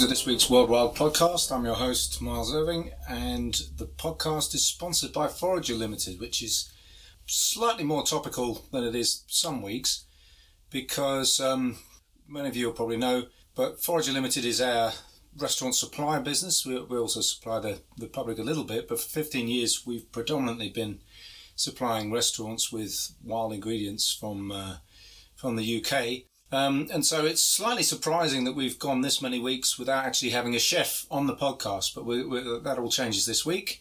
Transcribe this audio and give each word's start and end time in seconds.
Welcome 0.00 0.14
to 0.14 0.18
this 0.18 0.26
week's 0.26 0.48
World 0.48 0.70
Wild 0.70 0.96
podcast. 0.96 1.54
I'm 1.54 1.66
your 1.66 1.74
host, 1.74 2.22
Miles 2.22 2.54
Irving, 2.54 2.92
and 3.06 3.52
the 3.76 3.84
podcast 3.84 4.54
is 4.54 4.64
sponsored 4.64 5.12
by 5.12 5.28
Forager 5.28 5.74
Limited, 5.74 6.18
which 6.18 6.42
is 6.42 6.72
slightly 7.26 7.84
more 7.84 8.02
topical 8.02 8.64
than 8.72 8.82
it 8.82 8.94
is 8.94 9.24
some 9.26 9.60
weeks 9.60 10.06
because 10.70 11.38
um, 11.38 11.76
many 12.26 12.48
of 12.48 12.56
you 12.56 12.64
will 12.64 12.72
probably 12.72 12.96
know, 12.96 13.26
but 13.54 13.82
Forager 13.82 14.12
Limited 14.12 14.46
is 14.46 14.58
our 14.62 14.92
restaurant 15.36 15.74
supply 15.74 16.18
business. 16.18 16.64
We, 16.64 16.80
we 16.80 16.96
also 16.96 17.20
supply 17.20 17.60
the, 17.60 17.82
the 17.98 18.06
public 18.06 18.38
a 18.38 18.42
little 18.42 18.64
bit, 18.64 18.88
but 18.88 18.98
for 18.98 19.06
15 19.06 19.48
years 19.48 19.86
we've 19.86 20.10
predominantly 20.10 20.70
been 20.70 21.00
supplying 21.56 22.10
restaurants 22.10 22.72
with 22.72 23.12
wild 23.22 23.52
ingredients 23.52 24.10
from 24.18 24.50
uh, 24.50 24.76
from 25.36 25.56
the 25.56 25.84
UK. 25.84 26.29
Um, 26.52 26.88
and 26.92 27.06
so 27.06 27.24
it's 27.24 27.42
slightly 27.42 27.84
surprising 27.84 28.44
that 28.44 28.56
we've 28.56 28.78
gone 28.78 29.02
this 29.02 29.22
many 29.22 29.38
weeks 29.38 29.78
without 29.78 30.04
actually 30.04 30.30
having 30.30 30.56
a 30.56 30.58
chef 30.58 31.06
on 31.10 31.26
the 31.26 31.36
podcast, 31.36 31.94
but 31.94 32.04
we, 32.04 32.24
we, 32.24 32.40
that 32.40 32.78
all 32.78 32.90
changes 32.90 33.24
this 33.24 33.46
week. 33.46 33.80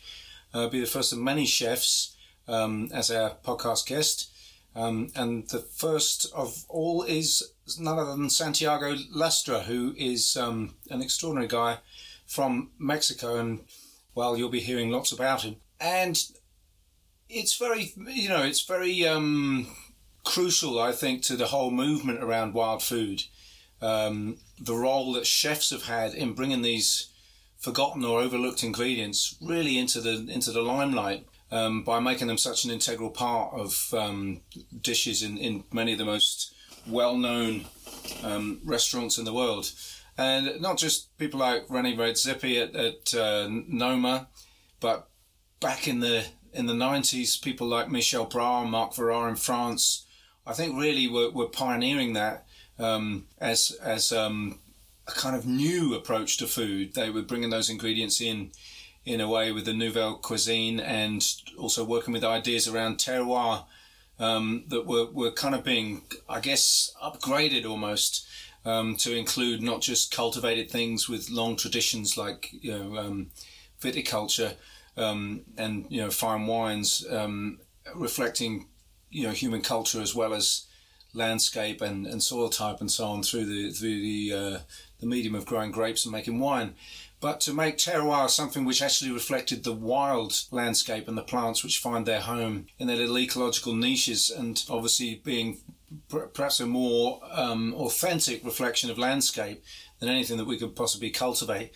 Uh, 0.53 0.67
be 0.67 0.79
the 0.79 0.85
first 0.85 1.11
of 1.11 1.19
many 1.19 1.45
chefs 1.45 2.15
um, 2.47 2.89
as 2.93 3.09
our 3.09 3.31
podcast 3.43 3.87
guest. 3.87 4.31
Um, 4.75 5.11
and 5.15 5.47
the 5.49 5.59
first 5.59 6.31
of 6.33 6.65
all 6.69 7.03
is 7.03 7.53
none 7.79 7.97
other 7.97 8.11
than 8.11 8.29
Santiago 8.29 8.95
Lastra, 9.15 9.63
who 9.63 9.95
is 9.97 10.37
um, 10.37 10.75
an 10.89 11.01
extraordinary 11.01 11.47
guy 11.47 11.79
from 12.27 12.69
Mexico. 12.77 13.37
And 13.37 13.61
well, 14.13 14.37
you'll 14.37 14.49
be 14.49 14.59
hearing 14.59 14.91
lots 14.91 15.11
about 15.11 15.41
him. 15.41 15.57
And 15.79 16.21
it's 17.29 17.57
very, 17.57 17.93
you 18.07 18.29
know, 18.29 18.43
it's 18.43 18.61
very 18.61 19.07
um, 19.07 19.67
crucial, 20.23 20.79
I 20.79 20.91
think, 20.91 21.23
to 21.23 21.35
the 21.35 21.47
whole 21.47 21.71
movement 21.71 22.23
around 22.23 22.53
wild 22.53 22.83
food. 22.83 23.23
Um, 23.81 24.37
the 24.59 24.75
role 24.75 25.13
that 25.13 25.25
chefs 25.25 25.69
have 25.69 25.83
had 25.83 26.13
in 26.13 26.33
bringing 26.33 26.61
these 26.61 27.07
forgotten 27.57 28.05
or 28.05 28.19
overlooked 28.19 28.63
ingredients 28.63 29.35
really 29.41 29.77
into 29.77 29.99
the 29.99 30.27
into 30.29 30.51
the 30.51 30.61
limelight 30.61 31.25
um, 31.51 31.83
by 31.83 31.99
making 31.99 32.27
them 32.27 32.37
such 32.37 32.63
an 32.63 32.71
integral 32.71 33.09
part 33.09 33.53
of 33.53 33.93
um, 33.93 34.41
dishes 34.81 35.23
in, 35.23 35.37
in 35.37 35.63
many 35.71 35.93
of 35.93 35.97
the 35.97 36.05
most 36.05 36.53
well-known 36.87 37.65
um, 38.23 38.61
restaurants 38.63 39.17
in 39.17 39.25
the 39.25 39.33
world. 39.33 39.71
And 40.17 40.61
not 40.61 40.77
just 40.77 41.17
people 41.17 41.39
like 41.39 41.67
René 41.67 41.95
Redzepi 41.95 42.61
at, 42.61 42.75
at 42.75 43.13
uh, 43.13 43.47
Noma, 43.49 44.27
but 44.79 45.09
back 45.59 45.87
in 45.87 45.99
the 45.99 46.25
in 46.51 46.65
the 46.65 46.73
90s, 46.73 47.41
people 47.41 47.67
like 47.67 47.89
Michel 47.89 48.25
Bras 48.25 48.63
and 48.63 48.71
Marc 48.71 48.93
Veyrat 48.93 49.29
in 49.29 49.35
France, 49.35 50.05
I 50.49 50.53
think 50.53 50.79
really 50.79 51.07
we're 51.07 51.45
pioneering 51.45 52.13
that 52.13 52.47
um, 52.79 53.27
as 53.39 53.77
as 53.83 54.11
um, 54.11 54.57
a 55.07 55.11
kind 55.11 55.35
of 55.35 55.45
new 55.45 55.93
approach 55.93 56.37
to 56.37 56.47
food. 56.47 56.95
They 56.95 57.11
were 57.11 57.21
bringing 57.21 57.51
those 57.51 57.69
ingredients 57.69 58.19
in 58.19 58.51
in 59.05 59.21
a 59.21 59.29
way 59.29 59.51
with 59.51 59.65
the 59.65 59.73
nouvelle 59.73 60.15
cuisine 60.15 60.79
and 60.79 61.23
also 61.57 61.83
working 61.83 62.13
with 62.13 62.23
ideas 62.23 62.67
around 62.67 62.97
terroir 62.97 63.65
um, 64.17 64.63
that 64.67 64.85
were, 64.85 65.05
were 65.05 65.31
kind 65.31 65.55
of 65.55 65.63
being, 65.63 66.01
I 66.27 66.39
guess, 66.41 66.93
upgraded 67.01 67.65
almost 67.65 68.27
um, 68.65 68.97
to 68.97 69.15
include 69.15 69.61
not 69.61 69.81
just 69.81 70.13
cultivated 70.13 70.69
things 70.69 71.07
with 71.07 71.29
long 71.29 71.57
traditions 71.57 72.17
like 72.17 72.49
you 72.51 72.75
know 72.75 72.97
um, 72.97 73.29
viticulture 73.79 74.55
um, 74.97 75.41
and 75.59 75.85
you 75.89 76.01
know 76.01 76.09
fine 76.09 76.47
wines 76.47 77.05
reflecting 77.95 78.67
you 79.09 79.23
know 79.23 79.33
human 79.33 79.61
culture 79.61 80.01
as 80.01 80.15
well 80.15 80.33
as 80.33 80.65
landscape 81.13 81.81
and, 81.81 82.05
and 82.05 82.21
soil 82.21 82.49
type 82.49 82.79
and 82.81 82.91
so 82.91 83.05
on 83.05 83.23
through 83.23 83.45
the 83.45 83.71
through 83.71 83.99
the 83.99 84.33
uh, 84.33 84.59
the 84.99 85.07
medium 85.07 85.35
of 85.35 85.45
growing 85.45 85.71
grapes 85.71 86.05
and 86.05 86.11
making 86.11 86.39
wine 86.39 86.75
but 87.21 87.41
to 87.41 87.53
make 87.53 87.77
terroir 87.77 88.29
something 88.29 88.63
which 88.63 88.81
actually 88.81 89.11
reflected 89.11 89.63
the 89.63 89.73
wild 89.73 90.43
landscape 90.51 91.07
and 91.07 91.17
the 91.17 91.23
plants 91.23 91.63
which 91.63 91.79
find 91.79 92.05
their 92.05 92.21
home 92.21 92.67
in 92.77 92.87
their 92.87 92.95
little 92.95 93.19
ecological 93.19 93.75
niches, 93.75 94.29
and 94.29 94.63
obviously 94.69 95.15
being 95.15 95.59
perhaps 96.07 96.59
a 96.59 96.65
more 96.65 97.19
um, 97.31 97.73
authentic 97.73 98.45
reflection 98.45 98.89
of 98.89 98.97
landscape 98.97 99.63
than 99.99 100.07
anything 100.07 100.37
that 100.37 100.47
we 100.47 100.57
could 100.57 100.75
possibly 100.75 101.09
cultivate. 101.09 101.73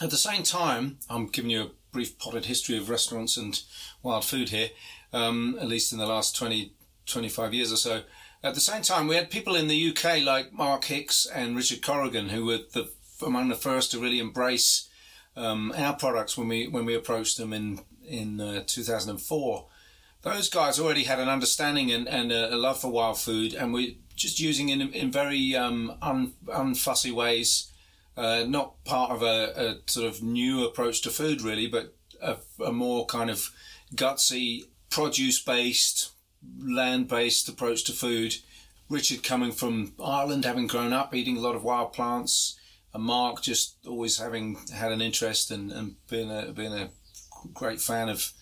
At 0.00 0.10
the 0.10 0.16
same 0.16 0.42
time, 0.42 0.98
I'm 1.10 1.26
giving 1.26 1.50
you 1.50 1.62
a 1.62 1.70
brief 1.92 2.18
potted 2.18 2.46
history 2.46 2.78
of 2.78 2.88
restaurants 2.88 3.36
and 3.36 3.60
wild 4.02 4.24
food 4.24 4.48
here, 4.48 4.70
um, 5.12 5.56
at 5.60 5.68
least 5.68 5.92
in 5.92 5.98
the 5.98 6.06
last 6.06 6.36
20, 6.36 6.72
25 7.06 7.54
years 7.54 7.72
or 7.72 7.76
so. 7.76 8.02
At 8.42 8.54
the 8.54 8.60
same 8.60 8.82
time, 8.82 9.06
we 9.06 9.14
had 9.14 9.30
people 9.30 9.54
in 9.54 9.68
the 9.68 9.90
UK 9.90 10.22
like 10.22 10.52
Mark 10.52 10.84
Hicks 10.84 11.26
and 11.26 11.56
Richard 11.56 11.82
Corrigan 11.82 12.30
who 12.30 12.44
were 12.44 12.58
the 12.72 12.90
among 13.24 13.48
the 13.48 13.54
first 13.54 13.92
to 13.92 14.00
really 14.00 14.18
embrace 14.18 14.88
um, 15.36 15.72
our 15.76 15.94
products 15.94 16.36
when 16.36 16.48
we 16.48 16.66
when 16.66 16.84
we 16.84 16.94
approached 16.94 17.38
them 17.38 17.52
in 17.52 17.80
in 18.04 18.40
uh, 18.40 18.64
2004. 18.66 19.66
Those 20.22 20.48
guys 20.48 20.78
already 20.78 21.04
had 21.04 21.18
an 21.18 21.28
understanding 21.28 21.90
and, 21.90 22.08
and 22.08 22.30
a, 22.30 22.54
a 22.54 22.56
love 22.56 22.80
for 22.80 22.90
wild 22.90 23.18
food, 23.18 23.54
and 23.54 23.72
we're 23.72 23.94
just 24.16 24.40
using 24.40 24.68
in 24.68 24.80
in 24.92 25.10
very 25.10 25.54
um, 25.56 25.96
un, 26.02 26.34
unfussy 26.46 27.12
ways. 27.12 27.68
Uh, 28.14 28.44
not 28.46 28.84
part 28.84 29.10
of 29.10 29.22
a, 29.22 29.54
a, 29.56 29.90
sort 29.90 30.06
of 30.06 30.22
new 30.22 30.66
approach 30.66 31.00
to 31.00 31.08
food, 31.08 31.40
really, 31.40 31.66
but 31.66 31.94
a, 32.20 32.36
a 32.62 32.70
more 32.70 33.06
kind 33.06 33.30
of 33.30 33.50
gutsy, 33.94 34.64
produce-based, 34.92 36.10
land-based 36.60 37.48
approach 37.48 37.82
to 37.84 37.92
food. 37.92 38.36
Richard 38.90 39.22
coming 39.22 39.52
from 39.52 39.94
Ireland, 40.02 40.44
having 40.44 40.66
grown 40.66 40.92
up 40.92 41.14
eating 41.14 41.38
a 41.38 41.40
lot 41.40 41.56
of 41.56 41.64
wild 41.64 41.94
plants, 41.94 42.58
and 42.92 43.02
Mark 43.02 43.42
just 43.42 43.76
always 43.86 44.18
having 44.18 44.58
had 44.74 44.92
an 44.92 45.00
interest 45.00 45.50
and, 45.50 45.72
and 45.72 45.96
being 46.10 46.30
a 46.30 46.52
being 46.52 46.74
a 46.74 46.90
great 47.54 47.80
fan 47.80 48.10
of 48.10 48.32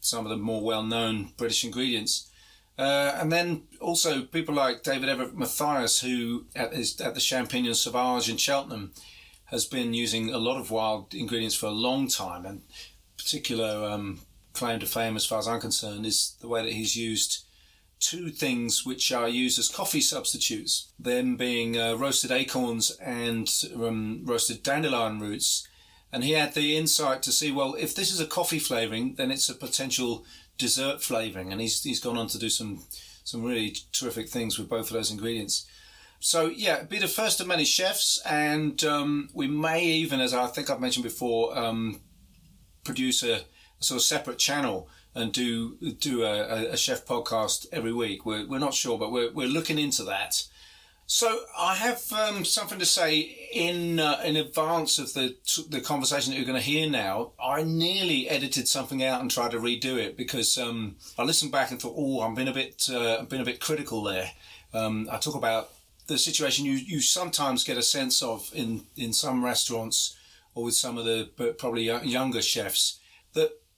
some 0.00 0.24
of 0.24 0.30
the 0.30 0.36
more 0.38 0.62
well 0.62 0.82
known 0.82 1.32
British 1.36 1.62
ingredients. 1.62 2.30
Uh, 2.78 3.18
and 3.20 3.30
then 3.30 3.64
also 3.80 4.22
people 4.22 4.54
like 4.54 4.82
David 4.82 5.08
Everitt-Matthias, 5.08 6.00
who 6.00 6.46
at, 6.56 6.72
at 6.72 7.14
the 7.14 7.20
Champignon 7.20 7.74
Sauvage 7.74 8.30
in 8.30 8.36
Cheltenham 8.36 8.92
has 9.46 9.66
been 9.66 9.92
using 9.92 10.32
a 10.32 10.38
lot 10.38 10.60
of 10.60 10.70
wild 10.70 11.12
ingredients 11.12 11.56
for 11.56 11.66
a 11.66 11.82
long 11.86 12.08
time. 12.08 12.46
And 12.46 12.62
particular 13.18 13.84
um, 13.90 14.20
claim 14.52 14.80
to 14.80 14.86
fame, 14.86 15.16
as 15.16 15.26
far 15.26 15.38
as 15.38 15.48
I'm 15.48 15.60
concerned, 15.60 16.06
is 16.06 16.36
the 16.40 16.48
way 16.48 16.62
that 16.62 16.72
he's 16.72 16.96
used 16.96 17.44
two 18.00 18.30
things 18.30 18.86
which 18.86 19.10
are 19.12 19.28
used 19.28 19.58
as 19.58 19.68
coffee 19.68 20.00
substitutes, 20.00 20.92
them 20.98 21.36
being 21.36 21.78
uh, 21.78 21.94
roasted 21.94 22.30
acorns 22.30 22.90
and 23.00 23.50
um, 23.74 24.22
roasted 24.24 24.62
dandelion 24.62 25.18
roots. 25.20 25.66
And 26.12 26.24
he 26.24 26.32
had 26.32 26.54
the 26.54 26.76
insight 26.76 27.22
to 27.24 27.32
see, 27.32 27.50
well, 27.50 27.74
if 27.74 27.94
this 27.94 28.12
is 28.12 28.20
a 28.20 28.26
coffee 28.26 28.58
flavouring, 28.58 29.16
then 29.16 29.30
it's 29.30 29.48
a 29.48 29.54
potential 29.54 30.24
dessert 30.56 31.02
flavouring. 31.02 31.52
And 31.52 31.60
he's, 31.60 31.82
he's 31.82 32.00
gone 32.00 32.16
on 32.16 32.28
to 32.28 32.38
do 32.38 32.48
some, 32.48 32.84
some 33.24 33.42
really 33.42 33.76
terrific 33.92 34.28
things 34.28 34.58
with 34.58 34.68
both 34.68 34.86
of 34.90 34.94
those 34.94 35.10
ingredients. 35.10 35.66
So, 36.20 36.46
yeah, 36.46 36.82
be 36.82 36.98
the 36.98 37.08
first 37.08 37.40
of 37.40 37.46
many 37.46 37.64
chefs. 37.64 38.22
And 38.24 38.82
um, 38.84 39.28
we 39.34 39.48
may 39.48 39.84
even, 39.84 40.20
as 40.20 40.32
I 40.32 40.46
think 40.46 40.70
I've 40.70 40.80
mentioned 40.80 41.04
before, 41.04 41.56
um, 41.58 42.00
produce 42.84 43.22
a, 43.22 43.34
a 43.34 43.40
sort 43.80 43.96
of 43.96 44.02
separate 44.02 44.38
channel 44.38 44.88
and 45.14 45.32
do 45.32 45.76
do 45.98 46.22
a, 46.22 46.72
a 46.72 46.76
chef 46.76 47.04
podcast 47.04 47.66
every 47.72 47.92
week. 47.92 48.24
We're, 48.24 48.46
we're 48.46 48.58
not 48.58 48.74
sure, 48.74 48.98
but 48.98 49.10
we're, 49.10 49.32
we're 49.32 49.48
looking 49.48 49.78
into 49.78 50.04
that. 50.04 50.44
So 51.10 51.40
I 51.58 51.74
have 51.76 52.12
um, 52.12 52.44
something 52.44 52.78
to 52.78 52.84
say 52.84 53.48
in 53.52 53.98
uh, 53.98 54.20
in 54.24 54.36
advance 54.36 54.98
of 54.98 55.14
the 55.14 55.36
the 55.70 55.80
conversation 55.80 56.32
that 56.32 56.36
you're 56.36 56.46
going 56.46 56.60
to 56.60 56.64
hear 56.64 56.88
now. 56.88 57.32
I 57.42 57.62
nearly 57.62 58.28
edited 58.28 58.68
something 58.68 59.02
out 59.02 59.22
and 59.22 59.30
tried 59.30 59.52
to 59.52 59.58
redo 59.58 59.96
it 59.96 60.18
because 60.18 60.58
um, 60.58 60.96
I 61.18 61.22
listened 61.22 61.50
back 61.50 61.70
and 61.70 61.80
thought, 61.80 61.94
oh, 61.96 62.20
I've 62.20 62.36
been 62.36 62.48
a 62.48 62.52
bit 62.52 62.88
uh, 62.92 63.22
been 63.24 63.40
a 63.40 63.46
bit 63.46 63.58
critical 63.60 64.02
there. 64.02 64.32
Um, 64.74 65.08
I 65.10 65.16
talk 65.16 65.34
about 65.34 65.70
the 66.08 66.18
situation 66.18 66.66
you 66.66 66.72
you 66.72 67.00
sometimes 67.00 67.64
get 67.64 67.78
a 67.78 67.82
sense 67.82 68.22
of 68.22 68.50
in 68.54 68.82
in 68.94 69.14
some 69.14 69.42
restaurants 69.42 70.14
or 70.54 70.64
with 70.64 70.74
some 70.74 70.98
of 70.98 71.06
the 71.06 71.54
probably 71.58 71.84
younger 71.84 72.42
chefs 72.42 72.97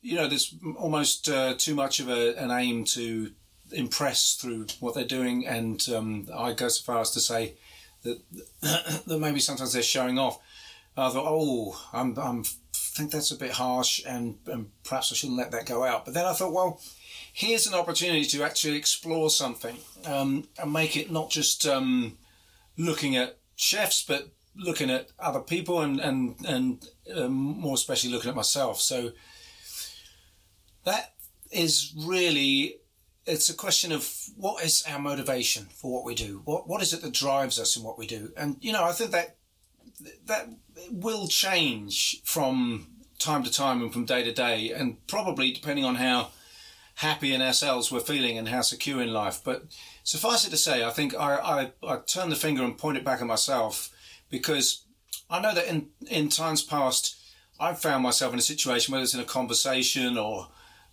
you 0.03 0.17
know, 0.17 0.27
there's 0.27 0.55
almost 0.77 1.29
uh, 1.29 1.55
too 1.57 1.75
much 1.75 2.01
of 2.01 2.09
a, 2.09 2.35
an 2.37 2.51
aim 2.51 2.85
to 2.85 3.33
impress 3.73 4.35
through 4.35 4.67
what 4.81 4.95
they're 4.95 5.05
doing, 5.05 5.47
and 5.47 5.87
um, 5.95 6.29
I 6.35 6.53
go 6.53 6.69
so 6.69 6.83
far 6.83 7.01
as 7.01 7.11
to 7.13 7.21
say 7.21 7.55
that 8.03 8.21
that 9.07 9.19
maybe 9.19 9.41
sometimes 9.41 9.73
they're 9.73 9.83
showing 9.83 10.19
off. 10.19 10.41
I 10.97 11.09
thought, 11.09 11.27
oh, 11.27 11.81
I'm, 11.93 12.19
I'm 12.19 12.45
think 13.01 13.11
that's 13.11 13.31
a 13.31 13.37
bit 13.37 13.53
harsh, 13.53 14.03
and, 14.07 14.39
and 14.47 14.71
perhaps 14.85 15.13
I 15.13 15.15
shouldn't 15.15 15.39
let 15.39 15.51
that 15.53 15.67
go 15.67 15.85
out. 15.85 16.05
But 16.05 16.15
then 16.15 16.27
I 16.27 16.33
thought, 16.33 16.53
well, 16.53 16.81
here's 17.33 17.67
an 17.67 17.75
opportunity 17.75 18.25
to 18.25 18.43
actually 18.43 18.77
explore 18.77 19.31
something 19.31 19.77
um, 20.05 20.49
and 20.59 20.73
make 20.73 20.97
it 20.97 21.11
not 21.11 21.31
just 21.31 21.67
um, 21.67 22.19
looking 22.77 23.17
at 23.17 23.39
chefs, 23.57 24.05
but 24.05 24.29
looking 24.57 24.91
at 24.91 25.11
other 25.19 25.41
people 25.41 25.81
and 25.81 26.01
and 26.01 26.35
and 26.47 26.89
um, 27.15 27.33
more 27.33 27.75
especially 27.75 28.11
looking 28.11 28.31
at 28.31 28.37
myself. 28.37 28.81
So 28.81 29.13
that 30.85 31.15
is 31.51 31.93
really 31.97 32.77
it's 33.27 33.51
a 33.51 33.55
question 33.55 33.93
of 33.93 34.11
what 34.37 34.65
is 34.65 34.85
our 34.89 34.99
motivation 34.99 35.67
for 35.75 35.93
what 35.93 36.05
we 36.05 36.15
do 36.15 36.43
what 36.45 36.69
what 36.69 36.83
is 36.83 36.93
it 36.93 37.03
that 37.03 37.13
drives 37.13 37.59
us 37.59 37.77
in 37.77 37.83
what 37.83 37.99
we 37.99 38.07
do 38.07 38.33
and 38.37 38.57
you 38.61 38.73
know 38.73 38.85
i 38.85 38.93
think 38.93 39.11
that 39.11 39.37
that 40.27 40.49
will 40.91 41.29
change 41.29 42.23
from 42.25 42.87
time 43.21 43.43
to 43.45 43.53
time 43.53 43.83
and 43.83 43.93
from 43.93 44.07
day 44.07 44.25
to 44.25 44.33
day, 44.33 44.73
and 44.73 45.07
probably 45.07 45.53
depending 45.53 45.85
on 45.85 45.97
how 45.97 46.31
happy 46.97 47.33
in 47.33 47.43
ourselves 47.43 47.93
we're 47.93 48.01
feeling 48.01 48.37
and 48.37 48.49
how 48.49 48.63
secure 48.63 49.01
in 49.01 49.13
life. 49.13 49.41
But 49.45 49.65
suffice 50.03 50.47
it 50.47 50.51
to 50.51 50.57
say, 50.57 50.85
I 50.85 50.91
think 50.91 51.15
I, 51.15 51.37
I, 51.37 51.73
I 51.87 51.99
turn 51.99 52.31
the 52.31 52.37
finger 52.37 52.65
and 52.65 52.77
point 52.77 52.97
it 52.99 53.05
back 53.05 53.21
at 53.21 53.27
myself 53.27 53.91
because 54.31 54.85
I 55.29 55.41
know 55.41 55.55
that 55.55 55.67
in, 55.67 55.89
in 56.09 56.29
times 56.29 56.63
past, 56.63 57.17
I've 57.59 57.81
found 57.81 58.03
myself 58.03 58.33
in 58.33 58.39
a 58.39 58.43
situation, 58.43 58.93
whether 58.93 59.05
it's 59.05 59.15
in 59.15 59.21
a 59.21 59.25
conversation 59.25 60.19
or 60.19 60.49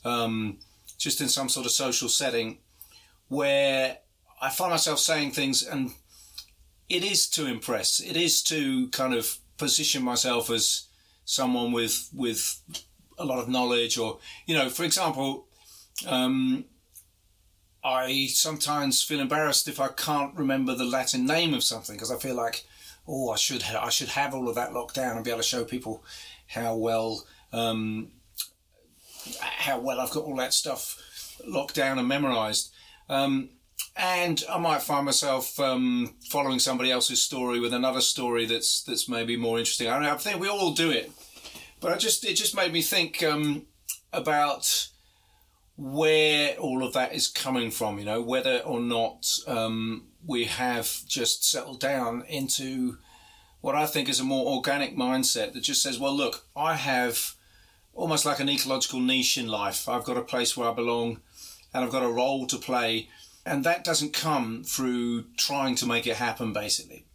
um, 0.05 0.59
just 0.97 1.21
in 1.21 1.29
some 1.29 1.49
sort 1.49 1.65
of 1.65 1.71
social 1.71 2.09
setting, 2.09 2.59
where 3.27 3.97
I 4.41 4.49
find 4.49 4.71
myself 4.71 4.99
saying 4.99 5.31
things 5.31 5.63
and 5.63 5.91
it 6.89 7.03
is 7.03 7.27
to 7.29 7.45
impress. 7.45 7.99
It 7.99 8.15
is 8.15 8.41
to 8.43 8.87
kind 8.89 9.13
of 9.13 9.37
position 9.57 10.03
myself 10.03 10.49
as 10.49 10.87
someone 11.25 11.71
with 11.71 12.09
with 12.13 12.61
a 13.17 13.25
lot 13.25 13.39
of 13.39 13.49
knowledge, 13.49 13.97
or 13.97 14.19
you 14.45 14.55
know, 14.55 14.69
for 14.69 14.83
example, 14.83 15.47
um, 16.07 16.65
I 17.83 18.27
sometimes 18.27 19.03
feel 19.03 19.19
embarrassed 19.19 19.67
if 19.67 19.79
I 19.79 19.89
can't 19.89 20.35
remember 20.35 20.75
the 20.75 20.85
Latin 20.85 21.25
name 21.25 21.53
of 21.53 21.63
something 21.63 21.95
because 21.95 22.11
I 22.11 22.17
feel 22.17 22.35
like, 22.35 22.65
oh, 23.07 23.31
I 23.31 23.35
should 23.35 23.63
ha- 23.63 23.85
I 23.85 23.89
should 23.89 24.09
have 24.09 24.33
all 24.33 24.47
of 24.47 24.55
that 24.55 24.73
locked 24.73 24.95
down 24.95 25.15
and 25.15 25.25
be 25.25 25.31
able 25.31 25.41
to 25.41 25.47
show 25.47 25.63
people 25.65 26.03
how 26.47 26.75
well 26.75 27.25
um, 27.51 28.11
how 29.67 29.79
well 29.79 29.99
I've 29.99 30.11
got 30.11 30.23
all 30.23 30.37
that 30.37 30.53
stuff 30.53 31.39
locked 31.45 31.75
down 31.75 31.99
and 31.99 32.07
memorized. 32.07 32.73
Um, 33.09 33.49
and 33.95 34.43
I 34.49 34.57
might 34.57 34.81
find 34.81 35.05
myself 35.05 35.59
um, 35.59 36.15
following 36.29 36.59
somebody 36.59 36.91
else's 36.91 37.21
story 37.21 37.59
with 37.59 37.73
another 37.73 38.01
story 38.01 38.45
that's 38.45 38.83
that's 38.83 39.09
maybe 39.09 39.37
more 39.37 39.59
interesting. 39.59 39.89
I, 39.89 39.99
know, 39.99 40.13
I 40.13 40.17
think 40.17 40.39
we 40.39 40.47
all 40.47 40.71
do 40.71 40.89
it, 40.91 41.11
but 41.79 41.91
I 41.91 41.97
just 41.97 42.25
it 42.25 42.35
just 42.35 42.55
made 42.55 42.73
me 42.73 42.81
think 42.81 43.23
um, 43.23 43.65
about 44.13 44.89
where 45.75 46.55
all 46.57 46.83
of 46.83 46.93
that 46.93 47.13
is 47.13 47.27
coming 47.27 47.71
from. 47.71 47.99
You 47.99 48.05
know, 48.05 48.21
whether 48.21 48.59
or 48.59 48.79
not 48.79 49.27
um, 49.47 50.07
we 50.25 50.45
have 50.45 51.01
just 51.07 51.49
settled 51.49 51.79
down 51.79 52.23
into 52.27 52.97
what 53.61 53.75
I 53.75 53.85
think 53.85 54.09
is 54.09 54.19
a 54.19 54.23
more 54.23 54.55
organic 54.55 54.95
mindset 54.95 55.53
that 55.53 55.63
just 55.63 55.81
says, 55.81 55.99
well, 55.99 56.15
look, 56.15 56.45
I 56.55 56.75
have 56.75 57.35
almost 57.97 58.25
like 58.25 58.39
an 58.39 58.49
ecological 58.49 59.01
niche 59.01 59.37
in 59.37 59.47
life. 59.47 59.89
I've 59.89 60.05
got 60.05 60.15
a 60.15 60.21
place 60.21 60.55
where 60.55 60.69
I 60.69 60.73
belong, 60.73 61.19
and 61.73 61.83
I've 61.83 61.91
got 61.91 62.03
a 62.03 62.09
role 62.09 62.47
to 62.47 62.57
play 62.57 63.09
and 63.47 63.63
that 63.63 63.83
doesn't 63.83 64.13
come 64.13 64.63
through 64.63 65.23
trying 65.37 65.75
to 65.75 65.85
make 65.85 66.05
it 66.05 66.17
happen, 66.17 66.51
basically. 66.51 67.05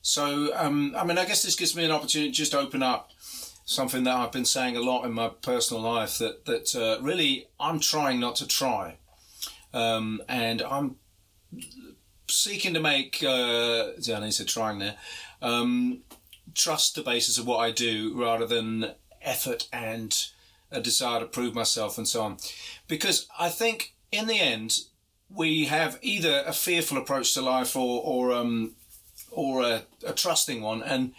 So, 0.00 0.50
um, 0.56 0.94
I 0.96 1.04
mean, 1.04 1.18
I 1.18 1.26
guess 1.26 1.42
this 1.42 1.56
gives 1.56 1.76
me 1.76 1.84
an 1.84 1.90
opportunity 1.90 2.30
to 2.30 2.36
just 2.36 2.54
open 2.54 2.82
up 2.82 3.10
something 3.66 4.04
that 4.04 4.16
I've 4.16 4.32
been 4.32 4.46
saying 4.46 4.76
a 4.76 4.80
lot 4.80 5.04
in 5.04 5.12
my 5.12 5.28
personal 5.28 5.82
life 5.82 6.16
that 6.18 6.46
that 6.46 6.74
uh, 6.74 7.02
really 7.02 7.48
I'm 7.60 7.80
trying 7.80 8.18
not 8.18 8.36
to 8.36 8.46
try, 8.46 8.96
um, 9.74 10.22
and 10.26 10.62
I'm 10.62 10.96
seeking 12.28 12.72
to 12.72 12.80
make. 12.80 13.22
Uh, 13.22 13.90
yeah, 13.98 14.20
I 14.20 14.30
said 14.30 14.48
trying 14.48 14.78
there. 14.78 14.96
Um, 15.42 16.00
trust 16.54 16.94
the 16.94 17.02
basis 17.02 17.36
of 17.36 17.46
what 17.46 17.58
I 17.58 17.72
do 17.72 18.14
rather 18.16 18.46
than 18.46 18.94
effort 19.22 19.68
and 19.72 20.26
a 20.70 20.80
desire 20.80 21.20
to 21.20 21.26
prove 21.26 21.54
myself 21.54 21.96
and 21.98 22.06
so 22.06 22.22
on, 22.22 22.36
because 22.88 23.26
I 23.38 23.48
think 23.48 23.94
in 24.12 24.26
the 24.26 24.38
end 24.40 24.80
we 25.30 25.66
have 25.66 25.98
either 26.02 26.42
a 26.46 26.52
fearful 26.52 26.98
approach 26.98 27.34
to 27.34 27.42
life 27.42 27.76
or 27.76 28.02
or 28.02 28.32
um, 28.32 28.74
or 29.30 29.62
a, 29.62 29.82
a, 30.06 30.12
trusting 30.12 30.62
one, 30.62 30.82
and 30.82 31.12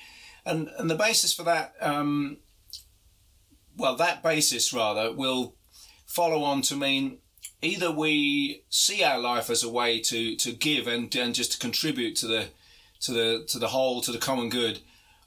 and 0.46 0.70
and 0.78 0.90
the 0.90 0.96
basis 0.96 1.34
for 1.34 1.44
that, 1.44 1.76
um, 1.82 2.38
well, 3.78 3.96
that 3.96 4.24
basis 4.24 4.74
rather 4.74 5.12
will 5.12 5.56
follow 6.06 6.44
on 6.44 6.62
to 6.64 6.76
mean 6.76 7.20
either 7.62 7.92
we 7.92 8.64
see 8.70 9.04
our 9.04 9.20
life 9.20 9.50
as 9.50 9.64
a 9.64 9.70
way 9.70 10.00
to 10.00 10.36
to 10.36 10.52
give 10.52 10.88
and 10.88 11.16
and 11.16 11.36
just 11.36 11.54
to 11.54 11.60
contribute 11.60 12.16
to 12.16 12.28
the 12.28 12.48
to 13.02 13.12
the 13.12 13.46
to 13.48 13.60
the 13.60 13.70
whole 13.70 14.02
to 14.02 14.12
the 14.12 14.18
common 14.18 14.50
good, 14.50 14.80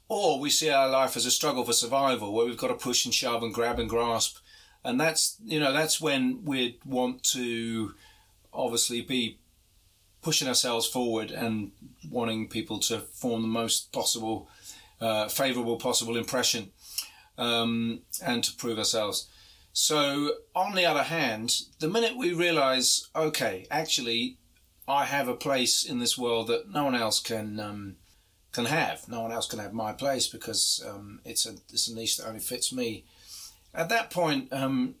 or 0.07 0.39
we 0.39 0.49
see 0.49 0.69
our 0.69 0.89
life 0.89 1.15
as 1.15 1.25
a 1.25 1.31
struggle 1.31 1.63
for 1.63 1.73
survival 1.73 2.33
where 2.33 2.45
we've 2.45 2.57
got 2.57 2.67
to 2.67 2.75
push 2.75 3.05
and 3.05 3.13
shove 3.13 3.43
and 3.43 3.53
grab 3.53 3.79
and 3.79 3.89
grasp, 3.89 4.37
and 4.83 4.99
that's 4.99 5.37
you 5.43 5.59
know 5.59 5.73
that's 5.73 6.01
when 6.01 6.43
we'd 6.43 6.79
want 6.85 7.23
to 7.23 7.93
obviously 8.53 9.01
be 9.01 9.39
pushing 10.23 10.47
ourselves 10.47 10.87
forward 10.87 11.31
and 11.31 11.71
wanting 12.09 12.47
people 12.47 12.79
to 12.79 12.99
form 12.99 13.41
the 13.41 13.47
most 13.47 13.91
possible, 13.91 14.49
uh, 15.01 15.27
favourable 15.27 15.75
possible 15.75 16.15
impression 16.15 16.71
um, 17.37 18.01
and 18.25 18.43
to 18.43 18.53
prove 18.53 18.77
ourselves. 18.77 19.27
So, 19.73 20.35
on 20.55 20.75
the 20.75 20.85
other 20.85 21.03
hand, 21.03 21.61
the 21.79 21.89
minute 21.89 22.15
we 22.15 22.31
realise, 22.31 23.09
okay, 23.15 23.65
actually, 23.69 24.37
I 24.87 25.05
have 25.05 25.27
a 25.27 25.35
place 25.35 25.83
in 25.83 25.99
this 25.99 26.17
world 26.17 26.47
that 26.47 26.69
no 26.69 26.83
one 26.83 26.95
else 26.95 27.19
can 27.19 27.59
um, 27.59 27.95
can 28.53 28.65
have. 28.65 29.07
No 29.09 29.21
one 29.21 29.31
else 29.31 29.47
can 29.47 29.59
have 29.59 29.73
my 29.73 29.91
place 29.91 30.27
because 30.27 30.83
um, 30.87 31.19
it's 31.25 31.45
a 31.45 31.53
it's 31.69 31.89
a 31.89 31.95
niche 31.95 32.17
that 32.17 32.27
only 32.27 32.39
fits 32.39 32.71
me. 32.71 33.03
At 33.73 33.89
that 33.89 34.11
point, 34.11 34.53
um, 34.53 34.95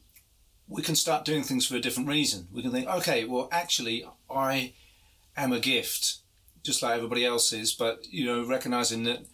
we 0.67 0.81
can 0.81 0.95
start 0.95 1.25
doing 1.25 1.43
things 1.43 1.65
for 1.65 1.75
a 1.75 1.81
different 1.81 2.09
reason. 2.09 2.47
We 2.51 2.61
can 2.61 2.71
think, 2.71 2.87
okay, 2.87 3.25
well, 3.25 3.47
actually, 3.51 4.05
I 4.29 4.73
am 5.37 5.53
a 5.53 5.59
gift, 5.59 6.17
just 6.63 6.81
like 6.81 6.95
everybody 6.95 7.25
else 7.25 7.53
is, 7.53 7.73
but, 7.73 8.05
you 8.09 8.25
know, 8.25 8.43
recognizing 8.43 9.03
that 9.03 9.25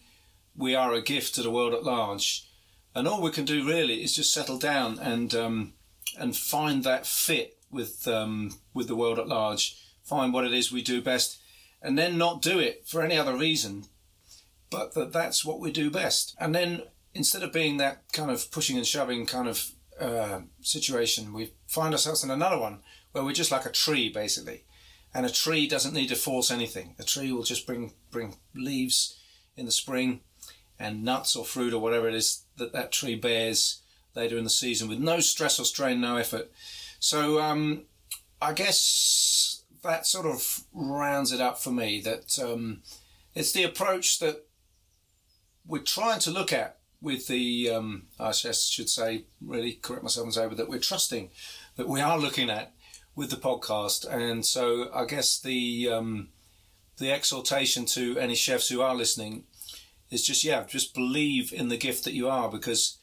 we 0.56 0.74
are 0.74 0.92
a 0.92 1.02
gift 1.02 1.34
to 1.36 1.42
the 1.42 1.50
world 1.50 1.72
at 1.72 1.84
large. 1.84 2.46
And 2.94 3.06
all 3.06 3.22
we 3.22 3.30
can 3.30 3.44
do 3.44 3.66
really 3.66 4.02
is 4.02 4.14
just 4.14 4.34
settle 4.34 4.58
down 4.58 4.98
and, 4.98 5.34
um, 5.34 5.72
and 6.18 6.36
find 6.36 6.82
that 6.84 7.06
fit 7.06 7.56
with, 7.70 8.06
um, 8.08 8.58
with 8.74 8.88
the 8.88 8.96
world 8.96 9.18
at 9.18 9.28
large, 9.28 9.78
find 10.02 10.32
what 10.32 10.44
it 10.44 10.52
is 10.52 10.72
we 10.72 10.82
do 10.82 11.00
best, 11.00 11.38
and 11.80 11.96
then 11.96 12.18
not 12.18 12.42
do 12.42 12.58
it 12.58 12.86
for 12.86 13.00
any 13.00 13.16
other 13.16 13.36
reason, 13.36 13.86
but 14.70 14.94
that 14.94 15.12
that's 15.12 15.44
what 15.44 15.60
we 15.60 15.72
do 15.72 15.90
best. 15.90 16.36
And 16.38 16.54
then 16.54 16.82
instead 17.14 17.42
of 17.42 17.52
being 17.52 17.76
that 17.76 18.12
kind 18.12 18.30
of 18.30 18.50
pushing 18.50 18.76
and 18.76 18.86
shoving 18.86 19.26
kind 19.26 19.48
of 19.48 19.72
uh, 20.00 20.40
situation, 20.62 21.32
we 21.32 21.52
find 21.66 21.92
ourselves 21.92 22.24
in 22.24 22.30
another 22.30 22.58
one 22.58 22.80
where 23.12 23.24
we're 23.24 23.32
just 23.32 23.50
like 23.50 23.66
a 23.66 23.72
tree, 23.72 24.08
basically. 24.08 24.64
And 25.12 25.26
a 25.26 25.30
tree 25.30 25.66
doesn't 25.66 25.94
need 25.94 26.08
to 26.08 26.16
force 26.16 26.50
anything. 26.50 26.94
A 26.98 27.02
tree 27.02 27.32
will 27.32 27.42
just 27.42 27.66
bring 27.66 27.94
bring 28.10 28.36
leaves 28.54 29.18
in 29.56 29.66
the 29.66 29.72
spring 29.72 30.20
and 30.78 31.04
nuts 31.04 31.36
or 31.36 31.44
fruit 31.44 31.74
or 31.74 31.80
whatever 31.80 32.08
it 32.08 32.14
is 32.14 32.44
that 32.56 32.72
that 32.72 32.92
tree 32.92 33.16
bears 33.16 33.82
later 34.14 34.38
in 34.38 34.44
the 34.44 34.50
season 34.50 34.88
with 34.88 34.98
no 34.98 35.20
stress 35.20 35.58
or 35.58 35.64
strain, 35.64 36.00
no 36.00 36.16
effort. 36.16 36.50
So 37.00 37.40
um, 37.40 37.84
I 38.40 38.52
guess 38.52 39.62
that 39.82 40.06
sort 40.06 40.26
of 40.26 40.64
rounds 40.72 41.32
it 41.32 41.40
up 41.40 41.58
for 41.58 41.70
me. 41.70 42.00
That 42.00 42.38
um, 42.38 42.82
it's 43.34 43.52
the 43.52 43.64
approach 43.64 44.18
that 44.20 44.46
we're 45.70 45.78
trying 45.78 46.18
to 46.20 46.30
look 46.30 46.52
at 46.52 46.78
with 47.00 47.28
the, 47.28 47.70
um, 47.70 48.08
I 48.18 48.32
should 48.32 48.90
say, 48.90 49.24
really 49.40 49.74
correct 49.74 50.02
myself 50.02 50.24
and 50.24 50.34
say 50.34 50.46
that 50.48 50.68
we're 50.68 50.78
trusting 50.80 51.30
that 51.76 51.88
we 51.88 52.00
are 52.00 52.18
looking 52.18 52.50
at 52.50 52.74
with 53.14 53.30
the 53.30 53.36
podcast. 53.36 54.06
And 54.06 54.44
so 54.44 54.90
I 54.92 55.04
guess 55.04 55.40
the, 55.40 55.88
um, 55.88 56.28
the 56.98 57.12
exhortation 57.12 57.86
to 57.86 58.18
any 58.18 58.34
chefs 58.34 58.68
who 58.68 58.82
are 58.82 58.94
listening 58.94 59.44
is 60.10 60.26
just, 60.26 60.44
yeah, 60.44 60.64
just 60.64 60.92
believe 60.92 61.52
in 61.52 61.68
the 61.68 61.78
gift 61.78 62.04
that 62.04 62.14
you 62.14 62.28
are 62.28 62.50
because, 62.50 62.98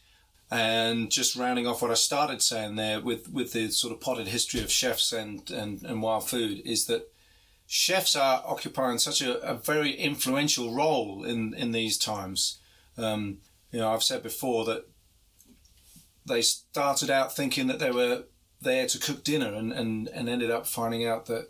and 0.52 1.10
just 1.10 1.36
rounding 1.36 1.66
off 1.66 1.82
what 1.82 1.92
I 1.92 1.96
started 1.96 2.42
saying 2.42 2.76
there 2.76 3.00
with, 3.00 3.30
with 3.30 3.54
the 3.54 3.70
sort 3.70 3.94
of 3.94 4.02
potted 4.02 4.28
history 4.28 4.62
of 4.62 4.72
chefs 4.72 5.12
and, 5.14 5.50
and, 5.50 5.82
and 5.84 6.02
wild 6.02 6.30
food 6.30 6.62
is 6.66 6.86
that 6.86 7.12
chefs 7.68 8.16
are 8.16 8.42
occupying 8.46 8.98
such 8.98 9.22
a, 9.22 9.40
a 9.42 9.54
very 9.54 9.92
influential 9.92 10.74
role 10.74 11.24
in, 11.26 11.54
in 11.54 11.72
these 11.74 11.98
times. 11.98 12.60
Um, 12.98 13.40
you 13.72 13.80
know, 13.80 13.94
I've 13.94 14.04
said 14.04 14.24
before 14.24 14.64
that 14.66 14.88
they 16.26 16.42
started 16.42 17.10
out 17.10 17.36
thinking 17.36 17.68
that 17.68 17.80
they 17.80 17.92
were 17.92 18.24
there 18.62 18.88
to 18.88 19.00
cook 19.00 19.24
dinner 19.24 19.54
and, 19.54 19.72
and, 19.72 20.08
and 20.08 20.28
ended 20.28 20.50
up 20.50 20.66
finding 20.66 21.06
out 21.06 21.26
that 21.28 21.50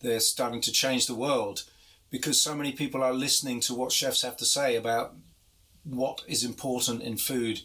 they're 0.00 0.20
starting 0.20 0.60
to 0.62 0.72
change 0.72 1.06
the 1.06 1.14
world 1.14 1.64
because 2.10 2.40
so 2.40 2.54
many 2.54 2.72
people 2.72 3.02
are 3.02 3.14
listening 3.14 3.60
to 3.60 3.74
what 3.74 3.92
chefs 3.92 4.22
have 4.22 4.36
to 4.38 4.44
say 4.44 4.74
about 4.74 5.14
what 5.84 6.22
is 6.26 6.44
important 6.44 7.02
in 7.02 7.16
food 7.16 7.60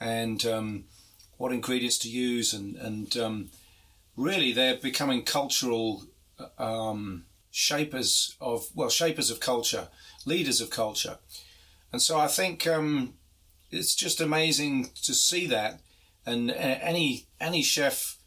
and 0.00 0.44
um, 0.44 0.84
what 1.36 1.52
ingredients 1.52 1.98
to 1.98 2.08
use 2.08 2.52
and, 2.52 2.76
and 2.76 3.16
um, 3.16 3.50
really 4.16 4.52
they're 4.52 4.76
becoming 4.76 5.22
cultural 5.22 6.04
um, 6.58 7.24
shapers 7.58 8.36
of 8.40 8.68
well 8.74 8.90
shapers 8.90 9.30
of 9.30 9.40
culture 9.40 9.88
leaders 10.24 10.60
of 10.60 10.70
culture 10.70 11.18
and 11.92 12.02
so 12.02 12.18
I 12.18 12.28
think 12.28 12.66
um, 12.66 13.14
it's 13.70 13.94
just 13.94 14.20
amazing 14.20 14.90
to 15.04 15.14
see 15.14 15.46
that. 15.46 15.80
And 16.26 16.50
uh, 16.50 16.54
any 16.54 17.26
any 17.40 17.62
chef 17.62 18.18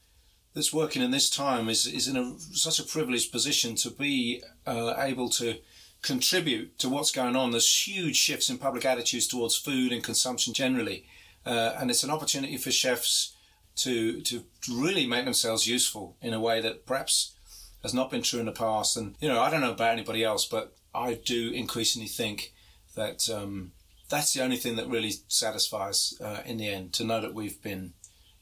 that's 0.54 0.74
working 0.74 1.02
in 1.02 1.12
this 1.12 1.30
time 1.30 1.70
is 1.70 1.86
is 1.86 2.08
in 2.08 2.18
a 2.18 2.40
such 2.54 2.80
a 2.80 2.84
privileged 2.84 3.32
position 3.32 3.76
to 3.76 3.92
be 3.92 4.42
uh, 4.66 4.96
able 4.98 5.30
to 5.30 5.58
contribute 6.02 6.80
to 6.80 6.90
what's 6.90 7.12
going 7.12 7.36
on. 7.36 7.52
There's 7.52 7.88
huge 7.88 8.16
shifts 8.16 8.50
in 8.50 8.58
public 8.58 8.86
attitudes 8.86 9.28
towards 9.28 9.56
food 9.56 9.92
and 9.92 10.04
consumption 10.04 10.54
generally, 10.54 11.06
uh, 11.46 11.76
and 11.78 11.92
it's 11.92 12.04
an 12.04 12.10
opportunity 12.10 12.58
for 12.58 12.72
chefs 12.72 13.36
to 13.76 14.22
to 14.22 14.44
really 14.72 15.06
make 15.06 15.26
themselves 15.26 15.68
useful 15.68 16.18
in 16.22 16.34
a 16.34 16.40
way 16.40 16.60
that 16.62 16.88
perhaps 16.88 17.36
has 17.84 17.94
not 17.94 18.12
been 18.12 18.22
true 18.22 18.40
in 18.40 18.46
the 18.46 18.52
past. 18.52 18.98
And 18.98 19.16
you 19.20 19.28
know, 19.28 19.42
I 19.42 19.50
don't 19.50 19.62
know 19.62 19.72
about 19.72 19.94
anybody 19.94 20.24
else, 20.24 20.46
but 20.46 20.76
I 20.94 21.14
do 21.14 21.52
increasingly 21.52 22.08
think 22.08 22.54
that 22.96 23.30
um, 23.30 23.72
that's 24.10 24.34
the 24.34 24.44
only 24.44 24.58
thing 24.58 24.76
that 24.76 24.88
really 24.88 25.14
satisfies 25.28 26.14
uh, 26.22 26.42
in 26.46 26.58
the 26.58 26.68
end 26.68 26.94
to 26.94 27.06
know 27.06 27.22
that 27.22 27.34
we've 27.34 27.62
been 27.62 27.94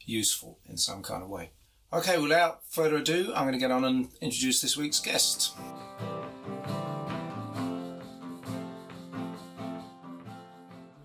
useful 0.05 0.59
in 0.67 0.77
some 0.77 1.03
kind 1.03 1.23
of 1.23 1.29
way. 1.29 1.51
Okay, 1.91 2.19
without 2.19 2.61
further 2.69 2.97
ado, 2.97 3.31
I'm 3.35 3.43
going 3.43 3.53
to 3.53 3.59
get 3.59 3.71
on 3.71 3.83
and 3.83 4.09
introduce 4.21 4.61
this 4.61 4.77
week's 4.77 4.99
guest. 4.99 5.55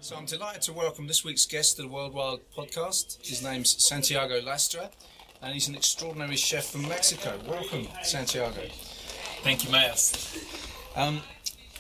So 0.01 0.17
I'm 0.17 0.27
delighted 0.27 0.61
to 0.63 0.75
welcome 0.75 1.07
this 1.07 1.25
week's 1.25 1.47
guest 1.47 1.77
to 1.77 1.83
the 1.83 1.89
World 1.89 2.13
Wild 2.13 2.41
podcast. 2.55 3.27
His 3.27 3.43
name's 3.43 3.83
Santiago 3.83 4.43
Lastra, 4.43 4.91
and 5.43 5.53
he's 5.53 5.69
an 5.69 5.75
extraordinary 5.75 6.37
chef 6.37 6.67
from 6.67 6.89
Mexico. 6.89 7.39
Welcome, 7.47 7.87
Santiago. 8.03 8.63
Thank 9.43 9.65
you, 9.65 9.71
Miles. 9.71 10.39
Um, 10.97 11.21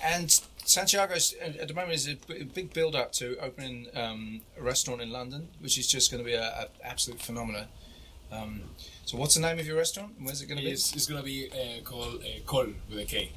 and 0.03 0.31
Santiago 0.65 1.15
at 1.15 1.69
the 1.69 1.75
moment 1.75 1.95
is 1.95 2.09
a 2.09 2.15
big 2.45 2.73
build 2.73 2.95
up 2.95 3.13
to 3.13 3.37
opening 3.39 3.87
um, 3.95 4.43
a 4.59 4.63
restaurant 4.63 5.01
in 5.01 5.11
London, 5.11 5.49
which 5.61 5.79
is 5.79 5.87
just 5.87 6.11
going 6.11 6.23
to 6.23 6.29
be 6.29 6.35
an 6.35 6.67
absolute 6.83 7.21
phenomenon. 7.21 7.67
Um, 8.33 8.63
so, 9.05 9.17
what's 9.17 9.35
the 9.35 9.41
name 9.41 9.59
of 9.59 9.67
your 9.67 9.77
restaurant? 9.77 10.15
Where's 10.21 10.43
it 10.43 10.47
going 10.47 10.59
to 10.59 10.65
be? 10.65 10.71
It's, 10.71 10.95
it's 10.95 11.07
going 11.07 11.21
to 11.21 11.25
be 11.25 11.51
uh, 11.53 11.83
called 11.85 12.23
uh, 12.23 12.41
Kol 12.47 12.69
with 12.89 12.99
a 12.99 13.05
K, 13.05 13.33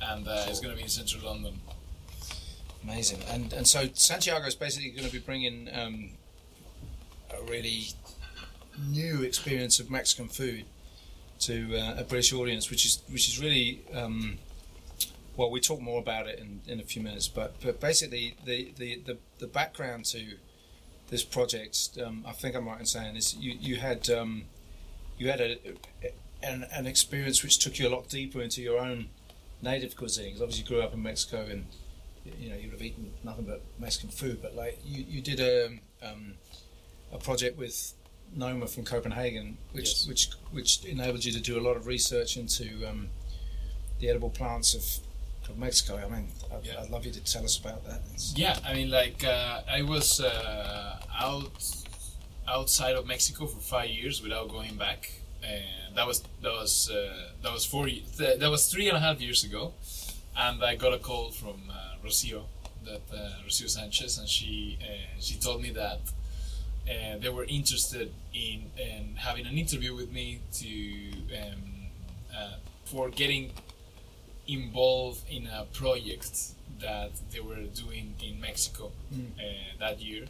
and 0.00 0.26
uh, 0.26 0.46
it's 0.48 0.60
going 0.60 0.72
to 0.72 0.76
be 0.76 0.82
in 0.82 0.88
central 0.88 1.24
London. 1.24 1.60
Amazing. 2.82 3.20
And 3.30 3.52
and 3.52 3.66
so 3.66 3.88
Santiago 3.94 4.46
is 4.46 4.54
basically 4.54 4.90
going 4.90 5.06
to 5.06 5.12
be 5.12 5.20
bringing 5.20 5.68
um, 5.72 6.10
a 7.30 7.42
really 7.44 7.88
new 8.78 9.22
experience 9.22 9.80
of 9.80 9.90
Mexican 9.90 10.28
food 10.28 10.64
to 11.40 11.76
uh, 11.76 11.94
a 11.98 12.04
British 12.04 12.32
audience, 12.32 12.70
which 12.70 12.84
is 12.84 13.02
which 13.08 13.28
is 13.28 13.40
really 13.40 13.82
um, 13.94 14.38
well. 15.36 15.50
We 15.50 15.60
talk 15.60 15.80
more 15.80 16.00
about 16.00 16.28
it 16.28 16.38
in, 16.38 16.60
in 16.66 16.80
a 16.80 16.84
few 16.84 17.02
minutes, 17.02 17.28
but 17.28 17.60
but 17.62 17.80
basically 17.80 18.36
the 18.44 18.72
the, 18.76 19.00
the, 19.06 19.18
the 19.38 19.46
background 19.46 20.04
to 20.06 20.36
this 21.08 21.22
project, 21.22 21.98
um, 22.04 22.24
I 22.26 22.32
think 22.32 22.56
I'm 22.56 22.66
right 22.66 22.80
in 22.80 22.86
saying 22.86 23.16
is 23.16 23.36
you 23.36 23.56
you 23.60 23.76
had 23.76 24.08
um, 24.08 24.44
you 25.18 25.28
had 25.28 25.40
a, 25.40 25.58
an, 26.42 26.66
an 26.72 26.86
experience 26.86 27.42
which 27.42 27.58
took 27.58 27.78
you 27.78 27.88
a 27.88 27.90
lot 27.90 28.08
deeper 28.08 28.40
into 28.40 28.62
your 28.62 28.78
own 28.78 29.08
native 29.60 29.96
cuisine. 29.96 30.26
Because 30.26 30.42
Obviously, 30.42 30.62
you 30.62 30.68
grew 30.68 30.82
up 30.82 30.94
in 30.94 31.02
Mexico 31.02 31.46
and 31.50 31.66
you 32.24 32.48
know 32.48 32.56
you 32.56 32.64
would 32.64 32.72
have 32.72 32.82
eaten 32.82 33.12
nothing 33.24 33.44
but 33.44 33.62
Mexican 33.78 34.10
food. 34.10 34.40
But 34.40 34.54
like 34.56 34.78
you, 34.84 35.04
you 35.08 35.20
did 35.20 35.40
a 35.40 35.78
um, 36.02 36.34
a 37.12 37.18
project 37.18 37.58
with 37.58 37.94
Noma 38.34 38.66
from 38.66 38.84
Copenhagen, 38.84 39.58
which 39.72 39.88
yes. 39.88 40.06
which 40.06 40.30
which 40.50 40.84
enabled 40.84 41.24
you 41.24 41.32
to 41.32 41.40
do 41.40 41.58
a 41.58 41.62
lot 41.62 41.76
of 41.76 41.86
research 41.86 42.36
into 42.36 42.88
um, 42.88 43.08
the 44.00 44.08
edible 44.08 44.30
plants 44.30 44.74
of, 44.74 45.50
of 45.50 45.58
Mexico. 45.58 45.96
I 45.96 46.08
mean, 46.08 46.28
I'd, 46.52 46.64
yeah. 46.64 46.80
I'd, 46.80 46.90
love 46.90 47.04
you 47.04 47.12
to 47.12 47.20
tell 47.20 47.44
us 47.44 47.58
about 47.58 47.84
that. 47.86 48.00
It's 48.14 48.36
yeah, 48.36 48.58
I 48.66 48.74
mean, 48.74 48.90
like 48.90 49.24
uh, 49.24 49.62
I 49.70 49.82
was 49.82 50.20
uh, 50.20 50.98
out 51.18 51.82
outside 52.48 52.96
of 52.96 53.06
Mexico 53.06 53.46
for 53.46 53.60
five 53.60 53.90
years 53.90 54.22
without 54.22 54.48
going 54.48 54.76
back. 54.76 55.12
And 55.44 55.96
that 55.96 56.06
was 56.06 56.22
that 56.42 56.52
was 56.52 56.90
uh, 56.90 57.30
that 57.42 57.52
was 57.52 57.64
four 57.64 57.88
that 58.18 58.50
was 58.50 58.70
three 58.72 58.88
and 58.88 58.96
a 58.96 59.00
half 59.00 59.20
years 59.20 59.42
ago, 59.42 59.74
and 60.36 60.62
I 60.62 60.76
got 60.76 60.92
a 60.94 60.98
call 60.98 61.30
from 61.30 61.62
uh, 61.68 62.06
Rosio, 62.06 62.44
that 62.84 63.02
uh, 63.12 63.30
Rosio 63.44 63.68
Sanchez, 63.68 64.18
and 64.18 64.28
she 64.28 64.78
uh, 64.80 65.18
she 65.18 65.34
told 65.34 65.60
me 65.60 65.70
that 65.70 65.98
uh, 66.88 67.18
they 67.18 67.28
were 67.28 67.44
interested 67.44 68.12
in, 68.34 68.70
in, 68.76 69.14
having 69.16 69.46
an 69.46 69.56
interview 69.56 69.94
with 69.94 70.10
me 70.10 70.40
to 70.52 71.12
um, 71.38 71.62
uh, 72.36 72.56
for 72.84 73.08
getting 73.08 73.52
involved 74.48 75.22
in 75.30 75.46
a 75.46 75.64
project 75.72 76.52
that 76.80 77.12
they 77.30 77.40
were 77.40 77.62
doing 77.74 78.14
in 78.22 78.40
Mexico 78.40 78.90
mm. 79.14 79.28
that 79.78 80.00
year. 80.00 80.26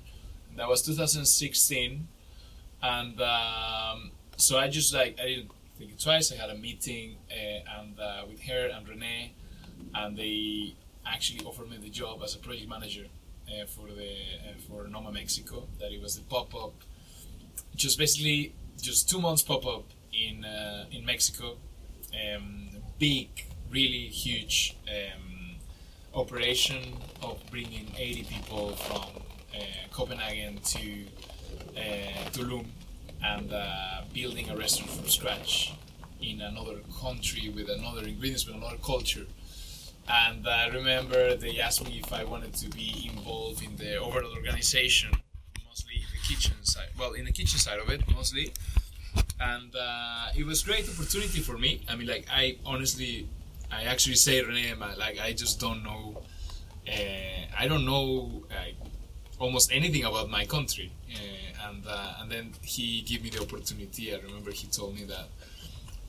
That 0.56 0.68
was 0.68 0.82
2016, 0.82 2.08
and 2.82 3.20
um, 3.22 4.10
so 4.36 4.58
I 4.58 4.68
just 4.68 4.92
like 4.92 5.18
I 5.18 5.26
didn't 5.26 5.50
think 5.78 5.92
it 5.92 6.00
twice. 6.00 6.30
I 6.30 6.36
had 6.36 6.50
a 6.50 6.54
meeting 6.54 7.16
uh, 7.30 7.80
and 7.80 7.98
uh, 7.98 8.22
with 8.28 8.42
her 8.42 8.66
and 8.66 8.86
René, 8.86 9.30
and 9.94 10.16
they 10.18 10.74
actually 11.06 11.44
offered 11.46 11.70
me 11.70 11.78
the 11.78 11.88
job 11.88 12.20
as 12.22 12.34
a 12.34 12.38
project 12.38 12.68
manager 12.68 13.06
uh, 13.52 13.66
for 13.66 13.88
the 13.88 14.10
uh, 14.10 14.58
for 14.66 14.88
Noma 14.88 15.12
Mexico. 15.12 15.68
That 15.78 15.92
it 15.92 16.00
was 16.00 16.16
the 16.16 16.22
pop 16.22 16.54
up, 16.54 16.74
just 17.74 17.98
basically 17.98 18.54
just 18.80 19.08
two 19.08 19.20
months 19.20 19.42
pop 19.42 19.66
up 19.66 19.84
in 20.12 20.44
uh, 20.44 20.86
in 20.90 21.04
Mexico. 21.04 21.56
Um, 22.12 22.68
big, 22.98 23.46
really 23.70 24.06
huge 24.08 24.76
um, 24.88 25.56
operation 26.14 26.96
of 27.22 27.40
bringing 27.50 27.90
80 27.96 28.24
people 28.24 28.76
from 28.76 29.22
uh, 29.54 29.58
Copenhagen 29.90 30.58
to 30.62 31.04
uh, 31.76 32.30
Tulum 32.32 32.66
and 33.24 33.52
uh, 33.52 34.02
building 34.12 34.50
a 34.50 34.56
restaurant 34.56 34.90
from 34.90 35.08
scratch 35.08 35.72
in 36.20 36.40
another 36.40 36.76
country 37.00 37.48
with 37.48 37.68
another 37.68 38.02
ingredients 38.06 38.46
with 38.46 38.56
another 38.56 38.76
culture 38.84 39.26
and 40.12 40.46
I 40.46 40.68
remember 40.68 41.34
they 41.36 41.58
asked 41.60 41.84
me 41.84 42.00
if 42.04 42.12
I 42.12 42.24
wanted 42.24 42.54
to 42.54 42.68
be 42.68 43.10
involved 43.12 43.62
in 43.62 43.76
the 43.76 43.96
overall 43.96 44.32
organization, 44.36 45.10
mostly 45.66 45.94
in 45.96 46.06
the 46.12 46.28
kitchen 46.28 46.56
side. 46.62 46.88
Well, 46.98 47.12
in 47.12 47.24
the 47.24 47.32
kitchen 47.32 47.58
side 47.58 47.78
of 47.78 47.88
it, 47.88 48.02
mostly. 48.12 48.52
And 49.40 49.74
uh, 49.74 50.28
it 50.36 50.44
was 50.46 50.62
great 50.62 50.88
opportunity 50.88 51.40
for 51.40 51.56
me. 51.58 51.82
I 51.88 51.96
mean, 51.96 52.06
like 52.08 52.26
I 52.30 52.56
honestly, 52.66 53.26
I 53.70 53.84
actually 53.84 54.16
say 54.16 54.42
René, 54.42 54.78
like 54.98 55.18
I 55.20 55.32
just 55.32 55.58
don't 55.60 55.82
know. 55.82 56.22
Uh, 56.86 57.46
I 57.58 57.68
don't 57.68 57.84
know 57.86 58.44
almost 59.38 59.72
anything 59.72 60.04
about 60.04 60.30
my 60.30 60.44
country, 60.44 60.92
uh, 61.12 61.68
and 61.68 61.84
uh, 61.86 62.14
and 62.20 62.30
then 62.30 62.52
he 62.62 63.02
gave 63.02 63.22
me 63.22 63.30
the 63.30 63.40
opportunity. 63.42 64.14
I 64.14 64.18
remember 64.18 64.50
he 64.52 64.66
told 64.68 64.94
me 64.94 65.04
that 65.04 65.26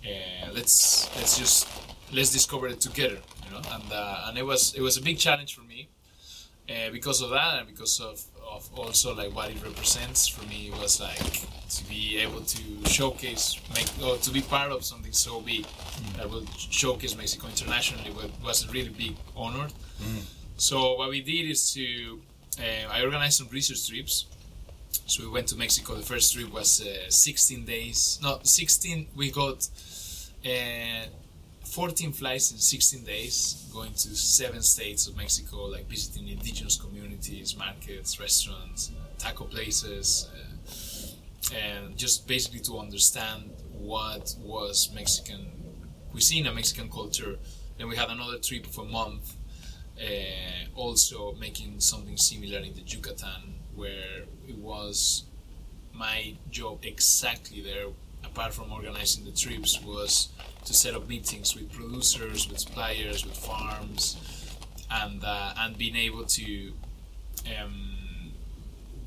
uh, 0.06 0.52
let's 0.54 1.10
let's 1.16 1.38
just 1.38 1.68
let's 2.12 2.32
discover 2.32 2.68
it 2.68 2.80
together 2.82 3.18
you 3.46 3.52
know 3.52 3.62
and 3.72 3.84
uh, 3.92 4.26
and 4.28 4.38
it 4.38 4.46
was 4.46 4.74
it 4.76 4.82
was 4.82 4.98
a 4.98 5.02
big 5.02 5.18
challenge 5.18 5.56
for 5.56 5.62
me 5.62 5.88
uh, 6.70 6.90
because 6.92 7.22
of 7.22 7.30
that 7.30 7.60
and 7.60 7.68
because 7.68 8.00
of, 8.00 8.22
of 8.50 8.70
also 8.78 9.16
like 9.16 9.34
what 9.36 9.50
it 9.50 9.62
represents 9.64 10.28
for 10.28 10.46
me 10.48 10.72
it 10.74 10.80
was 10.80 11.02
like 11.02 11.42
to 11.70 11.84
be 11.90 12.18
able 12.18 12.42
to 12.42 12.62
showcase 12.90 13.60
make 13.74 13.90
or 14.06 14.18
to 14.18 14.32
be 14.32 14.42
part 14.42 14.72
of 14.72 14.84
something 14.84 15.12
so 15.12 15.42
big 15.42 15.66
mm. 15.66 16.18
that 16.18 16.30
will 16.30 16.46
showcase 16.58 17.16
Mexico 17.18 17.48
internationally 17.48 18.12
was 18.44 18.66
a 18.68 18.72
really 18.72 18.90
big 18.90 19.16
honor 19.36 19.68
mm. 20.02 20.24
so 20.58 20.96
what 20.96 21.10
we 21.10 21.22
did 21.22 21.50
is 21.50 21.74
to 21.74 22.22
uh, 22.60 22.92
I 22.92 23.02
organized 23.04 23.38
some 23.38 23.48
research 23.52 23.88
trips 23.88 24.26
so 25.08 25.24
we 25.24 25.30
went 25.30 25.48
to 25.48 25.58
Mexico 25.58 25.96
the 25.96 26.04
first 26.04 26.34
trip 26.34 26.52
was 26.54 26.82
uh, 26.82 27.10
16 27.10 27.66
days 27.66 28.20
no 28.22 28.40
16 28.44 29.08
we 29.16 29.32
got 29.32 29.68
uh, 30.46 31.08
14 31.66 32.12
flights 32.12 32.52
in 32.52 32.58
16 32.58 33.04
days, 33.04 33.68
going 33.74 33.94
to 33.94 34.16
seven 34.16 34.62
states 34.62 35.08
of 35.08 35.18
Mexico, 35.18 35.66
like 35.66 35.88
visiting 35.90 36.28
indigenous 36.28 36.76
communities, 36.80 37.58
markets, 37.58 38.20
restaurants, 38.20 38.92
taco 39.18 39.46
places, 39.46 40.30
uh, 40.36 41.56
and 41.56 41.98
just 41.98 42.28
basically 42.28 42.60
to 42.60 42.78
understand 42.78 43.52
what 43.72 44.36
was 44.40 44.92
Mexican 44.94 45.48
cuisine 46.12 46.46
and 46.46 46.56
Mexican 46.56 46.90
culture. 46.92 47.38
Then 47.78 47.88
we 47.88 47.96
had 47.96 48.10
another 48.10 48.38
trip 48.38 48.68
of 48.68 48.78
a 48.78 48.86
month, 48.86 49.36
uh, 50.00 50.70
also 50.76 51.34
making 51.40 51.80
something 51.80 52.18
similar 52.18 52.60
in 52.60 52.74
the 52.74 52.82
Yucatan, 52.82 53.56
where 53.76 54.26
it 54.48 54.58
was 54.58 55.24
my 55.94 56.36
job 56.52 56.80
exactly 56.84 57.62
there 57.62 57.88
apart 58.34 58.54
from 58.54 58.72
organizing 58.72 59.26
the 59.26 59.32
trips, 59.32 59.82
was 59.84 60.30
to 60.66 60.74
set 60.74 60.96
up 60.96 61.08
meetings 61.08 61.56
with 61.56 61.72
producers, 61.72 62.50
with 62.50 62.60
suppliers, 62.60 63.26
with 63.26 63.38
farms, 63.38 64.18
and 64.90 65.24
uh, 65.24 65.54
and 65.60 65.78
being 65.78 65.96
able 65.96 66.26
to 66.26 66.74
um, 67.56 68.32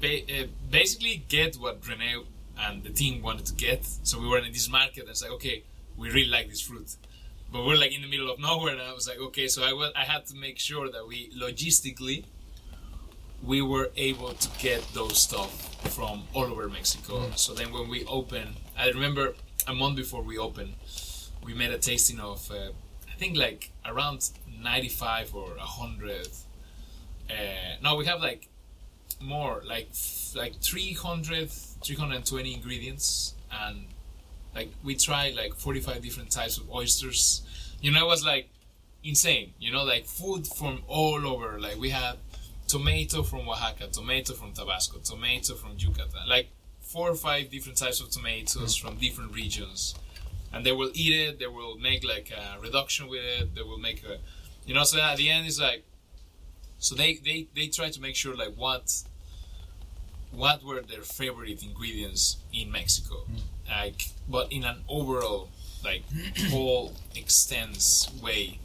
ba- 0.00 0.22
uh, 0.30 0.46
basically 0.70 1.24
get 1.28 1.56
what 1.56 1.82
René 1.82 2.24
and 2.58 2.84
the 2.84 2.90
team 2.90 3.20
wanted 3.22 3.46
to 3.46 3.54
get. 3.54 3.84
So 4.04 4.20
we 4.20 4.28
were 4.28 4.38
in 4.38 4.52
this 4.52 4.70
market, 4.70 5.00
and 5.00 5.10
it's 5.10 5.22
like, 5.22 5.32
okay, 5.32 5.64
we 5.96 6.08
really 6.08 6.30
like 6.30 6.48
this 6.48 6.60
fruit, 6.60 6.94
but 7.52 7.64
we're 7.66 7.76
like 7.76 7.94
in 7.94 8.02
the 8.02 8.08
middle 8.08 8.30
of 8.30 8.38
nowhere, 8.38 8.74
and 8.74 8.82
I 8.82 8.92
was 8.92 9.08
like, 9.08 9.18
okay, 9.18 9.48
so 9.48 9.64
I 9.64 9.72
will, 9.72 9.92
I 9.96 10.04
had 10.04 10.26
to 10.26 10.36
make 10.36 10.58
sure 10.58 10.88
that 10.90 11.06
we 11.06 11.30
logistically 11.30 12.24
we 13.42 13.62
were 13.62 13.90
able 13.96 14.32
to 14.32 14.48
get 14.58 14.82
those 14.94 15.18
stuff 15.18 15.74
from 15.94 16.24
all 16.34 16.44
over 16.44 16.68
Mexico. 16.68 17.20
Mm. 17.20 17.38
So 17.38 17.54
then 17.54 17.72
when 17.72 17.88
we 17.88 18.04
opened, 18.06 18.56
I 18.78 18.88
remember 18.88 19.34
a 19.66 19.74
month 19.74 19.96
before 19.96 20.22
we 20.22 20.38
opened, 20.38 20.74
we 21.44 21.54
made 21.54 21.70
a 21.70 21.78
tasting 21.78 22.20
of 22.20 22.50
uh, 22.50 22.70
I 23.08 23.18
think 23.18 23.36
like 23.36 23.70
around 23.84 24.30
95 24.62 25.34
or 25.34 25.48
100. 25.48 26.28
Uh, 27.28 27.34
no, 27.82 27.96
we 27.96 28.06
have 28.06 28.20
like 28.20 28.48
more 29.20 29.62
like 29.66 29.88
like 30.34 30.54
300 30.60 31.50
320 31.50 32.54
ingredients 32.54 33.34
and 33.50 33.86
like 34.54 34.68
we 34.84 34.94
tried 34.94 35.34
like 35.34 35.54
45 35.54 36.02
different 36.02 36.30
types 36.30 36.58
of 36.58 36.70
oysters 36.70 37.42
you 37.80 37.90
know 37.90 38.04
it 38.04 38.06
was 38.06 38.24
like 38.24 38.48
insane 39.02 39.52
you 39.58 39.72
know 39.72 39.84
like 39.84 40.04
food 40.04 40.46
from 40.46 40.80
all 40.86 41.26
over 41.26 41.58
like 41.58 41.78
we 41.78 41.90
had 41.90 42.16
tomato 42.66 43.22
from 43.22 43.48
oaxaca 43.48 43.86
tomato 43.88 44.32
from 44.34 44.52
tabasco 44.52 44.98
tomato 44.98 45.54
from 45.54 45.72
yucatan. 45.78 46.28
Like 46.28 46.48
four 46.80 47.10
or 47.10 47.14
five 47.14 47.50
different 47.50 47.78
types 47.78 48.00
of 48.00 48.10
tomatoes 48.10 48.78
hmm. 48.78 48.86
from 48.86 48.96
different 48.98 49.32
regions. 49.34 49.94
And 50.52 50.64
they 50.64 50.72
will 50.72 50.90
eat 50.94 51.12
it 51.12 51.38
they 51.38 51.46
will 51.46 51.76
make 51.78 52.04
like 52.04 52.30
a 52.30 52.60
reduction 52.60 53.08
with 53.08 53.22
it 53.22 53.54
they 53.54 53.62
will 53.62 53.78
make 53.78 54.02
a 54.04 54.18
you 54.64 54.74
know 54.74 54.84
so 54.84 55.00
at 55.00 55.16
the 55.16 55.30
end 55.30 55.46
it's 55.46 55.60
like 55.60 55.84
so 56.78 56.94
they 56.94 57.14
they 57.14 57.48
they 57.54 57.68
try 57.68 57.90
to 57.90 58.00
make 58.00 58.16
sure 58.16 58.34
like 58.34 58.54
what 58.54 59.02
what 60.36 60.62
were 60.62 60.82
their 60.82 61.02
favorite 61.02 61.62
ingredients 61.62 62.36
in 62.52 62.70
Mexico, 62.70 63.16
hmm. 63.24 63.36
like 63.68 64.10
but 64.28 64.52
in 64.52 64.64
an 64.64 64.78
overall 64.88 65.48
like 65.84 66.02
whole 66.50 66.92
extense 67.14 68.10
way. 68.22 68.58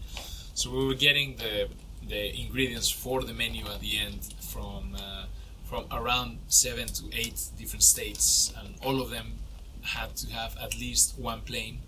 So 0.54 0.70
we 0.72 0.86
were 0.86 0.96
getting 0.96 1.38
the 1.38 1.70
the 2.08 2.40
ingredients 2.40 2.90
for 2.90 3.22
the 3.24 3.34
menu 3.34 3.66
at 3.68 3.80
the 3.80 3.98
end 3.98 4.34
from 4.40 4.96
uh, 4.96 5.26
from 5.66 5.86
around 5.92 6.40
seven 6.48 6.88
to 6.88 7.06
eight 7.14 7.42
different 7.58 7.84
states, 7.84 8.54
and 8.60 8.76
all 8.84 9.02
of 9.02 9.10
them 9.10 9.34
had 9.82 10.16
to 10.18 10.32
have 10.34 10.56
at 10.62 10.78
least 10.78 11.18
one 11.18 11.42
plane. 11.42 11.80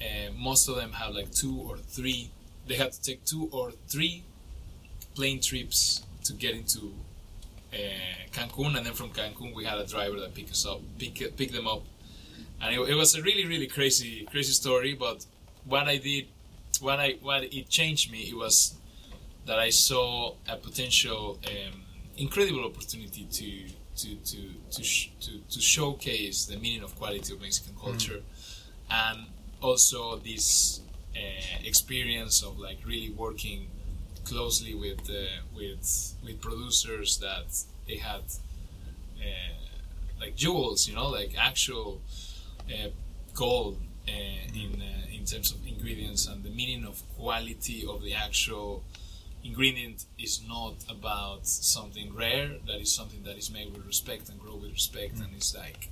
Uh, 0.00 0.30
most 0.36 0.68
of 0.68 0.76
them 0.76 0.92
have 0.92 1.14
like 1.14 1.30
two 1.32 1.56
or 1.68 1.78
three. 1.78 2.30
They 2.66 2.74
had 2.74 2.92
to 2.92 3.02
take 3.02 3.24
two 3.24 3.48
or 3.52 3.72
three 3.88 4.24
plane 5.14 5.40
trips 5.40 6.04
to 6.24 6.34
get 6.34 6.54
into 6.54 6.92
uh, 7.72 7.76
Cancun, 8.32 8.76
and 8.76 8.84
then 8.86 8.92
from 8.92 9.10
Cancun 9.10 9.54
we 9.54 9.64
had 9.64 9.78
a 9.78 9.86
driver 9.86 10.20
that 10.20 10.34
pick 10.34 10.50
us 10.50 10.66
up, 10.66 10.80
pick 10.98 11.36
pick 11.36 11.52
them 11.52 11.66
up, 11.66 11.82
and 12.60 12.74
it, 12.74 12.80
it 12.90 12.94
was 12.94 13.14
a 13.14 13.22
really 13.22 13.46
really 13.46 13.66
crazy 13.66 14.26
crazy 14.30 14.52
story. 14.52 14.94
But 14.94 15.24
what 15.64 15.88
I 15.88 15.96
did, 15.96 16.26
what 16.80 17.00
I 17.00 17.16
what 17.22 17.44
it 17.44 17.68
changed 17.70 18.12
me, 18.12 18.20
it 18.28 18.36
was 18.36 18.74
that 19.46 19.58
I 19.58 19.70
saw 19.70 20.34
a 20.48 20.56
potential 20.56 21.38
um, 21.46 21.82
incredible 22.16 22.64
opportunity 22.64 23.24
to 23.24 23.50
to 24.02 24.16
to 24.16 24.38
to, 24.72 24.82
sh- 24.84 25.10
to 25.20 25.32
to 25.50 25.60
showcase 25.60 26.44
the 26.46 26.56
meaning 26.58 26.82
of 26.82 26.94
quality 26.96 27.32
of 27.32 27.40
Mexican 27.40 27.74
culture, 27.80 28.20
and 28.90 29.26
also 29.60 30.16
this 30.16 30.80
uh, 31.16 31.58
experience 31.64 32.42
of 32.42 32.58
like 32.58 32.78
really 32.84 33.10
working 33.10 33.68
closely 34.24 34.74
with 34.74 35.08
uh, 35.08 35.42
with 35.54 36.14
with 36.24 36.40
producers 36.40 37.18
that 37.18 37.46
they 37.86 37.96
had 37.96 38.22
uh, 39.20 39.54
like 40.20 40.36
jewels, 40.36 40.88
you 40.88 40.94
know, 40.94 41.08
like 41.08 41.32
actual 41.38 42.00
uh, 42.68 42.88
gold 43.34 43.78
uh, 44.08 44.12
in 44.54 44.82
uh, 44.82 45.14
in 45.16 45.24
terms 45.24 45.52
of 45.52 45.66
ingredients 45.66 46.26
and 46.26 46.42
the 46.44 46.50
meaning 46.50 46.84
of 46.84 47.02
quality 47.16 47.84
of 47.88 48.02
the 48.02 48.14
actual 48.14 48.82
ingredient 49.44 50.04
is 50.18 50.42
not 50.46 50.84
about 50.90 51.46
something 51.46 52.14
rare. 52.14 52.50
That 52.66 52.80
is 52.80 52.92
something 52.92 53.22
that 53.24 53.36
is 53.36 53.50
made 53.50 53.72
with 53.72 53.86
respect 53.86 54.28
and 54.28 54.38
grow 54.40 54.56
with 54.56 54.72
respect, 54.72 55.16
mm. 55.16 55.24
and 55.24 55.34
it's 55.34 55.54
like 55.54 55.88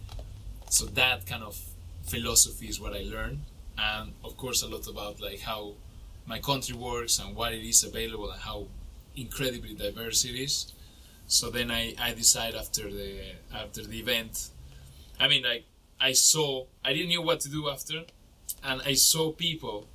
so 0.68 0.86
that 0.86 1.26
kind 1.26 1.42
of 1.42 1.58
philosophy 2.02 2.66
is 2.66 2.80
what 2.80 2.94
I 2.94 3.02
learned, 3.02 3.40
and 3.78 4.12
of 4.24 4.36
course 4.36 4.62
a 4.62 4.68
lot 4.68 4.86
about 4.88 5.20
like 5.20 5.40
how 5.40 5.74
my 6.26 6.38
country 6.38 6.74
works 6.74 7.18
and 7.18 7.36
what 7.36 7.52
it 7.52 7.66
is 7.66 7.84
available 7.84 8.30
and 8.30 8.40
how 8.40 8.66
incredibly 9.16 9.74
diverse 9.74 10.24
it 10.24 10.34
is. 10.34 10.72
So 11.26 11.50
then 11.50 11.70
I, 11.70 11.94
I 11.98 12.12
decided 12.12 12.56
after 12.58 12.90
the 12.90 13.20
after 13.54 13.82
the 13.82 13.98
event, 13.98 14.50
I 15.18 15.28
mean 15.28 15.42
like 15.42 15.64
I 16.00 16.12
saw 16.12 16.66
I 16.84 16.92
didn't 16.92 17.14
know 17.14 17.22
what 17.22 17.40
to 17.40 17.48
do 17.48 17.68
after, 17.68 18.02
and 18.62 18.82
I 18.84 18.94
saw 18.94 19.32
people 19.32 19.86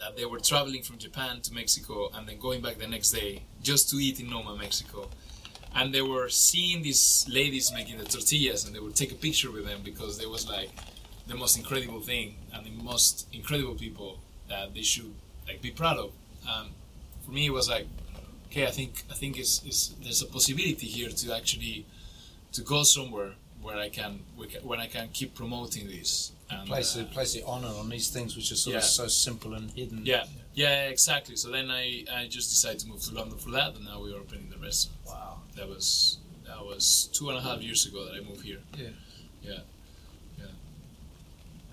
that 0.00 0.16
they 0.16 0.24
were 0.24 0.38
traveling 0.38 0.82
from 0.82 0.98
Japan 0.98 1.40
to 1.42 1.54
Mexico 1.54 2.10
and 2.14 2.28
then 2.28 2.38
going 2.38 2.60
back 2.60 2.78
the 2.78 2.86
next 2.86 3.10
day 3.10 3.42
just 3.62 3.90
to 3.90 3.96
eat 3.96 4.20
in 4.20 4.28
Noma, 4.28 4.56
Mexico. 4.56 5.08
And 5.74 5.92
they 5.92 6.02
were 6.02 6.28
seeing 6.28 6.82
these 6.82 7.26
ladies 7.28 7.72
making 7.72 7.98
the 7.98 8.04
tortillas 8.04 8.64
and 8.64 8.74
they 8.74 8.80
would 8.80 8.94
take 8.94 9.12
a 9.12 9.16
picture 9.16 9.50
with 9.50 9.66
them 9.66 9.80
because 9.84 10.18
they 10.18 10.26
was 10.26 10.48
like 10.48 10.70
the 11.26 11.34
most 11.34 11.56
incredible 11.56 12.00
thing 12.00 12.36
and 12.52 12.66
the 12.66 12.70
most 12.70 13.26
incredible 13.32 13.74
people 13.74 14.20
that 14.48 14.74
they 14.74 14.82
should 14.82 15.12
like 15.46 15.62
be 15.62 15.70
proud 15.70 15.98
of. 15.98 16.12
Um, 16.48 16.70
for 17.24 17.32
me, 17.32 17.46
it 17.46 17.52
was 17.52 17.68
like, 17.68 17.86
okay, 18.46 18.66
I 18.66 18.70
think 18.70 19.04
I 19.10 19.14
think 19.14 19.38
it's, 19.38 19.62
it's 19.64 19.88
there's 20.02 20.22
a 20.22 20.26
possibility 20.26 20.86
here 20.86 21.08
to 21.08 21.34
actually 21.34 21.86
to 22.52 22.62
go 22.62 22.82
somewhere 22.82 23.32
where 23.60 23.76
I 23.76 23.88
can, 23.88 24.20
can 24.50 24.62
when 24.62 24.78
I 24.80 24.86
can 24.86 25.08
keep 25.08 25.34
promoting 25.34 25.88
this. 25.88 26.32
And, 26.50 26.68
Place 26.68 26.94
uh, 26.94 27.00
the 27.00 27.04
place 27.06 27.32
the 27.32 27.42
honor 27.46 27.68
on 27.68 27.88
these 27.88 28.10
things 28.10 28.36
which 28.36 28.52
are 28.52 28.56
sort 28.56 28.76
of 28.76 28.84
so 28.84 29.08
simple 29.08 29.54
and 29.54 29.70
hidden. 29.70 30.04
yeah, 30.04 30.24
yeah, 30.54 30.88
exactly. 30.88 31.36
So 31.36 31.50
then 31.50 31.70
I, 31.70 32.04
I 32.12 32.26
just 32.28 32.50
decided 32.50 32.80
to 32.80 32.88
move 32.88 33.00
to 33.02 33.14
London 33.14 33.38
for 33.38 33.50
that, 33.52 33.74
and 33.74 33.84
now 33.86 34.02
we 34.02 34.12
are 34.12 34.18
opening 34.18 34.50
the 34.50 34.58
restaurant. 34.58 34.98
Wow. 35.06 35.38
That 35.56 35.68
was 35.68 36.18
that 36.46 36.64
was 36.64 37.08
two 37.12 37.30
and 37.30 37.38
a 37.38 37.40
half 37.40 37.62
years 37.62 37.86
ago 37.86 38.04
that 38.04 38.14
I 38.14 38.20
moved 38.20 38.44
here. 38.44 38.58
Yeah, 38.76 38.88
yeah. 39.42 39.58
Yeah. 40.38 40.44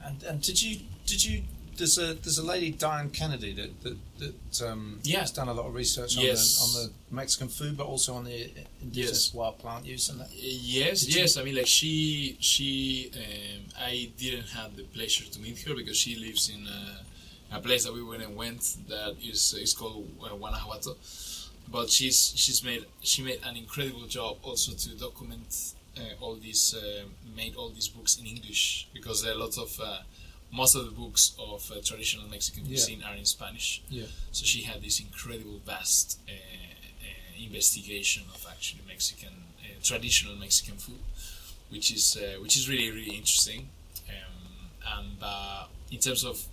And 0.06 0.24
and 0.24 0.42
did 0.42 0.62
you 0.62 0.80
did 1.06 1.24
you 1.24 1.44
there's 1.82 1.98
a 1.98 2.14
there's 2.24 2.38
a 2.46 2.46
lady 2.54 2.70
Diana 2.84 3.10
Kennedy 3.10 3.52
that 3.60 3.72
that, 3.84 3.98
that 4.22 4.68
um, 4.70 5.00
Yeah. 5.04 5.22
has 5.22 5.32
done 5.40 5.50
a 5.50 5.54
lot 5.60 5.66
of 5.70 5.74
research 5.84 6.12
on 6.18 6.24
Yes. 6.24 6.42
the 6.58 6.62
on 6.64 6.70
the 6.80 7.16
Mexican 7.22 7.50
food, 7.58 7.74
but 7.80 7.88
also 7.94 8.10
on 8.20 8.24
the 8.32 8.40
indigenous 8.86 9.34
wild 9.34 9.58
plant 9.64 9.86
use 9.86 10.06
and 10.10 10.18
that. 10.22 10.30
Yes, 10.34 11.02
Did 11.02 11.16
you- 11.16 11.22
yes. 11.22 11.38
I 11.38 11.42
mean, 11.46 11.56
like 11.62 11.68
she, 11.80 12.38
she. 12.40 13.12
Um, 13.22 13.62
I 13.92 13.94
didn't 14.24 14.50
have 14.60 14.72
the 14.80 14.84
pleasure 14.98 15.26
to 15.34 15.40
meet 15.46 15.58
her 15.66 15.74
because 15.76 15.98
she 16.04 16.12
lives 16.28 16.44
in 16.56 16.62
a, 16.80 17.58
a 17.58 17.60
place 17.68 17.84
that 17.86 17.94
we 17.94 18.04
went 18.12 18.22
and 18.28 18.34
went 18.44 18.62
that 18.88 19.16
is 19.32 19.42
is 19.66 19.74
called 19.80 20.08
uh, 20.24 20.36
Guanajuato. 20.42 20.94
But 21.76 21.90
she's 21.90 22.20
she's 22.42 22.60
made 22.70 22.84
she 23.12 23.20
made 23.24 23.40
an 23.50 23.56
incredible 23.64 24.06
job 24.18 24.34
also 24.44 24.72
to 24.84 24.90
document 25.08 25.50
uh, 26.00 26.24
all 26.24 26.36
these 26.48 26.64
uh, 26.82 27.04
made 27.42 27.54
all 27.60 27.70
these 27.78 27.88
books 27.96 28.14
in 28.20 28.26
English 28.36 28.88
because 28.94 29.18
there 29.24 29.34
are 29.36 29.40
lots 29.46 29.58
of 29.66 29.72
uh, 29.80 30.00
most 30.52 30.76
of 30.76 30.86
the 30.86 30.92
books 30.92 31.34
of 31.40 31.72
uh, 31.72 31.76
traditional 31.84 32.28
Mexican 32.28 32.64
Yeah. 32.66 32.70
cuisine 32.76 33.04
are 33.04 33.16
in 33.16 33.26
Spanish. 33.26 33.82
Yeah. 33.90 34.06
So 34.32 34.46
she 34.46 34.64
had 34.64 34.82
this 34.84 35.00
incredible 35.00 35.60
vast 35.66 36.20
uh, 36.28 36.32
uh, 36.32 37.44
investigation 37.44 38.24
of 38.34 38.46
actually 38.50 38.82
Mexican 38.88 39.34
uh, 39.62 39.68
traditional 39.84 40.36
Mexican 40.36 40.76
food, 40.78 41.00
which 41.70 41.92
is 41.92 42.18
uh, 42.18 42.40
which 42.42 42.56
is 42.58 42.68
really 42.70 42.92
really 42.92 43.16
interesting. 43.16 43.70
Um, 44.10 44.98
and 44.98 45.18
uh, 45.22 45.66
in 45.92 46.00
terms 46.00 46.24
of 46.26 46.44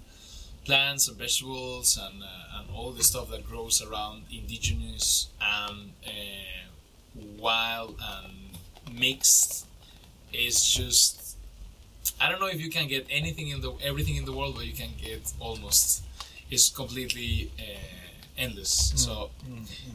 plants 0.64 1.08
and 1.08 1.16
vegetables 1.18 1.98
and 2.00 2.22
uh, 2.22 2.58
and 2.60 2.70
all 2.74 2.92
the 2.92 3.02
stuff 3.02 3.30
that 3.30 3.46
grows 3.48 3.82
around 3.82 4.24
indigenous 4.30 5.28
and 5.40 5.92
uh, 6.06 7.20
wild 7.38 7.96
and 8.00 8.96
mixed 8.98 9.66
is 10.32 10.62
just 10.62 11.27
I 12.20 12.28
don't 12.28 12.40
know 12.40 12.48
if 12.48 12.60
you 12.60 12.70
can 12.70 12.88
get 12.88 13.06
anything 13.10 13.48
in 13.48 13.60
the 13.60 13.72
everything 13.82 14.16
in 14.16 14.24
the 14.24 14.32
world, 14.32 14.54
but 14.56 14.66
you 14.66 14.72
can 14.72 14.90
get 15.00 15.32
almost. 15.40 16.02
It's 16.50 16.70
completely 16.70 17.50
uh, 17.58 17.62
endless. 18.36 18.92
So 18.96 19.30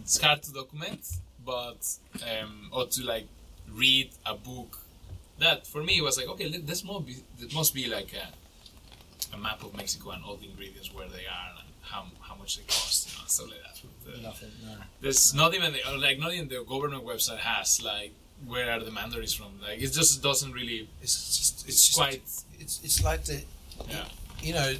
it's 0.02 0.22
hard 0.22 0.44
to 0.44 0.54
document, 0.54 1.02
but 1.46 1.82
um, 2.24 2.70
or 2.72 2.86
to 2.88 3.04
like 3.04 3.28
read 3.72 4.12
a 4.26 4.36
book. 4.36 4.80
That 5.40 5.66
for 5.68 5.84
me 5.84 6.00
was 6.02 6.18
like 6.18 6.28
okay, 6.28 6.58
this 6.58 6.84
must 6.84 7.06
be 7.06 7.16
this 7.40 7.54
must 7.54 7.74
be 7.74 7.88
like 7.88 8.14
a, 8.14 9.36
a 9.36 9.38
map 9.38 9.64
of 9.64 9.76
Mexico 9.76 10.12
and 10.12 10.24
all 10.24 10.36
the 10.36 10.48
ingredients 10.48 10.94
where 10.94 11.08
they 11.08 11.26
are 11.26 11.50
and 11.60 11.68
how 11.82 12.06
how 12.22 12.36
much 12.36 12.58
they 12.58 12.64
cost, 12.64 13.10
you 13.12 13.20
know, 13.20 13.28
stuff 13.28 13.50
like 13.50 13.60
that. 13.64 13.82
But, 14.06 14.14
uh, 14.20 14.22
Nothing. 14.22 14.52
No. 14.64 14.76
there's 15.02 15.34
not 15.34 15.54
even 15.56 15.74
the, 15.74 15.98
like 15.98 16.20
not 16.20 16.34
even 16.34 16.48
the 16.48 16.64
government 16.64 17.04
website 17.04 17.40
has 17.40 17.82
like 17.84 18.14
where 18.48 18.72
are 18.72 18.80
the 18.80 18.92
mandarins 18.92 19.34
from. 19.34 19.60
Like 19.62 19.82
it 19.82 19.92
just 19.92 20.22
doesn't 20.22 20.52
really. 20.52 20.90
It's 21.02 21.16
just 21.38 21.68
it's 21.68 21.88
just 21.88 21.98
quite 21.98 22.22
it's 22.60 22.80
it's 22.84 23.04
like 23.04 23.24
the 23.26 23.42
yeah 23.90 24.06
you 24.42 24.54
know 24.54 24.76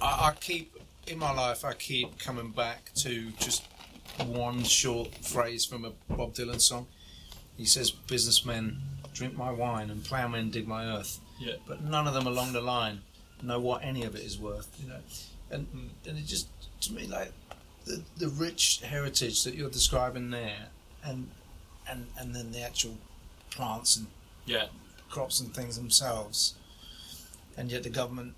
I, 0.00 0.28
I 0.28 0.32
keep 0.40 0.76
in 1.06 1.18
my 1.18 1.32
life 1.32 1.64
I 1.64 1.74
keep 1.74 2.18
coming 2.18 2.50
back 2.50 2.90
to 2.96 3.30
just 3.38 3.64
one 4.26 4.62
short 4.62 5.14
phrase 5.24 5.64
from 5.64 5.84
a 5.84 5.92
Bob 6.14 6.34
Dylan 6.34 6.60
song. 6.60 6.86
He 7.56 7.64
says, 7.64 7.90
"Businessmen 7.90 8.80
drink 9.14 9.36
my 9.36 9.50
wine 9.50 9.90
and 9.90 10.02
ploughmen 10.04 10.50
dig 10.50 10.66
my 10.66 10.84
earth." 10.86 11.20
Yeah. 11.38 11.54
But 11.66 11.82
none 11.82 12.06
of 12.06 12.14
them 12.14 12.26
along 12.26 12.52
the 12.52 12.60
line 12.60 13.02
know 13.42 13.58
what 13.58 13.82
any 13.82 14.04
of 14.04 14.14
it 14.14 14.22
is 14.22 14.38
worth. 14.38 14.68
You 14.80 14.88
know, 14.90 15.00
and 15.50 15.66
Mm. 15.74 15.88
and 16.08 16.18
it 16.18 16.26
just 16.26 16.46
to 16.82 16.92
me 16.92 17.06
like 17.06 17.32
the 17.84 18.02
the 18.16 18.28
rich 18.28 18.80
heritage 18.84 19.42
that 19.44 19.54
you're 19.54 19.70
describing 19.70 20.30
there, 20.30 20.68
and 21.04 21.28
and 21.88 22.06
and 22.18 22.34
then 22.34 22.52
the 22.52 22.60
actual 22.62 22.96
plants 23.50 23.96
and 23.96 24.06
yeah 24.46 24.66
crops 25.10 25.40
and 25.40 25.54
things 25.54 25.76
themselves, 25.76 26.54
and 27.56 27.70
yet 27.70 27.82
the 27.82 27.90
government 27.90 28.34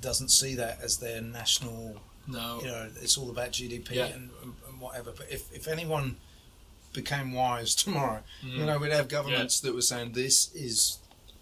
doesn't 0.00 0.28
see 0.30 0.54
that 0.54 0.78
as 0.82 0.98
their 0.98 1.20
national 1.20 2.00
No. 2.26 2.60
you 2.60 2.66
know, 2.68 2.88
it's 3.02 3.18
all 3.18 3.30
about 3.30 3.50
GDP 3.52 3.90
Yeah. 3.96 4.06
and, 4.06 4.30
and, 4.42 4.80
whatever. 4.80 5.10
But 5.12 5.26
if, 5.30 5.52
if 5.52 5.66
anyone 5.66 6.16
became 6.92 7.32
wise 7.32 7.74
tomorrow, 7.84 8.22
Mm. 8.44 8.56
you 8.58 8.64
know, 8.66 8.78
we'd 8.78 8.92
have 8.92 9.08
governments 9.08 9.60
that 9.60 9.74
were 9.74 9.82
saying 9.82 10.12
this 10.12 10.54
is 10.54 10.98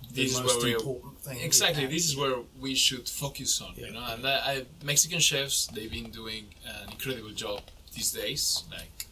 the 0.08 0.22
This 0.22 0.32
is 0.32 0.40
most 0.40 0.64
important 0.66 1.18
thing. 1.20 1.40
Exactly. 1.40 1.86
This 1.86 2.06
is 2.08 2.16
where 2.16 2.36
we 2.60 2.74
should 2.74 3.08
focus 3.08 3.60
on. 3.60 3.74
Yeah. 3.76 3.86
You 3.86 3.92
know, 3.92 4.04
and 4.08 4.24
that, 4.24 4.42
I, 4.44 4.64
Mexican 4.84 5.20
chefs 5.20 5.66
they've 5.68 5.90
been 5.90 6.10
doing 6.10 6.46
an 6.66 6.90
incredible 6.90 7.30
job 7.30 7.60
these 7.94 8.10
days. 8.12 8.64
Like 8.70 9.05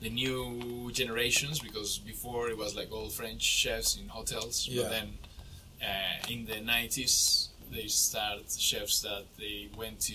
the 0.00 0.10
new 0.10 0.90
generations, 0.92 1.58
because 1.60 1.98
before 1.98 2.48
it 2.48 2.56
was 2.56 2.74
like 2.76 2.90
all 2.92 3.08
French 3.08 3.42
chefs 3.42 3.96
in 3.96 4.08
hotels, 4.08 4.66
Yeah. 4.68 4.82
but 4.82 4.90
then 4.90 5.08
uh, 5.82 6.32
in 6.32 6.44
the 6.46 6.60
'90s 6.60 7.48
they 7.70 7.86
start 7.88 8.40
chefs 8.58 9.00
that 9.02 9.24
they 9.38 9.68
went 9.76 10.00
to 10.00 10.14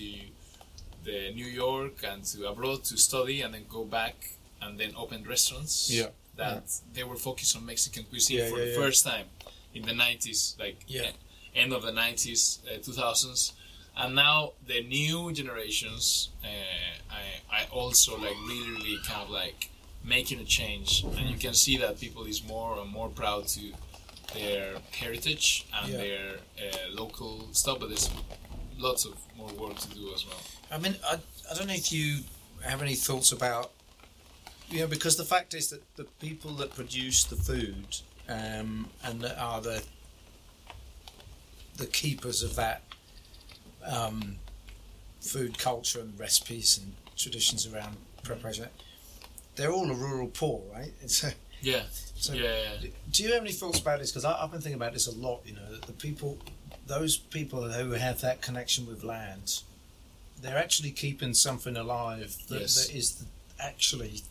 the 1.04 1.32
New 1.34 1.46
York 1.46 2.02
and 2.02 2.24
to 2.24 2.46
abroad 2.48 2.82
to 2.84 2.96
study 2.96 3.42
and 3.42 3.52
then 3.54 3.64
go 3.68 3.84
back 3.84 4.16
and 4.62 4.78
then 4.80 4.92
open 4.96 5.22
restaurants. 5.24 5.90
Yeah. 5.90 6.08
That 6.36 6.64
they 6.94 7.04
were 7.04 7.16
focused 7.16 7.56
on 7.56 7.64
Mexican 7.66 8.04
cuisine 8.04 8.38
Yeah, 8.38 8.48
for 8.50 8.58
yeah, 8.58 8.64
the 8.64 8.70
yeah. 8.72 8.76
first 8.78 9.04
time 9.04 9.26
in 9.74 9.82
the 9.82 9.92
90s, 9.92 10.58
like 10.58 10.78
Yeah. 10.88 11.10
end 11.54 11.72
of 11.72 11.82
the 11.82 11.92
90s, 11.92 12.58
uh, 12.66 12.78
2000s, 12.80 13.52
and 13.96 14.14
now 14.16 14.52
the 14.66 14.82
new 14.82 15.30
generations, 15.32 16.30
uh, 16.42 16.48
I, 17.20 17.22
I 17.58 17.66
also 17.70 18.16
like 18.18 18.36
really, 18.48 18.70
really 18.72 18.98
kind 19.06 19.22
of 19.22 19.30
like 19.30 19.70
making 20.04 20.38
a 20.40 20.44
change, 20.44 21.02
and 21.16 21.28
you 21.30 21.36
can 21.36 21.54
see 21.54 21.76
that 21.78 21.98
people 21.98 22.24
is 22.24 22.44
more 22.46 22.78
and 22.78 22.90
more 22.90 23.08
proud 23.08 23.46
to 23.48 23.72
their 24.34 24.74
heritage 24.92 25.66
and 25.74 25.90
Yeah. 25.92 25.96
their 25.98 26.30
uh, 26.58 26.90
local 26.92 27.48
stuff, 27.52 27.78
but 27.80 27.88
there's 27.88 28.10
lots 28.78 29.04
of 29.04 29.14
more 29.36 29.48
work 29.52 29.78
to 29.78 29.88
do 29.88 30.12
as 30.14 30.26
well. 30.26 30.40
I 30.70 30.78
mean, 30.78 30.96
I, 31.10 31.18
I 31.50 31.54
don't 31.54 31.68
know 31.68 31.74
if 31.74 31.92
you 31.92 32.20
have 32.62 32.82
any 32.82 32.94
thoughts 32.96 33.32
about, 33.32 33.72
you 34.68 34.80
know, 34.80 34.86
because 34.86 35.16
the 35.16 35.24
fact 35.24 35.54
is 35.54 35.68
that 35.70 35.82
the 35.96 36.04
people 36.20 36.52
that 36.56 36.74
produce 36.74 37.24
the 37.24 37.36
food 37.36 37.86
um, 38.28 38.88
and 39.04 39.20
that 39.20 39.38
are 39.38 39.60
the 39.60 39.82
the 41.76 41.86
keepers 41.86 42.42
of 42.42 42.54
that 42.54 42.82
um, 43.84 44.36
food 45.20 45.58
culture 45.58 46.00
and 46.00 46.18
recipes 46.18 46.78
and 46.78 46.94
traditions 47.16 47.66
around 47.66 47.96
preparation, 48.22 48.68
they're 49.56 49.72
all 49.72 49.90
a 49.90 49.94
rural 49.94 50.28
poor, 50.28 50.62
right? 50.72 50.92
It's 51.02 51.24
a, 51.24 51.32
Yeah, 51.60 51.82
so 52.16 52.32
yeah, 52.34 52.74
do 53.10 53.22
you 53.22 53.32
have 53.32 53.42
any 53.42 53.52
thoughts 53.52 53.78
about 53.80 53.98
this? 54.00 54.10
Because 54.10 54.24
I've 54.24 54.50
been 54.50 54.60
thinking 54.60 54.80
about 54.80 54.92
this 54.92 55.06
a 55.06 55.12
lot. 55.16 55.40
You 55.46 55.54
know, 55.54 55.70
that 55.72 55.82
the 55.82 55.92
people, 55.92 56.38
those 56.86 57.16
people 57.16 57.62
who 57.70 57.92
have 57.92 58.20
that 58.20 58.42
connection 58.42 58.86
with 58.86 59.02
land, 59.04 59.62
they're 60.42 60.58
actually 60.58 60.90
keeping 60.90 61.32
something 61.34 61.76
alive 61.76 62.36
that, 62.48 62.60
Yes. 62.60 62.86
that 62.86 62.94
is 62.94 63.24
actually, 63.60 64.22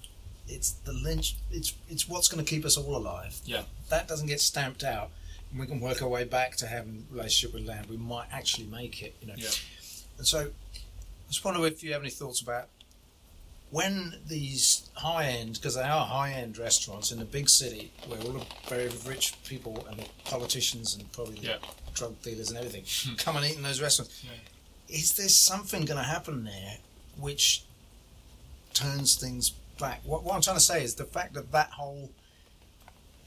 it's 0.47 0.71
the 0.85 0.93
lynch. 0.93 1.35
It's 1.51 1.73
it's 1.89 2.07
what's 2.07 2.27
going 2.27 2.43
to 2.43 2.49
keep 2.49 2.65
us 2.65 2.77
all 2.77 2.95
alive. 2.95 3.39
Yeah. 3.45 3.63
that 3.89 4.07
doesn't 4.07 4.27
get 4.27 4.41
stamped 4.41 4.83
out, 4.83 5.09
and 5.51 5.59
we 5.59 5.65
can 5.67 5.79
work 5.79 6.01
our 6.01 6.07
way 6.09 6.23
back 6.25 6.55
to 6.57 6.67
having 6.67 7.05
a 7.11 7.15
relationship 7.15 7.53
with 7.55 7.65
land. 7.67 7.87
We 7.87 7.97
might 7.97 8.27
actually 8.31 8.67
make 8.67 9.01
it. 9.01 9.15
You 9.21 9.27
know, 9.27 9.35
Yeah. 9.37 9.49
and 10.17 10.27
so 10.27 10.39
I 10.39 11.27
just 11.29 11.43
wonder 11.45 11.65
if 11.65 11.81
you 11.83 11.93
have 11.93 12.01
any 12.01 12.11
thoughts 12.11 12.41
about 12.41 12.67
when 13.73 14.13
these 14.27 14.87
high 14.93 15.25
end, 15.25 15.53
because 15.55 15.73
they 15.73 15.81
are 15.81 16.05
high 16.05 16.31
end 16.31 16.59
restaurants 16.59 17.11
in 17.11 17.19
a 17.19 17.25
big 17.25 17.49
city 17.49 17.91
where 18.07 18.19
all 18.21 18.33
the 18.33 18.45
very 18.69 18.87
rich 19.07 19.33
people 19.45 19.83
and 19.89 19.97
the 19.99 20.05
politicians 20.25 20.95
and 20.95 21.11
probably 21.11 21.39
the 21.39 21.47
Yeah. 21.47 21.57
drug 21.95 22.21
dealers 22.21 22.49
and 22.49 22.59
everything 22.59 22.83
hmm. 22.87 23.15
come 23.15 23.35
and 23.35 23.43
eat 23.47 23.57
in 23.57 23.63
those 23.63 23.81
restaurants. 23.81 24.23
Yeah. 24.23 24.95
Is 24.95 25.13
there 25.13 25.27
something 25.27 25.85
going 25.85 25.97
to 25.97 26.03
happen 26.03 26.43
there 26.43 26.77
which 27.17 27.63
turns 28.75 29.15
things 29.15 29.53
back? 29.79 30.01
What, 30.03 30.23
what 30.23 30.35
I'm 30.35 30.41
trying 30.41 30.57
to 30.57 30.63
say 30.63 30.83
is 30.83 30.93
the 30.93 31.05
fact 31.05 31.33
that 31.33 31.51
that 31.51 31.71
whole 31.71 32.11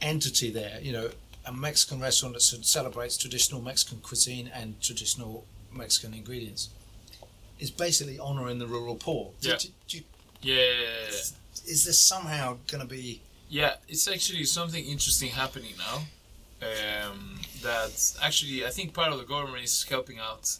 entity 0.00 0.52
there, 0.52 0.78
you 0.80 0.92
know, 0.92 1.10
a 1.44 1.52
Mexican 1.52 1.98
restaurant 1.98 2.34
that 2.36 2.42
celebrates 2.42 3.16
traditional 3.16 3.60
Mexican 3.60 3.98
cuisine 3.98 4.48
and 4.54 4.80
traditional 4.80 5.44
Mexican 5.72 6.14
ingredients, 6.14 6.68
is 7.58 7.72
basically 7.72 8.20
honouring 8.20 8.60
the 8.60 8.66
rural 8.68 8.94
poor. 8.94 9.32
Do- 9.40 9.48
Yeah. 9.48 9.56
do- 9.56 9.68
do 9.88 9.96
you- 9.96 10.04
yeah. 10.46 11.08
is 11.66 11.84
this 11.84 11.98
somehow 11.98 12.58
going 12.70 12.82
to 12.82 12.88
be? 12.88 13.20
Yeah, 13.48 13.74
it's 13.88 14.08
actually 14.08 14.44
something 14.44 14.84
interesting 14.84 15.30
happening 15.30 15.74
now. 15.78 15.98
Um, 16.62 17.38
that 17.62 18.14
actually, 18.22 18.64
I 18.64 18.70
think 18.70 18.94
part 18.94 19.12
of 19.12 19.18
the 19.18 19.24
government 19.24 19.64
is 19.64 19.82
helping 19.88 20.18
out. 20.18 20.58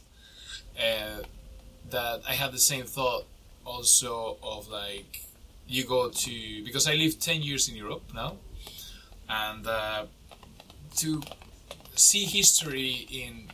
Uh, 0.79 1.23
that 1.91 2.21
I 2.29 2.35
had 2.35 2.53
the 2.53 2.59
same 2.59 2.85
thought 2.85 3.25
also 3.65 4.37
of 4.43 4.69
like 4.69 5.23
you 5.69 5.85
go 5.85 6.11
to 6.11 6.65
because 6.65 6.87
I 6.89 6.95
lived 6.95 7.21
ten 7.21 7.43
years 7.43 7.69
in 7.69 7.77
Europe 7.77 8.03
now, 8.15 8.37
and 9.29 9.67
uh, 9.67 10.07
to 10.97 11.23
see 11.95 12.25
history 12.25 13.07
in 13.11 13.49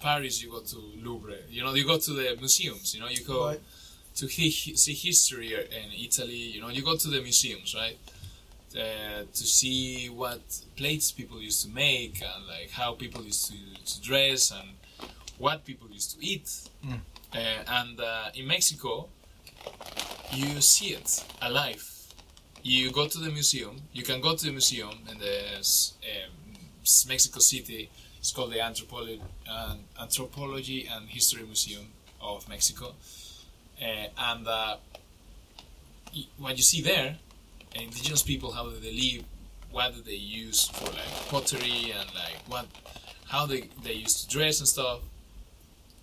Paris, 0.00 0.42
you 0.42 0.50
go 0.50 0.60
to 0.60 0.76
Louvre. 1.02 1.36
You 1.50 1.64
know, 1.64 1.74
you 1.74 1.84
go 1.84 1.98
to 1.98 2.12
the 2.12 2.36
museums. 2.38 2.94
You 2.94 3.00
know, 3.00 3.08
you 3.08 3.24
go 3.24 3.46
Right. 3.48 3.60
To 4.16 4.26
he- 4.26 4.76
see 4.76 4.94
history 4.94 5.54
in 5.54 5.90
Italy. 5.92 6.34
You 6.54 6.60
know, 6.60 6.68
you 6.68 6.82
go 6.82 6.96
to 6.96 7.08
the 7.08 7.20
museums, 7.20 7.74
right? 7.74 7.98
Uh, 8.76 9.22
to 9.32 9.44
see 9.44 10.08
what 10.08 10.40
plates 10.76 11.12
people 11.12 11.40
used 11.40 11.64
to 11.64 11.70
make 11.70 12.20
and 12.20 12.46
like 12.48 12.70
how 12.70 12.92
people 12.92 13.22
used 13.22 13.46
to, 13.48 13.56
to 13.84 14.00
dress 14.02 14.50
and 14.50 14.68
what 15.38 15.64
people 15.64 15.88
used 15.90 16.18
to 16.18 16.26
eat. 16.26 16.48
Mm. 16.84 17.00
Uh, 17.32 17.38
and 17.68 18.00
uh, 18.00 18.30
in 18.34 18.46
Mexico, 18.46 19.08
you 20.32 20.60
see 20.60 20.94
it 20.94 21.24
alive. 21.40 21.88
You 22.62 22.90
go 22.90 23.06
to 23.06 23.18
the 23.18 23.30
museum. 23.30 23.82
You 23.92 24.02
can 24.02 24.20
go 24.20 24.34
to 24.34 24.44
the 24.44 24.50
museum 24.50 24.90
in 25.10 25.18
the 25.18 25.56
um, 25.56 26.56
Mexico 27.08 27.40
City. 27.40 27.90
It's 28.18 28.32
called 28.32 28.52
the 28.52 28.60
Anthropology, 28.60 29.20
uh, 29.48 29.76
Anthropology 30.00 30.88
and 30.92 31.08
History 31.08 31.44
Museum 31.44 31.86
of 32.20 32.48
Mexico. 32.48 32.94
Uh, 33.80 34.06
and 34.18 34.46
uh, 34.46 34.76
what 36.38 36.56
you 36.56 36.62
see 36.62 36.80
there, 36.82 37.16
indigenous 37.74 38.22
people, 38.22 38.52
how 38.52 38.64
do 38.68 38.76
they 38.78 38.92
live, 38.92 39.24
what 39.72 39.94
do 39.94 40.00
they 40.02 40.14
use 40.14 40.68
for 40.68 40.86
like 40.86 41.28
pottery 41.28 41.92
and 41.98 42.08
like 42.14 42.38
what, 42.46 42.66
how 43.28 43.46
they, 43.46 43.64
they 43.82 43.92
used 43.94 44.22
to 44.22 44.28
dress 44.28 44.60
and 44.60 44.68
stuff. 44.68 45.00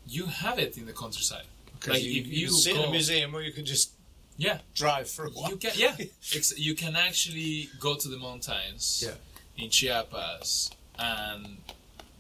You 0.08 0.26
have 0.26 0.60
it 0.60 0.78
in 0.78 0.86
the 0.86 0.94
countryside. 0.94 1.46
Like, 1.88 2.04
you, 2.04 2.22
if 2.22 2.28
you 2.28 2.34
you 2.34 2.48
can 2.48 2.56
see 2.56 2.72
it 2.72 2.78
in 2.78 2.84
a 2.84 2.92
museum, 2.92 3.34
or 3.36 3.42
you 3.42 3.52
can 3.54 3.66
just 3.66 3.92
Yeah. 4.38 4.60
drive 4.76 5.10
for 5.10 5.26
a 5.26 5.30
while. 5.30 5.50
You 5.50 5.58
can, 5.58 5.72
yeah. 5.76 5.96
Ex- 6.36 6.58
you 6.60 6.76
can 6.76 6.96
actually 6.96 7.70
go 7.80 7.96
to 7.96 8.08
the 8.08 8.18
mountains 8.18 9.04
Yeah. 9.06 9.64
in 9.64 9.70
Chiapas 9.70 10.72
and 11.00 11.58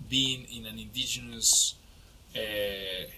being 0.09 0.45
in 0.45 0.65
an 0.65 0.79
indigenous 0.79 1.75
uh, 2.35 2.39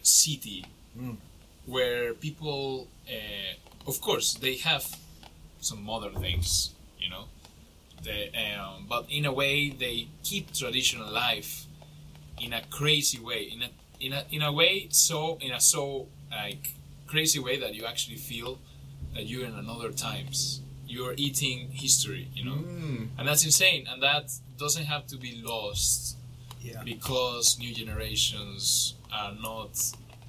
city 0.02 0.66
Mm. 1.00 1.18
Where 1.66 2.14
people, 2.14 2.88
uh, 3.08 3.88
of 3.90 4.02
course, 4.02 4.34
they 4.36 4.58
have 4.58 4.86
some 5.62 5.84
modern 5.84 6.16
things, 6.16 6.72
you 7.00 7.10
know, 7.10 7.26
they, 8.04 8.32
um, 8.60 8.86
but 8.90 9.06
in 9.10 9.26
a 9.26 9.32
way 9.32 9.70
they 9.70 10.08
keep 10.24 10.54
tradition 10.54 11.02
alive 11.02 11.66
in 12.42 12.52
a 12.54 12.62
crazy 12.70 13.20
way, 13.20 13.44
in 13.44 13.62
a 13.62 13.70
in 14.00 14.12
a 14.12 14.26
in 14.32 14.42
a 14.42 14.52
way 14.52 14.88
so 14.90 15.38
in 15.40 15.52
a 15.52 15.62
so 15.62 16.08
like 16.30 16.74
crazy 17.08 17.40
way 17.40 17.58
that 17.60 17.74
you 17.74 17.86
actually 17.86 18.18
feel 18.18 18.58
that 19.14 19.26
you're 19.26 19.46
in 19.46 19.54
another 19.54 19.92
times. 19.92 20.60
You're 20.86 21.14
eating 21.16 21.70
history, 21.72 22.28
you 22.36 22.44
know, 22.44 22.58
Mm. 22.58 23.08
and 23.18 23.28
that's 23.28 23.46
insane. 23.46 23.88
And 23.88 24.04
that 24.04 24.32
doesn't 24.58 24.86
have 24.86 25.08
to 25.08 25.18
be 25.18 25.42
lost 25.42 26.18
Yeah. 26.62 26.84
because 26.84 27.58
new 27.58 27.74
generations 27.74 28.96
are 29.12 29.34
not. 29.42 29.72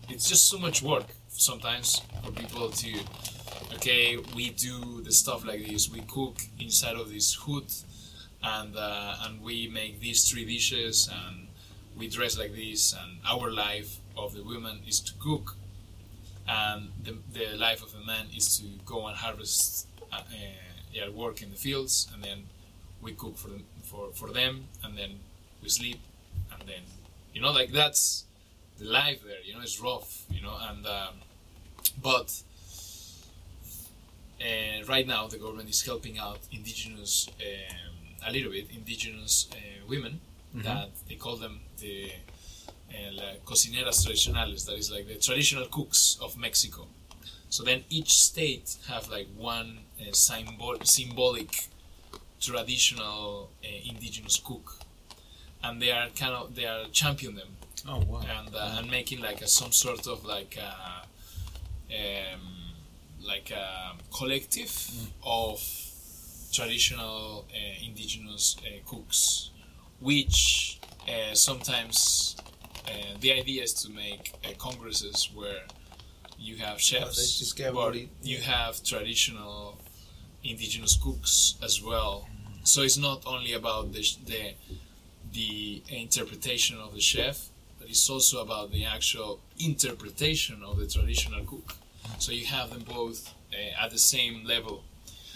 It's 0.08 0.28
just 0.28 0.44
so 0.48 0.58
much 0.58 0.80
work 0.82 1.06
sometimes 1.36 2.00
for 2.24 2.32
people 2.32 2.70
to. 2.70 3.00
Okay, 3.74 4.16
we 4.34 4.50
do 4.50 5.02
the 5.02 5.12
stuff 5.12 5.44
like 5.44 5.66
this. 5.66 5.90
We 5.90 6.00
cook 6.02 6.36
inside 6.58 6.96
of 6.96 7.10
this 7.10 7.34
hood, 7.34 7.66
and 8.42 8.76
uh, 8.76 9.16
and 9.22 9.42
we 9.42 9.68
make 9.68 10.00
these 10.00 10.28
three 10.30 10.44
dishes, 10.44 11.08
and 11.12 11.48
we 11.96 12.08
dress 12.08 12.38
like 12.38 12.54
this. 12.54 12.94
And 12.94 13.18
our 13.28 13.50
life 13.50 13.98
of 14.16 14.34
the 14.34 14.42
women 14.42 14.80
is 14.86 15.00
to 15.00 15.12
cook, 15.18 15.56
and 16.48 16.90
the, 17.02 17.16
the 17.32 17.56
life 17.56 17.82
of 17.82 17.92
the 17.92 18.04
man 18.04 18.26
is 18.36 18.58
to 18.58 18.64
go 18.84 19.06
and 19.06 19.16
harvest, 19.16 19.86
uh, 20.12 20.16
uh, 20.16 20.22
yeah, 20.92 21.08
work 21.08 21.42
in 21.42 21.50
the 21.50 21.56
fields, 21.56 22.08
and 22.14 22.22
then 22.22 22.44
we 23.02 23.12
cook 23.12 23.36
for 23.36 23.48
them 23.48 23.64
for, 23.82 24.12
for 24.12 24.30
them, 24.32 24.64
and 24.82 24.96
then 24.96 25.20
we 25.62 25.68
sleep, 25.68 26.00
and 26.52 26.68
then 26.68 26.82
you 27.32 27.40
know 27.40 27.52
like 27.52 27.72
that's 27.72 28.23
the 28.78 28.84
life 28.86 29.20
there. 29.24 29.40
You 29.44 29.54
know, 29.54 29.60
it's 29.62 29.80
rough. 29.80 30.24
You 30.30 30.42
know, 30.42 30.56
and 30.68 30.86
um, 30.86 31.14
but 32.02 32.42
uh, 34.40 34.84
right 34.88 35.06
now 35.06 35.26
the 35.26 35.38
government 35.38 35.68
is 35.68 35.82
helping 35.82 36.18
out 36.18 36.38
indigenous 36.52 37.28
um, 37.40 38.26
a 38.26 38.32
little 38.32 38.50
bit 38.50 38.66
indigenous 38.74 39.48
uh, 39.52 39.56
women 39.88 40.20
Mhm. 40.54 40.62
that 40.62 40.90
they 41.08 41.16
call 41.16 41.36
them 41.36 41.60
the 41.78 42.12
uh, 42.94 43.20
uh, 43.20 43.34
cocineras 43.44 44.06
tradicionales, 44.06 44.66
that 44.66 44.76
is 44.78 44.88
like 44.90 45.06
the 45.08 45.16
traditional 45.16 45.66
cooks 45.66 46.16
of 46.22 46.36
Mexico. 46.36 46.86
So 47.50 47.64
then 47.64 47.84
each 47.90 48.12
state 48.22 48.76
have 48.88 49.08
like 49.08 49.26
one 49.36 49.80
uh, 50.00 50.12
symbol 50.12 50.76
symbolic 50.84 51.68
traditional 52.40 53.50
uh, 53.64 53.68
indigenous 53.90 54.36
cook, 54.38 54.78
and 55.62 55.80
they 55.82 55.90
are 55.90 56.08
kind 56.10 56.34
of 56.34 56.54
they 56.54 56.66
are 56.66 56.84
champion 56.92 57.34
them 57.34 57.56
Oh 57.86 58.02
wow! 58.06 58.20
and 58.20 58.54
uh, 58.54 58.76
and 58.78 58.90
making 58.90 59.20
like 59.20 59.42
a, 59.42 59.46
some 59.46 59.72
sort 59.72 60.06
of 60.06 60.24
like 60.24 60.56
a, 60.56 61.06
um, 61.92 62.40
like 63.22 63.50
a 63.50 63.92
collective 64.16 64.72
of 65.22 65.60
traditional 66.52 67.46
uh, 67.50 67.84
indigenous 67.86 68.56
uh, 68.60 68.70
cooks, 68.86 69.50
which 70.00 70.80
uh, 71.06 71.34
sometimes 71.34 72.36
uh, 72.88 73.18
the 73.20 73.32
idea 73.32 73.62
is 73.62 73.74
to 73.74 73.90
make 73.90 74.32
uh, 74.44 74.52
congresses 74.56 75.28
where 75.34 75.64
you 76.38 76.56
have 76.56 76.80
chefs, 76.80 77.52
get 77.52 77.74
but 77.74 77.96
you 78.22 78.38
have 78.38 78.82
traditional 78.82 79.78
indigenous 80.42 80.96
cooks 81.02 81.56
as 81.62 81.82
well. 81.82 82.28
So 82.62 82.80
it's 82.82 82.96
not 82.96 83.24
only 83.26 83.52
about 83.52 83.92
the 83.92 84.02
the 84.24 84.54
the 85.32 85.82
interpretation 85.88 86.78
of 86.78 86.94
the 86.94 87.00
chef, 87.00 87.48
it's 87.88 88.08
also 88.10 88.42
about 88.42 88.70
the 88.72 88.84
actual 88.84 89.40
interpretation 89.58 90.62
of 90.62 90.78
the 90.78 90.86
traditional 90.86 91.44
cook. 91.44 91.76
So 92.18 92.32
you 92.32 92.46
have 92.46 92.70
them 92.70 92.82
both 92.82 93.32
uh, 93.52 93.84
at 93.84 93.90
the 93.90 93.98
same 93.98 94.44
level. 94.44 94.84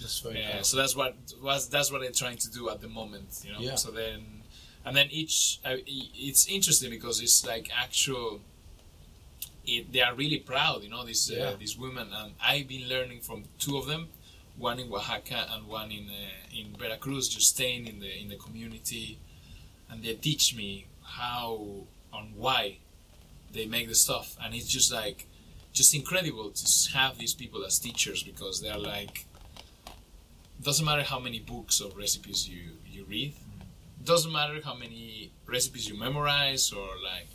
That's 0.00 0.20
very 0.20 0.38
Yeah, 0.38 0.52
cool. 0.56 0.64
so 0.64 0.76
that's 0.76 0.94
what 0.94 1.16
was 1.42 1.68
that's 1.68 1.90
what 1.90 2.00
they're 2.02 2.12
trying 2.24 2.38
to 2.38 2.50
do 2.50 2.70
at 2.70 2.80
the 2.80 2.88
moment, 2.88 3.42
you 3.44 3.52
know. 3.52 3.60
Yeah. 3.60 3.74
So 3.76 3.90
then, 3.90 4.42
and 4.84 4.96
then 4.96 5.08
each 5.10 5.58
uh, 5.64 5.76
it's 5.86 6.46
interesting 6.48 6.90
because 6.90 7.20
it's 7.20 7.44
like 7.46 7.70
actual. 7.76 8.40
It, 9.70 9.92
they 9.92 10.00
are 10.00 10.14
really 10.14 10.38
proud, 10.38 10.82
you 10.82 10.88
know, 10.88 11.04
these 11.04 11.30
Yeah. 11.30 11.48
uh, 11.48 11.56
these 11.56 11.76
women, 11.76 12.08
and 12.12 12.32
I've 12.42 12.68
been 12.68 12.88
learning 12.88 13.20
from 13.20 13.44
two 13.58 13.76
of 13.76 13.86
them, 13.86 14.08
one 14.56 14.78
in 14.78 14.90
Oaxaca 14.90 15.46
and 15.52 15.66
one 15.66 15.90
in 15.90 16.08
uh, 16.08 16.58
in 16.58 16.74
Veracruz, 16.78 17.28
just 17.28 17.48
staying 17.56 17.86
in 17.86 18.00
the 18.00 18.10
in 18.22 18.28
the 18.28 18.36
community, 18.36 19.18
and 19.90 20.02
they 20.02 20.14
teach 20.14 20.54
me 20.54 20.86
how 21.02 21.84
and 22.12 22.34
why 22.36 22.78
they 23.52 23.66
make 23.66 23.88
the 23.88 23.94
stuff, 23.94 24.36
and 24.42 24.54
it's 24.54 24.66
just 24.66 24.92
like 24.92 25.26
just 25.72 25.94
incredible 25.94 26.50
to 26.50 26.92
have 26.92 27.18
these 27.18 27.34
people 27.34 27.64
as 27.64 27.78
teachers 27.78 28.22
because 28.22 28.60
they're 28.60 28.78
like 28.78 29.26
doesn't 30.62 30.84
matter 30.84 31.02
how 31.02 31.18
many 31.18 31.38
books 31.38 31.80
or 31.80 31.90
recipes 31.96 32.48
you 32.48 32.72
you 32.86 33.04
read. 33.04 33.34
Doesn't 34.04 34.32
matter 34.32 34.60
how 34.64 34.74
many 34.74 35.30
recipes 35.46 35.88
you 35.88 35.96
memorize 35.98 36.72
or 36.72 36.88
like 37.04 37.28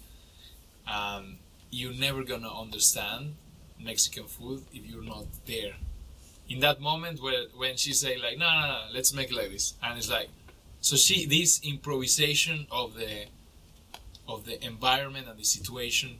um, 0.93 1.37
you're 1.71 1.93
never 1.93 2.23
gonna 2.23 2.51
understand 2.51 3.35
mexican 3.79 4.25
food 4.25 4.63
if 4.73 4.85
you're 4.85 5.03
not 5.03 5.25
there. 5.45 5.75
In 6.49 6.59
that 6.59 6.81
moment 6.81 7.21
where 7.21 7.45
when 7.55 7.77
she 7.77 7.93
say 7.93 8.17
like 8.17 8.37
no 8.37 8.45
no 8.45 8.67
no 8.67 8.79
let's 8.93 9.13
make 9.13 9.31
it 9.31 9.35
like 9.35 9.51
this. 9.51 9.75
And 9.81 9.97
it's 9.97 10.09
like 10.09 10.29
so 10.81 10.95
she 10.97 11.25
this 11.25 11.61
improvisation 11.63 12.67
of 12.71 12.95
the 12.95 13.25
of 14.27 14.45
the 14.45 14.63
environment 14.65 15.27
and 15.29 15.37
the 15.39 15.43
situation 15.43 16.17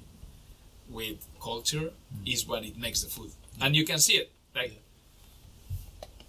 with 0.90 1.26
culture 1.42 1.92
is 2.26 2.46
what 2.48 2.64
it 2.64 2.78
makes 2.78 3.02
the 3.04 3.10
food 3.10 3.32
and 3.62 3.76
you 3.76 3.86
can 3.86 4.00
see 4.00 4.14
it 4.14 4.32
like 4.56 4.84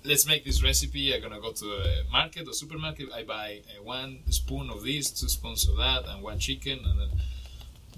let's 0.05 0.27
make 0.27 0.45
this 0.45 0.63
recipe. 0.63 1.15
I'm 1.15 1.23
gonna 1.23 1.41
go 1.41 1.53
to 1.53 1.67
a 1.67 2.05
market 2.13 2.47
or 2.49 2.53
supermarket. 2.53 3.09
I 3.13 3.25
buy 3.25 3.63
uh, 3.69 3.83
one 3.83 4.19
spoon 4.31 4.71
of 4.71 4.85
this, 4.85 5.11
two 5.11 5.29
spoons 5.29 5.69
of 5.69 5.77
that, 5.79 6.05
and 6.07 6.23
one 6.23 6.39
chicken, 6.39 6.81
and 6.85 7.01
then 7.01 7.09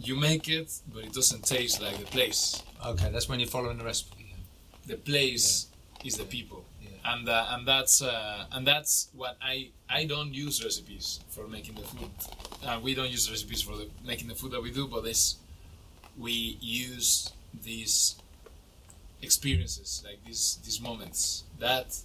you 0.01 0.17
make 0.17 0.49
it, 0.49 0.73
but 0.93 1.05
it 1.05 1.13
doesn't 1.13 1.45
taste 1.45 1.81
like 1.83 1.99
the 1.99 2.05
place. 2.05 2.63
Okay, 2.85 3.11
that's 3.11 3.29
when 3.29 3.41
you're 3.41 3.49
following 3.49 3.79
the 3.79 3.85
recipe. 3.85 4.35
The 4.87 4.97
place 4.97 5.67
is 6.05 6.17
the 6.17 6.25
people, 6.25 6.65
Yeah. 6.65 6.66
And 7.07 7.29
uh, 7.29 7.47
and 7.51 7.67
that's 7.67 8.03
uh, 8.03 8.45
and 8.53 8.67
that's 8.67 9.09
what 9.15 9.37
I 9.43 9.71
I 9.89 10.05
don't 10.07 10.33
use 10.35 10.63
recipes 10.65 11.21
for 11.29 11.47
making 11.49 11.75
the 11.77 11.83
food. 11.83 12.11
Uh, 12.65 12.81
we 12.83 12.95
don't 12.95 13.11
use 13.11 13.31
recipes 13.31 13.63
for 13.63 13.77
the, 13.77 13.89
making 14.05 14.29
the 14.29 14.35
food 14.35 14.53
that 14.53 14.63
we 14.63 14.71
do, 14.73 14.87
but 14.89 15.05
this 15.05 15.37
we 16.19 16.57
use 16.61 17.33
these 17.63 18.17
experiences 19.23 20.03
like 20.07 20.19
these 20.27 20.59
these 20.65 20.81
moments 20.81 21.45
that 21.59 21.97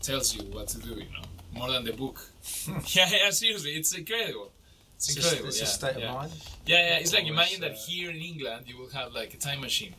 tells 0.00 0.34
you 0.34 0.42
what 0.52 0.68
to 0.68 0.78
do 0.78 0.90
you 0.90 1.06
know 1.16 1.26
more 1.52 1.70
than 1.70 1.84
the 1.84 1.92
book 1.92 2.24
yeah 2.86 3.08
yeah 3.10 3.30
seriously 3.30 3.72
it's 3.72 3.92
incredible 3.94 4.50
it's 4.96 5.08
It's, 5.08 5.16
incredible 5.16 5.50
just, 5.50 5.62
it's 5.62 5.82
yeah, 5.82 5.88
a 5.88 5.92
state 5.92 6.00
yeah. 6.02 6.08
of 6.08 6.14
mind. 6.14 6.32
yeah 6.66 6.76
yeah 6.88 6.98
it's 6.98 7.12
like 7.12 7.22
Always, 7.24 7.32
imagine 7.34 7.60
that 7.62 7.72
uh, 7.72 7.86
here 7.86 8.10
in 8.10 8.16
england 8.16 8.64
you 8.68 8.78
will 8.78 8.90
have 8.90 9.12
like 9.12 9.34
a 9.34 9.36
time 9.38 9.60
machine 9.60 9.94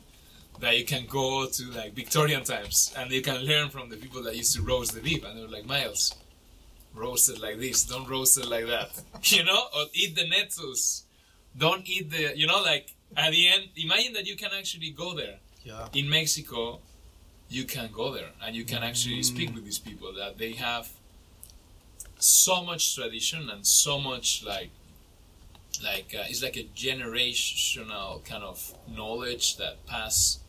that 0.60 0.78
you 0.78 0.84
can 0.84 1.06
go 1.06 1.46
to 1.46 1.70
like 1.72 1.94
victorian 1.94 2.44
times 2.44 2.94
and 2.96 3.10
you 3.10 3.22
can 3.22 3.38
learn 3.42 3.68
from 3.68 3.88
the 3.88 3.96
people 3.96 4.22
that 4.22 4.36
used 4.36 4.54
to 4.54 4.62
roast 4.62 4.94
the 4.94 5.00
beef 5.00 5.24
and 5.24 5.38
they're 5.38 5.48
like 5.48 5.66
miles 5.66 6.14
roast 6.94 7.28
it 7.28 7.40
like 7.40 7.58
this. 7.58 7.84
Don't 7.84 8.08
roast 8.08 8.38
it 8.38 8.46
like 8.46 8.66
that. 8.66 8.90
You 9.24 9.42
know? 9.42 9.64
Or 9.76 9.86
eat 9.92 10.14
the 10.14 10.28
nettles 10.28 11.04
don't 11.56 11.88
eat 11.88 12.10
the 12.10 12.36
you 12.36 12.46
know 12.46 12.62
like 12.62 12.94
at 13.16 13.30
the 13.30 13.48
end 13.48 13.68
imagine 13.76 14.12
that 14.14 14.26
you 14.26 14.36
can 14.36 14.50
actually 14.56 14.90
go 14.90 15.14
there. 15.14 15.36
Yeah. 15.62 15.88
in 15.94 16.10
Mexico, 16.10 16.80
you 17.48 17.64
can 17.64 17.88
go 17.90 18.12
there 18.12 18.28
and 18.44 18.54
you 18.54 18.64
can 18.64 18.82
actually 18.82 19.22
speak 19.22 19.54
with 19.54 19.64
these 19.64 19.78
people 19.78 20.12
that 20.12 20.36
they 20.36 20.52
have 20.52 20.90
so 22.18 22.62
much 22.62 22.94
tradition 22.94 23.48
and 23.48 23.66
so 23.66 23.98
much 23.98 24.44
like 24.44 24.70
like 25.82 26.14
uh, 26.14 26.24
it's 26.28 26.42
like 26.42 26.58
a 26.58 26.64
generational 26.76 28.22
kind 28.26 28.44
of 28.44 28.74
knowledge 28.94 29.56
that 29.56 29.86
pass 29.86 30.40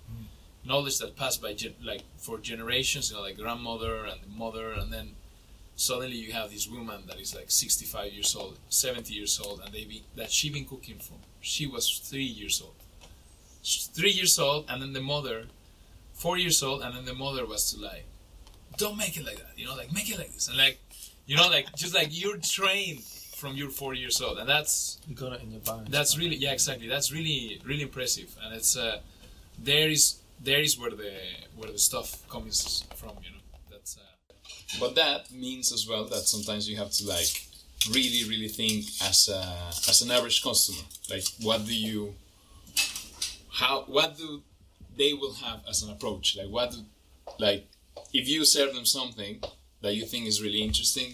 knowledge 0.65 0.97
that 0.99 1.15
passed 1.15 1.41
by 1.41 1.53
gen- 1.53 1.75
like 1.83 2.01
for 2.17 2.39
generations 2.39 3.09
you 3.11 3.15
know 3.15 3.21
like 3.21 3.37
grandmother 3.37 4.05
and 4.05 4.19
the 4.21 4.27
mother 4.37 4.71
and 4.71 4.91
then 4.91 5.09
suddenly 5.75 6.15
you 6.15 6.31
have 6.31 6.49
this 6.51 6.67
woman 6.67 7.03
that 7.07 7.19
is 7.19 7.35
like 7.35 7.51
65 7.51 8.11
years 8.13 8.35
old 8.35 8.57
70 8.69 9.13
years 9.13 9.39
old 9.39 9.61
and 9.63 9.73
they 9.73 9.83
be 9.83 10.03
that 10.15 10.31
she 10.31 10.49
been 10.49 10.65
cooking 10.65 10.97
from. 10.99 11.17
She 11.41 11.67
was 11.67 11.99
three 11.99 12.23
years 12.23 12.61
old. 12.63 12.73
She's 13.61 13.85
three 13.87 14.11
years 14.11 14.39
old 14.39 14.65
and 14.69 14.81
then 14.81 14.93
the 14.93 15.01
mother 15.01 15.45
four 16.13 16.37
years 16.37 16.63
old 16.63 16.81
and 16.81 16.95
then 16.95 17.05
the 17.05 17.13
mother 17.13 17.45
was 17.45 17.71
to 17.73 17.79
like 17.81 18.05
don't 18.77 18.97
make 18.97 19.17
it 19.17 19.25
like 19.25 19.37
that 19.37 19.51
you 19.57 19.65
know 19.65 19.75
like 19.75 19.91
make 19.93 20.09
it 20.09 20.17
like 20.17 20.31
this 20.33 20.47
and 20.47 20.57
like 20.57 20.79
you 21.25 21.35
know 21.35 21.47
like 21.49 21.67
just 21.75 21.93
like 21.93 22.07
you're 22.11 22.37
trained 22.37 23.01
from 23.35 23.55
your 23.55 23.69
four 23.69 23.93
years 23.93 24.21
old 24.21 24.37
and 24.39 24.47
that's 24.47 24.97
You 25.07 25.15
got 25.15 25.33
it 25.33 25.41
in 25.43 25.51
your 25.51 25.59
bones. 25.61 25.89
that's 25.89 26.17
really 26.17 26.37
yeah 26.37 26.53
exactly. 26.53 26.87
That's 26.87 27.11
really 27.11 27.61
really 27.65 27.81
impressive 27.83 28.33
and 28.43 28.53
it's 28.55 28.77
uh 28.77 28.99
there 29.61 29.89
is 29.89 30.15
there 30.41 30.59
is 30.59 30.77
where 30.77 30.91
the 30.91 31.11
where 31.55 31.71
the 31.71 31.79
stuff 31.79 32.27
comes 32.29 32.83
from 32.95 33.11
you 33.23 33.31
know? 33.31 33.43
That's 33.71 33.97
uh 33.97 34.01
but 34.79 34.95
that 34.95 35.31
means 35.31 35.71
as 35.71 35.87
well 35.87 36.05
that 36.05 36.27
sometimes 36.27 36.69
you 36.69 36.77
have 36.77 36.91
to 36.91 37.07
like 37.07 37.45
really 37.91 38.27
really 38.27 38.47
think 38.47 38.85
as 39.03 39.29
a 39.29 39.41
as 39.89 40.01
an 40.01 40.11
average 40.11 40.43
customer. 40.43 40.83
Like 41.09 41.25
what 41.41 41.65
do 41.65 41.75
you 41.75 42.15
how 43.51 43.83
what 43.87 44.17
do 44.17 44.41
they 44.97 45.13
will 45.13 45.33
have 45.33 45.61
as 45.69 45.83
an 45.83 45.91
approach? 45.91 46.37
Like 46.37 46.49
what 46.49 46.71
do 46.71 46.77
like 47.39 47.67
if 48.13 48.27
you 48.27 48.45
serve 48.45 48.73
them 48.73 48.85
something 48.85 49.41
that 49.81 49.95
you 49.95 50.05
think 50.05 50.25
is 50.27 50.41
really 50.41 50.61
interesting 50.61 51.13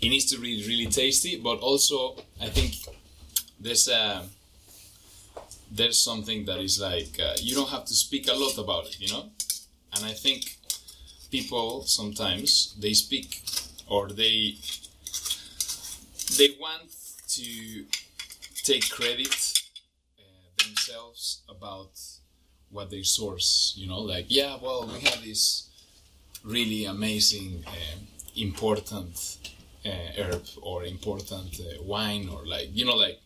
it 0.00 0.08
needs 0.08 0.24
to 0.26 0.38
be 0.40 0.64
really 0.66 0.86
tasty 0.86 1.36
but 1.36 1.58
also 1.60 2.16
i 2.40 2.48
think 2.48 2.74
there's 3.60 3.88
a 3.88 4.22
there's 5.74 5.98
something 5.98 6.44
that 6.44 6.60
is 6.60 6.80
like 6.80 7.18
uh, 7.20 7.34
you 7.40 7.54
don't 7.54 7.70
have 7.70 7.84
to 7.86 7.94
speak 7.94 8.28
a 8.28 8.34
lot 8.34 8.58
about 8.58 8.86
it 8.86 9.00
you 9.00 9.12
know? 9.12 9.24
And 9.94 10.04
i 10.04 10.12
think 10.12 10.56
people 11.30 11.84
sometimes 11.84 12.74
they 12.80 12.92
speak 12.92 13.42
or 13.88 14.08
they 14.08 14.56
they 16.38 16.50
want 16.60 16.90
to 17.28 17.84
take 18.64 18.88
credit 18.90 19.34
uh, 20.18 20.64
themselves 20.64 21.42
about 21.48 21.90
what 22.70 22.90
they 22.90 23.02
source 23.02 23.74
you 23.76 23.86
know? 23.88 24.00
Like 24.00 24.26
yeah 24.28 24.56
well 24.62 24.86
we 24.86 25.00
have 25.00 25.22
this 25.24 25.68
really 26.44 26.84
amazing 26.86 27.64
um 27.66 28.00
important 28.36 29.38
uh, 29.84 29.90
herb 30.18 30.44
or 30.62 30.84
important 30.84 31.60
uh, 31.60 31.82
wine 31.82 32.28
or 32.28 32.46
like 32.46 32.68
you 32.72 32.84
know 32.84 32.96
like 32.96 33.20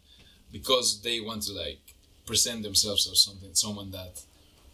because 0.53 1.03
they 1.03 1.21
want 1.21 1.43
to 1.43 1.53
like 1.53 1.81
present 2.27 2.63
themselves 2.63 3.09
as 3.11 3.23
something 3.23 3.51
someone 3.55 3.91
that 3.93 4.21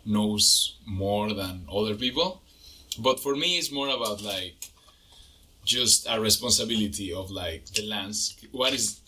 knows 0.04 0.76
more 0.86 1.32
than 1.32 1.66
other 1.72 1.94
people. 1.94 2.42
But 2.98 3.20
for 3.20 3.34
me 3.36 3.58
it's 3.58 3.70
more 3.70 3.88
about 3.88 4.22
like 4.22 4.56
just 5.64 6.06
a 6.10 6.20
responsibility 6.20 7.12
of 7.12 7.30
like 7.30 7.66
the 7.66 7.86
landscape. 7.86 8.50
What 8.52 8.72
is 8.72 9.00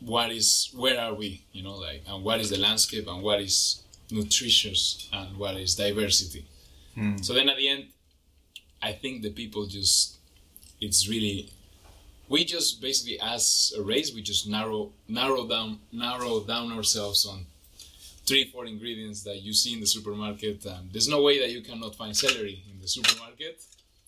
what 0.00 0.30
is 0.30 0.70
where 0.74 0.98
are 0.98 1.14
we 1.14 1.44
you 1.52 1.62
know 1.62 1.76
like 1.76 2.02
and 2.08 2.24
what 2.24 2.40
is 2.40 2.48
the 2.50 2.58
landscape 2.58 3.06
and 3.06 3.22
what 3.22 3.40
is 3.40 3.82
nutritious 4.10 5.08
and 5.12 5.36
what 5.36 5.56
is 5.56 5.74
diversity. 5.74 6.44
Hmm. 6.94 7.18
So 7.18 7.34
then 7.34 7.48
at 7.48 7.56
the 7.56 7.68
end 7.68 7.84
i 8.82 8.92
think 8.92 9.22
the 9.22 9.30
people 9.30 9.66
just 9.66 10.18
it's 10.80 11.08
really 11.08 11.50
we 12.28 12.44
just 12.44 12.80
basically 12.80 13.18
as 13.20 13.72
a 13.78 13.82
race 13.82 14.14
we 14.14 14.22
just 14.22 14.48
narrow 14.48 14.92
narrow 15.08 15.46
down 15.46 15.78
narrow 15.92 16.40
down 16.40 16.72
ourselves 16.72 17.26
on 17.26 17.44
three 18.30 18.44
four 18.44 18.64
ingredients 18.64 19.24
that 19.24 19.38
you 19.42 19.52
see 19.52 19.72
in 19.74 19.80
the 19.80 19.90
supermarket 19.96 20.64
and 20.64 20.92
there's 20.92 21.08
no 21.08 21.20
way 21.20 21.40
that 21.42 21.50
you 21.50 21.62
cannot 21.62 21.96
find 21.96 22.16
celery 22.16 22.62
in 22.70 22.80
the 22.80 22.86
supermarket. 22.86 23.56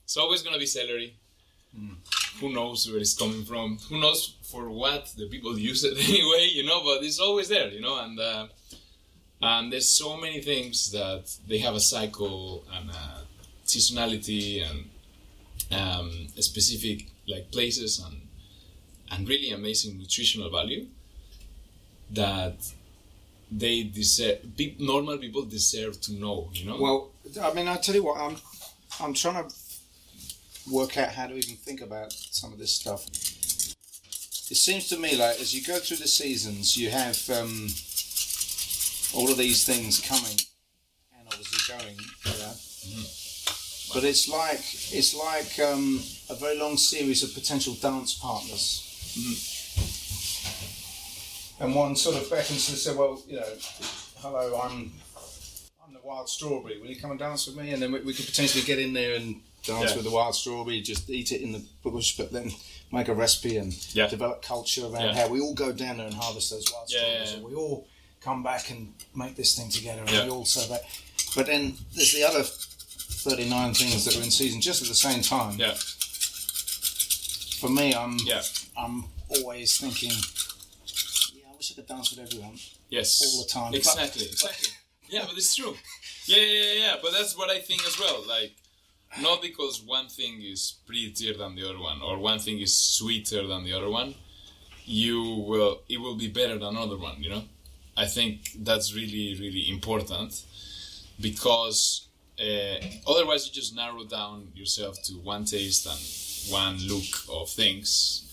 It's 0.04 0.16
always 0.16 0.42
going 0.42 0.54
to 0.54 0.61
be 0.61 0.70
celery. 0.80 1.16
Who 2.40 2.52
knows 2.52 2.88
where 2.88 3.00
it's 3.00 3.16
coming 3.22 3.44
from? 3.44 3.78
Who 3.88 3.98
knows 3.98 4.20
for 4.52 4.70
what 4.70 5.12
the 5.16 5.26
people 5.26 5.58
use 5.70 5.82
it 5.82 5.94
anyway 6.08 6.44
you 6.58 6.64
know 6.68 6.80
but 6.85 7.02
it's 7.02 7.18
always 7.18 7.48
there 7.48 7.68
you 7.76 7.80
know 7.80 7.96
and 8.04 8.20
uh, 8.20 8.46
and 9.50 9.72
there's 9.72 9.88
so 9.88 10.16
many 10.16 10.40
things 10.40 10.92
that 10.92 11.24
they 11.48 11.58
have 11.58 11.74
a 11.74 11.80
cycle 11.80 12.64
and 12.76 12.90
a 12.90 13.04
seasonality 13.66 14.48
and 14.68 14.78
um, 15.80 16.11
specific 16.50 16.98
like 17.26 17.50
places 17.50 17.92
and 18.06 18.16
and 19.11 19.28
really 19.28 19.50
amazing 19.50 19.98
nutritional 19.98 20.48
value 20.58 20.87
that 22.11 22.56
they 23.59 23.83
deserve 23.85 24.38
pe- 24.57 24.75
normal 24.79 25.19
people 25.19 25.45
deserve 25.45 26.01
to 26.01 26.12
know 26.15 26.49
you 26.53 26.67
know 26.67 26.81
Well, 26.81 27.11
I 27.41 27.53
mean, 27.53 27.69
I 27.69 27.77
tell 27.77 27.95
you 27.95 28.05
what, 28.05 28.19
I'm 28.21 28.37
I'm 29.01 29.15
trying 29.15 29.49
to 29.49 29.55
work 30.71 30.97
out 30.97 31.11
how 31.11 31.27
to 31.27 31.35
even 31.35 31.57
think 31.57 31.81
about 31.81 32.12
some 32.12 32.53
of 32.53 32.59
this 32.59 32.73
stuff. 32.73 33.07
It 34.51 34.57
seems 34.57 34.88
to 34.88 34.99
me 34.99 35.17
like 35.17 35.41
as 35.41 35.55
you 35.55 35.62
go 35.62 35.79
through 35.79 35.99
the 35.99 36.09
seasons, 36.09 36.77
you 36.77 36.91
have 36.91 37.19
um, 37.31 37.69
all 39.15 39.31
of 39.31 39.38
these 39.38 39.65
things 39.65 40.01
coming 40.01 40.38
and 41.17 41.27
obviously 41.27 41.75
going. 41.75 41.97
You 41.97 42.97
know? 42.97 43.09
But 43.95 44.05
it's 44.05 44.29
like 44.29 44.61
it's 44.93 45.15
like 45.15 45.59
um, 45.69 46.01
a 46.31 46.35
very 46.35 46.59
long 46.59 46.77
series 46.77 47.23
of 47.23 47.35
potential 47.35 47.75
dance 47.75 48.15
partners. 48.15 48.88
And 51.62 51.75
one 51.75 51.94
sort 51.96 52.16
of 52.16 52.29
beckons 52.29 52.66
to 52.66 52.72
say, 52.77 52.94
well, 52.94 53.22
you 53.29 53.37
know, 53.37 53.46
hello, 54.18 54.61
I'm 54.64 54.92
I'm 55.87 55.94
the 55.94 56.01
wild 56.03 56.29
strawberry. 56.29 56.81
Will 56.81 56.88
you 56.88 57.01
come 57.01 57.12
and 57.12 57.20
dance 57.20 57.46
with 57.46 57.57
me? 57.57 57.72
And 57.72 57.81
then 57.81 57.92
we, 57.92 58.01
we 58.01 58.12
could 58.14 58.27
potentially 58.27 58.64
get 58.64 58.79
in 58.81 58.92
there 58.92 59.14
and 59.14 59.37
dance 59.62 59.90
Yeah. 59.90 59.96
with 59.96 60.05
the 60.05 60.11
wild 60.11 60.35
strawberry, 60.35 60.81
just 60.81 61.09
eat 61.09 61.31
it 61.31 61.40
in 61.40 61.53
the 61.53 61.62
bush, 61.85 62.16
but 62.16 62.33
then 62.33 62.51
make 62.90 63.07
a 63.09 63.14
recipe 63.14 63.59
and 63.59 63.72
Yeah. 63.94 64.09
develop 64.09 64.42
culture 64.42 64.87
around 64.87 65.03
Yeah. 65.07 65.14
how 65.14 65.29
we 65.29 65.40
all 65.40 65.55
go 65.55 65.70
down 65.72 65.98
there 65.98 66.07
and 66.07 66.14
harvest 66.14 66.51
those 66.51 66.64
wild 66.72 66.88
strawberries. 66.88 67.33
And 67.33 67.44
we 67.44 67.55
all 67.55 67.87
come 68.20 68.42
back 68.42 68.70
and 68.70 68.92
make 69.14 69.37
this 69.37 69.55
thing 69.57 69.70
together 69.70 70.03
and 70.03 70.11
we 70.11 70.31
all 70.31 70.44
celebrate. 70.44 70.83
But 71.37 71.46
then 71.46 71.77
there's 71.94 72.12
the 72.12 72.25
other 72.25 72.42
39 72.42 73.75
things 73.75 74.05
that 74.05 74.16
are 74.16 74.22
in 74.22 74.31
season 74.33 74.61
just 74.61 74.83
at 74.83 74.88
the 74.88 74.94
same 74.96 75.22
time. 75.22 75.59
yeah 75.61 75.75
For 77.61 77.68
me, 77.68 77.94
I'm 77.94 78.18
I'm 78.77 79.05
always 79.29 79.79
thinking, 79.79 80.11
yeah, 81.88 81.95
I 81.97 81.99
wish 81.99 82.12
I 82.12 82.14
could 82.14 82.16
dance 82.16 82.16
with 82.16 82.21
everyone. 82.33 82.59
yes. 82.88 83.23
all 83.25 83.42
the 83.42 83.49
time. 83.49 83.73
But- 83.73 83.79
exactly. 83.79 84.25
exactly 84.27 84.68
yeah 85.09 85.25
but 85.27 85.37
it's 85.37 85.55
true. 85.55 85.75
Yeah, 86.27 86.37
yeah 86.38 86.62
yeah 86.62 86.73
yeah. 86.87 86.97
But 87.03 87.12
that's 87.12 87.37
what 87.37 87.51
i 87.51 87.59
think 87.59 87.85
as 87.87 87.99
well 87.99 88.25
like 88.27 88.55
not 89.21 89.42
because 89.42 89.83
one 89.85 90.09
thing 90.09 90.40
is 90.42 90.77
prettier 90.87 91.35
than 91.37 91.55
the 91.55 91.68
other 91.68 91.79
one 91.79 92.01
or 92.01 92.18
one 92.18 92.38
thing 92.38 92.61
is 92.61 92.77
sweeter 92.77 93.47
than 93.47 93.64
the 93.64 93.73
other 93.75 93.90
one 93.90 94.14
you 94.87 95.23
will 95.47 95.83
it 95.88 96.01
will 96.01 96.16
be 96.16 96.29
better 96.29 96.55
than 96.59 96.77
another 96.77 96.97
one 96.97 97.23
you 97.23 97.31
know? 97.31 97.45
I 97.97 98.07
think 98.07 98.51
that's 98.61 98.95
really 98.95 99.37
really 99.38 99.68
important 99.68 100.42
because 101.21 102.07
uh, 102.40 102.77
otherwise 103.07 103.47
you 103.47 103.53
just 103.53 103.77
narrow 103.77 104.05
down 104.05 104.49
yourself 104.55 104.97
to 105.05 105.12
one 105.14 105.45
taste 105.45 105.87
and 105.87 106.01
one 106.53 106.79
look 106.88 107.12
of 107.31 107.51
things. 107.51 108.25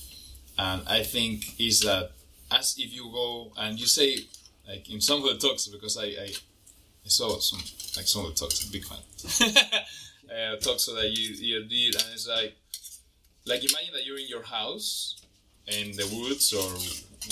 And 0.57 0.81
i 0.87 1.03
think 1.03 1.59
is 1.59 1.81
that 1.81 2.11
as 2.51 2.75
if 2.77 2.93
you 2.93 3.09
go 3.11 3.51
and 3.57 3.79
you 3.79 3.85
say 3.85 4.17
like 4.67 4.89
in 4.89 5.01
some 5.01 5.23
of 5.23 5.29
the 5.29 5.47
talks 5.47 5.67
because 5.67 5.97
i 5.97 6.05
i, 6.05 6.29
I 7.05 7.07
saw 7.09 7.39
some 7.39 7.59
like 7.95 8.07
some 8.07 8.25
of 8.25 8.31
the 8.35 8.39
talks 8.39 8.63
big 8.65 8.85
fan. 8.85 8.99
Uh, 10.29 10.55
talks 10.57 10.85
that 10.85 11.09
you 11.17 11.33
you 11.33 11.63
did 11.65 11.95
and 11.95 12.05
it's 12.13 12.27
like 12.27 12.55
like 13.47 13.61
imagine 13.63 13.93
that 13.93 14.05
you're 14.05 14.19
in 14.19 14.27
your 14.27 14.43
house 14.43 15.15
in 15.65 15.91
the 15.93 16.05
woods 16.13 16.53
or 16.53 16.69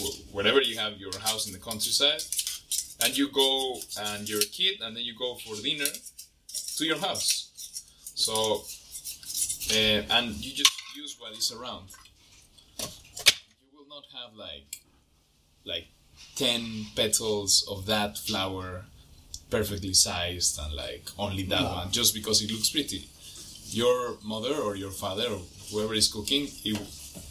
wh- 0.01 0.33
wherever 0.33 0.61
you 0.61 0.75
have 0.77 0.97
your 0.97 1.11
house 1.19 1.45
in 1.45 1.53
the 1.53 1.59
countryside 1.59 2.23
and 3.03 3.15
you 3.15 3.29
go 3.29 3.79
and 3.99 4.27
you're 4.27 4.39
a 4.39 4.45
kid 4.45 4.81
and 4.81 4.95
then 4.95 5.03
you 5.03 5.13
go 5.15 5.35
for 5.35 5.55
dinner 5.61 5.85
to 6.77 6.85
your 6.85 6.97
house. 6.97 7.51
So 8.15 8.63
uh, 9.71 10.01
and 10.09 10.33
you 10.43 10.53
just 10.53 10.71
use 10.95 11.15
what 11.19 11.33
is 11.37 11.51
around. 11.51 11.89
You 12.79 13.77
will 13.77 13.87
not 13.87 14.05
have 14.13 14.33
like 14.35 14.76
like 15.67 15.87
10 16.35 16.87
petals 16.95 17.67
of 17.69 17.85
that 17.85 18.17
flower 18.17 18.85
perfectly 19.49 19.93
sized 19.93 20.59
and 20.59 20.73
like 20.73 21.05
only 21.17 21.43
that 21.43 21.61
No. 21.61 21.73
one 21.79 21.91
just 21.91 22.13
because 22.13 22.41
it 22.41 22.51
looks 22.51 22.69
pretty 22.69 23.07
your 23.69 24.17
mother 24.23 24.55
or 24.55 24.75
your 24.75 24.91
father 24.91 25.27
or 25.27 25.41
whoever 25.71 25.93
is 25.93 26.07
cooking 26.11 26.47
it, 26.63 26.79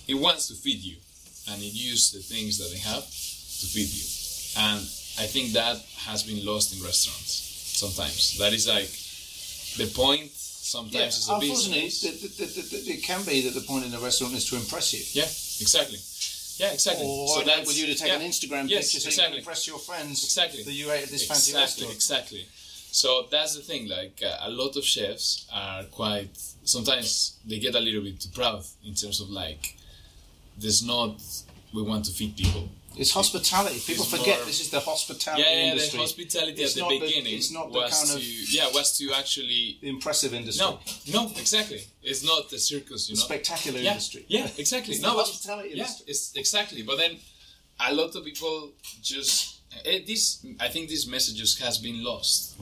it 0.08 0.14
wants 0.14 0.48
to 0.48 0.54
feed 0.54 0.80
you 0.82 0.96
and 1.50 1.62
it 1.62 1.72
uses 1.74 2.12
the 2.12 2.20
things 2.34 2.58
that 2.58 2.70
they 2.72 2.78
have 2.78 3.04
to 3.04 3.66
feed 3.74 3.90
you 3.98 4.04
and 4.64 4.80
i 5.24 5.26
think 5.26 5.52
that 5.52 5.76
has 6.08 6.22
been 6.22 6.44
lost 6.44 6.74
in 6.76 6.82
restaurants 6.84 7.32
sometimes 7.82 8.38
that 8.38 8.52
is 8.52 8.66
like 8.68 8.90
the 9.76 9.86
point 9.94 10.30
sometimes 10.32 11.18
is 11.18 11.28
a 11.28 11.34
unfortunately, 11.34 11.82
business 11.84 12.22
the, 12.38 12.44
the, 12.44 12.46
the, 12.52 12.76
the, 12.84 12.92
it 12.94 13.02
can 13.02 13.22
be 13.24 13.42
that 13.48 13.54
the 13.54 13.64
point 13.66 13.84
in 13.84 13.90
the 13.90 13.98
restaurant 13.98 14.34
is 14.34 14.44
to 14.48 14.56
impress 14.56 14.92
you. 14.94 15.02
yeah 15.20 15.28
exactly 15.60 15.98
yeah 16.58 16.72
exactly 16.72 17.06
Or 17.06 17.28
so 17.28 17.40
I'd 17.40 17.66
with 17.66 17.78
you 17.78 17.86
to 17.86 17.94
take 17.94 18.08
yeah. 18.08 18.16
an 18.18 18.22
Instagram 18.22 18.68
Yes, 18.68 18.92
picture 18.92 19.00
so 19.00 19.06
you 19.08 19.12
exactly. 19.12 19.32
can 19.32 19.38
impress 19.40 19.66
your 19.66 19.78
friends 19.78 20.24
Exactly. 20.24 20.62
that 20.62 20.72
you 20.72 20.90
ate 20.90 21.04
at 21.04 21.08
this 21.10 21.26
fancy 21.26 21.52
exactly, 21.52 21.84
restaurant. 21.86 21.94
Exactly. 21.94 22.46
So 22.92 23.26
that's 23.30 23.54
the 23.56 23.62
thing. 23.62 23.88
Like 23.88 24.22
uh, 24.24 24.38
a 24.40 24.50
lot 24.50 24.76
of 24.76 24.84
chefs 24.84 25.46
are 25.52 25.84
quite. 25.84 26.30
Sometimes 26.64 27.36
they 27.44 27.58
get 27.58 27.74
a 27.74 27.80
little 27.80 28.02
bit 28.02 28.18
too 28.20 28.30
proud 28.30 28.64
in 28.86 28.94
terms 28.94 29.20
of 29.20 29.28
like, 29.28 29.76
there's 30.58 30.82
not. 30.82 31.20
We 31.74 31.82
want 31.82 32.06
to 32.06 32.12
feed 32.12 32.36
people. 32.36 32.70
It's 32.98 33.10
hospitality. 33.12 33.78
People 33.80 34.04
It's 34.04 34.10
forget 34.16 34.38
more- 34.38 34.46
this 34.46 34.60
is 34.60 34.70
the 34.70 34.80
hospitality 34.80 35.42
Yeah, 35.42 35.54
yeah. 35.56 35.70
industry. 35.72 35.98
The 35.98 36.02
hospitality 36.02 36.62
It's 36.62 36.72
at 36.72 36.74
the 36.76 36.80
not 36.80 36.88
the- 36.90 37.00
beginning 37.00 37.34
it's 37.34 37.50
not 37.50 37.72
the 37.72 37.80
kind 37.80 38.08
to 38.10 38.16
of- 38.16 38.22
yeah 38.58 38.68
was 38.72 38.96
to 38.98 39.12
actually 39.12 39.78
the 39.82 39.88
impressive 39.88 40.32
industry. 40.34 40.64
no 40.66 40.80
no 41.12 41.32
exactly. 41.36 41.82
It's 42.02 42.22
not 42.22 42.48
the 42.50 42.58
circus, 42.58 43.08
you 43.08 43.14
the 43.16 43.20
know. 43.20 43.26
spectacular 43.26 43.80
yeah, 43.80 43.90
industry. 43.92 44.24
Yeah, 44.28 44.48
exactly. 44.56 44.94
It's 44.94 45.02
no, 45.02 45.10
hospitality 45.10 45.68
yeah, 45.70 45.76
industry. 45.84 46.04
it's 46.08 46.32
exactly. 46.34 46.82
But 46.82 46.96
then 47.02 47.12
a 47.80 47.92
lot 48.00 48.14
of 48.16 48.24
people 48.24 48.72
just 49.02 49.34
eh, 49.84 50.00
this. 50.06 50.22
I 50.58 50.68
think 50.68 50.88
this 50.88 51.06
message 51.06 51.36
just 51.36 51.58
has 51.60 51.76
been 51.78 52.02
lost 52.02 52.54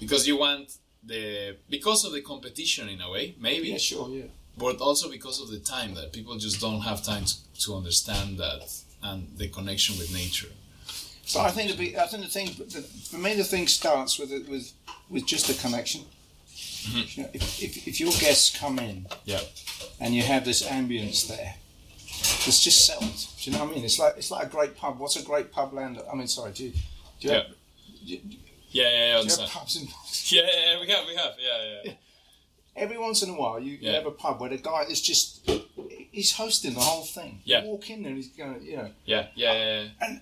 because 0.00 0.26
you 0.26 0.36
want 0.38 0.66
the 1.04 1.56
because 1.68 2.04
of 2.06 2.12
the 2.12 2.22
competition 2.22 2.88
in 2.88 3.00
a 3.02 3.10
way, 3.10 3.34
maybe, 3.38 3.68
Yeah, 3.68 3.78
sure, 3.78 4.08
yeah. 4.08 4.24
but 4.56 4.76
also 4.80 5.10
because 5.10 5.38
of 5.42 5.48
the 5.50 5.58
time 5.60 5.94
that 5.98 6.12
people 6.12 6.34
just 6.38 6.60
don't 6.60 6.80
have 6.80 7.02
time 7.04 7.24
to, 7.26 7.34
to 7.64 7.76
understand 7.76 8.38
that 8.38 8.62
and 9.06 9.28
the 9.36 9.48
connection 9.48 9.98
with 9.98 10.12
nature. 10.12 10.48
So 11.24 11.40
I 11.40 11.50
think 11.50 11.76
be, 11.76 11.98
I 11.98 12.06
think 12.06 12.22
the 12.22 12.28
thing 12.28 12.48
for 13.10 13.18
me 13.18 13.34
the 13.34 13.44
thing 13.44 13.66
starts 13.66 14.18
with 14.18 14.30
it 14.32 14.48
with 14.48 14.72
with 15.10 15.26
just 15.26 15.50
a 15.50 15.54
connection. 15.60 16.02
Mm-hmm. 16.86 17.20
You 17.20 17.22
know, 17.24 17.30
if, 17.34 17.62
if, 17.62 17.88
if 17.88 18.00
your 18.00 18.12
guests 18.12 18.56
come 18.56 18.78
in 18.78 19.06
Yeah, 19.24 19.40
and 20.00 20.14
you 20.14 20.22
have 20.22 20.44
this 20.44 20.62
ambience 20.62 21.26
there, 21.26 21.54
it's 22.46 22.62
just 22.62 22.86
settled. 22.86 23.26
Do 23.38 23.50
you 23.50 23.56
know 23.56 23.64
what 23.64 23.72
I 23.72 23.74
mean? 23.74 23.84
It's 23.84 23.98
like 23.98 24.14
it's 24.16 24.30
like 24.30 24.46
a 24.46 24.50
great 24.50 24.76
pub. 24.76 24.98
What's 25.00 25.16
a 25.16 25.24
great 25.24 25.50
pub 25.52 25.72
land? 25.72 26.00
I 26.10 26.14
mean, 26.14 26.28
sorry, 26.28 26.52
do 26.52 26.64
you, 26.64 26.72
do 27.20 27.28
you, 27.28 27.30
Yeah. 27.30 27.36
have, 27.42 27.46
do 28.06 28.12
you, 28.12 28.20
yeah, 28.70 28.82
yeah, 28.82 29.06
yeah. 29.08 29.18
I 29.18 29.20
you 29.22 29.28
have 29.28 29.50
pubs 29.50 29.76
in? 29.76 29.88
Yeah, 30.36 30.42
yeah, 30.42 30.72
yeah, 30.72 30.80
we 30.80 30.88
have, 30.88 31.06
we 31.06 31.14
have, 31.14 31.34
yeah, 31.38 31.82
yeah. 31.84 31.92
Every 32.76 32.98
once 32.98 33.22
in 33.22 33.30
a 33.30 33.34
while, 33.34 33.58
you, 33.58 33.78
you 33.80 33.90
have 33.90 34.06
a 34.06 34.10
pub 34.10 34.40
where 34.40 34.50
the 34.50 34.58
guy 34.58 34.82
is 34.82 35.00
just 35.00 35.48
he's 36.12 36.32
hosting 36.32 36.74
the 36.74 36.80
whole 36.80 37.04
thing. 37.04 37.40
Yeah. 37.44 37.62
You 37.62 37.68
walk 37.70 37.88
in 37.90 38.02
there 38.02 38.10
and 38.12 38.16
he's 38.22 38.28
going, 38.28 38.62
you 38.62 38.76
know, 38.76 38.90
Yeah, 39.04 39.26
yeah, 39.34 39.52
yeah, 39.52 39.84
yeah. 40.00 40.18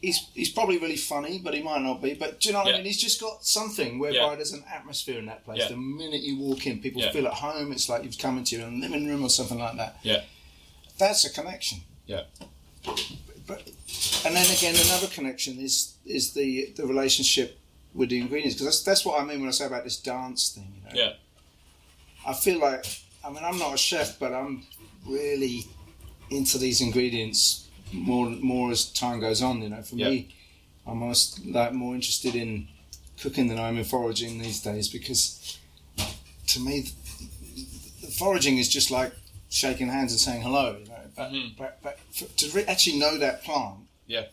he's 0.00 0.18
he's 0.34 0.50
probably 0.50 0.78
really 0.78 0.96
funny, 0.96 1.40
but 1.42 1.54
he 1.54 1.62
might 1.62 1.82
not 1.82 2.02
be. 2.02 2.14
But 2.14 2.40
do 2.40 2.48
you 2.48 2.52
know 2.52 2.60
what 2.60 2.68
Yeah. 2.68 2.74
I 2.74 2.76
mean? 2.78 2.86
He's 2.86 3.00
just 3.00 3.20
got 3.20 3.44
something 3.44 3.98
whereby 3.98 4.16
Yeah. 4.30 4.34
there's 4.34 4.52
an 4.52 4.64
atmosphere 4.72 5.18
in 5.18 5.26
that 5.26 5.44
place. 5.44 5.58
Yeah. 5.60 5.68
The 5.68 5.76
minute 5.76 6.22
you 6.22 6.38
walk 6.38 6.66
in, 6.66 6.80
people 6.80 7.02
Yeah. 7.02 7.12
feel 7.12 7.26
at 7.28 7.34
home. 7.34 7.70
It's 7.72 7.88
like 7.88 8.02
you've 8.04 8.18
come 8.18 8.36
into 8.38 8.56
your 8.56 8.68
living 8.68 9.06
room 9.06 9.22
or 9.22 9.30
something 9.30 9.58
like 9.58 9.76
that. 9.76 9.98
Yeah. 10.02 10.22
That's 10.98 11.24
a 11.24 11.30
connection. 11.32 11.78
Yeah. 12.06 12.22
But 13.46 13.62
and 14.24 14.34
then 14.34 14.50
again, 14.56 14.74
another 14.86 15.06
connection 15.06 15.58
is 15.60 15.94
is 16.04 16.32
the 16.34 16.72
the 16.76 16.84
relationship 16.86 17.58
with 17.94 18.08
the 18.10 18.18
ingredients 18.18 18.54
because 18.56 18.66
that's 18.66 18.82
that's 18.82 19.04
what 19.04 19.20
I 19.20 19.24
mean 19.24 19.40
when 19.40 19.48
I 19.48 19.52
say 19.52 19.66
about 19.66 19.84
this 19.84 19.98
dance 19.98 20.48
thing. 20.50 20.72
You 20.76 20.82
know? 20.82 20.90
Yeah. 21.04 21.12
I 22.26 22.34
feel 22.34 22.58
like 22.60 22.84
I 23.24 23.30
mean 23.30 23.44
I'm 23.44 23.58
not 23.58 23.74
a 23.74 23.78
chef, 23.78 24.18
but 24.18 24.32
I'm 24.32 24.64
really 25.06 25.64
into 26.30 26.58
these 26.58 26.80
ingredients 26.80 27.68
more 27.92 28.28
more 28.30 28.70
as 28.72 28.86
time 28.92 29.20
goes 29.20 29.42
on. 29.42 29.62
You 29.62 29.68
know, 29.70 29.82
for 29.82 29.96
Yeah. 29.96 30.10
me, 30.10 30.34
I'm 30.86 31.02
almost 31.02 31.44
like 31.46 31.72
more 31.72 31.94
interested 31.94 32.34
in 32.34 32.68
cooking 33.20 33.46
than 33.48 33.58
I'm 33.58 33.78
in 33.78 33.84
foraging 33.84 34.38
these 34.38 34.60
days 34.60 34.88
because 34.88 35.56
to 36.48 36.60
me, 36.60 36.86
the 38.02 38.08
foraging 38.08 38.58
is 38.58 38.68
just 38.68 38.90
like 38.90 39.12
shaking 39.48 39.88
hands 39.88 40.12
and 40.12 40.20
saying 40.20 40.42
hello. 40.42 40.76
You 40.80 40.86
know, 40.86 41.00
but, 41.16 41.32
Mhm. 41.32 41.56
but, 41.56 41.78
but 41.82 41.98
f- 42.14 42.36
to 42.36 42.50
re- 42.50 42.64
actually 42.64 42.98
know 42.98 43.16
that 43.18 43.42
plant, 43.44 43.78
Yeah. 44.06 44.26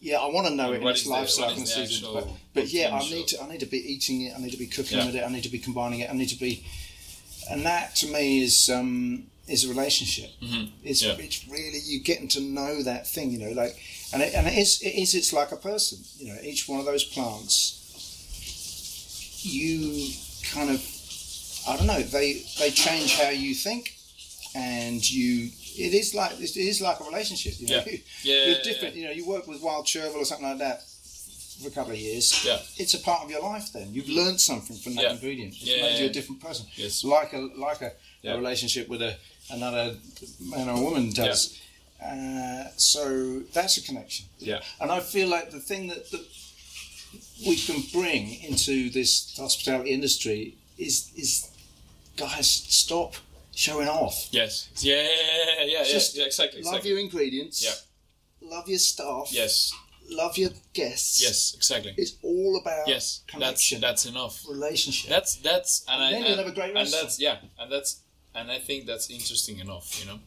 yeah, 0.00 0.18
I 0.18 0.26
want 0.26 0.46
to 0.48 0.54
know 0.54 0.72
it 0.72 0.82
in 0.82 0.88
its 0.88 1.04
the- 1.04 1.10
life 1.10 1.28
cycle 1.28 1.54
and 1.58 1.62
the 1.62 1.66
season. 1.70 2.08
But, 2.12 2.28
but 2.54 2.68
yeah, 2.72 2.94
I 2.94 3.00
need 3.08 3.28
to 3.28 3.42
I 3.42 3.48
need 3.50 3.60
to 3.60 3.66
be 3.66 3.78
eating 3.92 4.22
it. 4.22 4.34
I 4.36 4.40
need 4.40 4.50
to 4.50 4.56
be 4.56 4.66
cooking 4.66 4.98
Yeah. 4.98 5.06
with 5.06 5.14
it. 5.16 5.22
I 5.24 5.30
need 5.30 5.42
to 5.44 5.48
be 5.48 5.58
combining 5.58 6.00
it. 6.00 6.10
I 6.10 6.14
need 6.14 6.28
to 6.30 6.36
be, 6.38 6.64
and 7.50 7.64
that 7.66 7.94
to 7.96 8.06
me 8.06 8.42
is 8.42 8.70
um, 8.70 9.24
is 9.48 9.64
a 9.64 9.68
relationship. 9.68 10.30
Mhm. 10.42 10.70
It's 10.82 11.02
Yeah. 11.02 11.16
it's 11.18 11.46
really 11.48 11.80
you 11.84 12.00
getting 12.00 12.28
to 12.28 12.40
know 12.40 12.82
that 12.82 13.06
thing. 13.06 13.30
You 13.30 13.38
know, 13.38 13.50
like 13.52 13.76
and 14.12 14.22
it, 14.22 14.34
and 14.34 14.46
it 14.46 14.56
is 14.58 14.80
it 14.82 14.94
is 14.94 15.14
it's 15.14 15.32
like 15.32 15.52
a 15.52 15.56
person. 15.56 15.98
You 16.18 16.28
know, 16.28 16.38
each 16.42 16.68
one 16.68 16.80
of 16.80 16.86
those 16.86 17.04
plants, 17.04 17.80
you 19.42 20.10
kind 20.52 20.70
of 20.70 20.80
I 21.68 21.76
don't 21.76 21.86
know. 21.86 22.00
They 22.02 22.42
they 22.58 22.70
change 22.70 23.16
how 23.18 23.30
you 23.30 23.54
think, 23.54 23.94
and 24.54 25.08
you. 25.08 25.50
It 25.76 25.92
is 25.92 26.14
like 26.14 26.38
it 26.40 26.56
is 26.56 26.80
like 26.80 27.00
a 27.00 27.04
relationship. 27.04 27.54
You 27.58 27.66
know, 27.68 27.82
Yeah. 27.86 27.96
Yeah, 28.22 28.46
you're 28.46 28.56
yeah, 28.56 28.62
different. 28.62 28.94
You 28.96 29.04
know, 29.04 29.10
you 29.10 29.26
work 29.26 29.46
with 29.48 29.60
wild 29.60 29.86
chervil 29.86 30.16
or 30.20 30.24
something 30.24 30.46
like 30.46 30.58
that 30.58 30.84
for 31.62 31.68
a 31.68 31.70
couple 31.70 31.92
of 31.92 31.98
years. 31.98 32.44
Yeah. 32.44 32.58
it's 32.76 32.94
a 32.94 32.98
part 32.98 33.24
of 33.24 33.30
your 33.30 33.42
life. 33.42 33.72
Then 33.72 33.92
you've 33.94 34.08
learned 34.08 34.40
something 34.40 34.76
from 34.76 34.94
that 34.96 35.02
Yeah. 35.04 35.12
ingredient. 35.12 35.52
It's 35.54 35.64
Yeah, 35.64 35.82
made 35.82 36.00
you 36.00 36.06
a 36.06 36.12
different 36.12 36.40
person. 36.42 36.66
Yes. 36.76 37.04
Like 37.04 37.32
a 37.32 37.38
like 37.68 37.80
a, 37.82 37.92
Yeah. 38.22 38.34
a 38.34 38.36
relationship 38.36 38.88
with 38.88 39.02
a 39.02 39.16
another 39.50 39.96
man 40.40 40.68
or 40.68 40.82
woman 40.82 41.10
does. 41.12 41.58
Uh, 42.02 42.64
so 42.76 43.40
that's 43.52 43.76
a 43.78 43.82
connection. 43.82 44.26
Yeah. 44.38 44.60
And 44.80 44.90
I 44.90 45.00
feel 45.00 45.28
like 45.28 45.50
the 45.50 45.60
thing 45.60 45.88
that, 45.88 46.10
that 46.10 46.24
we 47.46 47.56
can 47.56 47.82
bring 47.92 48.42
into 48.42 48.90
this 48.90 49.34
hospitality 49.36 49.90
industry 49.90 50.56
is 50.78 51.10
is 51.16 51.48
guys 52.16 52.48
stop 52.68 53.14
showing 53.54 53.88
off. 53.88 54.28
Yes. 54.30 54.68
Yeah. 54.80 54.96
Yeah. 55.02 55.08
Yeah. 55.58 55.64
Yeah. 55.78 55.84
Just 55.84 56.16
yeah 56.16 56.24
exactly. 56.26 56.60
Love 56.62 56.74
Exactly. 56.74 56.90
your 56.90 56.98
ingredients. 57.00 57.62
Yeah. 57.62 57.74
Love 58.50 58.68
your 58.68 58.78
staff. 58.78 59.28
Yes. 59.30 59.72
Love 60.10 60.36
your 60.36 60.50
guests. 60.72 61.22
Yes. 61.22 61.54
Exactly. 61.56 61.94
It's 61.96 62.16
all 62.22 62.60
about 62.60 62.86
Yes. 62.86 63.22
That's 63.26 63.32
connection, 63.32 63.80
that's 63.80 64.06
enough. 64.06 64.44
relationship. 64.48 65.10
That's 65.10 65.36
that's 65.36 65.84
and, 65.88 66.02
And 66.02 66.04
I 66.04 66.10
then 66.12 66.24
you'll 66.28 66.36
have 66.38 66.46
a 66.46 66.54
great 66.54 66.76
and 66.76 66.88
that's 66.88 67.18
yeah 67.20 67.38
and 67.58 67.72
that's 67.72 68.00
and 68.34 68.50
I 68.50 68.58
think 68.58 68.86
that's 68.86 69.10
interesting 69.10 69.58
enough 69.60 69.98
you 70.00 70.10
know 70.10 70.18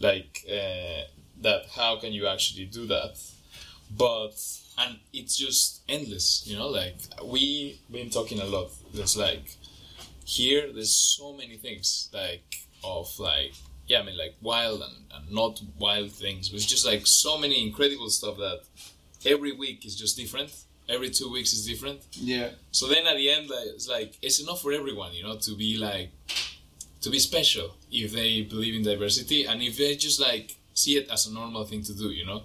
like 0.00 0.44
uh, 0.48 1.02
that 1.40 1.62
how 1.76 1.96
can 1.96 2.12
you 2.12 2.26
actually 2.26 2.64
do 2.66 2.86
that 2.86 3.16
but 3.96 4.34
and 4.78 4.98
it's 5.12 5.36
just 5.36 5.82
endless 5.88 6.44
you 6.46 6.56
know 6.56 6.68
like 6.68 6.96
we 7.24 7.80
been 7.90 8.10
talking 8.10 8.40
a 8.40 8.44
lot 8.44 8.70
there's 8.94 9.16
like 9.16 9.56
here 10.24 10.72
there's 10.72 10.94
so 11.16 11.32
many 11.34 11.56
things 11.56 12.08
like 12.12 12.66
of 12.84 13.08
like 13.18 13.52
yeah 13.86 14.00
I 14.00 14.02
mean 14.04 14.16
like 14.16 14.36
wild 14.40 14.80
and, 14.82 14.96
and 15.14 15.30
not 15.30 15.60
wild 15.78 16.12
things 16.12 16.52
it's 16.52 16.64
just 16.66 16.86
like 16.86 17.06
so 17.06 17.36
many 17.38 17.66
incredible 17.66 18.08
stuff 18.08 18.36
that 18.38 18.60
every 19.26 19.52
week 19.52 19.84
is 19.86 19.94
just 19.96 20.16
different 20.16 20.50
every 20.88 21.10
two 21.10 21.30
weeks 21.30 21.52
is 21.52 21.66
different 21.66 22.00
yeah. 22.12 22.50
so 22.72 22.86
then 22.88 23.06
at 23.06 23.16
the 23.16 23.30
end, 23.30 23.48
it's 23.50 23.88
like 23.88 24.18
it's 24.20 24.40
enough 24.40 24.60
for 24.62 24.72
everyone, 24.72 25.12
you 25.14 25.22
know, 25.22 25.36
to 25.36 25.54
be 25.56 25.76
like 25.78 26.10
to 27.00 27.10
be 27.10 27.18
special 27.18 27.74
if 27.90 28.12
they 28.12 28.42
believe 28.42 28.74
in 28.74 28.82
diversity 28.82 29.44
and 29.44 29.62
if 29.62 29.76
they 29.78 29.94
just 29.96 30.20
like 30.20 30.56
see 30.74 30.96
it 30.96 31.08
as 31.10 31.26
a 31.26 31.32
normal 31.32 31.64
thing 31.64 31.82
to 31.82 31.94
do, 31.94 32.10
you 32.10 32.24
know, 32.26 32.42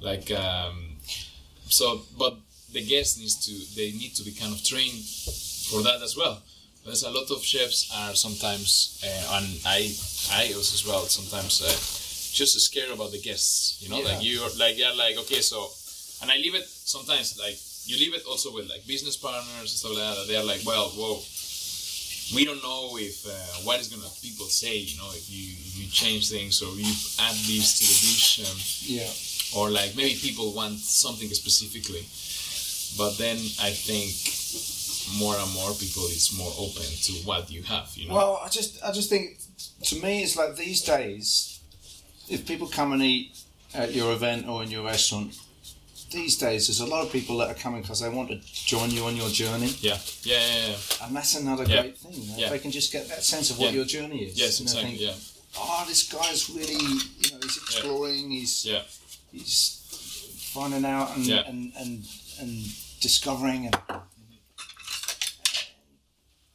like 0.00 0.30
um, 0.32 0.96
so. 1.68 2.02
But 2.18 2.36
the 2.72 2.84
guest 2.84 3.18
needs 3.18 3.36
to 3.46 3.52
they 3.76 3.90
need 3.92 4.14
to 4.16 4.24
be 4.24 4.32
kind 4.32 4.52
of 4.54 4.62
trained 4.64 5.04
for 5.70 5.82
that 5.82 6.00
as 6.02 6.16
well. 6.16 6.42
There's 6.84 7.02
a 7.02 7.10
lot 7.10 7.30
of 7.30 7.42
chefs 7.44 7.90
are 7.94 8.14
sometimes, 8.14 9.02
uh, 9.04 9.36
and 9.38 9.46
I 9.66 9.92
I 10.32 10.52
also 10.56 10.74
as 10.74 10.84
well 10.86 11.02
sometimes 11.06 11.60
uh, 11.62 11.68
just 12.32 12.58
scared 12.60 12.90
about 12.90 13.10
the 13.12 13.20
guests, 13.20 13.82
you 13.82 13.88
know, 13.90 13.98
Yeah. 13.98 14.08
like 14.14 14.24
you're 14.24 14.48
like 14.58 14.78
you're 14.78 14.96
like 14.96 15.16
okay, 15.18 15.40
so 15.40 15.70
and 16.22 16.30
I 16.30 16.36
leave 16.36 16.54
it 16.54 16.66
sometimes 16.68 17.38
like 17.38 17.56
you 17.86 17.96
leave 17.96 18.14
it 18.14 18.22
also 18.28 18.52
with 18.54 18.68
like 18.68 18.86
business 18.86 19.16
partners 19.16 19.46
and 19.58 19.68
stuff 19.68 19.92
like 19.96 20.16
that. 20.16 20.26
They're 20.28 20.44
like, 20.44 20.60
well, 20.66 20.88
whoa, 20.94 21.20
we 22.36 22.44
don't 22.44 22.62
know 22.62 22.96
if 22.98 23.26
uh, 23.26 23.30
what 23.64 23.80
is 23.80 23.88
gonna 23.88 24.08
people 24.22 24.46
say, 24.46 24.76
you 24.76 24.96
know, 24.98 25.10
if 25.14 25.28
you 25.30 25.46
you 25.80 25.88
change 25.90 26.28
things 26.30 26.62
or 26.62 26.70
you 26.76 26.86
add 27.18 27.34
this 27.48 27.78
to 27.78 27.84
the 27.88 27.98
dish, 28.06 28.40
um, 28.46 28.58
Yeah. 28.84 29.58
or 29.58 29.70
like 29.70 29.96
maybe 29.96 30.14
people 30.20 30.52
want 30.52 30.78
something 30.78 31.28
specifically. 31.30 32.04
But 32.98 33.16
then 33.18 33.36
I 33.62 33.70
think 33.70 34.12
more 35.18 35.34
and 35.36 35.50
more 35.54 35.72
people 35.74 36.04
is 36.06 36.32
more 36.36 36.52
open 36.58 36.82
to 36.82 37.12
what 37.24 37.50
you 37.50 37.62
have, 37.62 37.90
you 37.94 38.08
know. 38.08 38.14
Well, 38.14 38.40
I 38.44 38.48
just, 38.48 38.82
I 38.84 38.92
just 38.92 39.08
think, 39.08 39.38
to 39.84 39.96
me, 40.02 40.22
it's 40.22 40.36
like 40.36 40.56
these 40.56 40.82
days, 40.82 41.60
if 42.28 42.46
people 42.46 42.66
come 42.68 42.92
and 42.92 43.02
eat 43.02 43.36
at 43.74 43.92
your 43.94 44.12
event 44.12 44.48
or 44.48 44.62
in 44.62 44.70
your 44.70 44.84
restaurant, 44.84 45.36
these 46.10 46.36
days 46.36 46.66
there's 46.66 46.80
a 46.80 46.86
lot 46.86 47.04
of 47.06 47.12
people 47.12 47.38
that 47.38 47.48
are 47.50 47.54
coming 47.54 47.82
because 47.82 48.00
they 48.00 48.08
want 48.08 48.28
to 48.30 48.38
join 48.42 48.90
you 48.90 49.04
on 49.04 49.16
your 49.16 49.28
journey, 49.30 49.72
yeah, 49.80 49.98
yeah, 50.22 50.38
yeah, 50.40 50.66
yeah. 50.68 51.06
and 51.06 51.16
that's 51.16 51.34
another 51.36 51.64
Yeah. 51.64 51.82
great 51.82 51.98
thing. 51.98 52.12
You 52.14 52.28
know? 52.30 52.36
Yeah. 52.38 52.48
They 52.50 52.58
can 52.58 52.70
just 52.70 52.92
get 52.92 53.08
that 53.08 53.22
sense 53.24 53.50
of 53.50 53.58
what 53.58 53.72
your 53.72 53.84
journey 53.84 54.24
is. 54.24 54.38
Yes, 54.38 54.60
exactly. 54.60 54.90
think, 54.96 55.00
Yeah, 55.00 55.14
Oh, 55.58 55.84
this 55.88 56.04
guy's 56.12 56.48
really, 56.50 56.74
you 56.74 57.30
know, 57.32 57.38
he's 57.42 57.56
exploring. 57.56 58.30
He's 58.30 58.64
yeah, 58.64 58.82
he's 59.32 59.76
finding 60.54 60.84
out 60.84 61.16
and 61.16 61.28
and, 61.30 61.72
and 61.76 62.04
and 62.40 62.50
discovering 63.00 63.66
and 63.66 63.76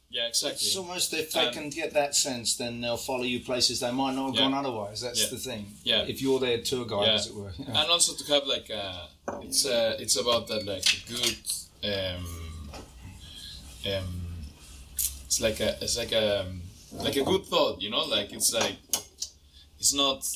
yeah, 0.08 0.28
exactly. 0.28 0.66
it's 0.66 0.76
almost 0.76 1.12
if 1.12 1.32
they 1.32 1.46
Um, 1.48 1.52
can 1.52 1.70
get 1.70 1.92
that 1.94 2.14
sense 2.14 2.56
then 2.56 2.80
they'll 2.80 2.96
follow 2.96 3.24
you 3.24 3.40
places 3.40 3.80
they 3.80 3.90
might 3.90 4.14
not 4.14 4.26
have 4.28 4.34
Yeah. 4.36 4.40
gone 4.42 4.54
otherwise 4.54 5.00
that's 5.00 5.20
Yeah. 5.22 5.28
the 5.28 5.38
thing 5.38 5.76
Yeah. 5.84 6.02
if 6.02 6.22
you're 6.22 6.38
their 6.40 6.62
tour 6.62 6.84
guide 6.86 7.06
Yeah. 7.08 7.14
as 7.14 7.26
it 7.26 7.34
were 7.34 7.52
and 7.58 7.76
also 7.90 8.14
to 8.14 8.24
have 8.32 8.46
like 8.46 8.70
a, 8.70 9.08
it's 9.42 9.66
uh, 9.66 9.96
it's 9.98 10.16
about 10.16 10.46
that 10.48 10.64
like 10.66 10.84
good 11.08 11.36
um, 11.84 12.26
um, 13.92 14.22
it's 15.24 15.40
like 15.40 15.60
a 15.60 15.76
it's 15.82 15.96
like 15.98 16.12
a 16.12 16.46
like 16.92 17.16
a 17.16 17.22
good 17.22 17.44
thought 17.46 17.80
you 17.82 17.90
know? 17.90 18.04
Like 18.04 18.32
it's 18.32 18.52
like 18.54 18.76
it's 19.78 19.94
not 19.94 20.26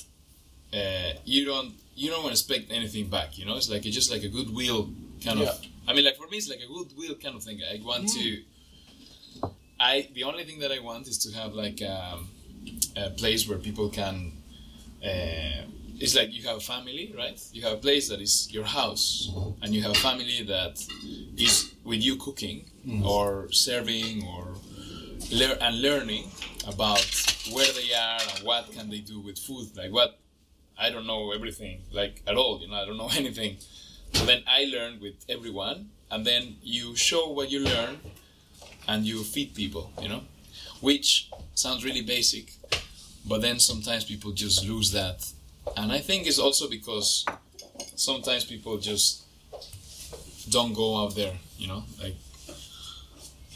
uh, 0.75 1.13
you 1.25 1.45
don't 1.45 1.75
you 1.95 2.11
don't 2.11 2.23
want 2.23 2.35
to 2.35 2.41
expect 2.41 2.71
anything 2.73 3.09
back 3.09 3.39
you 3.39 3.45
know? 3.47 3.57
It's 3.57 3.71
like 3.71 3.87
it's 3.87 3.95
just 3.95 4.11
like 4.11 4.23
a 4.25 4.29
goodwill 4.29 4.91
kind 5.25 5.39
Yeah. 5.41 5.51
of 5.51 5.61
I 5.89 5.93
mean 5.95 6.05
like 6.05 6.17
for 6.17 6.29
me 6.29 6.37
it's 6.39 6.49
like 6.49 6.61
a 6.61 6.67
goodwill 6.73 7.15
kind 7.17 7.37
of 7.37 7.43
thing. 7.43 7.61
I 7.63 7.81
want 7.85 8.09
to 8.11 8.43
I 9.79 10.09
the 10.15 10.25
only 10.25 10.45
thing 10.45 10.59
that 10.61 10.73
I 10.73 10.79
want 10.81 11.07
is 11.09 11.19
to 11.25 11.33
have 11.39 11.55
like 11.55 11.81
um, 11.83 12.29
a 12.97 13.11
place 13.11 13.49
where 13.49 13.59
people 13.59 13.89
can 13.89 14.33
uh, 15.03 15.63
it's 16.01 16.15
like 16.17 16.33
you 16.33 16.43
have 16.49 16.57
a 16.57 16.61
family, 16.61 17.15
right? 17.17 17.39
You 17.53 17.63
have 17.63 17.75
a 17.75 17.77
place 17.77 18.09
that 18.09 18.21
is 18.21 18.51
your 18.51 18.65
house, 18.65 19.31
and 19.61 19.75
you 19.75 19.83
have 19.83 19.93
a 19.93 20.01
family 20.09 20.43
that 20.49 20.83
is 21.37 21.75
with 21.85 22.03
you 22.03 22.17
cooking 22.17 22.65
mm. 22.87 23.05
or 23.05 23.53
serving 23.53 24.27
or 24.27 24.55
lear- 25.31 25.59
and 25.61 25.83
learning 25.83 26.31
about 26.67 27.05
where 27.53 27.71
they 27.73 27.93
are 27.95 28.19
and 28.35 28.45
what 28.47 28.73
can 28.73 28.89
they 28.89 29.01
do 29.01 29.21
with 29.21 29.39
food. 29.39 29.77
Like 29.77 29.93
what 29.93 30.19
I 30.79 30.89
don't 30.89 31.07
know 31.07 31.33
everything 31.33 31.83
like 31.93 32.23
at 32.27 32.35
all. 32.35 32.61
You 32.63 32.69
know, 32.69 32.77
I 32.77 32.87
don't 32.87 32.97
know 32.97 33.11
anything. 33.17 33.59
So 34.15 34.25
then 34.25 34.43
I 34.49 34.65
learn 34.65 35.01
with 35.01 35.17
everyone, 35.29 35.91
and 36.11 36.25
then 36.27 36.57
you 36.63 36.97
show 36.97 37.29
what 37.29 37.51
you 37.51 37.61
learn, 37.61 38.01
and 38.89 39.05
you 39.05 39.23
feed 39.23 39.55
people. 39.55 39.93
You 40.01 40.09
know, 40.09 40.23
which 40.81 41.31
sounds 41.55 41.85
really 41.85 42.03
basic, 42.03 42.55
but 43.29 43.43
then 43.43 43.61
sometimes 43.61 44.05
people 44.05 44.33
just 44.33 44.67
lose 44.67 44.93
that 44.93 45.31
and 45.77 45.93
i 45.93 45.99
think 45.99 46.27
it's 46.27 46.39
also 46.39 46.69
because 46.69 47.25
sometimes 47.97 48.45
people 48.45 48.79
just 48.79 49.23
don't 50.49 50.73
go 50.75 50.97
out 51.03 51.15
there 51.15 51.35
you 51.59 51.69
know? 51.69 51.85
Like 52.03 52.17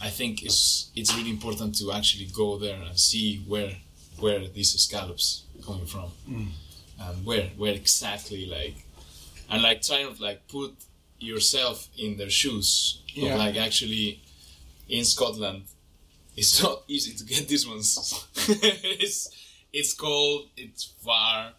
i 0.02 0.10
think 0.10 0.42
it's 0.42 0.90
it's 0.94 1.14
really 1.16 1.30
important 1.30 1.74
to 1.78 1.92
actually 1.92 2.26
go 2.26 2.58
there 2.58 2.76
and 2.82 2.98
see 2.98 3.42
where 3.48 3.72
where 4.20 4.46
these 4.48 4.72
scallops 4.78 5.42
coming 5.66 5.86
from. 5.86 6.10
Mm. 6.28 6.48
And 7.00 7.26
where 7.26 7.48
where 7.56 7.72
exactly 7.74 8.46
like 8.46 8.76
and 9.50 9.62
like 9.62 9.82
trying 9.82 10.14
to 10.14 10.22
like 10.22 10.46
put 10.46 10.72
yourself 11.18 11.88
in 11.98 12.16
their 12.16 12.30
shoes 12.30 13.00
Yeah. 13.14 13.32
of 13.32 13.38
like 13.40 13.56
actually 13.56 14.20
in 14.88 15.04
scotland 15.04 15.62
it's 16.36 16.62
not 16.62 16.82
easy 16.88 17.12
to 17.16 17.24
get 17.24 17.48
these 17.48 17.66
ones. 17.66 17.88
It's 19.02 19.30
it's 19.72 19.94
cold 19.94 20.48
it's 20.56 20.92
far 21.04 21.52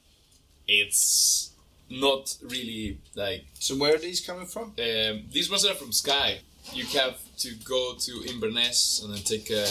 it's 0.67 1.51
not 1.89 2.35
really 2.41 2.97
like 3.15 3.45
so 3.59 3.75
where 3.77 3.95
are 3.95 3.99
these 3.99 4.21
coming 4.21 4.45
from 4.45 4.63
um, 4.63 5.23
these 5.31 5.49
ones 5.49 5.65
are 5.65 5.75
from 5.75 5.91
Skye. 5.91 6.39
You 6.73 6.85
have 6.99 7.19
to 7.37 7.53
go 7.63 7.93
to 7.99 8.23
Inverness 8.27 9.01
and 9.03 9.13
then 9.13 9.21
take 9.21 9.51
a 9.51 9.67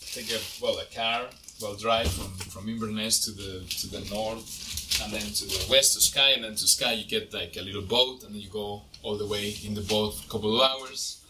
take 0.00 0.30
a 0.32 0.38
well 0.62 0.78
a 0.78 0.86
car, 0.94 1.28
well 1.60 1.74
drive 1.74 2.10
from 2.10 2.32
from 2.52 2.68
Inverness 2.68 3.20
to 3.26 3.30
the 3.32 3.64
to 3.80 3.86
the 3.88 4.00
north 4.14 5.02
and 5.02 5.12
then 5.12 5.20
to 5.20 5.44
the 5.44 5.66
west 5.70 5.94
to 5.94 6.00
Skye 6.00 6.30
and 6.30 6.44
then 6.44 6.54
to 6.54 6.66
Skye 6.66 6.92
you 6.92 7.04
get 7.04 7.32
like 7.34 7.56
a 7.56 7.62
little 7.62 7.82
boat 7.82 8.24
and 8.24 8.34
then 8.34 8.40
you 8.40 8.48
go 8.48 8.82
all 9.02 9.16
the 9.16 9.26
way 9.26 9.54
in 9.64 9.74
the 9.74 9.82
boat 9.82 10.14
for 10.14 10.26
a 10.26 10.30
couple 10.30 10.60
of 10.60 10.70
hours. 10.70 11.22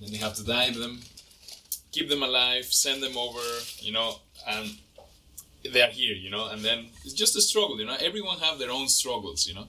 Then 0.00 0.10
you 0.12 0.18
have 0.18 0.34
to 0.34 0.44
dive 0.44 0.74
them, 0.74 1.00
keep 1.92 2.08
them 2.10 2.22
alive, 2.22 2.66
send 2.66 3.02
them 3.02 3.16
over, 3.16 3.40
you 3.78 3.92
know, 3.92 4.16
and 4.46 4.70
they 5.72 5.82
are 5.82 5.90
here, 5.90 6.14
you 6.14 6.30
know, 6.30 6.48
and 6.48 6.62
then 6.62 6.86
it's 7.04 7.14
just 7.14 7.36
a 7.36 7.40
struggle, 7.40 7.78
you 7.78 7.86
know. 7.86 7.96
Everyone 8.00 8.38
have 8.38 8.58
their 8.58 8.70
own 8.70 8.88
struggles, 8.88 9.46
you 9.46 9.54
know, 9.54 9.68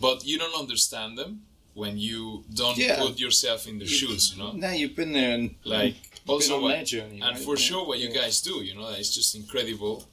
but 0.00 0.24
you 0.24 0.38
don't 0.38 0.58
understand 0.58 1.16
them 1.18 1.42
when 1.74 1.96
you 1.98 2.44
don't 2.54 2.76
Yeah. 2.76 2.98
put 3.04 3.18
yourself 3.18 3.66
in 3.68 3.78
their 3.78 3.88
shoes, 3.88 4.32
you 4.32 4.38
know. 4.42 4.52
Now 4.52 4.72
you've 4.72 4.96
been 4.96 5.12
there 5.12 5.34
and 5.34 5.54
Like 5.64 5.96
also 6.26 6.60
what, 6.60 6.84
journey, 6.86 7.20
and 7.20 7.36
right? 7.36 7.44
for 7.46 7.56
Yeah. 7.56 7.66
sure 7.68 7.84
what 7.86 7.98
you 7.98 8.08
Yeah. 8.08 8.20
guys 8.22 8.40
do, 8.40 8.54
you 8.68 8.74
know, 8.74 8.88
it's 8.88 9.14
just 9.14 9.34
incredible. 9.34 10.08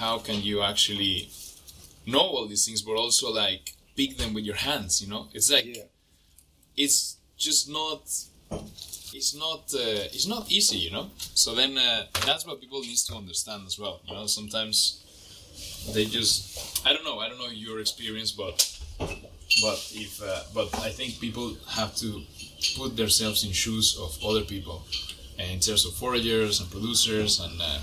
How 0.00 0.18
can 0.18 0.42
you 0.42 0.62
actually 0.62 1.28
know 2.06 2.20
all 2.34 2.46
these 2.48 2.64
things, 2.66 2.80
but 2.82 2.94
also 3.04 3.30
like 3.30 3.74
pick 3.94 4.16
them 4.16 4.32
with 4.34 4.44
your 4.44 4.56
hands? 4.56 5.02
You 5.02 5.08
know, 5.08 5.28
it's 5.34 5.50
like 5.50 5.68
it's 6.76 7.16
just 7.36 7.68
not. 7.68 8.02
It's 9.12 9.34
not. 9.34 9.72
Uh, 9.74 10.08
it's 10.14 10.26
not 10.26 10.50
easy, 10.50 10.78
you 10.78 10.90
know. 10.90 11.10
So 11.34 11.54
then 11.54 11.76
uh, 11.76 12.06
that's 12.26 12.46
what 12.46 12.60
people 12.60 12.80
needs 12.80 13.04
to 13.06 13.14
understand 13.14 13.64
as 13.66 13.78
well. 13.78 14.00
You 14.06 14.14
know, 14.14 14.26
sometimes 14.26 15.04
they 15.92 16.06
just. 16.06 16.86
I 16.86 16.92
don't 16.92 17.04
know. 17.04 17.18
I 17.18 17.28
don't 17.28 17.38
know 17.38 17.48
your 17.48 17.80
experience, 17.80 18.32
but 18.32 18.56
but 18.98 19.92
if 19.94 20.22
uh, 20.22 20.42
but 20.54 20.74
I 20.80 20.90
think 20.90 21.20
people 21.20 21.56
have 21.68 21.94
to 21.96 22.22
put 22.76 22.96
themselves 22.96 23.44
in 23.44 23.52
shoes 23.52 23.98
of 24.00 24.18
other 24.24 24.42
people, 24.42 24.82
uh, 25.38 25.42
in 25.42 25.60
terms 25.60 25.84
of 25.84 25.92
foragers 25.92 26.60
and 26.60 26.70
producers, 26.70 27.40
and 27.40 27.60
uh, 27.60 27.78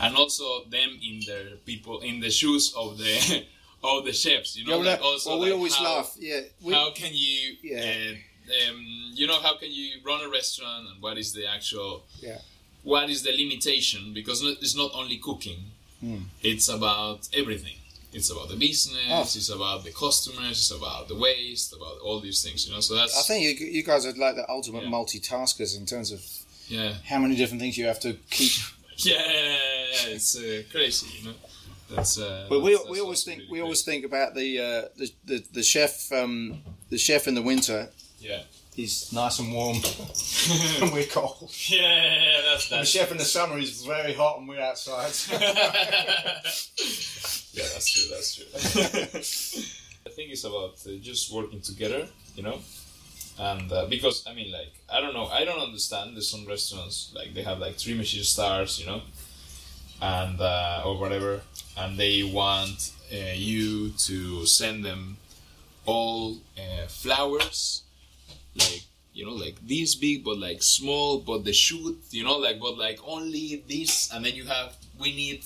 and 0.00 0.16
also 0.16 0.64
them 0.64 0.98
in 1.02 1.20
their 1.26 1.56
people 1.64 2.00
in 2.00 2.20
the 2.20 2.30
shoes 2.30 2.74
of 2.76 2.98
the 2.98 3.44
of 3.84 4.04
the 4.04 4.12
chefs. 4.12 4.56
You 4.56 4.64
know, 4.64 4.72
Yeah, 4.72 4.76
well, 4.78 4.86
like 4.86 5.02
also 5.02 5.30
well, 5.30 5.38
we 5.40 5.46
like 5.46 5.56
always 5.56 5.74
how, 5.76 5.84
laugh. 5.84 6.16
Yeah, 6.18 6.40
we, 6.60 6.74
how 6.74 6.90
can 6.92 7.10
you 7.12 7.56
Yeah. 7.62 8.14
Um, 8.68 8.78
you 9.14 9.26
know 9.26 9.40
how 9.40 9.56
can 9.56 9.70
you 9.70 9.86
run 10.04 10.20
a 10.22 10.28
restaurant 10.28 10.86
and 10.90 11.02
what 11.02 11.16
is 11.18 11.32
the 11.32 11.46
actual 11.46 12.02
Yeah. 12.20 12.38
what 12.82 13.08
is 13.10 13.22
the 13.22 13.32
limitation 13.32 14.12
because 14.12 14.42
it's 14.42 14.76
not 14.76 14.90
only 14.94 15.18
cooking 15.18 15.60
Hmm. 16.00 16.22
it's 16.42 16.68
about 16.68 17.20
everything 17.32 17.76
it's 18.12 18.28
about 18.34 18.48
the 18.48 18.56
business 18.56 19.06
Oh. 19.08 19.22
it's 19.22 19.48
about 19.50 19.84
the 19.84 19.92
customers 19.92 20.50
it's 20.62 20.70
about 20.72 21.06
the 21.08 21.14
waste 21.26 21.72
about 21.78 21.96
all 22.04 22.18
these 22.20 22.42
things 22.44 22.66
you 22.66 22.72
know 22.74 22.80
so 22.80 22.94
that's 22.96 23.16
I 23.18 23.22
think 23.22 23.40
you, 23.60 23.66
you 23.78 23.82
guys 23.84 24.04
are 24.04 24.12
like 24.26 24.34
the 24.34 24.46
ultimate 24.50 24.82
Yeah. 24.84 24.90
multitaskers 24.98 25.76
in 25.80 25.86
terms 25.86 26.10
of 26.16 26.20
yeah 26.68 26.94
how 27.10 27.18
many 27.24 27.34
different 27.36 27.60
things 27.62 27.76
you 27.78 27.86
have 27.86 28.00
to 28.00 28.12
keep. 28.30 28.52
yeah 28.96 30.14
it's 30.16 30.36
uh, 30.36 30.62
crazy 30.70 31.06
you 31.18 31.24
know 31.28 31.34
that's 31.94 32.18
uh, 32.18 32.46
But 32.48 32.60
we, 32.62 32.72
that's- 32.72 32.88
we 32.90 32.96
that's 32.96 33.04
always 33.04 33.22
think 33.24 33.38
really 33.40 33.52
we 33.52 33.60
always 33.60 33.82
think 33.82 34.04
about 34.04 34.34
the 34.34 34.48
uh, 34.58 34.82
the, 34.96 35.06
the 35.30 35.44
the 35.58 35.62
chef 35.62 36.10
um, 36.12 36.62
the 36.90 36.98
chef 36.98 37.28
in 37.28 37.34
the 37.34 37.42
winter. 37.42 37.80
Yeah 38.22 38.42
He's 38.74 39.12
nice 39.12 39.38
and 39.38 39.52
warm, 39.52 39.76
and 40.80 40.92
we're 40.94 41.04
cold. 41.04 41.52
yeah, 41.66 41.78
yeah, 41.78 42.24
yeah 42.24 42.40
that's 42.48 42.70
The 42.70 42.84
chef 42.84 43.10
in 43.10 43.18
the 43.18 43.24
summer 43.24 43.58
is 43.58 43.84
very 43.84 44.14
hot, 44.14 44.38
and 44.38 44.48
we're 44.48 44.62
outside. 44.62 45.12
yeah, 47.52 47.68
that's 47.74 47.90
true. 47.92 48.08
That's 48.10 48.34
true. 48.34 49.60
I 50.06 50.10
think 50.10 50.32
it's 50.32 50.44
about 50.44 50.80
uh, 50.86 50.92
just 51.02 51.30
working 51.34 51.60
together, 51.60 52.08
you 52.34 52.42
know, 52.42 52.60
and 53.38 53.70
uh, 53.70 53.86
because 53.90 54.26
I 54.26 54.32
mean, 54.32 54.50
like, 54.50 54.72
I 54.90 55.02
don't 55.02 55.12
know, 55.12 55.26
I 55.26 55.44
don't 55.44 55.60
understand. 55.60 56.16
There's 56.16 56.30
some 56.30 56.46
restaurants 56.46 57.12
like 57.14 57.34
they 57.34 57.42
have 57.42 57.58
like 57.58 57.74
three 57.76 57.92
Michelin 57.92 58.24
stars, 58.24 58.80
you 58.80 58.86
know, 58.86 59.02
and 60.00 60.40
uh, 60.40 60.82
or 60.86 60.98
whatever, 60.98 61.42
and 61.76 61.98
they 61.98 62.22
want 62.22 62.92
uh, 63.12 63.34
you 63.34 63.90
to 63.90 64.46
send 64.46 64.82
them 64.82 65.18
all 65.84 66.38
uh, 66.56 66.86
flowers, 66.88 67.81
like 68.54 68.82
you 69.14 69.26
know, 69.26 69.32
like 69.34 69.56
this 69.66 69.94
big, 69.94 70.24
but 70.24 70.38
like 70.38 70.62
small, 70.62 71.18
but 71.20 71.44
the 71.44 71.52
shoot, 71.52 71.98
you 72.10 72.24
know, 72.24 72.36
like 72.38 72.58
but 72.58 72.78
like 72.78 72.98
only 73.06 73.62
this, 73.68 74.10
and 74.12 74.24
then 74.24 74.34
you 74.34 74.44
have 74.46 74.74
we 74.98 75.14
need 75.14 75.44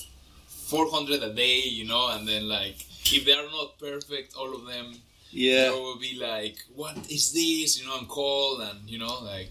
400 0.48 1.22
a 1.22 1.32
day, 1.34 1.60
you 1.62 1.84
know, 1.86 2.08
and 2.10 2.26
then 2.28 2.48
like 2.48 2.76
if 3.12 3.24
they 3.24 3.32
are 3.32 3.48
not 3.50 3.78
perfect, 3.78 4.34
all 4.36 4.54
of 4.54 4.66
them, 4.66 4.94
yeah, 5.30 5.62
there 5.64 5.72
will 5.72 5.98
be 5.98 6.16
like, 6.18 6.56
what 6.74 6.96
is 7.10 7.32
this, 7.32 7.80
you 7.80 7.86
know, 7.86 7.98
and 7.98 8.08
call 8.08 8.60
and 8.60 8.88
you 8.88 8.98
know, 8.98 9.18
like 9.22 9.50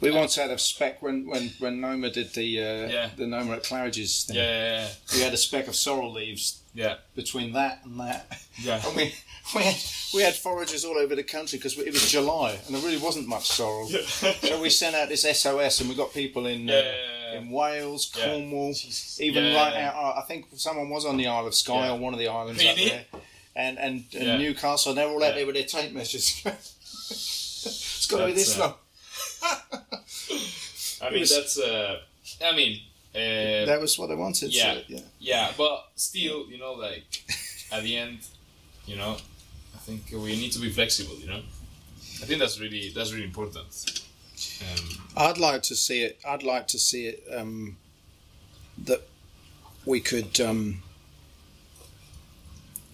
we 0.00 0.10
once 0.10 0.34
had 0.36 0.50
a 0.50 0.58
spec 0.58 1.00
when 1.02 1.26
when 1.26 1.50
when 1.60 1.80
Noma 1.80 2.10
did 2.10 2.32
the 2.34 2.58
uh, 2.60 2.88
Yeah. 2.88 3.10
the 3.16 3.26
Noma 3.26 3.52
at 3.54 3.64
Claridge's 3.64 4.24
thing. 4.24 4.36
yeah, 4.36 4.88
We 5.14 5.20
had 5.20 5.32
a 5.32 5.36
speck 5.36 5.68
of 5.68 5.76
sorrel 5.76 6.12
leaves 6.12 6.60
yeah, 6.74 6.96
between 7.14 7.52
that 7.52 7.80
and 7.84 7.98
that. 8.00 8.38
yeah, 8.60 8.80
And 8.86 8.96
we, 8.96 9.14
we, 9.54 9.62
had, 9.62 9.76
we 10.14 10.22
had 10.22 10.34
foragers 10.34 10.84
all 10.84 10.98
over 10.98 11.14
the 11.14 11.22
country 11.22 11.58
because 11.58 11.78
it 11.78 11.92
was 11.92 12.10
July 12.10 12.58
and 12.66 12.74
there 12.74 12.82
really 12.82 12.98
wasn't 12.98 13.28
much 13.28 13.46
sorrel. 13.48 13.88
So 14.44 14.60
we 14.60 14.70
sent 14.70 14.96
out 14.96 15.08
this 15.08 15.22
SOS 15.22 15.80
and 15.80 15.88
we 15.88 15.94
got 15.94 16.12
people 16.12 16.46
in, 16.46 16.66
Yeah, 16.68 16.74
uh, 16.74 16.78
yeah, 16.82 17.32
yeah. 17.32 17.38
in 17.40 17.50
Wales, 17.50 18.12
Cornwall, 18.14 18.74
even 19.20 19.44
Yeah. 19.44 19.56
right 19.56 19.74
out. 19.76 20.16
I 20.18 20.22
think 20.22 20.46
someone 20.56 20.88
was 20.90 21.04
on 21.06 21.16
the 21.16 21.26
Isle 21.28 21.46
of 21.46 21.54
Skye 21.54 21.86
Yeah. 21.86 21.92
or 21.92 21.98
one 21.98 22.12
of 22.12 22.18
the 22.18 22.28
islands 22.28 22.64
up 22.64 22.76
there. 22.76 23.04
And, 23.56 23.78
and, 23.78 24.04
and 24.14 24.24
Yeah. 24.26 24.36
Newcastle, 24.36 24.90
and 24.90 24.98
they're 24.98 25.06
all 25.08 25.22
out 25.22 25.28
Yeah. 25.30 25.34
there 25.36 25.46
with 25.46 25.54
their 25.54 25.64
tape 25.64 25.92
measures. 25.92 26.42
it's 26.44 28.06
got 28.10 28.18
to 28.18 28.26
be 28.26 28.32
this 28.32 28.58
uh, 28.58 28.62
long. 28.62 28.74
I 31.02 31.10
mean 31.10 31.20
was- 31.20 31.30
that's, 31.36 31.58
uh, 31.58 32.00
I 32.44 32.54
mean, 32.56 32.80
uh, 33.14 33.64
That 33.66 33.80
was 33.80 33.98
what 33.98 34.10
I 34.10 34.14
wanted. 34.14 34.52
so, 34.52 34.58
Yeah. 34.58 34.80
yeah. 34.88 35.00
yeah, 35.20 35.52
but 35.56 35.90
still, 35.96 36.46
you 36.50 36.58
know, 36.58 36.72
like 36.72 37.04
at 37.72 37.82
the 37.82 37.96
end, 37.96 38.18
you 38.86 38.96
know, 38.96 39.16
I 39.74 39.78
think 39.78 40.10
we 40.12 40.36
need 40.36 40.52
to 40.52 40.58
be 40.60 40.70
flexible, 40.70 41.16
you 41.16 41.26
know. 41.28 41.42
I 42.22 42.26
think 42.26 42.38
that's 42.40 42.58
really 42.60 42.90
that's 42.94 43.12
really 43.12 43.24
important. 43.24 44.02
Um, 44.62 44.98
I'd 45.16 45.38
like 45.38 45.62
to 45.64 45.74
see 45.76 46.02
it. 46.02 46.18
I'd 46.26 46.42
like 46.42 46.66
to 46.68 46.78
see 46.78 47.06
it 47.06 47.24
um, 47.36 47.76
that 48.84 49.02
we 49.84 50.00
could. 50.00 50.40
Um, 50.40 50.82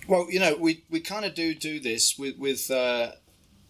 well, 0.09 0.27
you 0.31 0.41
know, 0.41 0.57
we, 0.57 0.83
we 0.91 1.01
kind 1.01 1.25
of 1.25 1.35
do 1.35 1.55
do 1.55 1.79
this 1.81 2.19
with 2.19 2.39
with 2.39 2.71
uh, 2.71 3.13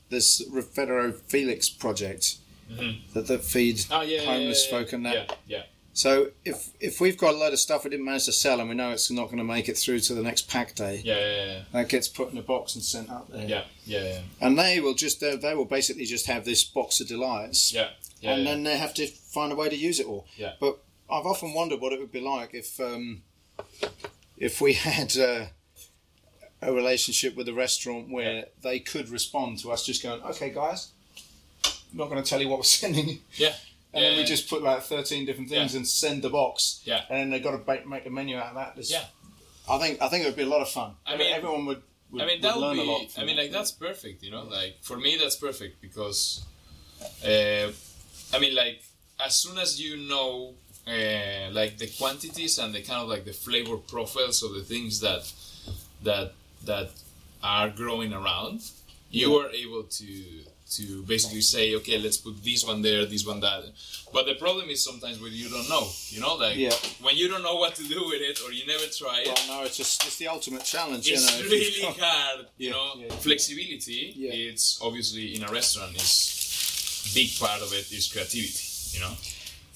this 0.09 0.42
Federo 0.74 1.14
Felix 1.28 1.68
project 1.68 2.36
Mhm. 2.70 3.01
that 3.14 3.26
that 3.26 3.44
feed 3.44 3.84
oh 3.90 4.01
yeah, 4.03 4.22
yeah, 4.22 4.24
homeless 4.32 4.66
yeah, 4.70 4.78
yeah, 4.78 4.84
folk 4.84 4.92
and 4.92 5.07
that. 5.07 5.14
Yeah, 5.14 5.34
yeah, 5.59 5.62
So 5.93 6.30
if 6.45 6.70
if 6.78 7.01
we've 7.01 7.18
got 7.18 7.34
a 7.34 7.36
load 7.36 7.53
of 7.53 7.59
stuff 7.59 7.84
we 7.84 7.91
didn't 7.91 8.07
manage 8.07 8.26
to 8.26 8.32
sell 8.32 8.61
and 8.61 8.68
we 8.68 8.74
know 8.74 8.91
it's 8.91 9.11
not 9.11 9.26
going 9.26 9.38
to 9.38 9.45
make 9.45 9.68
it 9.68 9.76
through 9.76 10.01
to 10.01 10.14
the 10.14 10.22
next 10.22 10.49
pack 10.49 10.74
day, 10.74 11.03
yeah, 11.05 11.18
yeah, 11.18 11.45
yeah, 11.45 11.62
that 11.72 11.88
gets 11.88 12.07
put 12.09 12.30
in 12.30 12.38
a 12.38 12.43
box 12.43 12.74
and 12.76 12.84
sent 12.84 13.11
up 13.11 13.28
there. 13.28 13.47
yeah, 13.47 13.64
yeah, 13.84 14.03
yeah, 14.05 14.20
And 14.41 14.59
they 14.59 14.80
will 14.80 14.95
just 14.95 15.20
they 15.20 15.36
they 15.36 15.55
will 15.55 15.64
basically 15.64 16.05
just 16.05 16.26
have 16.26 16.45
this 16.45 16.62
box 16.62 17.01
of 17.01 17.09
delights 17.09 17.72
yeah, 17.72 17.88
yeah, 18.20 18.34
and 18.34 18.45
yeah. 18.45 18.51
then 18.51 18.62
they 18.62 18.78
have 18.78 18.95
to 18.95 19.07
find 19.07 19.53
a 19.53 19.57
way 19.57 19.68
to 19.68 19.76
use 19.76 19.99
it 19.99 20.07
all. 20.07 20.26
Yeah. 20.36 20.53
But 20.61 20.78
I've 21.11 21.26
often 21.26 21.53
wondered 21.55 21.80
what 21.80 21.93
it 21.93 21.99
would 21.99 22.12
be 22.12 22.20
like 22.20 22.55
if 22.55 22.78
um, 22.80 23.22
if 24.36 24.61
we 24.61 24.72
had 24.91 25.16
uh, 25.18 25.47
a 26.62 26.72
relationship 26.72 27.36
with 27.36 27.49
a 27.49 27.55
restaurant 27.55 28.11
where 28.11 28.47
they 28.62 28.78
could 28.78 29.09
respond 29.09 29.59
to 29.59 29.72
us 29.72 29.84
just 29.84 30.03
going, 30.03 30.22
"Okay, 30.22 30.51
guys, 30.51 30.93
I'm 31.64 31.99
not 31.99 32.09
going 32.09 32.22
to 32.22 32.28
tell 32.28 32.41
you 32.41 32.49
what 32.49 32.59
we're 32.61 32.62
sending 32.80 33.09
you," 33.09 33.18
yeah, 33.34 33.55
and 33.93 34.05
then 34.05 34.16
we 34.16 34.24
just 34.24 34.49
put 34.49 34.62
like 34.62 34.82
13 34.82 35.24
different 35.26 35.49
things 35.51 35.72
Yeah. 35.72 35.78
and 35.78 35.88
send 35.88 36.22
the 36.22 36.30
box, 36.30 36.80
Yeah. 36.84 37.05
and 37.09 37.18
then 37.18 37.30
they've 37.30 37.43
got 37.43 37.64
to 37.66 37.88
make 37.88 38.07
a 38.07 38.11
menu 38.11 38.36
out 38.38 38.49
of 38.51 38.55
that. 38.57 38.74
There's- 38.74 38.91
Yeah. 38.91 39.05
I 39.68 39.78
think 39.78 40.01
I 40.03 40.09
think 40.09 40.24
it 40.24 40.26
would 40.28 40.36
be 40.36 40.43
a 40.43 40.47
lot 40.47 40.62
of 40.62 40.68
fun. 40.68 40.95
I 41.07 41.16
mean- 41.16 41.32
everyone 41.32 41.66
would. 41.66 41.82
would 42.11 42.22
I 42.22 42.26
mean, 42.26 42.41
that 42.41 42.57
would 42.57 42.74
be. 42.74 42.80
a 42.80 42.84
lot. 42.84 43.18
I 43.18 43.24
mean, 43.24 43.36
like 43.36 43.53
that's 43.53 43.70
perfect. 43.72 44.22
You 44.24 44.30
know, 44.32 44.43
like 44.45 44.78
for 44.82 44.97
me, 44.97 45.16
that's 45.16 45.36
perfect 45.36 45.80
because, 45.80 46.43
uh, 47.24 47.70
I 48.32 48.38
mean, 48.41 48.55
like 48.55 48.82
as 49.24 49.36
soon 49.36 49.59
as 49.59 49.80
you 49.80 49.97
know, 49.97 50.55
uh, 50.88 51.51
like 51.53 51.78
the 51.78 51.86
quantities 51.99 52.59
and 52.59 52.74
the 52.74 52.82
kind 52.82 53.01
of 53.03 53.09
like 53.09 53.24
the 53.24 53.32
flavor 53.32 53.76
profiles 53.76 54.43
of 54.43 54.55
the 54.55 54.62
things 54.62 55.01
that 55.01 55.30
that 56.03 56.32
that 56.64 56.91
are 57.43 57.70
growing 57.70 58.12
around, 58.12 58.61
you 59.11 59.36
are 59.36 59.51
able 59.51 59.84
to 59.84 60.07
to 60.71 61.03
basically 61.03 61.41
say, 61.41 61.75
okay, 61.75 61.99
let's 61.99 62.16
put 62.16 62.43
this 62.45 62.64
one 62.64 62.81
there, 62.83 63.05
this 63.05 63.27
one 63.27 63.41
that. 63.41 63.64
But 64.12 64.27
the 64.27 64.35
problem 64.35 64.68
is 64.68 64.85
sometimes 64.85 65.21
when 65.21 65.33
you 65.33 65.49
don't 65.49 65.68
know, 65.68 65.89
you 66.11 66.21
know, 66.21 66.35
like 66.37 66.57
Yeah. 66.57 66.75
when 67.03 67.16
you 67.16 67.29
don't 67.29 67.43
know 67.43 67.57
what 67.57 67.75
to 67.77 67.83
do 67.85 68.05
with 68.07 68.21
it 68.23 68.41
or 68.45 68.53
you 68.53 68.66
never 68.66 68.87
try 68.87 69.21
it 69.21 69.27
Well, 69.29 69.59
no, 69.61 69.64
it's 69.66 69.77
just 69.77 70.05
it's 70.07 70.16
the 70.18 70.29
ultimate 70.29 70.64
challenge. 70.64 71.09
it's 71.09 71.37
you 71.39 71.45
know, 71.45 71.51
really 71.51 71.83
got- 71.83 71.99
hard 71.99 72.47
you 72.59 72.66
Yeah, 72.68 72.73
know 72.73 72.93
yeah, 72.99 73.14
flexibility 73.16 74.01
it's 74.55 74.81
obviously 74.83 75.35
in 75.37 75.43
a 75.45 75.51
restaurant 75.51 75.97
is 75.97 77.12
big 77.14 77.31
part 77.39 77.62
of 77.62 77.73
it 77.73 77.91
is 77.93 78.07
creativity 78.12 78.64
you 78.97 79.01
know 79.01 79.14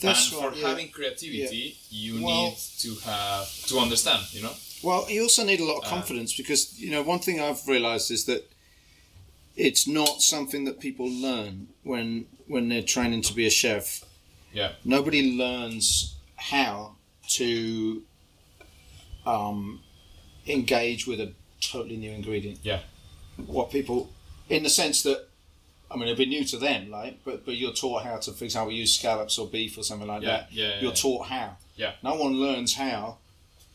That's 0.00 0.30
and 0.30 0.36
for 0.40 0.48
right, 0.50 0.56
yeah. 0.58 0.68
having 0.68 0.88
creativity 0.90 1.76
you 1.90 2.22
Well- 2.24 2.50
need 2.50 2.56
to 2.80 2.94
have 3.06 3.66
to 3.66 3.78
understand 3.78 4.22
you 4.32 4.42
know 4.42 4.54
Well, 4.82 5.06
you 5.10 5.22
also 5.22 5.44
need 5.44 5.60
a 5.60 5.64
Uh, 5.64 5.68
lot 5.72 5.78
of 5.82 5.84
confidence 5.96 6.34
because 6.36 6.60
you 6.78 6.90
know 6.90 7.02
one 7.02 7.18
thing 7.20 7.40
I've 7.40 7.66
realised 7.66 8.10
is 8.10 8.24
that 8.26 8.42
it's 9.56 9.86
not 9.86 10.20
something 10.20 10.64
that 10.64 10.80
people 10.80 11.08
learn 11.08 11.68
when 11.82 12.26
when 12.46 12.68
they're 12.68 12.82
training 12.82 13.22
to 13.22 13.34
be 13.34 13.46
a 13.46 13.50
chef. 13.50 14.04
Yeah. 14.52 14.72
Nobody 14.84 15.36
learns 15.36 16.16
how 16.36 16.96
to 17.30 18.02
um, 19.26 19.80
engage 20.46 21.06
with 21.06 21.20
a 21.20 21.32
totally 21.60 21.96
new 21.96 22.10
ingredient. 22.10 22.60
Yeah. 22.62 22.80
What 23.46 23.70
people, 23.70 24.10
in 24.48 24.62
the 24.62 24.68
sense 24.68 25.02
that, 25.02 25.26
I 25.90 25.96
mean, 25.96 26.04
it'd 26.04 26.18
be 26.18 26.26
new 26.26 26.44
to 26.44 26.56
them, 26.56 26.90
like, 26.90 27.24
but 27.24 27.44
but 27.44 27.56
you're 27.56 27.72
taught 27.72 28.04
how 28.04 28.18
to, 28.18 28.32
for 28.32 28.44
example, 28.44 28.72
use 28.72 28.96
scallops 28.96 29.38
or 29.38 29.46
beef 29.46 29.76
or 29.78 29.82
something 29.82 30.08
like 30.08 30.22
yeah 30.22 30.28
that. 30.28 30.52
yeah 30.52 30.80
You're 30.80 30.90
yeah. 30.90 30.94
taught 30.94 31.26
how. 31.26 31.56
Yeah. 31.76 31.92
No 32.02 32.14
one 32.14 32.34
learns 32.34 32.74
how 32.74 33.18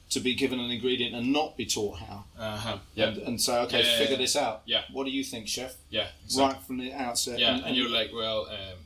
to 0.10 0.20
be 0.20 0.34
given 0.34 0.60
an 0.60 0.72
ingredient 0.72 1.14
and 1.16 1.32
not 1.32 1.56
be 1.56 1.66
taught 1.66 2.00
how, 2.00 2.24
Uh-huh. 2.38 2.78
Yeah. 2.96 3.10
and, 3.10 3.18
and 3.20 3.42
say, 3.42 3.58
okay, 3.60 3.84
Yeah, 3.84 3.98
figure 3.98 4.14
yeah. 4.14 4.18
this 4.18 4.36
out. 4.36 4.62
Yeah. 4.66 4.82
What 4.92 5.04
do 5.06 5.12
you 5.12 5.24
think, 5.24 5.48
chef? 5.48 5.76
Yeah. 5.92 6.08
exactly. 6.26 6.54
Right 6.56 6.64
from 6.66 6.78
the 6.80 6.94
outset. 6.94 7.38
Yeah, 7.40 7.56
and- 7.56 7.66
and 7.66 7.76
you're 7.76 7.90
like, 7.90 8.12
well, 8.14 8.48
um, 8.50 8.78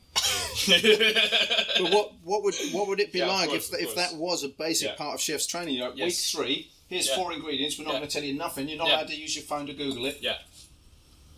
But 1.78 1.92
what 1.92 2.12
what 2.22 2.42
would 2.44 2.54
what 2.72 2.88
would 2.88 3.00
it 3.00 3.12
be 3.12 3.18
Yeah, 3.18 3.26
like 3.26 3.48
course, 3.50 3.72
if 3.72 3.80
if 3.88 3.94
that 3.96 4.14
was 4.14 4.44
a 4.44 4.48
basic 4.48 4.96
part 4.96 5.14
of 5.14 5.20
chef's 5.20 5.46
training? 5.46 5.74
You're 5.74 5.88
like, 5.88 5.98
Yes. 5.98 6.06
week 6.06 6.44
three, 6.46 6.70
here's 6.88 7.08
four 7.12 7.32
ingredients. 7.32 7.78
We're 7.78 7.84
not 7.84 7.92
going 7.94 8.06
to 8.06 8.10
tell 8.12 8.22
you 8.22 8.34
nothing. 8.34 8.68
You're 8.68 8.78
not 8.78 8.88
allowed 8.88 9.08
to 9.08 9.16
use 9.16 9.34
your 9.34 9.44
phone 9.44 9.66
to 9.66 9.72
Google 9.74 10.06
it. 10.06 10.18
yeah, 10.20 10.36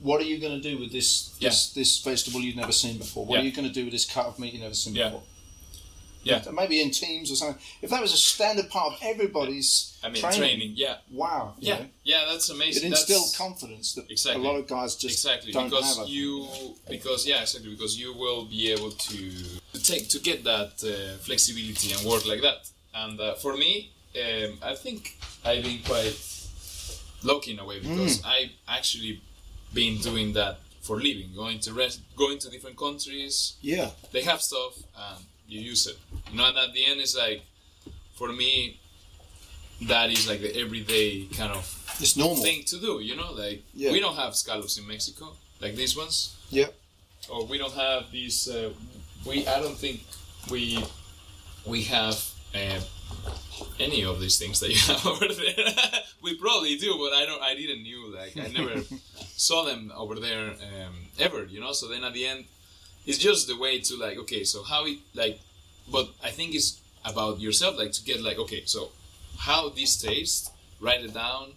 What 0.00 0.20
are 0.20 0.24
you 0.24 0.38
going 0.38 0.60
to 0.60 0.68
do 0.70 0.78
with 0.78 0.92
this 0.92 1.28
this, 1.40 1.70
this 1.72 2.00
vegetable 2.00 2.40
you've 2.40 2.56
never 2.56 2.72
seen 2.72 2.98
before? 2.98 3.24
What 3.24 3.40
are 3.40 3.44
you 3.44 3.52
going 3.52 3.66
to 3.68 3.72
do 3.72 3.84
with 3.84 3.92
this 3.92 4.04
cut 4.04 4.26
of 4.26 4.38
meat 4.38 4.52
you've 4.52 4.62
never 4.62 4.74
seen 4.74 4.94
before? 4.94 5.22
Yeah. 6.26 6.42
Maybe 6.52 6.80
in 6.80 6.90
teams 6.90 7.30
or 7.30 7.36
something. 7.36 7.60
If 7.82 7.90
that 7.90 8.02
was 8.02 8.12
a 8.12 8.16
standard 8.16 8.68
part 8.70 8.94
of 8.94 8.98
everybody's 9.02 9.98
I 10.02 10.08
mean, 10.08 10.20
training, 10.22 10.38
training. 10.40 10.72
Yeah, 10.74 10.96
wow. 11.10 11.54
yeah, 11.58 11.78
know, 11.78 11.86
yeah. 12.04 12.24
That's 12.30 12.48
It 12.50 12.54
amazing. 12.56 12.90
instilled 12.92 13.22
That's, 13.24 13.36
confidence 13.38 13.94
that 13.94 14.10
Exactly. 14.10 14.42
a 14.44 14.46
lot 14.48 14.56
of 14.58 14.66
guys 14.66 14.96
just 14.96 15.14
exactly 15.24 15.52
don't 15.52 15.70
because 15.70 15.98
have. 15.98 16.08
You 16.08 16.48
because 16.88 17.26
yeah 17.26 17.42
exactly 17.42 17.70
because 17.70 17.98
you 17.98 18.12
will 18.22 18.44
be 18.46 18.70
able 18.72 18.90
to 18.90 19.18
to 19.74 19.82
take 19.82 20.08
to 20.14 20.18
get 20.18 20.44
that 20.44 20.72
uh, 20.84 21.16
flexibility 21.18 21.92
and 21.92 22.00
work 22.12 22.24
like 22.26 22.42
that 22.42 22.60
and 22.94 23.20
uh, 23.20 23.34
for 23.34 23.56
me 23.56 23.90
um, 24.24 24.58
I 24.62 24.74
think 24.74 25.16
I've 25.44 25.62
been 25.62 25.80
quite 25.84 26.16
lucky 27.22 27.52
in 27.52 27.58
a 27.58 27.64
way 27.64 27.78
because 27.80 28.22
I've 28.24 28.50
actually 28.68 29.20
been 29.74 29.98
doing 29.98 30.32
that 30.34 30.58
for 30.80 30.96
living 30.96 31.30
going 31.34 31.58
to 31.60 31.72
rest 31.72 32.00
going 32.16 32.38
to 32.38 32.48
different 32.50 32.76
countries 32.78 33.56
Yeah. 33.60 33.90
they 34.12 34.22
have 34.22 34.40
stuff 34.40 34.74
and 34.96 35.24
you 35.48 35.60
use 35.60 35.86
it. 35.86 35.96
You 36.30 36.38
know, 36.38 36.46
and 36.48 36.56
at 36.58 36.72
the 36.74 36.84
end, 36.86 37.00
it's 37.00 37.16
like, 37.16 37.42
for 38.16 38.28
me, 38.32 38.78
that 39.82 40.10
is 40.10 40.26
like 40.28 40.40
the 40.40 40.56
everyday 40.60 41.26
kind 41.26 41.52
of 41.52 41.64
It's 42.00 42.16
normal. 42.16 42.42
thing 42.42 42.64
to 42.64 42.78
do. 42.80 43.00
You 43.00 43.16
know, 43.16 43.32
like 43.32 43.62
Yeah. 43.74 43.92
we 43.92 44.00
don't 44.00 44.16
have 44.16 44.34
scallops 44.34 44.78
in 44.78 44.86
Mexico 44.86 45.36
like 45.60 45.74
these 45.76 45.96
ones, 45.96 46.34
Yeah. 46.50 46.68
or 47.28 47.44
we 47.46 47.58
don't 47.58 47.74
have 47.74 48.10
these. 48.10 48.48
Uh, 48.48 48.72
we 49.26 49.46
I 49.46 49.60
don't 49.60 49.76
think 49.78 50.00
we 50.50 50.82
we 51.64 51.82
have. 51.84 52.16
Uh, 52.54 52.80
any 53.80 54.02
of 54.04 54.20
these 54.20 54.38
things 54.38 54.60
that 54.60 54.70
you 54.70 54.78
have 54.92 55.06
over 55.12 55.28
there, 55.28 55.74
we 56.22 56.34
probably 56.36 56.76
do, 56.76 56.96
but 56.98 57.12
I 57.12 57.26
don't. 57.26 57.42
I 57.42 57.54
didn't 57.54 57.82
knew. 57.82 58.14
Like 58.14 58.36
I 58.36 58.48
never 58.48 58.82
saw 59.36 59.64
them 59.64 59.92
over 59.94 60.14
there 60.16 60.50
um, 60.50 60.94
ever. 61.18 61.44
You 61.44 61.60
know. 61.60 61.72
So 61.72 61.88
then 61.88 62.02
at 62.04 62.12
the 62.14 62.26
end, 62.26 62.44
it's 63.06 63.18
just 63.18 63.46
the 63.48 63.56
way 63.56 63.80
to 63.80 63.96
like 63.96 64.18
okay 64.18 64.44
so 64.44 64.62
how 64.62 64.84
it 64.84 64.98
like 65.14 65.38
but 65.90 66.08
i 66.22 66.30
think 66.30 66.54
it's 66.54 66.80
about 67.04 67.40
yourself 67.40 67.78
like 67.78 67.92
to 67.92 68.02
get 68.04 68.20
like 68.22 68.38
okay 68.38 68.62
so 68.66 68.90
how 69.38 69.68
this 69.70 69.96
tastes 69.96 70.50
write 70.80 71.02
it 71.04 71.14
down 71.14 71.52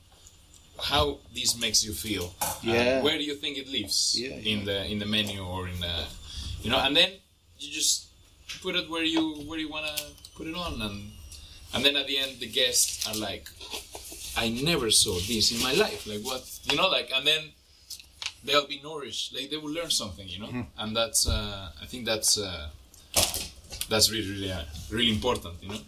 how 0.82 1.18
this 1.34 1.60
makes 1.60 1.84
you 1.84 1.94
feel. 1.94 2.34
Yeah. 2.62 2.74
and 2.74 3.04
where 3.04 3.18
do 3.18 3.24
you 3.24 3.36
think 3.36 3.58
it 3.58 3.68
lives? 3.68 4.18
Yeah, 4.20 4.36
in 4.36 4.66
the 4.66 4.86
in 4.86 5.00
the 5.00 5.06
menu 5.06 5.44
or 5.44 5.68
in 5.68 5.80
the 5.80 6.06
you 6.62 6.70
know 6.70 6.80
and 6.80 6.96
then 6.96 7.12
you 7.60 7.72
just 7.72 8.08
put 8.62 8.76
it 8.76 8.90
where 8.90 9.04
you 9.04 9.44
where 9.48 9.60
you 9.60 9.70
want 9.70 9.86
to 9.86 10.04
put 10.36 10.48
it 10.48 10.56
on. 10.56 10.82
And 10.82 11.12
and 11.74 11.86
then 11.86 11.96
at 11.96 12.08
the 12.08 12.18
end 12.18 12.40
the 12.40 12.48
guests 12.48 13.08
are 13.08 13.16
like 13.16 13.48
i 14.38 14.50
never 14.50 14.90
saw 14.90 15.16
this 15.28 15.52
in 15.52 15.62
my 15.62 15.74
life. 15.74 16.08
Like 16.08 16.22
what 16.22 16.44
you 16.64 16.78
know 16.78 16.88
like 16.88 17.12
and 17.14 17.26
then 17.26 17.52
they'll 18.46 18.68
be 18.68 18.80
nourished 18.82 19.34
like 19.36 19.50
they 19.50 19.58
will 19.58 19.72
learn 19.80 19.90
something 19.92 20.28
you 20.28 20.40
know 20.40 20.66
and 20.78 20.96
that's 20.96 21.28
uh, 21.28 21.70
i 21.82 21.86
think 21.86 22.06
that's 22.06 22.38
uh, 22.38 22.70
that's 23.90 24.12
really 24.12 24.30
really 24.32 24.52
uh, 24.52 24.64
really 24.90 25.12
important 25.12 25.56
you 25.62 25.70
know 25.70 25.82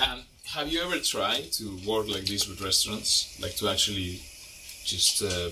and 0.00 0.22
have 0.54 0.68
you 0.72 0.80
ever 0.82 0.98
tried 0.98 1.50
to 1.52 1.78
work 1.86 2.08
like 2.08 2.24
this 2.26 2.48
with 2.48 2.60
restaurants 2.60 3.38
like 3.40 3.54
to 3.56 3.68
actually 3.68 4.20
just 4.84 5.22
uh, 5.22 5.48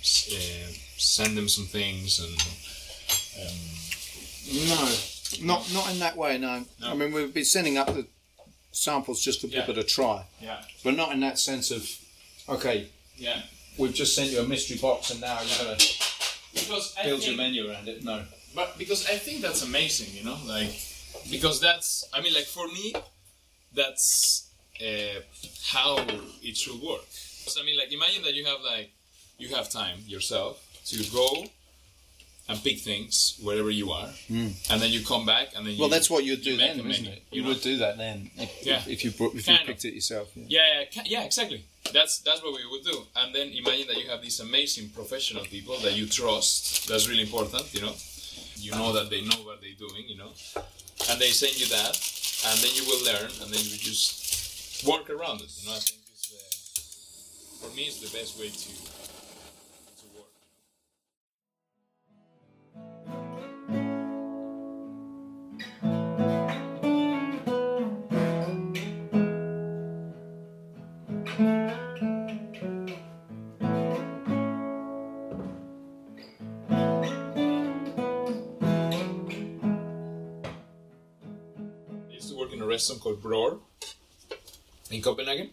s- 0.00 0.28
uh, 0.32 0.72
send 0.96 1.36
them 1.36 1.48
some 1.48 1.66
things 1.66 2.18
and 2.20 2.36
No, 4.68 4.88
not 5.42 5.72
not 5.72 5.90
in 5.92 5.98
that 6.00 6.16
way. 6.16 6.38
No. 6.38 6.64
No. 6.80 6.90
I 6.90 6.94
mean 6.94 7.12
we've 7.12 7.32
been 7.32 7.44
sending 7.44 7.76
up 7.78 7.86
the 7.88 8.06
samples 8.72 9.22
just 9.22 9.40
for 9.40 9.46
Yeah. 9.46 9.60
people 9.60 9.74
to 9.74 9.84
try, 9.84 10.24
yeah 10.40 10.62
but 10.84 10.94
not 10.96 11.12
in 11.12 11.20
that 11.20 11.38
sense 11.38 11.70
of 11.70 11.82
okay, 12.48 12.88
yeah 13.16 13.42
we've 13.80 13.94
just 13.94 14.14
sent 14.14 14.30
you 14.30 14.40
a 14.40 14.46
mystery 14.46 14.76
box 14.76 15.10
and 15.10 15.20
now 15.20 15.40
you're 15.40 15.64
going 15.64 15.78
to 15.78 15.86
because 16.52 16.94
build 17.02 17.20
think, 17.20 17.26
your 17.26 17.36
menu 17.36 17.70
around 17.70 17.88
it. 17.88 18.04
No. 18.04 18.22
but 18.54 18.76
because 18.78 19.06
I 19.06 19.14
think 19.14 19.40
that's 19.40 19.62
amazing, 19.62 20.14
you 20.16 20.24
know, 20.24 20.38
like 20.46 20.70
because 21.30 21.60
that's 21.60 22.04
I 22.12 22.20
mean, 22.20 22.34
like 22.34 22.44
for 22.44 22.66
me, 22.68 22.94
that's 23.74 24.50
uh, 24.80 25.20
how 25.66 25.98
it 26.42 26.56
should 26.56 26.80
work. 26.80 27.06
So, 27.10 27.60
I 27.60 27.64
mean, 27.64 27.78
like 27.78 27.92
imagine 27.92 28.22
that 28.24 28.34
you 28.34 28.44
have 28.44 28.60
like 28.60 28.90
you 29.38 29.54
have 29.54 29.70
time 29.70 29.98
yourself 30.06 30.62
to 30.86 31.10
go 31.10 31.46
and 32.50 32.62
pick 32.62 32.78
things 32.80 33.38
wherever 33.42 33.70
you 33.70 33.90
are, 33.92 34.08
and 34.28 34.54
then 34.82 34.90
you 34.90 35.04
come 35.04 35.24
back 35.24 35.48
and 35.56 35.64
then 35.66 35.74
you, 35.74 35.80
Well, 35.80 35.88
that's 35.88 36.10
what 36.10 36.24
you'd 36.24 36.42
do 36.42 36.50
you 36.52 36.56
then, 36.58 36.80
isn't 36.80 37.06
it? 37.06 37.22
you 37.30 37.36
You 37.38 37.42
know? 37.42 37.48
would 37.50 37.60
do 37.62 37.76
that 37.78 37.96
then 37.96 38.30
if, 38.36 38.66
Yeah. 38.66 38.82
if 38.86 39.04
you 39.04 39.10
brought, 39.12 39.34
if 39.34 39.46
you 39.46 39.54
Kind 39.54 39.60
of. 39.62 39.66
picked 39.68 39.84
it 39.84 39.94
yourself. 39.94 40.28
Yeah. 40.34 40.84
Yeah, 40.92 41.02
yeah, 41.06 41.22
exactly. 41.24 41.64
That's 41.92 42.18
that's 42.20 42.42
what 42.42 42.52
we 42.54 42.64
would 42.70 42.84
do. 42.84 43.06
And 43.16 43.34
then 43.34 43.48
imagine 43.48 43.86
that 43.88 43.96
you 44.02 44.08
have 44.10 44.20
these 44.22 44.40
amazing 44.40 44.90
professional 44.90 45.44
people 45.44 45.76
that 45.78 45.94
you 45.96 46.06
trust. 46.06 46.86
That's 46.88 47.08
really 47.08 47.22
important, 47.22 47.64
you 47.74 47.80
know. 47.82 47.94
You 48.56 48.72
know 48.72 48.92
that 48.92 49.08
they 49.10 49.22
know 49.22 49.40
what 49.48 49.60
they're 49.62 49.78
doing, 49.86 50.04
you 50.06 50.18
know, 50.18 50.32
and 51.08 51.16
they 51.20 51.30
send 51.30 51.58
you 51.58 51.66
that, 51.78 51.92
and 52.48 52.58
then 52.62 52.72
you 52.74 52.84
will 52.84 53.02
learn, 53.10 53.30
and 53.42 53.48
then 53.52 53.62
you 53.70 53.76
just 53.90 54.84
work 54.84 55.08
around 55.08 55.40
it. 55.40 55.50
You 55.60 55.68
know, 55.70 55.76
I 55.76 55.80
think 55.80 56.00
it's 56.12 56.28
uh, 56.36 57.66
for 57.66 57.74
me 57.76 57.84
it's 57.84 58.00
the 58.06 58.12
best 58.18 58.38
way 58.38 58.48
to 58.50 58.68
used 82.80 82.90
to 82.90 82.94
work 83.04 83.16
in 83.16 83.20
a 83.20 83.20
restaurant 83.20 83.22
called 83.22 83.22
Bror 83.22 83.58
in 84.90 85.02
Copenhagen. 85.02 85.50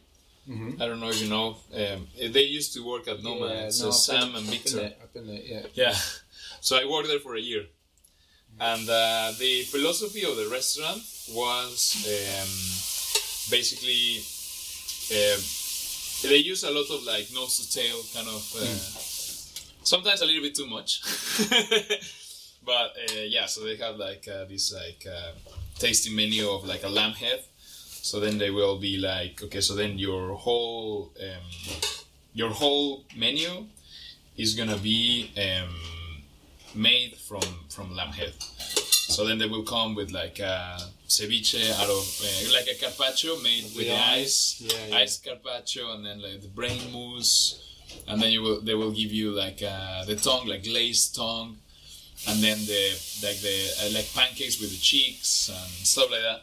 I 0.79 0.85
don't 0.85 0.99
know 0.99 1.09
if 1.09 1.21
you 1.21 1.29
know. 1.29 1.57
Um, 1.73 2.07
they 2.33 2.43
used 2.43 2.73
to 2.73 2.85
work 2.85 3.07
at 3.07 3.21
Noma. 3.21 3.47
it's 3.67 3.83
uh, 3.83 3.91
Sam 3.91 4.35
and 4.35 4.45
Victor. 4.45 4.93
Been 5.13 5.27
there. 5.27 5.41
Yeah. 5.43 5.61
Yeah. 5.73 5.95
So 6.59 6.75
I 6.75 6.85
worked 6.85 7.07
there 7.07 7.19
for 7.19 7.35
a 7.35 7.39
year. 7.39 7.65
And 8.59 8.89
uh, 8.89 9.31
the 9.37 9.61
philosophy 9.63 10.23
of 10.25 10.35
the 10.35 10.47
restaurant 10.51 11.01
was 11.29 12.03
um, 12.07 13.51
basically 13.51 14.17
um 15.11 15.41
they 16.23 16.37
use 16.37 16.63
a 16.63 16.71
lot 16.71 16.89
of 16.89 17.03
like 17.03 17.31
nose 17.33 17.59
to 17.59 17.65
tail 17.79 18.01
kind 18.13 18.27
of, 18.27 18.43
uh, 18.59 18.65
sometimes 19.83 20.21
a 20.21 20.25
little 20.25 20.41
bit 20.41 20.55
too 20.55 20.65
much. 20.65 21.01
but 22.65 22.95
uh, 22.97 23.21
yeah, 23.27 23.45
so 23.45 23.63
they 23.63 23.75
have 23.77 23.97
like 23.97 24.27
uh, 24.27 24.45
this 24.45 24.73
like 24.73 25.05
uh, 25.77 25.81
tasty 25.81 26.09
menu 26.15 26.49
of 26.49 26.65
like 26.65 26.83
a 26.83 26.89
lamb 26.89 27.13
head. 27.13 27.43
So 28.01 28.19
then 28.19 28.37
they 28.37 28.51
will 28.51 28.77
be 28.77 28.97
like, 28.97 29.43
okay, 29.43 29.61
so 29.61 29.75
then 29.75 29.97
your 29.99 30.35
whole 30.35 31.11
um, 31.21 31.43
your 32.33 32.49
whole 32.51 33.03
menu 33.15 33.65
is 34.37 34.55
gonna 34.55 34.77
be 34.77 35.31
um, 35.37 35.75
made 36.75 37.15
from 37.17 37.41
from 37.69 37.95
lamb 37.95 38.11
head. 38.13 38.33
So 39.09 39.25
then 39.25 39.37
they 39.37 39.47
will 39.47 39.63
come 39.63 39.95
with 39.95 40.11
like 40.11 40.39
a 40.39 40.77
ceviche 41.07 41.71
out 41.79 41.89
of 41.89 42.21
uh, 42.23 42.53
like 42.53 42.67
a 42.67 42.75
carpaccio 42.79 43.37
made 43.41 43.63
with 43.75 43.85
the 43.85 43.85
the 43.85 43.93
ice. 43.95 44.61
ice, 44.61 44.61
Yeah, 44.61 44.85
yeah. 44.89 44.97
ice 44.97 45.17
carpaccio, 45.19 45.93
and 45.95 46.05
then 46.05 46.21
like 46.21 46.41
the 46.41 46.49
brain 46.49 46.79
mousse, 46.93 47.59
and 48.07 48.21
then 48.21 48.31
you 48.31 48.41
will 48.41 48.61
they 48.61 48.75
will 48.75 48.91
give 48.91 49.11
you 49.11 49.31
like 49.31 49.63
uh, 49.63 50.05
the 50.05 50.15
tongue, 50.15 50.47
like 50.47 50.63
glazed 50.63 51.15
tongue, 51.15 51.57
and 52.27 52.41
then 52.41 52.57
the 52.65 52.83
like 53.23 53.39
the 53.41 53.57
uh, 53.83 53.89
like 53.93 54.07
pancakes 54.13 54.59
with 54.59 54.71
the 54.71 54.77
cheeks 54.77 55.49
and 55.49 55.71
stuff 55.85 56.09
like 56.11 56.21
that. 56.21 56.41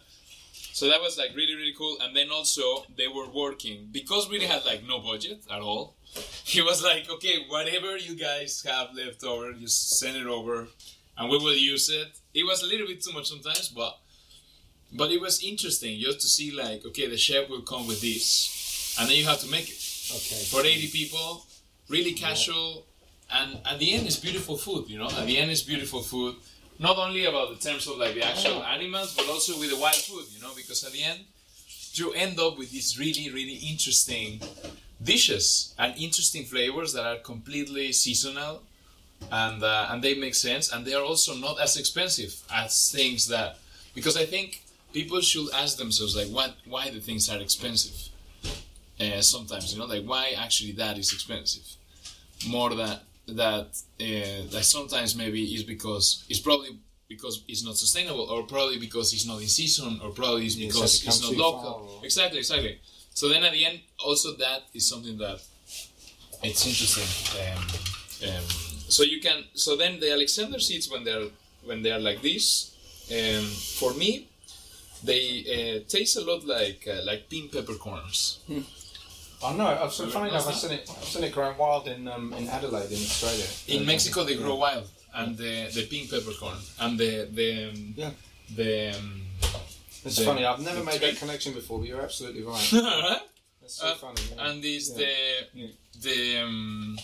So 0.72 0.88
that 0.88 1.00
was 1.00 1.16
like 1.18 1.30
really 1.34 1.54
really 1.54 1.74
cool. 1.76 1.96
And 2.02 2.14
then 2.16 2.30
also 2.30 2.84
they 2.96 3.08
were 3.08 3.28
working 3.28 3.88
because 3.92 4.28
we 4.28 4.40
had 4.44 4.64
like 4.64 4.82
no 4.86 4.98
budget 5.00 5.44
at 5.50 5.60
all. 5.60 5.94
He 6.44 6.60
was 6.62 6.82
like, 6.84 7.10
okay, 7.10 7.36
whatever 7.48 7.96
you 7.96 8.14
guys 8.14 8.62
have 8.66 8.94
left 8.94 9.24
over, 9.24 9.52
just 9.54 9.98
send 9.98 10.16
it 10.16 10.26
over, 10.26 10.68
and 11.18 11.30
we 11.30 11.38
will 11.38 11.56
use 11.56 11.88
it. 11.88 12.08
It 12.34 12.44
was 12.44 12.62
a 12.62 12.66
little 12.66 12.86
bit 12.86 13.02
too 13.02 13.12
much 13.12 13.28
sometimes, 13.28 13.68
but 13.70 13.98
but 14.92 15.10
it 15.10 15.20
was 15.20 15.42
interesting 15.42 15.98
just 16.00 16.20
to 16.20 16.28
see 16.28 16.52
like, 16.52 16.84
okay, 16.86 17.08
the 17.08 17.16
chef 17.16 17.48
will 17.48 17.62
come 17.62 17.86
with 17.88 18.00
this, 18.00 18.96
and 19.00 19.08
then 19.08 19.16
you 19.16 19.24
have 19.24 19.40
to 19.40 19.50
make 19.50 19.68
it 19.68 19.80
Okay. 20.16 20.44
for 20.52 20.60
80 20.60 20.88
people, 20.88 21.46
really 21.88 22.12
casual, 22.12 22.86
and 23.34 23.58
at 23.66 23.78
the 23.78 23.92
end 23.94 24.06
it's 24.06 24.16
beautiful 24.18 24.56
food, 24.56 24.88
you 24.88 24.98
know. 24.98 25.08
At 25.08 25.26
the 25.26 25.38
end 25.38 25.50
it's 25.50 25.62
beautiful 25.62 26.02
food, 26.02 26.36
not 26.78 26.96
only 26.98 27.24
about 27.24 27.48
the 27.50 27.56
terms 27.68 27.86
of 27.86 27.98
like 27.98 28.14
the 28.14 28.24
actual 28.24 28.62
animals, 28.62 29.14
but 29.14 29.28
also 29.28 29.58
with 29.58 29.70
the 29.70 29.76
wild 29.78 29.94
food, 29.96 30.24
you 30.34 30.40
know, 30.42 30.52
because 30.56 30.84
at 30.84 30.92
the 30.92 31.02
end 31.02 31.20
you 31.94 32.12
end 32.12 32.38
up 32.40 32.58
with 32.58 32.70
these 32.72 32.98
really 32.98 33.30
really 33.30 33.54
interesting 33.54 34.40
dishes 35.02 35.74
and 35.78 35.94
interesting 35.96 36.44
flavors 36.44 36.92
that 36.92 37.06
are 37.06 37.16
completely 37.16 37.92
seasonal 37.92 38.62
and 39.30 39.62
uh, 39.62 39.88
and 39.90 40.02
they 40.02 40.14
make 40.14 40.34
sense 40.34 40.72
and 40.72 40.84
they 40.84 40.94
are 40.94 41.04
also 41.04 41.34
not 41.34 41.60
as 41.60 41.76
expensive 41.76 42.34
as 42.52 42.90
things 42.90 43.28
that 43.28 43.58
because 43.94 44.16
I 44.16 44.26
think 44.26 44.62
people 44.92 45.20
should 45.20 45.48
ask 45.54 45.76
themselves 45.78 46.16
like 46.16 46.28
what 46.28 46.54
why 46.66 46.90
the 46.90 47.00
things 47.00 47.28
are 47.30 47.40
expensive 47.40 48.08
uh, 49.00 49.20
sometimes 49.20 49.72
you 49.72 49.78
know? 49.78 49.86
Like 49.86 50.04
why 50.04 50.34
actually 50.36 50.72
that 50.72 50.98
is 50.98 51.12
expensive? 51.12 51.66
More 52.48 52.74
that 52.74 53.02
that 53.28 53.66
uh, 54.00 54.50
that 54.50 54.64
sometimes 54.64 55.16
maybe 55.16 55.42
is 55.54 55.62
because 55.62 56.24
it's 56.28 56.40
probably 56.40 56.78
because 57.08 57.44
it's 57.48 57.64
not 57.64 57.76
sustainable 57.76 58.22
or 58.30 58.42
probably 58.44 58.78
because 58.78 59.12
it's 59.12 59.26
not 59.26 59.40
in 59.40 59.48
season 59.48 60.00
or 60.02 60.10
probably 60.10 60.46
it's 60.46 60.56
because 60.56 61.02
so 61.02 61.08
it's 61.08 61.22
not 61.22 61.36
local. 61.36 61.88
far? 61.88 62.04
Exactly 62.04 62.38
exactly. 62.38 62.80
So 63.10 63.28
then 63.28 63.44
at 63.44 63.52
the 63.52 63.64
end 63.64 63.80
also 64.04 64.36
that 64.36 64.62
is 64.74 64.88
something 64.88 65.18
that 65.18 65.40
it's 66.42 66.66
interesting 66.66 67.08
um, 67.46 67.62
um, 68.28 68.44
so 68.88 69.02
you 69.02 69.20
can 69.20 69.44
so 69.54 69.76
then 69.76 69.98
the 70.00 70.12
alexander 70.12 70.58
seeds 70.58 70.90
when 70.90 71.04
they're 71.04 71.28
when 71.64 71.82
they 71.82 71.90
are 71.90 71.98
like 71.98 72.20
this 72.20 72.74
um, 73.10 73.44
for 73.78 73.94
me 73.94 74.28
they 75.02 75.24
uh, 75.54 75.88
taste 75.88 76.16
a 76.16 76.20
lot 76.20 76.44
like 76.46 76.86
uh, 76.88 77.02
like 77.04 77.28
pink 77.28 77.52
peppercorns 77.52 78.40
I 79.44 79.52
know. 79.54 79.66
I've 79.82 79.92
seen, 79.92 80.08
funny 80.10 80.30
enough, 80.30 80.48
I've 80.48 80.54
seen 80.54 80.72
it. 80.72 80.88
I've 80.90 81.04
seen 81.04 81.24
it 81.24 81.32
growing 81.32 81.56
wild 81.58 81.86
in 81.88 82.08
um, 82.08 82.32
in 82.32 82.48
Adelaide, 82.48 82.90
in 82.90 83.02
Australia. 83.10 83.46
in 83.68 83.86
Mexico 83.86 84.24
they 84.24 84.36
grow 84.36 84.56
wild 84.56 84.88
and 85.14 85.36
the 85.36 85.70
the 85.76 85.86
pink 85.86 86.10
peppercorn 86.10 86.58
and 86.80 86.98
the 86.98 87.28
the 87.38 87.68
um, 87.70 87.94
Yeah. 87.96 88.10
the 88.56 88.72
um, 88.96 89.22
It's 90.04 90.16
the- 90.16 90.24
funny. 90.24 90.44
I've 90.44 90.60
never 90.60 90.82
made 90.84 91.00
that 91.00 91.16
connection 91.22 91.52
before, 91.54 91.78
but 91.80 91.88
you're 91.88 92.02
absolutely 92.02 92.42
right. 92.42 92.68
That's 93.60 93.76
so 93.80 93.86
Uh, 93.88 93.94
funny. 93.94 94.22
yeah. 94.30 94.46
and 94.46 94.64
is 94.64 94.84
Yeah. 94.90 94.96
the 95.00 95.12
the 96.06 96.18
um, 96.44 96.98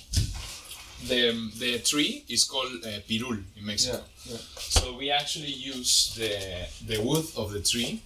the 1.08 1.20
the 1.58 1.78
tree 1.90 2.24
is 2.28 2.44
called 2.44 2.72
uh, 2.84 3.00
pirul 3.08 3.42
in 3.56 3.64
Mexico. 3.64 4.00
yeah, 4.26 4.32
yeah. 4.32 4.38
So 4.58 4.96
we 5.00 5.10
actually 5.10 5.52
use 5.74 5.92
the 6.18 6.34
the 6.90 6.98
wood 7.02 7.26
of 7.36 7.52
the 7.52 7.60
tree 7.72 8.02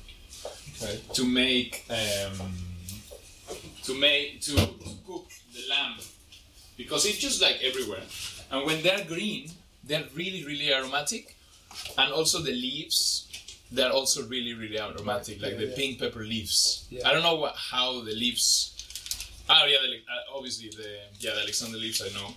Okay. 0.83 1.01
to 1.17 1.23
make 1.25 1.85
um, 1.91 2.37
to 3.85 3.95
make 3.99 4.41
to, 4.43 4.53
to 4.57 4.67
cook 5.07 5.29
the 5.53 5.63
lamb 5.71 5.97
because 6.77 7.07
it's 7.07 7.19
just 7.19 7.41
like 7.43 7.59
everywhere. 7.63 8.03
And 8.51 8.67
when 8.67 8.83
they're 8.83 9.05
green, 9.05 9.51
they're 9.85 10.05
really 10.15 10.45
really 10.45 10.73
aromatic, 10.73 11.37
and 11.99 12.13
also 12.13 12.39
the 12.41 12.53
leaves. 12.53 13.21
They're 13.73 13.91
also 13.91 14.25
really, 14.29 14.55
really 14.55 14.79
aromatic, 14.79 15.41
like 15.43 15.53
Yeah, 15.53 15.59
the 15.59 15.67
yeah. 15.67 15.75
pink 15.77 15.99
pepper 15.99 16.21
leaves. 16.25 16.87
Yeah. 16.91 17.09
I 17.09 17.13
don't 17.13 17.25
know 17.25 17.35
what, 17.35 17.55
how 17.57 18.03
the 18.03 18.13
leaves. 18.13 18.71
Oh 19.49 19.65
yeah, 19.67 19.79
the, 19.83 19.97
uh, 19.97 20.37
obviously 20.37 20.69
the 20.69 20.89
yeah 21.19 21.35
the 21.35 21.41
Alexander 21.41 21.79
leaves 21.79 22.01
I 22.01 22.09
know. 22.19 22.29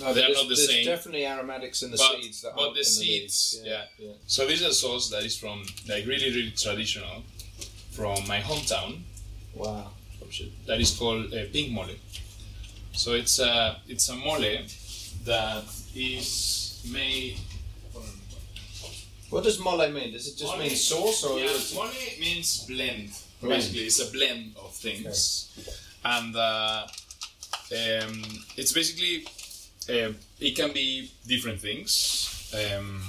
No, 0.00 0.12
They're 0.12 0.28
not 0.30 0.42
the 0.42 0.54
there's 0.54 0.66
same. 0.68 0.84
definitely 0.84 1.26
aromatics 1.26 1.82
in 1.82 1.90
the 1.90 1.96
But- 1.96 2.20
seeds. 2.22 2.42
That 2.42 2.54
but 2.56 2.74
the 2.74 2.84
seeds, 2.84 3.60
leaves. 3.62 3.86
yeah. 3.98 4.12
So 4.26 4.46
this 4.46 4.60
is 4.60 4.66
a 4.66 4.74
sauce 4.74 5.08
that 5.10 5.22
is 5.24 5.36
from 5.38 5.64
like 5.88 6.04
really 6.06 6.30
really 6.34 6.50
traditional 6.52 7.22
from 7.92 8.26
my 8.26 8.40
hometown. 8.40 9.00
Wow. 9.54 9.92
That 10.66 10.80
is 10.80 10.96
called 10.96 11.32
uh, 11.32 11.44
pink 11.52 11.72
mole. 11.72 11.90
So 12.92 13.12
it's 13.12 13.38
a 13.38 13.76
it's 13.88 14.08
a 14.08 14.14
mole 14.16 14.40
that 15.24 15.64
is 15.94 16.82
made. 16.92 17.38
What 19.30 19.44
does 19.44 19.58
mole 19.58 19.88
mean? 19.90 20.12
Does 20.12 20.28
it 20.28 20.36
just 20.36 20.52
Mole- 20.52 20.58
mean 20.58 20.76
sauce 20.76 21.24
or? 21.24 21.38
yeah, 21.38 21.52
mole 21.74 21.88
means 22.20 22.64
blend. 22.66 23.10
Blend. 23.40 23.60
Basically, 23.62 23.86
it's 23.86 24.00
a 24.00 24.10
blend 24.12 24.54
of 24.56 24.72
things, 24.74 25.50
and 26.04 26.36
uh, 26.36 26.86
um, 27.72 28.22
it's 28.56 28.72
basically 28.72 29.26
um 29.90 30.16
it 30.40 30.54
can 30.56 30.72
be 30.72 31.10
different 31.26 31.60
things. 31.60 32.50
Um, 32.54 33.02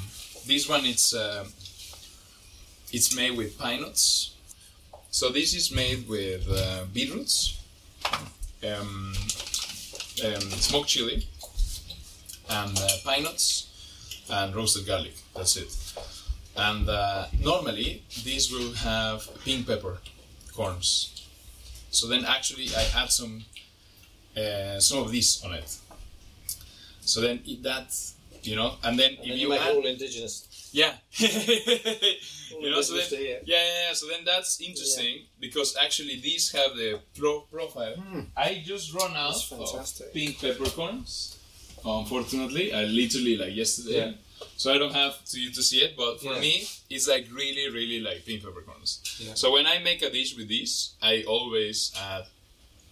this 0.47 0.67
one 0.67 0.85
it's 0.85 1.13
uh, 1.13 1.45
it's 2.91 3.15
made 3.15 3.37
with 3.37 3.57
pine 3.57 3.81
nuts. 3.81 4.34
So 5.15 5.29
this 5.29 5.53
is 5.53 5.71
made 5.71 6.09
with 6.09 6.45
uh, 6.51 6.83
beetroots, 6.93 7.57
um, 8.69 9.13
um, 10.25 10.41
smoked 10.59 10.89
chili, 10.89 11.25
and 12.49 12.77
uh, 12.77 12.89
pine 13.05 13.23
nuts, 13.23 14.25
and 14.29 14.53
roasted 14.53 14.85
garlic. 14.85 15.13
That's 15.33 15.55
it. 15.55 15.73
And 16.57 16.89
uh, 16.89 17.27
normally 17.41 18.03
these 18.25 18.51
will 18.51 18.73
have 18.73 19.25
pink 19.45 19.67
pepper 19.67 19.99
corns. 20.53 21.25
So 21.91 22.07
then 22.07 22.25
actually 22.25 22.67
I 22.75 22.83
add 23.01 23.09
some 23.09 23.45
uh, 24.35 24.81
some 24.81 24.99
of 24.99 25.13
this 25.13 25.45
on 25.45 25.53
it. 25.53 25.77
So 26.99 27.21
then 27.21 27.39
eat 27.45 27.63
that, 27.63 27.97
you 28.43 28.57
know, 28.57 28.73
and 28.83 28.99
then 28.99 29.11
And 29.11 29.19
if 29.19 29.27
then 29.29 29.37
you, 29.37 29.43
you 29.43 29.49
make 29.49 29.61
add, 29.61 29.75
all 29.75 29.85
indigenous. 29.85 30.45
Yeah, 30.81 30.93
you 32.61 32.69
know, 32.71 32.81
so 32.81 32.93
then 32.93 33.03
indigenous 33.03 33.09
to 33.09 33.15
here. 33.17 33.39
yeah, 33.45 33.63
yeah, 33.65 33.87
yeah. 33.87 33.93
So 33.93 34.07
then 34.07 34.23
that's 34.25 34.59
interesting 34.61 35.13
because 35.39 35.75
actually 35.81 36.19
these 36.19 36.51
have 36.51 36.71
the 36.75 36.99
pro 37.17 37.41
profile. 37.41 37.95
I 38.35 38.61
just 38.65 38.93
run 38.93 39.13
out 39.15 39.35
of 39.51 40.13
pink 40.13 40.39
peppercorns. 40.41 41.37
Unfortunately, 41.85 42.73
I 42.73 42.83
literally 42.85 43.37
like 43.37 43.55
yesterday, 43.55 43.97
Yeah. 43.97 44.11
so 44.57 44.73
I 44.73 44.77
don't 44.79 44.93
have 44.93 45.23
to 45.31 45.39
you 45.39 45.51
to 45.53 45.61
see 45.63 45.79
it. 45.85 45.95
But 45.95 46.19
for 46.19 46.33
Yeah. 46.33 46.39
me, 46.41 46.67
it's 46.89 47.07
like 47.07 47.27
really, 47.31 47.69
really 47.71 47.99
like 48.01 48.25
pink 48.25 48.43
peppercorns. 48.43 48.99
Yeah. 49.19 49.35
So 49.35 49.51
when 49.53 49.65
I 49.67 49.77
make 49.79 50.01
a 50.01 50.09
dish 50.09 50.35
with 50.35 50.47
these, 50.49 50.95
I 51.01 51.23
always 51.27 51.93
add. 51.97 52.23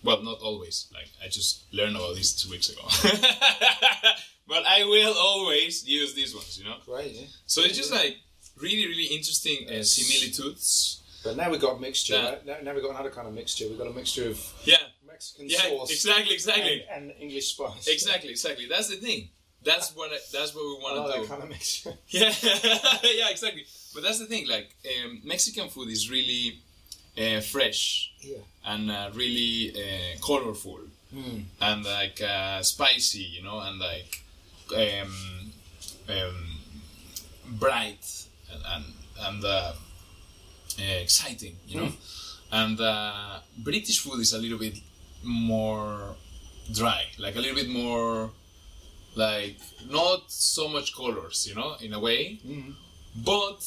Well, 0.04 0.22
not 0.22 0.40
always. 0.42 0.88
Like 0.94 1.10
I 1.24 1.28
just 1.30 1.64
learned 1.74 1.96
about 1.96 2.16
this 2.16 2.32
two 2.40 2.50
weeks 2.52 2.70
ago. 2.70 2.84
but 4.48 4.64
I 4.66 4.84
will 4.84 5.14
always 5.18 5.88
use 5.88 6.14
these 6.14 6.34
ones. 6.36 6.58
You 6.60 6.66
know. 6.66 6.78
Right, 6.88 7.12
Yeah. 7.12 7.28
So 7.46 7.62
it's 7.62 7.78
just 7.78 7.92
like 7.92 8.18
really, 8.60 8.88
really 8.88 9.06
interesting 9.16 9.68
uh, 9.70 9.84
similitudes. 9.84 11.02
But 11.24 11.38
now 11.38 11.50
we've 11.50 11.62
got 11.62 11.80
mixture. 11.80 12.16
Yeah. 12.16 12.30
Right? 12.30 12.46
Now, 12.46 12.56
now 12.64 12.74
we've 12.74 12.84
got 12.84 12.92
another 12.92 13.10
kind 13.10 13.28
of 13.28 13.34
mixture. 13.34 13.66
We've 13.70 13.78
got 13.78 13.88
a 13.88 13.94
mixture 13.94 14.28
of 14.30 14.40
Yeah, 14.66 14.76
Mexican 15.08 15.48
yeah, 15.50 15.60
sauce 15.60 15.92
exactly, 15.92 16.34
exactly, 16.34 16.86
and, 16.94 17.12
and 17.12 17.22
English 17.22 17.54
spice. 17.54 17.88
exactly, 17.88 18.30
exactly. 18.32 18.66
That's 18.68 18.90
the 18.90 18.98
thing. 18.98 19.30
That's 19.64 19.96
what 19.96 20.12
I, 20.12 20.18
that's 20.34 20.54
what 20.54 20.66
we 20.66 20.74
want 20.84 21.14
to 21.14 21.22
do. 21.22 21.28
kind 21.28 21.44
of 21.44 21.50
mixture. 21.50 21.94
Yeah, 22.10 22.34
yeah, 23.04 23.30
exactly. 23.30 23.66
But 23.94 24.04
that's 24.04 24.20
the 24.20 24.26
thing. 24.26 24.46
Like 24.50 24.76
um, 25.06 25.22
Mexican 25.24 25.70
food 25.70 25.88
is 25.90 26.12
really 26.12 26.60
uh, 27.18 27.40
fresh 27.40 28.12
Yeah. 28.20 28.40
and 28.66 28.92
uh, 28.92 29.10
really 29.14 29.72
uh, 29.76 30.20
colorful 30.26 30.80
Mm. 31.16 31.44
and 31.62 31.86
like 31.86 32.20
uh, 32.24 32.64
spicy, 32.64 33.20
you 33.20 33.44
know, 33.44 33.60
and 33.60 33.78
like 33.80 34.23
um, 34.76 35.52
um, 36.10 36.60
bright 37.60 38.06
and 38.52 38.62
and, 38.74 38.86
and 39.20 39.46
uh, 39.46 39.74
uh, 40.80 41.02
exciting, 41.02 41.56
you 41.68 41.82
know. 41.82 41.92
And 42.52 42.80
uh, 42.80 43.40
British 43.58 44.00
food 44.00 44.20
is 44.20 44.34
a 44.34 44.38
little 44.38 44.60
bit 44.60 44.78
more 45.24 46.16
dry, 46.72 47.06
like 47.18 47.36
a 47.36 47.40
little 47.40 47.56
bit 47.56 47.70
more 47.70 48.32
like 49.16 49.58
not 49.90 50.32
so 50.32 50.68
much 50.68 50.96
colors, 50.96 51.48
you 51.48 51.56
know, 51.56 51.76
in 51.82 51.94
a 51.94 52.00
way. 52.00 52.40
Mm. 52.46 52.74
But 53.16 53.60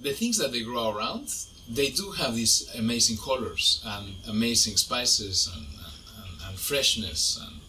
the 0.00 0.12
things 0.12 0.38
that 0.38 0.52
they 0.52 0.62
grow 0.62 0.96
around, 0.96 1.28
they 1.68 1.90
do 1.90 2.10
have 2.12 2.34
these 2.34 2.70
amazing 2.76 3.18
colors 3.18 3.82
and 3.84 4.14
amazing 4.28 4.76
spices 4.76 5.50
and, 5.54 5.66
and, 5.66 6.48
and 6.48 6.58
freshness. 6.58 7.40
And 7.42 7.60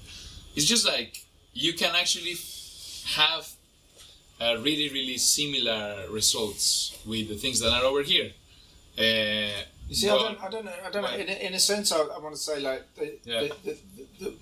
it's 0.56 0.66
just 0.66 0.86
like 0.86 1.26
you 1.54 1.74
can 1.74 1.96
actually 1.96 2.36
have 3.06 3.48
uh, 4.42 4.58
really, 4.62 4.90
really 4.90 5.18
similar 5.18 6.06
results 6.10 6.98
with 7.06 7.30
the 7.30 7.36
things 7.36 7.60
that 7.60 7.72
are 7.72 7.84
over 7.84 8.02
here. 8.04 8.32
Uh, 8.98 9.52
You 9.88 9.96
see, 9.96 10.10
I 10.10 10.18
don't, 10.18 10.44
I 10.44 10.50
don't 10.50 10.66
know. 10.66 10.74
I 10.86 10.90
don't 10.90 11.04
know. 11.04 11.14
In, 11.16 11.30
a- 11.30 11.46
in 11.48 11.54
a 11.54 11.60
sense, 11.60 11.92
I, 11.92 12.00
I 12.00 12.18
want 12.20 12.34
to 12.36 12.42
say 12.42 12.60
like 12.60 12.84
the, 12.96 13.18
Yeah. 13.24 13.48
the, 13.64 13.78
the, 14.20 14.34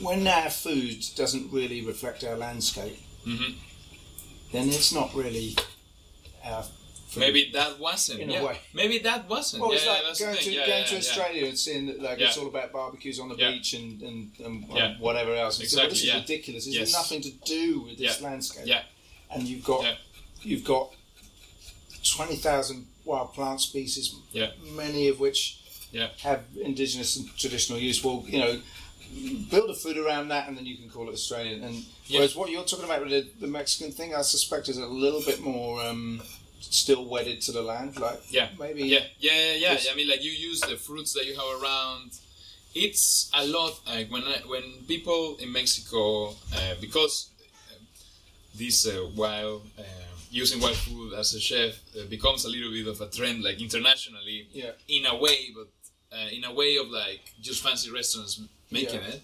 when 0.00 0.26
our 0.26 0.50
food 0.50 1.04
doesn't 1.14 1.52
really 1.52 1.80
reflect 1.86 2.24
our 2.24 2.36
landscape, 2.36 2.98
Mhm. 3.26 3.54
then 4.52 4.68
it's 4.68 4.92
not 4.92 5.14
really 5.14 5.56
our 6.44 6.64
Maybe 7.16 7.50
that 7.52 7.78
wasn't. 7.78 8.20
In 8.20 8.30
a 8.30 8.32
yeah. 8.34 8.44
way. 8.44 8.58
Maybe 8.74 8.98
that 9.00 9.28
wasn't. 9.28 9.62
Well, 9.62 9.70
yeah, 9.72 9.76
it's 9.76 9.86
yeah, 9.86 9.92
like 9.92 10.02
the 10.16 10.24
going 10.24 10.36
to 10.36 10.50
Yeah, 10.52 10.66
going 10.66 10.80
yeah, 10.80 10.84
to 10.86 10.92
yeah. 10.92 10.98
Australia 10.98 11.46
and 11.46 11.58
seeing 11.58 11.86
that 11.86 12.00
like 12.02 12.20
it's 12.20 12.36
all 12.36 12.46
about 12.46 12.72
barbecues 12.72 13.18
on 13.20 13.28
the 13.28 13.36
Yeah. 13.36 13.50
beach 13.52 13.74
and 13.74 14.02
and, 14.02 14.30
and, 14.38 14.64
and 14.64 14.76
Yeah. 14.76 14.94
whatever 14.98 15.34
else. 15.34 15.58
And 15.60 15.68
so, 15.68 15.76
Exactly, 15.82 15.90
this 15.90 15.98
is 16.02 16.06
yeah. 16.08 16.20
ridiculous. 16.20 16.66
It's 16.66 16.76
Yes. 16.76 16.92
nothing 16.92 17.20
to 17.22 17.30
do 17.44 17.80
with 17.80 17.98
this 17.98 18.20
Yeah. 18.20 18.26
landscape. 18.28 18.66
Yeah. 18.66 18.82
And 19.30 19.46
you've 19.48 19.64
got 19.64 19.82
Yeah. 19.82 19.96
you've 20.42 20.64
got 20.64 20.92
twenty 22.04 22.36
thousand 22.36 22.86
wild 23.04 23.34
plant 23.34 23.60
species, 23.60 24.14
Yeah. 24.32 24.50
many 24.72 25.08
of 25.08 25.18
which 25.20 25.58
Yeah. 25.92 26.08
have 26.20 26.44
indigenous 26.60 27.16
and 27.16 27.36
traditional 27.38 27.78
use. 27.78 28.02
Well, 28.02 28.24
you 28.28 28.38
know, 28.38 28.60
build 29.50 29.70
a 29.70 29.74
food 29.74 29.96
around 29.96 30.28
that, 30.28 30.48
and 30.48 30.56
then 30.58 30.66
you 30.66 30.76
can 30.76 30.90
call 30.90 31.08
it 31.08 31.12
Australian. 31.12 31.62
And 31.62 31.84
Yeah. 32.08 32.18
whereas 32.18 32.34
what 32.34 32.50
you're 32.50 32.64
talking 32.64 32.84
about 32.84 33.00
with 33.02 33.10
the, 33.10 33.26
the 33.40 33.46
Mexican 33.46 33.92
thing, 33.92 34.14
I 34.14 34.22
suspect 34.22 34.68
is 34.68 34.76
a 34.78 34.86
little 34.86 35.22
bit 35.22 35.40
more 35.40 35.82
um, 35.82 36.22
still 36.70 37.04
wedded 37.08 37.40
to 37.42 37.52
the 37.52 37.62
land. 37.62 37.98
Like 37.98 38.20
Yeah. 38.30 38.48
maybe 38.58 38.82
Yeah, 38.84 39.04
yeah, 39.18 39.52
yeah, 39.54 39.72
yeah. 39.72 39.92
I 39.92 39.94
mean, 39.94 40.08
like 40.08 40.22
you 40.22 40.30
use 40.30 40.60
the 40.60 40.76
fruits 40.76 41.12
that 41.14 41.26
you 41.26 41.34
have 41.34 41.62
around. 41.62 42.10
It's 42.74 43.30
a 43.34 43.46
lot. 43.46 43.80
Like 43.86 44.10
when 44.10 44.22
I, 44.24 44.38
when 44.46 44.62
people 44.86 45.36
in 45.40 45.50
Mexico, 45.52 46.30
uh, 46.54 46.74
because 46.80 47.30
uh, 47.70 47.78
this 48.54 48.86
uh, 48.86 49.08
wild 49.14 49.62
uh, 49.78 49.82
using 50.30 50.60
wild 50.60 50.76
food 50.76 51.14
as 51.14 51.34
a 51.34 51.40
chef 51.40 51.74
uh, 51.98 52.04
becomes 52.10 52.44
a 52.44 52.48
little 52.50 52.70
bit 52.70 52.86
of 52.86 53.00
a 53.00 53.08
trend, 53.08 53.42
like 53.42 53.60
internationally, 53.62 54.48
Yeah. 54.52 54.72
in 54.88 55.06
a 55.06 55.16
way, 55.16 55.38
but 55.54 55.68
uh, 56.16 56.28
in 56.30 56.44
a 56.44 56.52
way 56.52 56.76
of 56.76 56.88
like 56.88 57.22
just 57.40 57.62
fancy 57.62 57.90
restaurants 57.90 58.40
making 58.70 59.00
Yeah. 59.00 59.14
it. 59.14 59.22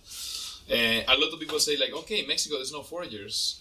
Uh, 0.71 1.13
a 1.13 1.17
lot 1.19 1.33
of 1.35 1.39
people 1.41 1.59
say 1.59 1.77
like, 1.77 1.93
okay, 1.93 2.25
Mexico, 2.27 2.55
there's 2.57 2.73
no 2.73 2.83
foragers, 2.83 3.61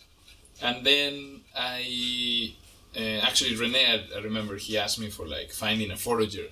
and 0.62 0.86
then 0.86 1.42
I 1.56 2.54
uh, 2.96 3.00
actually 3.28 3.52
René, 3.56 3.84
I, 4.14 4.18
I 4.18 4.22
remember 4.22 4.56
he 4.58 4.78
asked 4.78 5.00
me 5.00 5.10
for 5.10 5.28
like 5.28 5.52
finding 5.52 5.92
a 5.92 5.98
forager, 5.98 6.48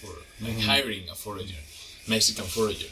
for 0.00 0.12
like 0.44 0.58
hiring 0.60 1.08
a 1.10 1.14
forager, 1.14 1.56
Mexican 2.08 2.44
forager. 2.44 2.88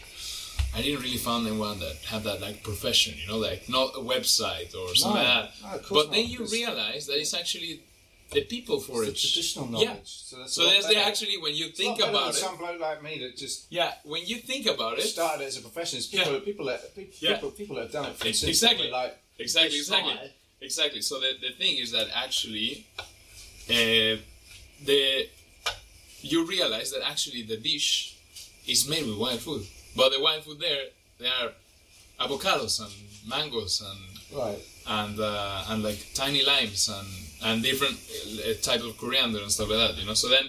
I 0.74 0.82
didn't 0.82 1.03
really 1.03 1.16
find 1.16 1.46
anyone 1.46 1.80
that 1.80 1.96
had 2.07 2.22
that 2.24 2.40
like 2.40 2.62
profession, 2.62 3.14
you 3.20 3.26
know, 3.28 3.38
like 3.38 3.68
not 3.68 3.90
a 3.96 4.01
website 4.01 4.74
or 4.76 4.94
something 4.94 5.20
No, 5.22 5.28
like 5.28 5.51
that. 5.62 5.80
no, 5.80 5.80
but 5.90 6.11
then 6.12 6.20
not, 6.22 6.30
you 6.30 6.46
realize 6.46 7.07
that 7.07 7.16
it's 7.18 7.34
actually 7.34 7.82
the 8.30 8.42
people 8.44 8.76
it's 8.76 8.86
the 8.86 8.92
forage. 8.92 9.20
traditional 9.32 9.66
knowledge. 9.66 9.88
Yeah. 9.88 9.94
So, 10.05 10.36
that's 10.38 10.53
So 10.55 10.62
a 10.62 10.64
lot 10.64 10.70
there's 10.74 10.86
the 10.86 10.96
actually 11.05 11.38
when 11.38 11.55
you 11.57 11.70
think 11.70 11.98
about 11.98 12.28
it. 12.30 12.34
some 12.34 12.57
bloke 12.57 12.78
like 12.80 13.03
me 13.03 13.18
that 13.18 13.36
just 13.36 13.66
Yeah, 13.70 13.92
when 14.05 14.24
you 14.24 14.36
think 14.36 14.66
about 14.66 14.98
it, 14.98 15.03
started 15.03 15.44
as 15.46 15.57
a 15.57 15.62
profession. 15.62 15.98
It's 15.98 16.07
people, 16.07 16.34
Yeah. 16.34 16.38
people, 16.38 16.66
that, 16.66 16.94
people, 16.94 17.14
Yeah. 17.18 17.34
people, 17.34 17.51
people 17.51 17.74
that 17.76 17.82
have 17.84 17.92
done 17.92 18.07
it 18.11 18.16
for 18.16 18.28
exactly. 18.28 18.88
Like 18.90 19.18
exactly, 19.40 19.76
exactly. 19.78 20.14
Exactly. 20.62 21.00
So 21.00 21.18
the, 21.20 21.32
the 21.40 21.52
thing 21.54 21.78
is 21.78 21.92
that 21.92 22.08
actually, 22.14 22.86
uh, 23.68 24.20
the 24.84 25.28
you 26.22 26.46
realize 26.46 26.90
that 26.92 27.02
actually 27.08 27.42
the 27.42 27.56
dish 27.56 28.16
is 28.66 28.88
made 28.88 29.06
with 29.06 29.16
wild 29.18 29.40
food, 29.40 29.66
but 29.96 30.11
the 30.12 30.20
wild 30.20 30.44
food 30.44 30.61
there 30.61 30.84
they 31.18 31.26
are 31.26 31.50
avocados 32.20 32.80
and 32.80 32.92
mangoes 33.28 33.80
and 33.80 33.98
Right. 34.32 34.58
and 34.86 35.18
uh, 35.18 35.64
and 35.68 35.82
like 35.82 35.98
tiny 36.14 36.44
limes 36.44 36.88
and 36.88 37.08
and 37.42 37.62
different 37.62 37.96
uh, 37.96 38.54
type 38.62 38.82
of 38.84 38.96
coriander 38.96 39.40
and 39.40 39.50
stuff 39.50 39.68
like 39.70 39.78
that. 39.78 39.96
You 39.98 40.06
know. 40.06 40.14
So 40.14 40.28
then 40.28 40.44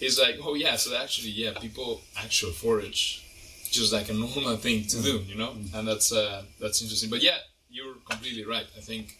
it's 0.00 0.18
like 0.20 0.36
oh 0.44 0.54
yeah. 0.54 0.76
So 0.76 0.94
actually 0.96 1.30
yeah, 1.30 1.52
people 1.58 2.00
actual 2.18 2.50
forage. 2.50 3.24
Just 3.70 3.92
like 3.92 4.08
a 4.10 4.12
normal 4.12 4.56
thing 4.56 4.84
to 4.88 5.00
do, 5.00 5.18
you 5.28 5.36
know, 5.36 5.52
and 5.74 5.86
that's 5.86 6.12
uh, 6.12 6.42
that's 6.60 6.82
interesting. 6.82 7.08
But 7.08 7.22
yeah, 7.22 7.38
you're 7.70 7.94
completely 8.08 8.44
right. 8.44 8.66
I 8.76 8.80
think 8.80 9.16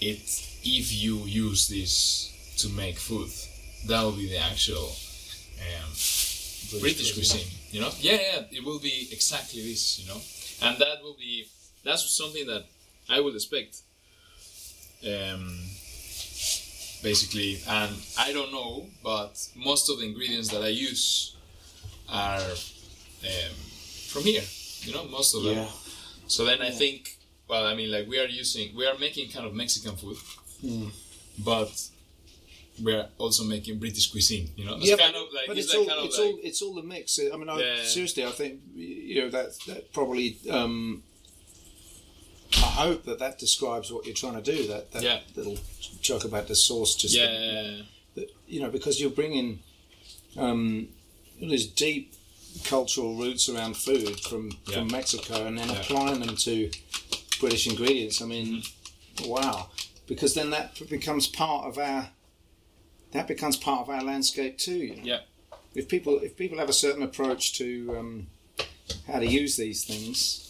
it 0.00 0.46
if 0.62 0.92
you 0.92 1.18
use 1.24 1.68
this 1.68 2.54
to 2.58 2.68
make 2.70 2.98
food, 2.98 3.30
that 3.86 4.02
will 4.02 4.12
be 4.12 4.28
the 4.28 4.38
actual 4.38 4.92
um, 5.60 5.90
British 6.80 7.14
cuisine. 7.14 7.46
You 7.70 7.80
know, 7.80 7.90
yeah, 8.00 8.12
yeah, 8.12 8.42
it 8.50 8.64
will 8.64 8.78
be 8.78 9.08
exactly 9.12 9.62
this. 9.62 10.00
You 10.00 10.08
know, 10.08 10.20
and 10.62 10.78
that 10.78 11.02
will 11.02 11.16
be 11.18 11.46
that's 11.84 12.08
something 12.10 12.46
that 12.46 12.64
I 13.08 13.20
would 13.20 13.34
expect. 13.34 13.82
Um, 15.02 15.56
basically, 17.02 17.60
and 17.66 17.96
I 18.18 18.32
don't 18.32 18.52
know, 18.52 18.86
but 19.02 19.48
most 19.56 19.88
of 19.88 19.98
the 19.98 20.06
ingredients 20.06 20.48
that 20.50 20.62
I 20.62 20.68
use 20.68 21.36
are 22.08 22.40
um, 22.40 23.54
from 24.08 24.24
here. 24.24 24.42
You 24.82 24.94
know, 24.94 25.04
most 25.04 25.34
of 25.34 25.42
them. 25.44 25.56
Yeah. 25.56 25.68
So 26.26 26.44
then 26.44 26.62
I 26.62 26.70
think, 26.70 27.16
well, 27.50 27.66
I 27.66 27.74
mean, 27.74 27.90
like 27.90 28.06
we 28.08 28.18
are 28.18 28.26
using, 28.26 28.74
we 28.76 28.86
are 28.86 28.96
making 28.98 29.30
kind 29.30 29.46
of 29.46 29.54
Mexican 29.54 29.96
food, 29.96 30.16
Hmm. 30.60 30.88
but 31.38 31.72
we're 32.82 33.08
also 33.18 33.44
making 33.44 33.78
British 33.78 34.10
cuisine. 34.10 34.48
You 34.56 34.64
know, 34.66 34.76
it's 34.76 34.86
yeah, 34.88 34.96
kind 34.96 35.12
but, 35.12 35.22
of 35.22 35.32
like 35.34 35.46
but 35.48 35.58
it's, 35.58 35.66
it's, 35.66 35.74
all 35.74 35.86
kind 35.86 35.98
of 35.98 36.04
it's 36.06 36.18
like 36.18 36.26
all 36.28 36.38
it's 36.42 36.62
all 36.62 36.74
the 36.74 36.82
mix. 36.82 37.18
I 37.18 37.36
mean, 37.36 37.48
I, 37.48 37.58
Yeah. 37.60 37.82
seriously, 37.84 38.24
I 38.24 38.30
think 38.30 38.60
you 38.74 39.22
know 39.22 39.30
that 39.30 39.58
that 39.66 39.92
probably. 39.92 40.36
Um, 40.48 41.02
I 42.52 42.82
hope 42.86 43.04
that 43.04 43.18
that 43.20 43.38
describes 43.38 43.92
what 43.92 44.06
you're 44.06 44.14
trying 44.14 44.42
to 44.42 44.46
do. 44.56 44.66
That 44.68 44.92
that 44.92 45.02
Yeah. 45.02 45.20
little 45.36 45.58
joke 46.00 46.24
about 46.24 46.46
the 46.48 46.54
sauce, 46.56 46.94
just 46.94 47.14
yeah, 47.14 47.30
yeah, 47.30 47.82
that, 48.14 48.30
you 48.48 48.60
know, 48.60 48.70
because 48.70 49.00
you're 49.00 49.10
bringing 49.10 49.60
um, 50.36 50.88
these 51.40 51.66
deep 51.66 52.14
cultural 52.64 53.14
roots 53.14 53.48
around 53.48 53.76
food 53.76 54.20
from, 54.20 54.50
from 54.72 54.88
Mexico 54.88 55.46
and 55.46 55.58
then 55.58 55.70
applying 55.70 56.20
them 56.20 56.36
to 56.36 56.70
British 57.40 57.66
ingredients. 57.66 58.22
I 58.22 58.26
mean, 58.26 58.62
wow! 59.24 59.70
Because 60.06 60.34
then 60.34 60.50
that 60.50 60.80
becomes 60.88 61.26
part 61.26 61.66
of 61.66 61.78
our 61.78 62.10
that 63.12 63.26
becomes 63.26 63.56
part 63.56 63.80
of 63.82 63.90
our 63.90 64.02
landscape 64.02 64.58
too. 64.58 64.76
You 64.76 64.96
know? 64.96 65.02
Yeah. 65.02 65.18
If 65.74 65.88
people 65.88 66.18
if 66.20 66.36
people 66.36 66.58
have 66.58 66.68
a 66.68 66.74
certain 66.74 67.02
approach 67.02 67.56
to 67.58 67.96
um, 67.98 68.26
how 69.06 69.18
to 69.20 69.26
use 69.26 69.56
these 69.56 69.84
things 69.84 70.46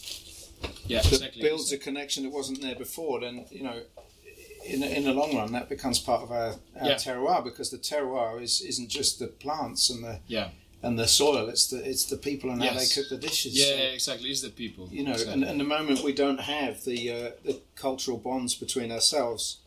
yeah, 0.85 0.99
exactly. 0.99 1.41
builds 1.41 1.71
a 1.71 1.77
connection 1.77 2.23
that 2.23 2.31
wasn't 2.31 2.61
there 2.61 2.75
before, 2.75 3.19
then 3.21 3.45
you 3.49 3.63
know, 3.63 3.81
in 4.65 4.79
the, 4.81 4.97
in 4.97 5.03
the 5.03 5.13
long 5.13 5.35
run, 5.35 5.51
that 5.53 5.69
becomes 5.69 5.99
part 5.99 6.21
of 6.21 6.31
our, 6.31 6.55
our 6.79 6.87
Yeah. 6.89 6.95
terroir 6.95 7.43
because 7.43 7.71
the 7.71 7.77
terroir 7.77 8.41
is 8.41 8.61
isn't 8.61 8.89
just 8.89 9.19
the 9.19 9.27
plants 9.27 9.89
and 9.89 10.03
the 10.03 10.19
Yeah. 10.27 10.49
And 10.83 10.97
the 10.97 11.07
soil; 11.07 11.49
it's 11.49 11.67
the 11.67 11.77
it's 11.89 12.05
the 12.05 12.17
people 12.17 12.49
and 12.51 12.63
how 12.63 12.73
they 12.73 12.85
cook 12.87 13.09
the 13.09 13.17
dishes. 13.17 13.53
Yeah, 13.57 13.75
So, 13.77 13.93
exactly. 13.93 14.29
It's 14.31 14.41
the 14.41 14.49
people. 14.49 14.89
you 14.91 15.03
know, 15.03 15.11
exactly. 15.11 15.33
and, 15.33 15.43
and 15.43 15.59
the 15.59 15.63
moment 15.63 16.01
we 16.03 16.13
don't 16.13 16.39
have 16.39 16.83
the 16.83 17.11
uh, 17.11 17.31
the 17.45 17.59
cultural 17.75 18.17
bonds 18.17 18.55
between 18.55 18.91
ourselves 18.91 19.57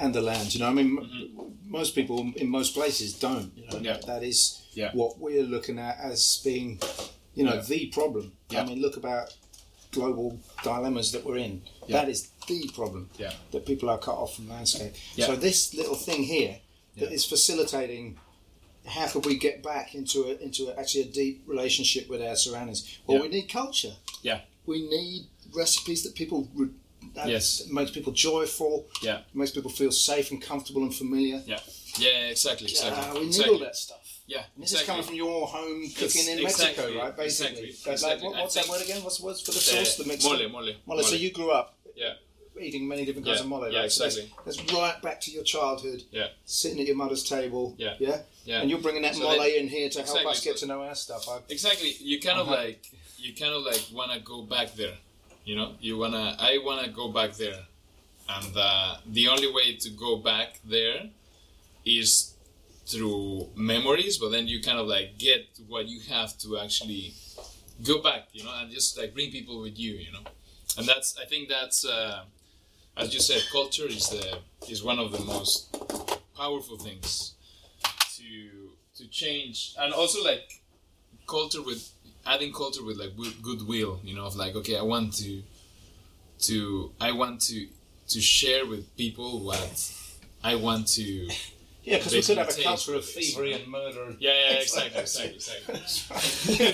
and 0.00 0.14
the 0.14 0.20
land, 0.20 0.52
you 0.54 0.60
know, 0.60 0.68
I 0.68 0.72
mean, 0.72 0.98
m- 0.98 1.52
most 1.64 1.94
people 1.94 2.32
in 2.36 2.48
most 2.48 2.74
places 2.74 3.12
don't. 3.14 3.52
You 3.56 3.64
know, 3.66 3.72
Mm-hmm. 3.76 3.84
Yeah. 3.84 3.98
that, 4.06 4.22
is 4.22 4.62
Yeah. 4.74 4.90
what 4.92 5.18
we're 5.20 5.44
looking 5.44 5.78
at 5.78 5.96
as 6.12 6.40
being, 6.44 6.80
you 7.36 7.44
know, 7.44 7.54
Yeah. 7.54 7.62
the 7.62 7.86
problem. 7.86 8.32
I 8.50 8.64
mean, 8.64 8.80
look 8.82 8.96
about 8.96 9.34
global 9.92 10.38
dilemmas 10.64 11.12
that 11.12 11.24
we're 11.24 11.38
in. 11.38 11.62
That 11.88 12.08
is 12.08 12.30
the 12.48 12.68
problem. 12.74 13.08
Yeah. 13.16 13.32
That 13.52 13.64
people 13.64 13.88
are 13.88 13.98
cut 13.98 14.16
off 14.22 14.34
from 14.36 14.48
landscape. 14.48 14.94
Yeah. 15.14 15.26
So 15.26 15.36
this 15.36 15.72
little 15.72 15.94
thing 15.94 16.24
here 16.24 16.58
that 16.98 17.12
is 17.12 17.24
facilitating. 17.24 18.18
How 18.86 19.06
could 19.08 19.26
we 19.26 19.36
get 19.36 19.62
back 19.62 19.94
into 19.94 20.24
a, 20.24 20.36
into 20.42 20.68
a, 20.68 20.78
actually 20.78 21.02
a 21.02 21.06
deep 21.06 21.42
relationship 21.46 22.08
with 22.08 22.22
our 22.22 22.36
surroundings? 22.36 22.98
Well, 23.06 23.18
Yeah. 23.18 23.22
we 23.24 23.28
need 23.28 23.48
culture. 23.48 23.94
Yeah. 24.22 24.40
We 24.66 24.88
need 24.88 25.26
recipes 25.54 26.02
that 26.04 26.14
people 26.14 26.48
re- 26.54 26.68
that 27.14 27.28
Yes. 27.28 27.66
makes 27.70 27.90
people 27.92 28.12
joyful. 28.12 28.86
Yeah. 29.02 29.20
Makes 29.34 29.52
people 29.52 29.70
feel 29.70 29.92
safe 29.92 30.30
and 30.30 30.40
comfortable 30.42 30.82
and 30.82 30.94
familiar. 30.94 31.42
Yeah. 31.46 31.60
Yeah, 31.98 32.28
exactly, 32.28 32.68
exactly. 32.68 33.02
Uh, 33.02 33.14
we 33.14 33.20
need 33.20 33.26
exactly. 33.28 33.54
all 33.54 33.60
that 33.60 33.76
stuff. 33.76 34.02
Yeah, 34.26 34.42
This 34.58 34.72
exactly. 34.72 34.80
is 34.82 34.86
coming 34.86 35.02
from 35.06 35.14
your 35.14 35.46
home 35.46 35.88
cooking 35.96 36.26
in 36.28 36.38
exactly, 36.40 36.84
Mexico, 36.84 36.98
right? 36.98 37.16
Basically, 37.16 37.68
exactly, 37.70 37.90
like, 37.90 37.92
exactly. 37.94 38.28
what- 38.28 38.36
what's 38.42 38.54
that 38.54 38.68
word 38.68 38.82
again? 38.82 39.02
What's 39.04 39.18
the 39.18 39.24
word 39.24 39.36
for 39.38 39.52
the 39.52 39.58
Uh, 39.58 39.84
sauce? 39.84 39.96
the 39.96 40.04
mole, 40.04 40.48
mole, 40.48 40.74
Mole. 40.84 41.02
So 41.04 41.14
you 41.14 41.30
grew 41.30 41.52
up 41.52 41.78
Yeah. 41.96 42.14
eating 42.60 42.88
many 42.88 43.04
different 43.04 43.24
kinds 43.26 43.38
Yeah, 43.38 43.44
of 43.44 43.48
mole. 43.48 43.70
yeah, 43.72 43.78
right? 43.80 43.92
So 43.92 44.02
that's- 44.02 44.16
exactly. 44.18 44.52
that's, 44.64 44.72
right 44.72 45.00
back 45.00 45.20
to 45.22 45.30
your 45.30 45.44
childhood. 45.44 46.02
Yeah. 46.10 46.28
Sitting 46.44 46.80
at 46.80 46.86
your 46.88 46.96
mother's 46.96 47.22
table. 47.22 47.76
Yeah. 47.78 47.94
Yeah. 48.00 48.22
Yeah. 48.46 48.60
And 48.60 48.70
you're 48.70 48.78
bringing 48.86 49.02
that 49.02 49.14
So 49.16 49.22
mole 49.24 49.38
then- 49.38 49.50
in 49.64 49.68
here 49.68 49.88
to 49.90 49.98
help 49.98 50.08
exactly, 50.08 50.30
us 50.32 50.40
get 50.48 50.58
so- 50.58 50.66
to 50.66 50.72
know 50.72 50.80
our 50.82 50.94
stuff. 50.94 51.28
I, 51.28 51.40
Exactly. 51.48 51.92
You 52.00 52.20
kind 52.20 52.38
of 52.38 52.46
Uh-huh. 52.48 52.62
like 52.64 52.82
you 53.18 53.34
kind 53.34 53.52
of 53.52 53.62
like 53.70 53.82
want 53.92 54.12
to 54.12 54.20
go 54.20 54.42
back 54.42 54.68
there. 54.76 54.96
You 55.44 55.56
know, 55.56 55.74
you 55.80 55.96
wanna. 55.98 56.36
I 56.38 56.58
wanna 56.58 56.88
go 56.88 57.08
back 57.08 57.30
there, 57.36 57.60
and 58.28 58.52
uh, 58.56 58.96
the 59.06 59.28
only 59.28 59.50
way 59.58 59.74
to 59.84 59.90
go 59.90 60.16
back 60.16 60.60
there 60.64 61.10
is 61.84 62.34
through 62.86 63.50
memories. 63.56 64.18
But 64.18 64.30
then 64.30 64.46
you 64.48 64.60
kind 64.60 64.78
of 64.78 64.86
like 64.86 65.18
get 65.18 65.46
what 65.68 65.88
you 65.88 66.00
have 66.08 66.36
to 66.38 66.58
actually 66.58 67.14
go 67.82 68.00
back. 68.02 68.28
You 68.32 68.44
know, 68.44 68.52
and 68.54 68.70
just 68.72 68.96
like 68.98 69.14
bring 69.14 69.30
people 69.30 69.60
with 69.60 69.78
you. 69.78 69.94
You 69.94 70.12
know, 70.12 70.24
and 70.78 70.86
that's. 70.86 71.16
I 71.18 71.24
think 71.26 71.48
that's. 71.48 71.84
Uh, 71.84 72.24
as 72.96 73.12
you 73.12 73.20
said, 73.20 73.42
culture 73.52 73.86
is 73.86 74.08
the 74.08 74.38
is 74.68 74.82
one 74.82 74.98
of 74.98 75.12
the 75.12 75.20
most 75.20 75.72
powerful 76.36 76.76
things 76.78 77.32
to 78.96 79.02
to 79.04 79.08
change, 79.10 79.74
and 79.78 79.92
also 79.92 80.22
like 80.24 80.60
culture 81.26 81.62
with 81.62 81.90
adding 82.26 82.52
culture 82.52 82.84
with 82.84 82.96
like 82.98 83.10
goodwill 83.42 84.00
you 84.02 84.14
know 84.14 84.24
of 84.26 84.34
like 84.36 84.54
okay 84.56 84.76
i 84.76 84.82
want 84.82 85.12
to 85.12 85.42
to 86.40 86.90
i 87.00 87.12
want 87.12 87.40
to 87.40 87.66
to 88.08 88.20
share 88.20 88.66
with 88.66 88.96
people 88.96 89.38
what 89.40 89.92
i 90.42 90.54
want 90.54 90.86
to 90.88 91.02
yeah, 91.84 91.98
because 91.98 92.12
we 92.12 92.22
could 92.22 92.38
have 92.38 92.48
a 92.48 92.62
culture 92.62 92.94
of 92.96 93.02
taste 93.04 93.34
thievery 93.36 93.52
and 93.52 93.66
murder. 93.68 94.14
yeah 94.20 94.32
yeah 94.50 94.56
exactly 94.58 95.00
exactly 95.00 95.74
exactly 95.74 96.64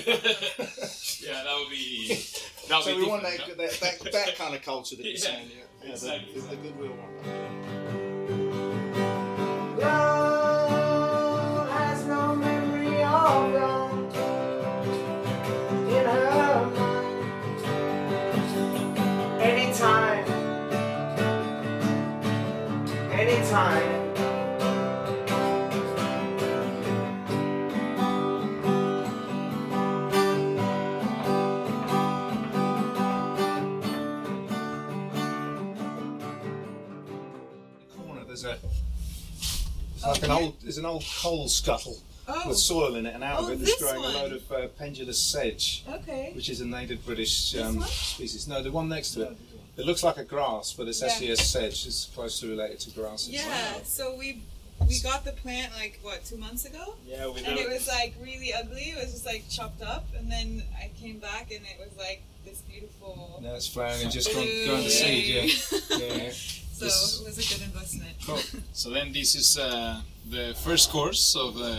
yeah 1.26 1.42
that 1.44 1.54
would 1.58 1.70
be 1.70 2.08
that 2.68 2.76
would 2.76 2.84
So 2.84 2.94
be 2.94 3.00
we 3.02 3.06
want 3.06 3.22
that, 3.22 3.36
different, 3.46 3.58
that, 3.58 4.00
that, 4.00 4.12
that 4.12 4.36
kind 4.36 4.54
of 4.54 4.62
culture 4.62 4.96
that 4.96 5.04
you're 5.04 5.12
Yeah, 5.14 5.18
saying. 5.18 5.50
Yeah, 5.50 5.64
yeah, 5.84 5.92
exactly. 5.92 6.32
the, 6.40 6.46
the 6.48 6.56
goodwill 6.56 6.92
one. 6.92 7.12
Love 9.78 9.90
has 9.92 10.32
no 10.32 10.41
Anytime, 13.32 13.72
wrong 13.72 13.92
in 15.90 16.04
her 16.04 16.30
mind. 38.08 38.26
There's 38.26 38.44
a 38.44 38.58
it's 39.94 40.04
like 40.06 40.22
an 40.22 40.30
old 40.30 40.60
there's 40.62 40.78
an 40.78 40.84
old 40.86 41.04
coal 41.20 41.48
scuttle. 41.48 41.96
Oh, 42.34 42.48
with 42.48 42.58
soil 42.58 42.96
in 42.96 43.06
it, 43.06 43.14
and 43.14 43.22
out 43.24 43.40
Oh, 43.40 43.46
of 43.46 43.52
it 43.52 43.64
there's 43.64 43.76
growing 43.76 44.00
one. 44.02 44.14
a 44.14 44.18
load 44.18 44.32
of 44.32 44.52
uh, 44.52 44.68
pendulous 44.78 45.18
sedge, 45.20 45.84
okay. 45.88 46.32
which 46.34 46.48
is 46.48 46.60
a 46.60 46.66
native 46.66 47.04
British 47.04 47.54
um, 47.56 47.80
species. 47.82 48.46
No, 48.48 48.62
the 48.62 48.70
one 48.72 48.88
next 48.88 49.12
to 49.14 49.22
it. 49.22 49.36
It 49.76 49.86
looks 49.86 50.02
like 50.02 50.18
a 50.18 50.24
grass, 50.24 50.72
but 50.72 50.86
it's 50.88 51.00
Yeah. 51.00 51.08
actually 51.08 51.30
a 51.30 51.36
sedge. 51.36 51.86
It's 51.86 52.06
closely 52.14 52.50
related 52.50 52.80
to 52.80 52.90
grasses. 52.90 53.30
Yeah. 53.30 53.82
So 53.84 54.14
we 54.16 54.42
we 54.88 55.00
got 55.00 55.24
the 55.24 55.32
plant 55.32 55.72
like 55.74 55.98
what 56.02 56.24
two 56.24 56.36
months 56.36 56.64
ago, 56.64 56.94
Yeah, 57.06 57.28
we 57.28 57.42
and 57.44 57.58
it 57.58 57.68
was 57.68 57.86
like 57.88 58.14
really 58.20 58.52
ugly. 58.52 58.90
It 58.90 58.96
was 58.96 59.12
just 59.12 59.26
like 59.26 59.48
chopped 59.48 59.80
up, 59.82 60.06
and 60.16 60.30
then 60.30 60.62
I 60.76 60.90
came 61.00 61.18
back 61.18 61.50
and 61.52 61.64
it 61.64 61.78
was 61.78 61.96
like 61.96 62.22
this 62.44 62.58
beautiful. 62.62 63.40
Now 63.42 63.54
it's 63.54 63.66
flowering 63.68 64.02
and 64.02 64.10
just 64.10 64.32
gone, 64.34 64.42
blue 64.44 64.66
going 64.66 64.82
to 64.84 64.90
seed. 64.90 65.52
Yeah. 65.90 65.96
yeah. 65.98 66.32
yeah. 66.82 66.88
so 66.90 67.04
This- 67.06 67.20
it 67.20 67.26
was 67.26 67.38
a 67.38 67.54
good 67.54 67.62
investment. 67.66 68.08
So 68.72 68.90
then 68.90 69.12
this 69.12 69.34
is 69.34 69.58
uh, 69.58 70.00
the 70.28 70.54
first 70.64 70.90
course 70.90 71.36
of 71.36 71.54
the 71.54 71.72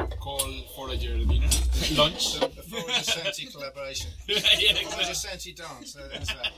um, 0.00 0.08
Kol 0.20 0.50
forager 0.76 1.16
dinner 1.16 1.48
lunch. 1.96 2.38
The 2.40 2.48
Forager 2.68 3.02
Santi 3.02 3.46
collaboration. 3.46 4.10
yeah, 4.26 4.38
Forager 4.38 5.10
exactly. 5.10 5.14
Santi 5.14 5.52
dance. 5.52 5.92
So 5.92 6.00
that's 6.12 6.28
that. 6.34 6.52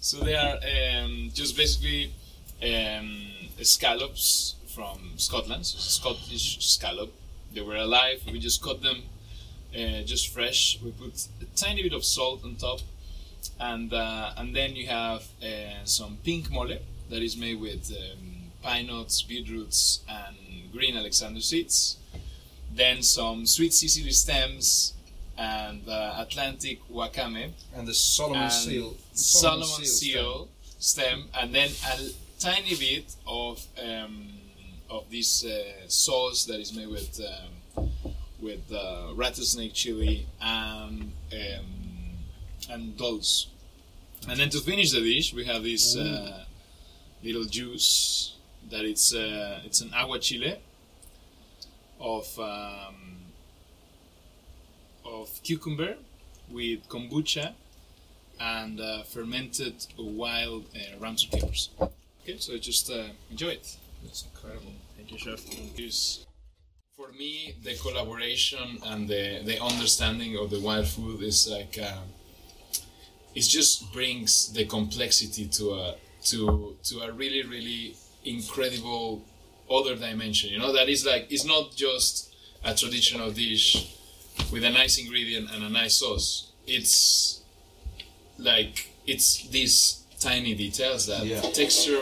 So 0.00 0.18
they 0.18 0.34
are 0.34 0.56
um, 0.56 1.30
just 1.32 1.56
basically 1.56 2.12
um, 2.62 3.28
scallops 3.62 4.56
from 4.74 5.12
Scotland, 5.16 5.66
so 5.66 5.76
it's 5.76 5.86
a 5.86 5.90
Scottish 6.00 6.66
scallop. 6.66 7.12
They 7.54 7.60
were 7.60 7.76
alive. 7.76 8.22
We 8.26 8.38
just 8.40 8.62
cut 8.62 8.82
them 8.82 9.02
uh, 9.74 10.02
just 10.04 10.28
fresh. 10.32 10.78
We 10.82 10.90
put 10.92 11.28
a 11.40 11.44
tiny 11.56 11.82
bit 11.82 11.92
of 11.92 12.04
salt 12.04 12.44
on 12.44 12.56
top, 12.56 12.80
and 13.62 13.92
uh, 13.94 14.32
and 14.36 14.54
then 14.54 14.74
you 14.74 14.88
have 14.88 15.22
uh, 15.42 15.84
some 15.84 16.18
pink 16.24 16.50
mole 16.50 16.74
that 17.10 17.22
is 17.22 17.36
made 17.36 17.60
with 17.60 17.90
um, 17.92 18.50
pine 18.62 18.88
nuts, 18.88 19.22
beetroots, 19.22 20.00
and 20.08 20.36
green 20.72 20.96
Alexander 20.96 21.40
seeds. 21.40 21.96
Then 22.74 23.02
some 23.02 23.46
sweet 23.46 23.72
cicely 23.72 24.10
stems 24.10 24.94
and 25.38 25.88
uh, 25.88 26.14
Atlantic 26.18 26.80
wakame 26.90 27.52
And 27.76 27.86
the 27.86 27.94
Solomon 27.94 28.42
and 28.42 28.52
seal. 28.52 28.96
Solomon, 29.12 29.66
seal 29.66 29.86
seal, 29.86 30.48
stem. 30.78 31.24
and 31.38 31.54
then 31.54 31.70
a 31.92 31.98
tiny 32.40 32.74
bit 32.74 33.14
of 33.26 33.64
um, 33.80 34.28
of 34.90 35.08
this 35.10 35.44
uh, 35.44 35.88
sauce 35.88 36.44
that 36.46 36.58
is 36.58 36.74
made 36.74 36.88
with 36.88 37.20
um, 37.76 37.88
with 38.40 38.72
uh, 38.72 39.12
rattlesnake 39.14 39.72
chili 39.72 40.26
and 40.40 41.12
um, 41.32 41.66
and 42.70 42.96
dulse. 42.96 43.51
And 44.28 44.38
then 44.38 44.50
to 44.50 44.60
finish 44.60 44.92
the 44.92 45.00
dish, 45.00 45.34
we 45.34 45.44
have 45.46 45.64
this 45.64 45.96
uh, 45.96 46.44
little 47.22 47.44
juice 47.44 48.36
that 48.70 48.84
it's 48.84 49.14
uh, 49.14 49.60
it's 49.64 49.80
an 49.80 49.90
agua 49.94 50.18
chile 50.20 50.58
of 52.00 52.38
um, 52.38 53.16
of 55.04 55.28
cucumber 55.42 55.96
with 56.50 56.88
kombucha 56.88 57.52
and 58.40 58.80
uh, 58.80 59.02
fermented 59.02 59.86
wild 59.98 60.66
uh, 60.74 60.98
ramson 61.00 61.30
capers. 61.30 61.70
Okay, 62.22 62.38
so 62.38 62.56
just 62.58 62.90
uh, 62.90 63.04
enjoy 63.30 63.48
it. 63.48 63.76
It's 64.04 64.24
incredible. 64.24 64.72
Thank 64.96 65.12
you, 65.12 65.18
chef. 65.18 65.40
Is 65.78 66.26
for 66.96 67.08
me 67.12 67.54
the 67.62 67.74
collaboration 67.76 68.78
and 68.84 69.08
the 69.08 69.42
the 69.44 69.60
understanding 69.60 70.36
of 70.36 70.50
the 70.50 70.60
wild 70.60 70.86
food 70.86 71.22
is 71.22 71.48
like 71.48 71.76
uh, 71.80 71.98
it 73.34 73.42
just 73.42 73.92
brings 73.92 74.52
the 74.52 74.64
complexity 74.66 75.46
to 75.48 75.72
a 75.74 75.94
to 76.24 76.76
to 76.84 77.00
a 77.00 77.12
really 77.12 77.42
really 77.44 77.94
incredible 78.24 79.22
other 79.70 79.96
dimension. 79.96 80.50
You 80.50 80.58
know 80.58 80.72
that 80.72 80.88
is 80.88 81.04
like 81.06 81.26
it's 81.30 81.44
not 81.44 81.74
just 81.74 82.34
a 82.64 82.74
traditional 82.74 83.30
dish 83.30 83.96
with 84.52 84.64
a 84.64 84.70
nice 84.70 84.98
ingredient 84.98 85.50
and 85.52 85.64
a 85.64 85.68
nice 85.68 85.94
sauce. 85.96 86.52
It's 86.66 87.40
like 88.38 88.90
it's 89.06 89.48
these 89.48 90.02
tiny 90.20 90.54
details 90.54 91.06
that 91.06 91.24
Yeah. 91.26 91.40
texture 91.40 92.00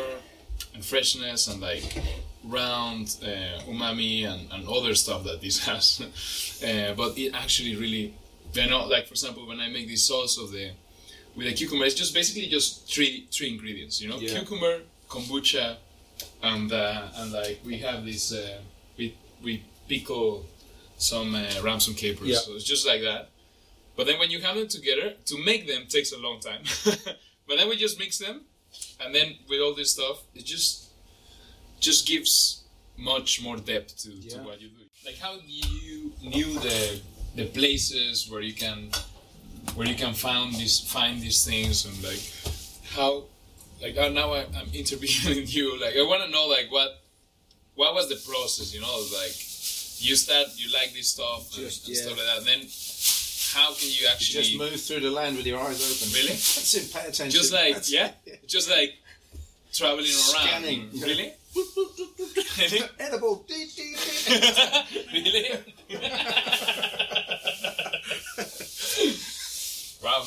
and 0.75 0.85
freshness 0.85 1.49
and 1.49 1.61
like 1.61 2.03
round 2.45 3.17
uh, 3.23 3.61
umami 3.69 4.25
and, 4.27 4.51
and 4.53 4.67
other 4.69 4.95
stuff 4.95 5.25
that 5.25 5.41
this 5.41 5.59
has. 5.67 6.01
uh, 6.63 6.95
but 6.95 7.17
it 7.19 7.35
actually 7.35 7.77
really, 7.77 8.15
they're 8.53 8.69
not 8.69 8.89
like 8.89 9.07
for 9.07 9.13
example 9.15 9.47
when 9.47 9.61
I 9.61 9.69
make 9.69 9.89
this 9.89 10.05
sauce 10.05 10.39
of 10.39 10.51
the 10.53 10.71
with 11.41 11.49
the 11.49 11.55
cucumber, 11.55 11.87
it's 11.87 11.95
just 11.95 12.13
basically 12.13 12.47
just 12.49 12.87
three 12.87 13.27
three 13.33 13.49
ingredients. 13.55 14.01
You 14.01 14.11
know, 14.11 14.19
Yeah. 14.19 14.39
cucumber, 14.39 14.83
kombucha, 15.09 15.77
and 16.43 16.71
uh, 16.71 17.09
and 17.17 17.33
like 17.33 17.61
we 17.65 17.79
have 17.79 18.05
this 18.05 18.33
uh, 18.33 18.59
we 18.99 19.17
we 19.43 19.63
pickle 19.89 20.45
some 20.99 21.35
uh, 21.35 21.47
ramson 21.63 21.95
capers. 21.95 22.29
Yeah. 22.29 22.37
So 22.45 22.55
it's 22.57 22.65
just 22.65 22.87
like 22.87 23.01
that. 23.03 23.31
But 23.97 24.07
then 24.07 24.19
when 24.19 24.31
you 24.31 24.41
have 24.43 24.55
them 24.57 24.69
together, 24.69 25.15
to 25.31 25.45
make 25.45 25.67
them 25.67 25.87
takes 25.89 26.13
a 26.13 26.19
long 26.19 26.41
time. 26.41 26.63
but 27.47 27.55
then 27.57 27.69
we 27.71 27.77
just 27.77 27.99
mix 27.99 28.19
them, 28.19 28.43
and 29.01 29.15
then 29.15 29.37
with 29.49 29.61
all 29.61 29.75
this 29.75 29.93
stuff, 29.93 30.19
it 30.35 30.45
just 30.45 30.91
just 31.81 32.07
gives 32.07 32.65
much 32.99 33.43
more 33.43 33.57
depth 33.57 33.97
to, 34.03 34.11
to 34.29 34.39
what 34.43 34.61
you 34.61 34.69
do. 34.69 34.85
Like 35.07 35.17
how 35.17 35.39
you 35.47 36.13
knew 36.23 36.59
the 36.61 37.01
the 37.35 37.47
places 37.47 38.29
where 38.31 38.43
you 38.43 38.53
can 38.53 38.91
where 39.75 39.87
you 39.87 39.95
can 39.95 40.15
find 40.15 40.55
these 40.55 40.81
find 40.81 41.21
these 41.21 41.45
things 41.45 41.85
and 41.85 42.03
like 42.03 42.23
how 42.95 43.25
like 43.83 43.97
uh, 43.97 44.09
now 44.09 44.33
I, 44.33 44.47
I'm 44.57 44.69
interviewing 44.73 45.47
you 45.47 45.81
like 45.81 45.97
I 45.97 46.03
want 46.03 46.23
to 46.25 46.31
know 46.31 46.47
like 46.47 46.71
what 46.71 47.03
what 47.75 47.95
was 47.95 48.09
the 48.09 48.17
process 48.31 48.75
you 48.75 48.81
know 48.81 48.97
like 49.19 49.37
you 50.03 50.17
start 50.17 50.47
you 50.57 50.73
like 50.73 50.93
this 50.93 51.09
stuff 51.09 51.55
and, 51.57 51.65
Just, 51.65 51.87
and 51.87 51.97
yeah. 51.97 52.03
stuff 52.03 52.17
like 52.17 52.27
that 52.27 52.39
and 52.39 52.47
then 52.47 52.69
how 53.53 53.75
can 53.75 53.89
you 53.89 54.07
actually 54.09 54.43
Just 54.43 54.59
move 54.59 54.81
through 54.81 55.01
the 55.01 55.11
land 55.11 55.37
with 55.37 55.45
your 55.47 55.59
eyes 55.59 55.81
open. 55.83 56.15
Really? 56.15 56.29
That's 56.29 56.75
it. 56.75 56.93
Pay 56.93 57.01
attention. 57.01 57.31
just 57.31 57.53
like 57.53 57.75
That's 57.75 57.93
yeah 57.93 58.13
it. 58.27 58.47
just 58.47 58.71
like 58.71 58.95
traveling 59.73 60.07
around 60.35 60.63
really 60.63 61.33
really 62.59 62.83
Edible. 62.99 63.45
Really 65.13 65.49
wow 70.03 70.25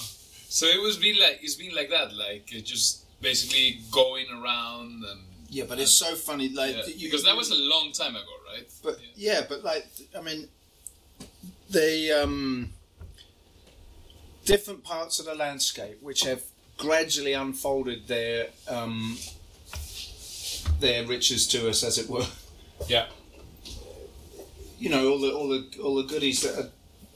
so 0.49 0.65
it 0.65 0.81
was 0.81 0.97
been 0.97 1.19
like 1.19 1.39
it's 1.41 1.55
been 1.55 1.73
like 1.75 1.89
that 1.89 2.13
like 2.15 2.53
it 2.53 2.63
just 2.65 3.05
basically 3.21 3.79
going 3.91 4.27
around 4.31 5.03
and 5.09 5.21
Yeah, 5.49 5.65
but 5.69 5.79
it's 5.79 5.93
so 5.93 6.15
funny, 6.15 6.49
like 6.49 6.75
yeah. 6.75 6.85
you, 6.95 7.07
because 7.07 7.23
that 7.25 7.35
was 7.37 7.51
a 7.51 7.55
long 7.55 7.91
time 7.93 8.15
ago 8.15 8.35
right 8.51 8.67
But 8.83 8.97
yeah, 9.15 9.41
but 9.47 9.63
like 9.63 9.85
I 10.17 10.21
mean, 10.21 10.47
the 11.69 12.11
um, 12.23 12.73
different 14.45 14.83
parts 14.83 15.19
of 15.19 15.25
the 15.25 15.35
landscape 15.35 15.97
which 16.01 16.21
have 16.23 16.41
gradually 16.77 17.33
unfolded 17.33 18.07
their 18.07 18.47
um, 18.67 19.17
their 20.79 21.05
riches 21.05 21.47
to 21.49 21.69
us, 21.69 21.83
as 21.83 21.97
it 21.97 22.09
were. 22.09 22.25
yeah 22.87 23.05
You 24.79 24.89
know, 24.89 25.11
all 25.11 25.19
the 25.19 25.31
all 25.33 25.49
the 25.49 25.61
all 25.83 25.95
the 25.95 26.07
goodies 26.13 26.41
that 26.41 26.57
are 26.59 26.69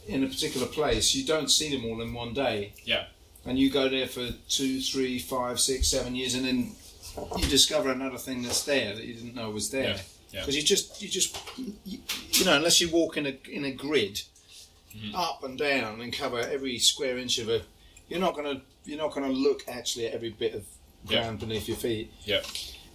in 0.07 0.23
a 0.23 0.27
particular 0.27 0.67
place. 0.67 1.13
You 1.15 1.25
don't 1.25 1.49
see 1.51 1.75
them 1.75 1.85
all 1.85 2.01
in 2.01 2.13
one 2.13 2.33
day. 2.33 2.73
Yeah. 2.85 3.05
And 3.45 3.57
you 3.57 3.69
go 3.69 3.87
there 3.89 4.07
for 4.07 4.29
two, 4.49 4.81
three, 4.81 5.19
five, 5.19 5.59
six, 5.59 5.87
seven 5.87 6.15
years, 6.15 6.33
and 6.35 6.45
then 6.45 6.71
you 7.37 7.47
discover 7.47 7.89
another 7.91 8.17
thing 8.17 8.41
that's 8.43 8.63
there 8.63 8.93
that 8.95 9.03
you 9.03 9.13
didn't 9.13 9.35
know 9.35 9.49
was 9.51 9.69
there. 9.69 9.83
Yeah, 9.95 9.97
yeah. 10.31 10.39
Because 10.41 10.55
you 10.57 10.63
just 10.63 11.01
you 11.01 11.07
just 11.09 11.37
you, 11.85 11.99
you 12.31 12.45
know 12.45 12.55
unless 12.57 12.81
you 12.81 12.89
walk 12.89 13.17
in 13.17 13.25
a 13.27 13.37
in 13.49 13.65
a 13.65 13.71
grid 13.71 14.21
Mm-hmm. 14.95 15.15
up 15.15 15.43
and 15.43 15.59
down 15.59 16.01
and 16.01 16.11
cover 16.11 16.39
every 16.39 16.79
square 16.79 17.19
inch 17.19 17.37
of 17.37 17.49
a 17.49 17.61
you're 18.07 18.21
not 18.21 18.35
gonna 18.35 18.61
you're 18.85 18.97
not 18.97 19.13
gonna 19.13 19.27
look 19.27 19.61
actually 19.67 20.07
at 20.07 20.13
every 20.13 20.29
bit 20.31 20.55
of 20.55 20.63
Yeah. 21.07 21.21
ground 21.21 21.39
beneath 21.39 21.67
your 21.67 21.77
feet 21.77 22.11
yeah 22.23 22.39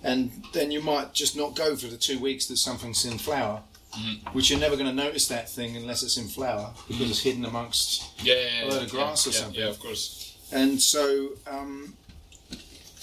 and 0.03 0.33
then 0.53 0.73
you 0.73 0.81
might 0.81 1.13
just 1.13 1.37
not 1.37 1.55
go 1.55 1.77
for 1.77 1.87
the 1.87 1.99
two 1.99 2.19
weeks 2.19 2.47
that 2.47 2.57
something's 2.57 3.05
in 3.05 3.19
flower 3.19 3.63
Mm-hmm. 3.93 4.31
which 4.31 4.49
you're 4.51 4.59
never 4.59 4.75
going 4.77 4.87
to 4.89 4.93
notice 5.05 5.29
that 5.29 5.51
thing 5.51 5.77
unless 5.77 6.03
it's 6.03 6.17
in 6.17 6.27
flower 6.27 6.73
because 6.89 7.11
it's 7.11 7.21
hidden 7.23 7.45
amongst 7.45 8.23
yeah, 8.25 8.35
yeah, 8.35 8.65
A 8.65 8.67
load 8.69 8.77
yeah, 8.77 8.83
of 8.85 8.91
grass 8.91 9.27
yeah, 9.27 9.31
or 9.31 9.33
something. 9.35 9.61
yeah 9.61 9.69
of 9.69 9.79
course. 9.79 10.39
And 10.51 10.81
so 10.81 11.29
um, 11.47 11.95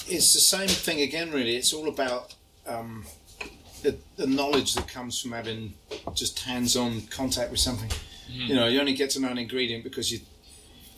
it's 0.07 0.33
the 0.33 0.39
same 0.39 0.67
thing 0.67 1.01
again 1.01 1.31
really. 1.31 1.55
It's 1.55 1.73
all 1.73 1.89
about 1.89 2.33
um, 2.65 3.05
the, 3.83 3.97
the 4.17 4.25
knowledge 4.25 4.73
that 4.73 4.87
comes 4.87 5.21
from 5.21 5.31
having 5.33 5.75
just 6.15 6.39
hands-on 6.39 7.01
contact 7.11 7.51
with 7.51 7.59
something. 7.59 7.91
You 8.27 8.55
know 8.55 8.67
you 8.67 8.79
only 8.79 8.93
get 8.95 9.11
to 9.11 9.19
know 9.19 9.29
an 9.29 9.37
ingredient 9.37 9.83
because 9.83 10.11
you 10.11 10.19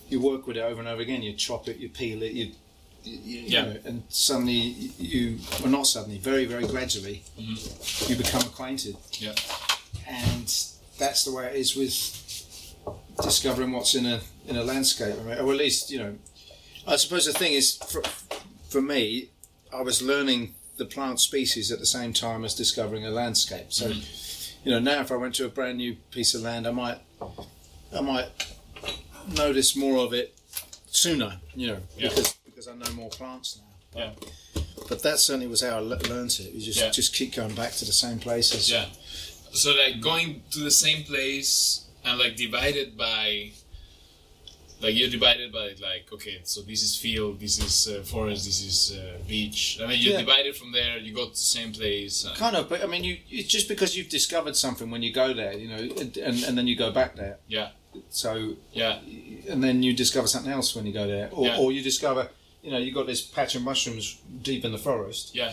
you 0.10 0.22
work 0.22 0.48
with 0.48 0.56
it 0.58 0.62
over 0.62 0.80
and 0.80 0.88
over 0.88 1.02
again. 1.02 1.22
You 1.22 1.34
chop 1.34 1.68
it 1.68 1.78
you 1.78 1.90
peel 1.90 2.24
it 2.24 2.32
you, 2.32 2.52
you, 3.04 3.18
you 3.24 3.42
Yeah. 3.48 3.62
know, 3.66 3.76
and 3.86 4.04
suddenly 4.08 4.54
you 4.98 5.40
well 5.62 5.70
not 5.70 5.88
suddenly 5.88 6.18
very 6.18 6.46
very 6.46 6.66
gradually 6.66 7.24
you 8.08 8.16
become 8.16 8.42
acquainted. 8.44 8.96
Yeah 9.20 9.34
and 10.12 10.48
that's 10.98 11.24
the 11.24 11.32
way 11.34 11.46
it 11.48 11.56
is 11.56 11.76
with 11.76 11.96
discovering 13.24 13.72
what's 13.72 13.96
in 13.96 14.06
a 14.06 14.20
in 14.48 14.56
a 14.58 14.64
landscape. 14.64 15.16
I 15.20 15.24
mean, 15.24 15.38
or 15.40 15.52
at 15.52 15.58
least 15.58 15.90
you 15.92 16.00
know. 16.00 16.16
I 16.88 16.96
suppose 16.96 17.26
the 17.28 17.34
thing 17.34 17.54
is, 17.54 17.76
for, 17.78 18.02
for 18.68 18.82
me, 18.82 19.30
I 19.72 19.82
was 19.84 20.02
learning 20.02 20.56
the 20.78 20.86
plant 20.86 21.20
species 21.20 21.72
at 21.72 21.78
the 21.78 21.86
same 21.86 22.12
time 22.12 22.44
as 22.44 22.56
discovering 22.56 23.06
a 23.06 23.12
landscape. 23.12 23.68
So, 23.72 23.86
Mm-hmm. 23.92 24.68
you 24.68 24.72
know, 24.74 24.80
now 24.80 25.02
if 25.02 25.12
I 25.12 25.16
went 25.16 25.36
to 25.36 25.46
a 25.46 25.50
brand 25.50 25.78
new 25.78 25.96
piece 26.10 26.34
of 26.34 26.42
land, 26.42 26.66
I 26.68 26.72
might, 26.72 26.98
I 27.96 28.02
might 28.02 28.30
notice 29.38 29.76
more 29.76 29.98
of 30.04 30.12
it 30.14 30.36
sooner. 30.88 31.40
You 31.56 31.68
know, 31.68 31.78
Yeah. 31.96 32.10
because 32.10 32.34
because 32.46 32.68
I 32.68 32.74
know 32.74 32.92
more 32.96 33.10
plants 33.12 33.60
now. 33.62 34.00
Yeah. 34.02 34.62
But 34.90 35.04
that 35.04 35.20
certainly 35.20 35.46
was 35.48 35.62
how 35.62 35.78
I 35.78 35.80
learned 35.82 36.32
it. 36.40 36.52
You 36.52 36.62
just 36.62 36.80
Yeah. 36.80 36.90
just 36.90 37.14
keep 37.14 37.36
going 37.36 37.54
back 37.54 37.74
to 37.74 37.86
the 37.86 37.94
same 37.94 38.18
places. 38.18 38.72
Yeah. 38.72 38.88
So 39.54 39.72
like 39.74 40.02
going 40.02 40.44
to 40.52 40.60
the 40.60 40.72
same 40.72 41.04
place 41.04 41.86
and 42.06 42.18
like 42.18 42.36
divided 42.36 42.98
by 42.98 43.52
like 44.82 44.96
you're 44.96 45.10
divided 45.10 45.52
by 45.52 45.76
like 45.82 46.06
okay 46.12 46.40
so 46.44 46.62
this 46.62 46.82
is 46.82 46.96
field 46.96 47.40
this 47.40 47.60
is 47.60 47.88
uh, 47.88 48.02
forest 48.04 48.46
this 48.46 48.62
is 48.64 48.98
uh, 48.98 49.20
beach 49.28 49.78
i 49.82 49.86
mean 49.86 50.00
you 50.00 50.12
Yeah. 50.12 50.20
divide 50.22 50.48
it 50.48 50.56
from 50.58 50.72
there 50.72 50.98
you 50.98 51.14
go 51.14 51.26
to 51.26 51.32
the 51.32 51.38
same 51.38 51.72
place 51.72 52.26
uh, 52.26 52.34
Kind 52.36 52.56
of, 52.56 52.68
but 52.68 52.84
I 52.84 52.88
mean, 52.88 53.04
you 53.04 53.18
it's 53.30 53.48
just 53.48 53.68
because 53.68 53.96
you've 53.96 54.10
discovered 54.10 54.56
something 54.56 54.90
when 54.90 55.04
you 55.04 55.14
go 55.14 55.34
there, 55.36 55.54
you 55.54 55.68
know, 55.70 55.76
and, 56.02 56.18
and, 56.18 56.44
and 56.46 56.58
then 56.58 56.66
you 56.66 56.76
go 56.76 56.90
back 56.92 57.16
there. 57.16 57.38
yeah 57.48 57.70
So 58.10 58.56
yeah 58.74 59.00
and 59.52 59.64
then 59.64 59.84
you 59.84 59.94
discover 59.94 60.28
something 60.28 60.52
else 60.52 60.76
when 60.76 60.86
you 60.88 60.94
go 60.94 61.06
there, 61.06 61.30
or, 61.32 61.46
Yeah. 61.46 61.60
or 61.60 61.72
you 61.72 61.84
discover, 61.84 62.30
you 62.64 62.72
know, 62.72 62.80
you 62.80 62.92
got 62.92 63.06
this 63.06 63.22
patch 63.22 63.54
of 63.56 63.62
mushrooms 63.62 64.20
deep 64.42 64.66
in 64.66 64.72
the 64.72 64.80
forest, 64.90 65.36
yeah 65.36 65.52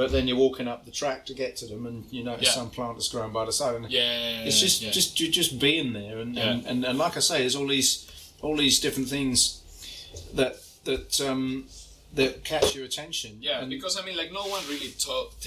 but 0.00 0.10
then 0.12 0.26
you're 0.26 0.42
walking 0.46 0.66
up 0.72 0.80
the 0.86 0.90
track 1.00 1.20
to 1.26 1.34
get 1.42 1.50
to 1.60 1.66
them, 1.66 1.82
and 1.90 1.98
you 2.10 2.22
notice 2.24 2.46
Yeah. 2.48 2.60
some 2.60 2.70
plant 2.76 2.92
that's 2.96 3.10
growing 3.14 3.32
by 3.38 3.44
the 3.44 3.52
side. 3.60 3.74
And 3.78 3.84
yeah 3.90 4.46
it's 4.46 4.58
just, 4.66 4.80
yeah. 4.80 4.90
just 4.98 5.20
you're 5.20 5.36
just 5.42 5.52
being 5.68 5.92
there, 6.00 6.16
and, 6.24 6.30
and, 6.46 6.62
Yeah. 6.62 6.70
and, 6.70 6.78
and 6.88 6.96
like 7.04 7.14
I 7.20 7.20
say, 7.20 7.36
there's 7.40 7.54
all 7.60 7.70
these, 7.76 7.92
all 8.44 8.56
these 8.64 8.76
different 8.84 9.08
things 9.16 9.36
that 10.38 10.54
that 10.88 11.20
um, 11.28 11.44
that 12.18 12.32
catch 12.52 12.68
your 12.76 12.84
attention. 12.90 13.30
Yeah, 13.48 13.60
and, 13.60 13.68
because 13.76 13.94
I 14.00 14.02
mean, 14.06 14.16
like, 14.22 14.32
no 14.40 14.44
one 14.54 14.62
really 14.72 14.92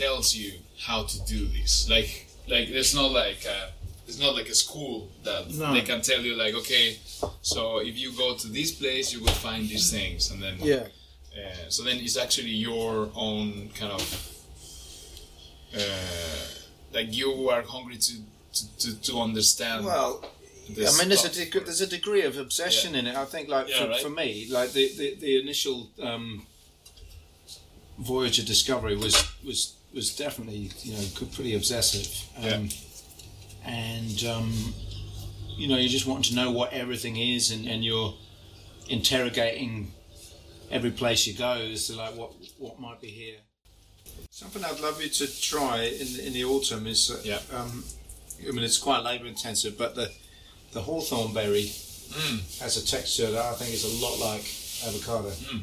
tells 0.02 0.28
you 0.42 0.50
how 0.88 1.00
to 1.12 1.18
do 1.36 1.42
this. 1.58 1.90
Like, 1.96 2.12
like 2.54 2.66
there's 2.74 2.94
not 3.02 3.10
like 3.24 3.42
a, 3.58 3.60
it's 4.08 4.20
not 4.26 4.34
like 4.40 4.50
a 4.56 4.58
school 4.66 5.10
that 5.28 5.42
No. 5.62 5.74
they 5.74 5.82
can 5.82 6.02
tell 6.10 6.22
you 6.28 6.34
like, 6.44 6.54
okay, 6.62 6.88
so 7.42 7.62
if 7.90 7.96
you 8.02 8.10
go 8.24 8.30
to 8.44 8.48
this 8.60 8.72
place, 8.82 9.06
you 9.14 9.20
will 9.24 9.40
find 9.48 9.64
these 9.74 9.88
things, 9.98 10.22
and 10.32 10.40
then 10.46 10.56
yeah, 10.74 10.86
Uh, 11.36 11.68
so 11.76 11.80
then 11.88 11.98
it's 12.06 12.18
actually 12.26 12.56
your 12.70 13.10
own 13.28 13.48
kind 13.80 13.92
of 14.00 14.04
like 16.94 17.14
you 17.14 17.50
are 17.50 17.62
hungry 17.64 17.98
to 17.98 18.14
to, 18.54 18.78
to, 18.78 19.02
to 19.02 19.20
understand. 19.20 19.86
well. 19.86 20.24
this 20.70 20.96
I 20.96 21.00
mean, 21.00 21.10
there's 21.10 21.26
a 21.26 21.30
deg- 21.30 21.66
there's 21.66 21.82
a 21.82 21.88
degree 21.88 22.22
of 22.22 22.38
obsession 22.38 22.96
in 22.96 23.08
it. 23.08 23.16
I 23.16 23.26
think, 23.26 23.50
like 23.50 23.68
Yeah, 23.70 23.84
for, 23.84 23.90
right. 23.90 24.02
for 24.02 24.10
me, 24.10 24.48
like 24.50 24.72
the 24.72 24.90
the, 24.96 25.16
the 25.16 25.42
initial 25.42 25.90
um, 26.02 26.46
Voyager 28.00 28.44
discovery 28.44 28.96
was 28.96 29.16
was 29.44 29.76
was 29.94 30.16
definitely 30.16 30.72
you 30.84 30.94
know 30.94 31.04
pretty 31.36 31.56
obsessive, 31.56 32.08
um, 32.44 32.70
and 33.66 34.24
um, 34.26 34.74
you 35.58 35.68
know 35.68 35.78
you 35.78 35.90
just 35.90 36.08
want 36.08 36.26
to 36.26 36.36
know 36.36 36.52
what 36.52 36.74
everything 36.74 37.18
is, 37.18 37.52
and, 37.52 37.68
and 37.68 37.84
you're 37.84 38.14
interrogating 38.90 39.92
every 40.72 40.92
place 40.92 41.28
you 41.28 41.34
go 41.34 41.54
as 41.54 41.88
to 41.88 41.96
like 41.96 42.16
what 42.16 42.34
what 42.58 42.80
might 42.80 43.00
be 43.02 43.08
here. 43.08 43.38
Something 44.30 44.64
I'd 44.66 44.80
love 44.80 45.02
you 45.02 45.10
to 45.10 45.42
try 45.42 45.84
in 45.84 46.14
the, 46.14 46.28
in 46.28 46.34
the 46.34 46.44
autumn 46.46 46.88
is 46.88 47.12
uh, 47.12 47.22
Yeah. 47.24 47.40
um, 47.52 47.84
I 48.48 48.52
mean 48.52 48.64
it's 48.64 48.78
quite 48.78 49.04
labour 49.04 49.26
intensive, 49.26 49.78
but 49.78 49.96
the 49.96 50.12
the 50.72 50.82
hawthorn 50.82 51.34
berry 51.34 51.72
Mm. 52.14 52.60
has 52.60 52.78
a 52.78 52.86
texture 52.86 53.32
that 53.32 53.44
I 53.44 53.54
think 53.54 53.74
is 53.74 53.86
a 53.86 54.06
lot 54.06 54.20
like 54.20 54.46
avocado. 54.86 55.30
Mm. 55.32 55.62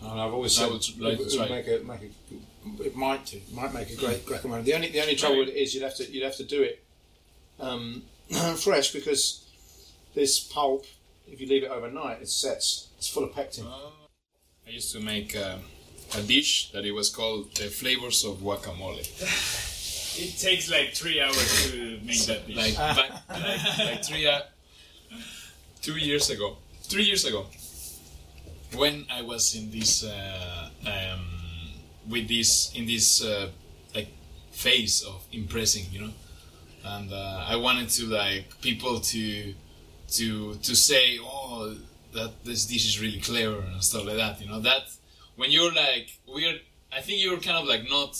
And 0.00 0.20
I've 0.20 0.32
always 0.32 0.58
I 0.58 0.62
said 0.66 0.72
it, 0.72 0.82
to 0.82 1.00
make 1.00 1.66
a 1.68 1.84
make 1.84 2.02
a 2.02 2.82
it 2.84 2.96
might 2.96 3.26
do 3.26 3.36
it 3.36 3.52
might 3.52 3.74
make 3.74 3.90
a 3.90 3.96
great 3.96 4.24
guacamole. 4.24 4.64
The 4.64 4.72
only 4.74 4.88
the 4.88 5.00
only 5.02 5.14
trouble 5.16 5.36
Right. 5.38 5.46
with 5.48 5.54
it 5.56 5.58
is 5.60 5.74
you'd 5.74 5.82
have 5.82 5.96
to 5.96 6.10
you'd 6.10 6.22
have 6.24 6.36
to 6.36 6.44
do 6.44 6.62
it 6.62 6.82
um, 7.60 8.02
fresh 8.56 8.92
because 8.92 9.44
this 10.14 10.40
pulp, 10.40 10.86
if 11.26 11.40
you 11.40 11.46
leave 11.46 11.64
it 11.64 11.70
overnight, 11.70 12.22
it 12.22 12.28
sets. 12.28 12.88
It's 12.98 13.08
full 13.08 13.24
of 13.24 13.34
pectin. 13.34 13.64
Oh. 13.66 13.92
I 14.66 14.70
used 14.70 14.92
to 14.92 15.00
make 15.00 15.34
uh, 15.36 15.56
a 16.16 16.22
dish 16.22 16.70
that 16.72 16.84
it 16.84 16.92
was 16.92 17.10
called 17.10 17.54
the 17.56 17.64
flavors 17.64 18.24
of 18.24 18.38
guacamole. 18.38 19.00
It 20.18 20.38
takes 20.38 20.70
like 20.70 20.92
three 20.94 21.20
hours 21.20 21.70
to 21.70 21.98
make 22.04 22.22
that 22.26 22.46
dish. 22.46 22.56
like 22.56 22.76
back, 22.76 23.10
like, 23.28 23.78
like 23.78 24.04
three 24.04 24.26
uh, 24.26 24.40
two 25.80 25.96
years 25.96 26.30
ago 26.30 26.56
three 26.82 27.04
years 27.04 27.24
ago 27.24 27.46
when 28.76 29.06
I 29.10 29.22
was 29.22 29.54
in 29.54 29.70
this 29.70 30.04
uh, 30.04 30.68
um, 30.86 31.26
with 32.08 32.28
this 32.28 32.72
in 32.74 32.86
this 32.86 33.22
uh, 33.24 33.48
like 33.94 34.08
phase 34.52 35.02
of 35.02 35.24
impressing 35.32 35.86
you 35.90 36.02
know 36.02 36.12
and 36.84 37.12
uh, 37.12 37.46
I 37.48 37.56
wanted 37.56 37.88
to 37.90 38.06
like 38.06 38.60
people 38.60 39.00
to 39.00 39.54
to 40.10 40.54
to 40.54 40.76
say 40.76 41.18
oh 41.20 41.74
that 42.12 42.44
this 42.44 42.66
dish 42.66 42.86
is 42.86 43.00
really 43.00 43.20
clever 43.20 43.60
and 43.60 43.82
stuff 43.82 44.04
like 44.04 44.16
that 44.16 44.40
you 44.40 44.48
know 44.48 44.60
that 44.60 44.84
when 45.36 45.50
you're 45.50 45.72
like 45.72 46.18
we're 46.26 46.58
I 46.92 47.00
think 47.00 47.22
you're 47.22 47.38
kind 47.40 47.58
of 47.58 47.66
like 47.66 47.88
not 47.88 48.12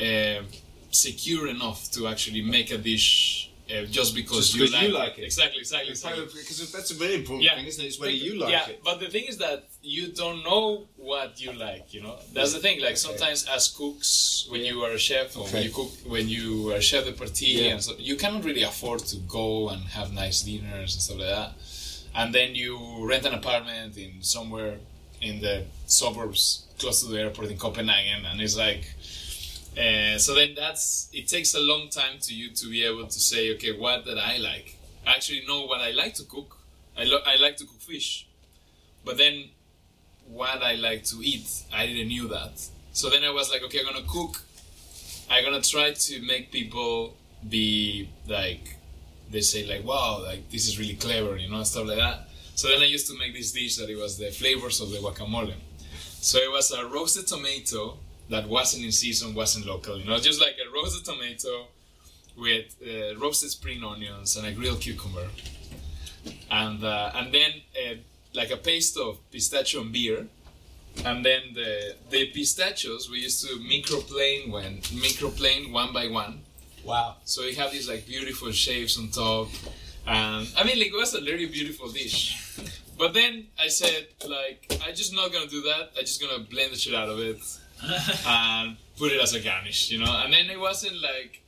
uh, 0.00 0.42
secure 0.90 1.48
enough 1.48 1.90
to 1.92 2.06
actually 2.06 2.42
make 2.42 2.70
a 2.70 2.78
dish 2.78 3.50
uh, 3.70 3.84
just 3.84 4.14
because 4.16 4.50
Just 4.50 4.56
you, 4.56 4.66
like, 4.78 4.88
you 4.88 4.94
like 4.94 5.18
it. 5.18 5.24
Exactly, 5.24 5.60
exactly. 5.60 5.90
exactly. 5.90 6.24
Because 6.24 6.72
that's 6.72 6.90
a 6.90 6.94
very 6.94 7.14
important 7.16 7.44
Yeah. 7.44 7.54
thing, 7.56 7.66
isn't 7.66 7.84
it? 7.84 7.86
It's 7.88 8.00
whether 8.00 8.10
you 8.12 8.38
like 8.40 8.50
yeah, 8.50 8.68
it. 8.68 8.80
but 8.82 8.98
the 8.98 9.06
thing 9.08 9.24
is 9.28 9.38
that 9.38 9.68
you 9.82 10.08
don't 10.08 10.42
know 10.42 10.86
what 10.96 11.40
you 11.40 11.52
like. 11.52 11.94
You 11.94 12.02
know, 12.02 12.16
that's 12.32 12.52
the 12.52 12.58
thing. 12.58 12.78
Like 12.80 12.90
Okay. 12.90 12.96
sometimes 13.08 13.46
as 13.46 13.68
cooks, 13.68 14.46
when 14.50 14.62
you 14.64 14.82
are 14.84 14.90
a 14.92 14.98
chef 14.98 15.36
or 15.36 15.46
when 15.48 15.62
you 15.62 15.70
cook, 15.70 15.90
when 16.04 16.28
you 16.28 16.72
are 16.74 16.80
chef 16.80 17.04
de 17.04 17.12
partie, 17.12 17.46
Yeah. 17.46 17.72
and 17.74 17.82
so 17.82 17.92
you 17.98 18.16
cannot 18.16 18.44
really 18.44 18.62
afford 18.62 19.00
to 19.06 19.16
go 19.38 19.68
and 19.68 19.80
have 19.98 20.12
nice 20.12 20.42
dinners 20.42 20.94
and 20.94 21.02
stuff 21.02 21.18
like 21.18 21.28
that. 21.28 21.52
And 22.14 22.34
then 22.34 22.56
you 22.56 22.76
rent 23.06 23.24
an 23.24 23.34
apartment 23.34 23.96
in 23.96 24.20
somewhere 24.22 24.78
in 25.20 25.40
the 25.40 25.64
suburbs 25.86 26.66
close 26.78 27.02
to 27.02 27.08
the 27.10 27.20
airport 27.20 27.50
in 27.50 27.58
Copenhagen, 27.58 28.24
and 28.26 28.40
it's 28.40 28.56
like. 28.56 28.84
Uh, 29.78 30.18
so 30.18 30.34
then 30.34 30.52
that's 30.56 31.08
it 31.12 31.28
takes 31.28 31.54
a 31.54 31.60
long 31.60 31.88
time 31.88 32.18
to 32.20 32.34
you 32.34 32.50
to 32.50 32.68
be 32.68 32.84
able 32.84 33.06
to 33.06 33.20
say 33.20 33.54
okay 33.54 33.70
what 33.70 34.04
that 34.04 34.18
I 34.18 34.36
like 34.38 34.76
I 35.06 35.12
actually 35.14 35.44
know 35.46 35.64
what 35.66 35.80
I 35.80 35.92
like 35.92 36.14
to 36.14 36.24
cook 36.24 36.58
I, 36.98 37.04
lo- 37.04 37.22
I 37.24 37.36
like 37.36 37.56
to 37.58 37.64
cook 37.64 37.80
fish 37.80 38.26
but 39.04 39.16
then 39.16 39.50
what 40.26 40.60
I 40.60 40.74
like 40.74 41.04
to 41.04 41.22
eat 41.22 41.48
I 41.72 41.86
didn't 41.86 42.08
knew 42.08 42.26
that 42.28 42.60
so 42.92 43.10
then 43.10 43.22
I 43.22 43.30
was 43.30 43.48
like 43.50 43.62
okay 43.62 43.78
I'm 43.78 43.86
gonna 43.94 44.06
cook 44.08 44.42
I'm 45.30 45.44
gonna 45.44 45.62
try 45.62 45.92
to 45.92 46.20
make 46.22 46.50
people 46.50 47.16
be 47.48 48.08
like 48.26 48.76
they 49.30 49.40
say 49.40 49.66
like 49.66 49.84
wow 49.84 50.20
like 50.22 50.50
this 50.50 50.66
is 50.66 50.80
really 50.80 50.94
clever 50.96 51.36
you 51.36 51.48
know 51.48 51.62
stuff 51.62 51.86
like 51.86 51.98
that 51.98 52.28
so 52.60 52.68
then 52.68 52.80
I 52.86 52.88
used 52.96 53.06
to 53.10 53.16
make 53.22 53.32
this 53.38 53.50
dish 53.52 53.76
that 53.78 53.88
it 53.94 53.98
was 54.04 54.12
the 54.22 54.30
flavors 54.40 54.76
of 54.80 54.88
the 54.92 54.98
guacamole 54.98 55.56
so 56.20 56.38
it 56.38 56.52
was 56.52 56.70
a 56.70 56.86
roasted 56.86 57.26
tomato 57.26 57.98
that 58.28 58.46
wasn't 58.48 58.84
in 58.84 58.92
season, 58.92 59.34
wasn't 59.34 59.66
local. 59.66 59.98
You 59.98 60.04
know, 60.04 60.18
just 60.18 60.40
like 60.40 60.56
a 60.64 60.70
roasted 60.70 61.04
tomato 61.04 61.66
with 62.36 62.76
uh, 62.86 63.18
roasted 63.18 63.50
spring 63.50 63.82
onions 63.82 64.36
and 64.36 64.46
a 64.46 64.52
grilled 64.52 64.80
cucumber, 64.80 65.28
and 66.50 66.84
uh, 66.84 67.12
and 67.14 67.32
then 67.32 67.50
uh, 67.74 67.94
like 68.34 68.50
a 68.50 68.56
paste 68.56 68.96
of 68.98 69.18
pistachio 69.30 69.80
and 69.80 69.92
beer, 69.92 70.26
and 71.04 71.24
then 71.24 71.42
the 71.54 71.96
the 72.10 72.26
pistachios 72.26 73.10
we 73.10 73.20
used 73.20 73.46
to 73.46 73.54
microplane 73.56 74.50
when 74.50 74.78
microplane 75.04 75.72
one 75.72 75.92
by 75.92 76.06
one. 76.06 76.42
Wow. 76.84 77.16
So 77.24 77.42
you 77.42 77.56
have 77.56 77.72
these 77.72 77.88
like 77.88 78.06
beautiful 78.06 78.52
shapes 78.52 78.98
on 78.98 79.08
top, 79.08 79.48
and 80.06 80.48
I 80.56 80.64
mean 80.64 80.78
like 80.78 80.88
it 80.88 80.94
was 80.96 81.14
a 81.14 81.20
really 81.20 81.46
beautiful 81.46 81.88
dish. 81.90 82.36
But 82.98 83.14
then 83.14 83.46
I 83.58 83.68
said 83.68 84.08
like 84.28 84.66
I'm 84.86 84.94
just 84.94 85.14
not 85.14 85.32
gonna 85.32 85.46
do 85.46 85.62
that. 85.62 85.90
I'm 85.96 86.04
just 86.04 86.20
gonna 86.20 86.40
blend 86.44 86.72
the 86.72 86.76
shit 86.76 86.94
out 86.94 87.08
of 87.08 87.18
it 87.18 87.38
and 88.26 88.76
put 88.98 89.12
it 89.12 89.20
as 89.22 89.34
a 89.34 89.40
garnish, 89.40 89.90
you 89.90 89.98
know. 89.98 90.20
And 90.24 90.32
then 90.32 90.50
it 90.50 90.60
wasn't 90.60 91.00
like, 91.00 91.42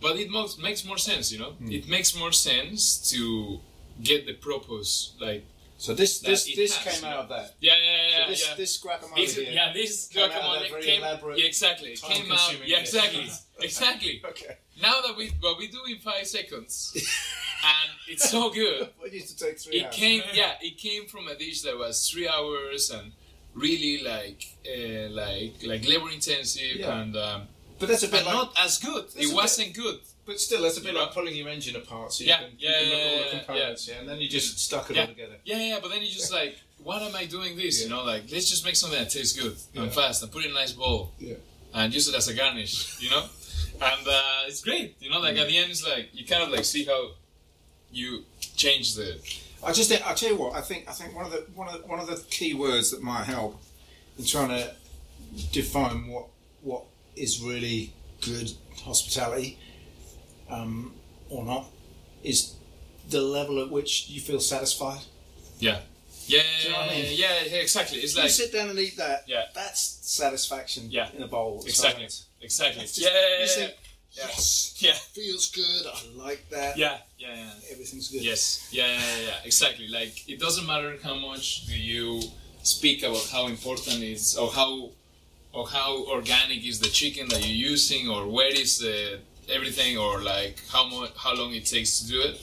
but 0.00 0.16
it 0.16 0.30
mo- 0.30 0.48
makes 0.62 0.84
more 0.84 0.96
sense, 0.98 1.30
you 1.32 1.38
know. 1.38 1.50
Hmm. 1.52 1.70
It 1.70 1.88
makes 1.88 2.16
more 2.16 2.32
sense 2.32 3.10
to 3.10 3.60
get 4.02 4.26
the 4.26 4.34
purpose, 4.34 5.12
like 5.20 5.44
So 5.76 5.94
this 5.94 6.20
this 6.20 6.44
this 6.56 6.74
has, 6.76 7.00
came 7.00 7.08
you 7.10 7.14
out 7.14 7.24
of 7.24 7.28
that. 7.28 7.54
yeah, 7.60 7.74
yeah, 7.76 7.92
yeah, 8.10 8.24
So 8.24 8.30
this 8.30 8.48
yeah. 8.48 8.54
this 8.56 8.82
guacamole 8.82 9.16
This, 9.16 9.34
here. 9.36 9.50
yeah, 9.50 9.72
this 9.72 10.08
Came 10.08 10.22
out 10.24 10.30
of 10.30 10.34
that 10.34 10.42
guacamole 10.42 10.70
very 10.70 10.82
came, 10.82 11.02
elaborate, 11.02 11.38
yeah, 11.38 11.46
exactly, 11.46 11.96
came 11.96 12.32
out, 12.32 12.38
time-consuming 12.38 12.68
yeah, 12.68 12.78
exactly, 12.80 13.26
exactly. 13.60 14.22
Okay. 14.32 14.56
Now 14.80 15.00
that 15.04 15.16
we, 15.16 15.32
what 15.40 15.58
we 15.58 15.66
do 15.68 15.80
in 15.88 15.98
five 15.98 16.26
seconds, 16.26 16.94
and 17.64 17.90
it's 18.08 18.30
so 18.30 18.50
good. 18.50 18.88
What 18.98 19.12
used 19.12 19.36
to 19.38 19.44
take 19.44 19.58
three 19.58 19.76
It 19.80 19.86
hours. 19.86 19.94
came, 19.94 20.22
yeah, 20.34 20.52
it 20.60 20.76
came 20.78 21.06
from 21.06 21.28
a 21.28 21.34
dish 21.34 21.62
that 21.62 21.76
was 21.76 22.08
three 22.08 22.28
hours 22.28 22.90
and 22.90 23.12
really 23.54 24.02
like, 24.04 24.44
uh, 24.66 25.08
like, 25.10 25.54
like 25.64 25.86
labor 25.88 26.10
intensive 26.10 26.76
Yeah. 26.76 27.00
and, 27.00 27.16
um, 27.16 27.42
but 27.78 27.88
that's 27.88 28.02
a 28.02 28.08
bit 28.08 28.24
but 28.24 28.26
like, 28.26 28.34
not 28.34 28.52
as 28.60 28.78
good. 28.78 29.06
It 29.16 29.32
wasn't 29.34 29.74
good. 29.74 30.00
but 30.26 30.38
still, 30.38 30.62
that's 30.62 30.76
a 30.78 30.80
bit 30.82 30.92
know. 30.94 31.00
like 31.04 31.12
pulling 31.14 31.34
your 31.34 31.48
engine 31.48 31.74
apart. 31.76 32.12
So 32.12 32.22
you 32.24 32.28
Yeah, 32.30 32.38
can, 32.40 32.50
yeah, 32.58 32.80
you 32.80 32.90
can 32.90 32.90
look 32.90 32.98
at 32.98 33.00
all 33.00 33.10
yeah, 33.10 33.18
the 33.18 33.24
yeah, 33.36 33.38
components, 33.44 33.88
yeah, 33.88 33.94
and 34.00 34.08
then 34.08 34.18
you 34.20 34.28
just 34.28 34.58
stuck 34.58 34.90
it 34.90 34.96
Yeah. 34.96 35.02
all 35.02 35.08
together. 35.08 35.36
Yeah, 35.44 35.58
yeah, 35.62 35.78
but 35.80 35.88
then 35.90 36.02
you 36.02 36.08
just 36.10 36.32
like, 36.32 36.58
what 36.82 37.00
am 37.02 37.14
I 37.16 37.24
doing 37.24 37.56
this? 37.56 37.82
You 37.82 37.88
know, 37.88 38.02
like 38.04 38.24
let's 38.30 38.48
just 38.50 38.64
make 38.64 38.76
something 38.76 38.98
that 38.98 39.10
tastes 39.10 39.38
good 39.40 39.56
and 39.74 39.90
fast 39.92 40.22
and 40.22 40.30
put 40.30 40.44
it 40.44 40.50
in 40.50 40.56
a 40.56 40.60
nice 40.62 40.72
bowl 40.72 41.12
Yeah. 41.18 41.34
and 41.74 41.92
use 41.94 42.08
it 42.08 42.14
as 42.14 42.28
a 42.28 42.34
garnish. 42.34 43.00
You 43.00 43.10
know, 43.10 43.24
and 43.80 44.06
uh, 44.06 44.48
it's 44.48 44.60
great. 44.60 44.96
You 45.00 45.08
know, 45.10 45.20
like 45.20 45.36
at 45.36 45.46
the 45.48 45.56
end, 45.56 45.70
it's 45.70 45.84
like 45.86 46.10
you 46.12 46.26
kind 46.26 46.42
of 46.42 46.50
like 46.50 46.64
see 46.64 46.84
how 46.84 47.10
you 47.90 48.24
change 48.56 48.94
the 48.94 49.18
I 49.64 49.72
just 49.72 49.90
I 49.92 50.14
tell 50.14 50.30
you 50.30 50.36
what, 50.36 50.54
I 50.54 50.60
think 50.60 50.88
I 50.88 50.92
think 50.92 51.14
one 51.16 51.24
of 51.26 51.32
the 51.32 51.46
one 51.54 51.68
of 51.68 51.80
the, 51.80 51.86
one 51.86 51.98
of 51.98 52.06
the 52.06 52.16
key 52.30 52.54
words 52.54 52.90
that 52.92 53.02
might 53.02 53.24
help 53.24 53.60
in 54.18 54.24
trying 54.24 54.50
to 54.50 54.74
define 55.52 56.06
what 56.08 56.26
what 56.62 56.84
is 57.16 57.40
really 57.42 57.92
good 58.20 58.52
hospitality 58.84 59.58
um, 60.48 60.94
or 61.28 61.44
not 61.44 61.66
is 62.22 62.54
the 63.10 63.20
level 63.20 63.62
at 63.62 63.70
which 63.70 64.08
you 64.08 64.20
feel 64.20 64.40
satisfied. 64.40 65.00
yeah. 65.58 65.80
Yeah, 66.26 66.42
you 66.62 66.68
know 66.70 66.80
I 66.80 66.88
mean? 66.90 67.06
yeah, 67.12 67.40
yeah, 67.46 67.56
exactly. 67.56 68.00
It's 68.00 68.14
you 68.14 68.20
like 68.20 68.30
sit 68.30 68.52
down 68.52 68.68
and 68.68 68.78
eat 68.78 68.98
that. 68.98 69.24
Yeah. 69.26 69.44
that's 69.54 69.80
satisfaction. 70.02 70.88
Yeah. 70.90 71.08
in 71.16 71.22
a 71.22 71.26
bowl. 71.26 71.62
exactly, 71.64 72.06
exactly. 72.42 72.82
Yeah, 72.82 72.86
just- 72.86 73.00
yeah, 73.00 73.08
you 73.08 73.40
yeah, 73.40 73.46
think, 73.46 73.74
yeah. 74.18 74.26
Yes, 74.26 74.74
Yeah. 74.78 74.92
feels 75.12 75.50
good. 75.50 75.86
I 75.86 76.26
like 76.26 76.48
that. 76.50 76.76
yeah, 76.76 76.98
yeah, 77.18 77.34
yeah. 77.34 77.72
everything's 77.72 78.08
good. 78.10 78.22
Yes, 78.22 78.68
yeah, 78.72 78.86
yeah, 78.86 78.92
yeah, 78.94 79.26
yeah, 79.28 79.34
exactly. 79.44 79.88
Like 79.88 80.28
it 80.28 80.38
doesn't 80.40 80.66
matter 80.66 80.96
how 81.02 81.14
much 81.14 81.66
do 81.66 81.76
you 81.78 82.20
speak 82.62 83.02
about 83.02 83.26
how 83.32 83.46
important 83.46 84.02
is 84.02 84.36
or 84.36 84.50
how 84.50 84.90
or 85.52 85.66
how 85.68 86.04
organic 86.06 86.64
is 86.66 86.80
the 86.80 86.88
chicken 86.88 87.28
that 87.28 87.40
you're 87.46 87.70
using 87.70 88.08
or 88.08 88.26
where 88.28 88.52
is 88.52 88.78
the 88.78 89.18
everything 89.48 89.96
or 89.96 90.20
like 90.22 90.60
how 90.70 90.84
much 90.86 91.10
how 91.16 91.34
long 91.34 91.54
it 91.54 91.64
takes 91.64 92.00
to 92.00 92.08
do 92.08 92.20
it 92.20 92.38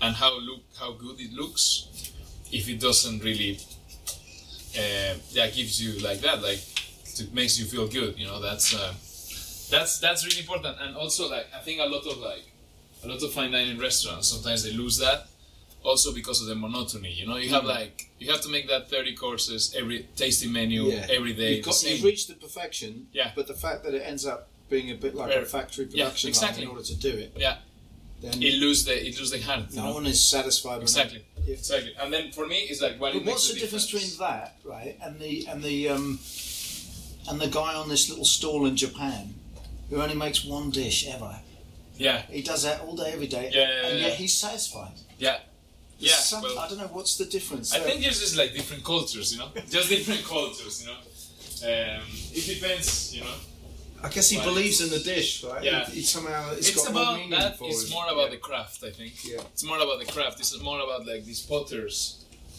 and 0.00 0.14
how 0.16 0.38
look 0.40 0.62
how 0.80 0.92
good 0.92 1.20
it 1.20 1.32
looks 1.32 2.12
if 2.50 2.68
it 2.68 2.80
doesn't 2.80 3.22
really 3.22 3.58
uh, 4.76 5.14
that 5.34 5.52
gives 5.54 5.82
you 5.82 6.00
like 6.00 6.20
that 6.20 6.40
like 6.42 6.60
it 7.20 7.34
makes 7.34 7.58
you 7.58 7.66
feel 7.66 7.86
good 7.86 8.18
you 8.18 8.26
know 8.26 8.40
that's 8.40 8.74
uh, 8.74 8.94
that's 9.70 9.98
that's 9.98 10.24
really 10.26 10.40
important 10.40 10.76
and 10.80 10.96
also 10.96 11.28
like 11.30 11.46
I 11.54 11.60
think 11.60 11.80
a 11.80 11.84
lot 11.86 12.06
of 12.06 12.18
like 12.18 12.44
a 13.04 13.08
lot 13.08 13.22
of 13.22 13.32
fine 13.32 13.52
dining 13.52 13.78
restaurants 13.78 14.28
sometimes 14.28 14.64
they 14.64 14.72
lose 14.72 14.98
that 14.98 15.26
also 15.84 16.12
because 16.12 16.40
of 16.40 16.48
the 16.48 16.54
monotony 16.54 17.12
you 17.12 17.26
know 17.26 17.36
you 17.36 17.50
have 17.50 17.64
like 17.64 18.10
you 18.18 18.30
have 18.32 18.40
to 18.40 18.48
make 18.48 18.68
that 18.68 18.90
30 18.90 19.14
courses 19.14 19.74
every 19.78 20.06
tasting 20.16 20.52
menu 20.52 20.84
Yeah. 20.84 21.06
every 21.10 21.32
day 21.34 21.56
You've, 21.56 21.64
got, 21.66 21.82
you've 21.84 22.02
reached 22.02 22.26
the 22.28 22.34
perfection. 22.34 23.06
Yeah. 23.12 23.30
But 23.36 23.46
the 23.46 23.54
fact 23.54 23.84
that 23.84 23.94
it 23.94 24.02
ends 24.04 24.26
up 24.26 24.48
being 24.68 24.90
a 24.90 24.94
bit 24.96 25.14
like 25.14 25.28
Very- 25.28 25.42
a 25.44 25.46
factory 25.46 25.86
yeah, 25.90 26.06
production 26.06 26.28
exactly. 26.30 26.64
line 26.64 26.70
in 26.70 26.76
order 26.76 26.86
to 26.88 26.96
do 26.96 27.10
it, 27.24 27.32
yeah 27.36 27.58
then 28.20 28.42
it 28.42 28.54
lose 28.54 28.84
the 28.84 28.94
it 29.08 29.16
lose 29.20 29.30
the 29.30 29.40
heart 29.40 29.66
you 29.70 29.76
no 29.76 29.84
know? 29.84 29.94
one 29.94 30.06
is 30.06 30.22
satisfied. 30.22 30.72
when 30.78 30.82
exactly 30.82 31.24
if- 31.46 31.60
exactly 31.60 31.92
and 32.00 32.12
then 32.12 32.32
for 32.32 32.46
me 32.48 32.56
it's 32.70 32.82
like 32.82 32.98
what 33.00 33.12
But 33.12 33.18
it 33.22 33.24
makes 33.24 33.34
what's 33.48 33.54
the 33.54 33.60
difference 33.60 33.86
between 33.90 34.10
that, 34.18 34.56
right, 34.64 34.98
and 35.04 35.20
the 35.20 35.46
and 35.46 35.62
the 35.62 35.88
um, 35.90 36.18
and 37.28 37.40
the 37.40 37.46
guy 37.46 37.74
on 37.74 37.88
this 37.88 38.08
little 38.10 38.24
stall 38.24 38.66
in 38.66 38.74
Japan 38.76 39.34
who 39.88 40.00
only 40.02 40.14
makes 40.14 40.44
one 40.44 40.70
dish 40.70 41.06
ever? 41.08 41.40
yeah 41.96 42.22
He 42.30 42.42
does 42.42 42.62
that 42.62 42.80
all 42.82 42.94
day, 42.96 43.10
every 43.12 43.26
day, 43.26 43.50
Yeah, 43.52 43.60
yeah, 43.62 43.88
and 43.88 43.98
yeah. 43.98 44.06
yet 44.08 44.14
he's 44.16 44.34
satisfied. 44.36 44.92
yeah 45.18 45.38
There's 45.98 46.10
yeah 46.12 46.16
some- 46.16 46.42
well, 46.42 46.58
I 46.58 46.68
don't 46.68 46.78
know 46.78 46.90
what's 46.98 47.16
the 47.16 47.24
difference. 47.24 47.72
I 47.74 47.78
So- 47.78 47.84
think 47.84 48.06
it's 48.06 48.20
just 48.20 48.36
like 48.36 48.52
different 48.54 48.84
cultures, 48.84 49.32
you 49.32 49.38
know, 49.40 49.48
just 49.76 49.88
different 49.88 50.24
cultures, 50.24 50.74
you 50.82 50.88
know. 50.90 50.98
Um, 51.70 52.02
it 52.32 52.44
depends, 52.54 53.14
you 53.16 53.22
know. 53.22 53.34
I 54.00 54.08
guess 54.10 54.30
he 54.30 54.36
Right. 54.36 54.46
believes 54.46 54.80
in 54.80 54.90
the 54.90 55.00
dish, 55.00 55.42
right? 55.42 55.60
Yeah. 55.64 55.84
He, 55.86 55.96
he 55.96 56.02
somehow 56.02 56.52
it's, 56.52 56.68
It's, 56.68 56.76
got 56.84 56.92
more 56.94 57.02
about 57.02 57.14
meaning 57.16 57.30
that. 57.30 57.58
for 57.58 57.68
It's 57.68 57.82
him. 57.84 57.90
more 57.90 58.06
about 58.14 58.26
Yeah. 58.26 58.36
the 58.36 58.42
craft, 58.48 58.84
I 58.84 58.92
think. 58.92 59.14
Yeah. 59.24 59.40
It's 59.52 59.64
more 59.64 59.78
about 59.86 59.98
the 59.98 60.06
craft. 60.14 60.38
It's 60.38 60.56
more 60.62 60.78
about 60.86 61.04
like 61.04 61.24
these 61.24 61.40
potters 61.40 61.94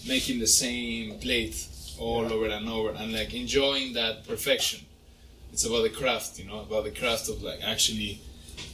making 0.06 0.40
the 0.40 0.48
same 0.48 1.18
plate 1.20 1.56
all 1.98 2.26
over 2.34 2.48
and 2.58 2.68
over 2.68 2.90
and 2.92 3.14
like 3.14 3.34
enjoying 3.34 3.94
that 3.94 4.28
perfection. 4.28 4.80
It's 5.60 5.66
about 5.66 5.84
the 5.84 5.90
craft, 5.90 6.40
you 6.40 6.46
know, 6.46 6.62
about 6.62 6.86
the 6.86 6.92
craft 6.92 7.28
of 7.28 7.44
like 7.44 7.60
actually 7.62 8.22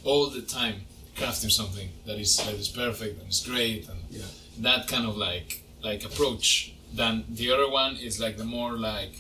all 0.04 0.28
the 0.30 0.44
time 0.44 0.82
crafting 1.18 1.52
something 1.52 1.90
that 2.06 2.20
is 2.20 2.38
that 2.38 2.54
is 2.54 2.68
perfect 2.70 3.20
and 3.20 3.28
is 3.28 3.40
great 3.44 3.90
and 3.90 3.98
Yeah. 4.12 4.26
that 4.60 4.88
kind 4.88 5.08
of 5.08 5.18
like 5.18 5.64
like 5.82 6.06
approach. 6.06 6.74
Then 6.94 7.26
the 7.28 7.52
other 7.52 7.68
one 7.68 7.96
is 7.96 8.20
like 8.20 8.38
the 8.38 8.44
more 8.44 8.74
like 8.74 9.14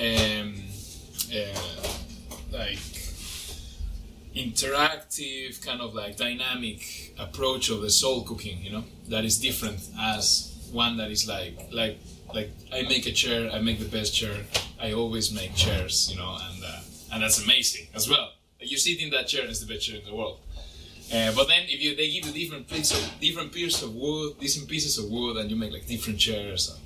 um 0.00 0.54
uh, 1.32 1.88
like 2.50 2.82
interactive 4.34 5.64
kind 5.64 5.80
of 5.80 5.94
like 5.94 6.16
dynamic 6.16 7.14
approach 7.16 7.70
of 7.70 7.80
the 7.80 7.90
soul 7.90 8.24
cooking 8.24 8.58
you 8.60 8.72
know 8.72 8.84
that 9.08 9.24
is 9.24 9.38
different 9.38 9.78
as 10.00 10.68
one 10.72 10.96
that 10.96 11.12
is 11.12 11.28
like 11.28 11.56
like 11.72 11.98
like 12.34 12.50
i 12.72 12.82
make 12.82 13.06
a 13.06 13.12
chair 13.12 13.50
i 13.52 13.60
make 13.60 13.78
the 13.78 13.88
best 13.98 14.14
chair 14.14 14.36
i 14.80 14.92
always 14.92 15.32
make 15.32 15.54
chairs 15.54 16.10
you 16.10 16.16
know 16.16 16.36
and 16.48 16.62
uh, 16.64 16.80
and 17.12 17.22
that's 17.22 17.42
amazing 17.42 17.86
as 17.94 18.08
well 18.08 18.32
you 18.60 18.76
sit 18.76 19.00
in 19.00 19.10
that 19.10 19.26
chair 19.26 19.44
it's 19.44 19.60
the 19.60 19.72
best 19.72 19.86
chair 19.86 19.98
in 20.00 20.04
the 20.04 20.14
world 20.14 20.38
uh, 21.14 21.32
but 21.34 21.46
then 21.46 21.62
if 21.68 21.80
you 21.82 21.94
they 21.94 22.10
give 22.10 22.26
you 22.26 22.32
different 22.32 22.68
pieces 22.68 22.98
of 23.04 23.20
different 23.20 23.52
pieces 23.52 23.82
of 23.82 23.94
wood 23.94 24.38
different 24.40 24.68
pieces 24.68 24.98
of 24.98 25.10
wood 25.10 25.36
and 25.36 25.50
you 25.50 25.56
make 25.56 25.72
like 25.72 25.86
different 25.86 26.18
chairs 26.18 26.76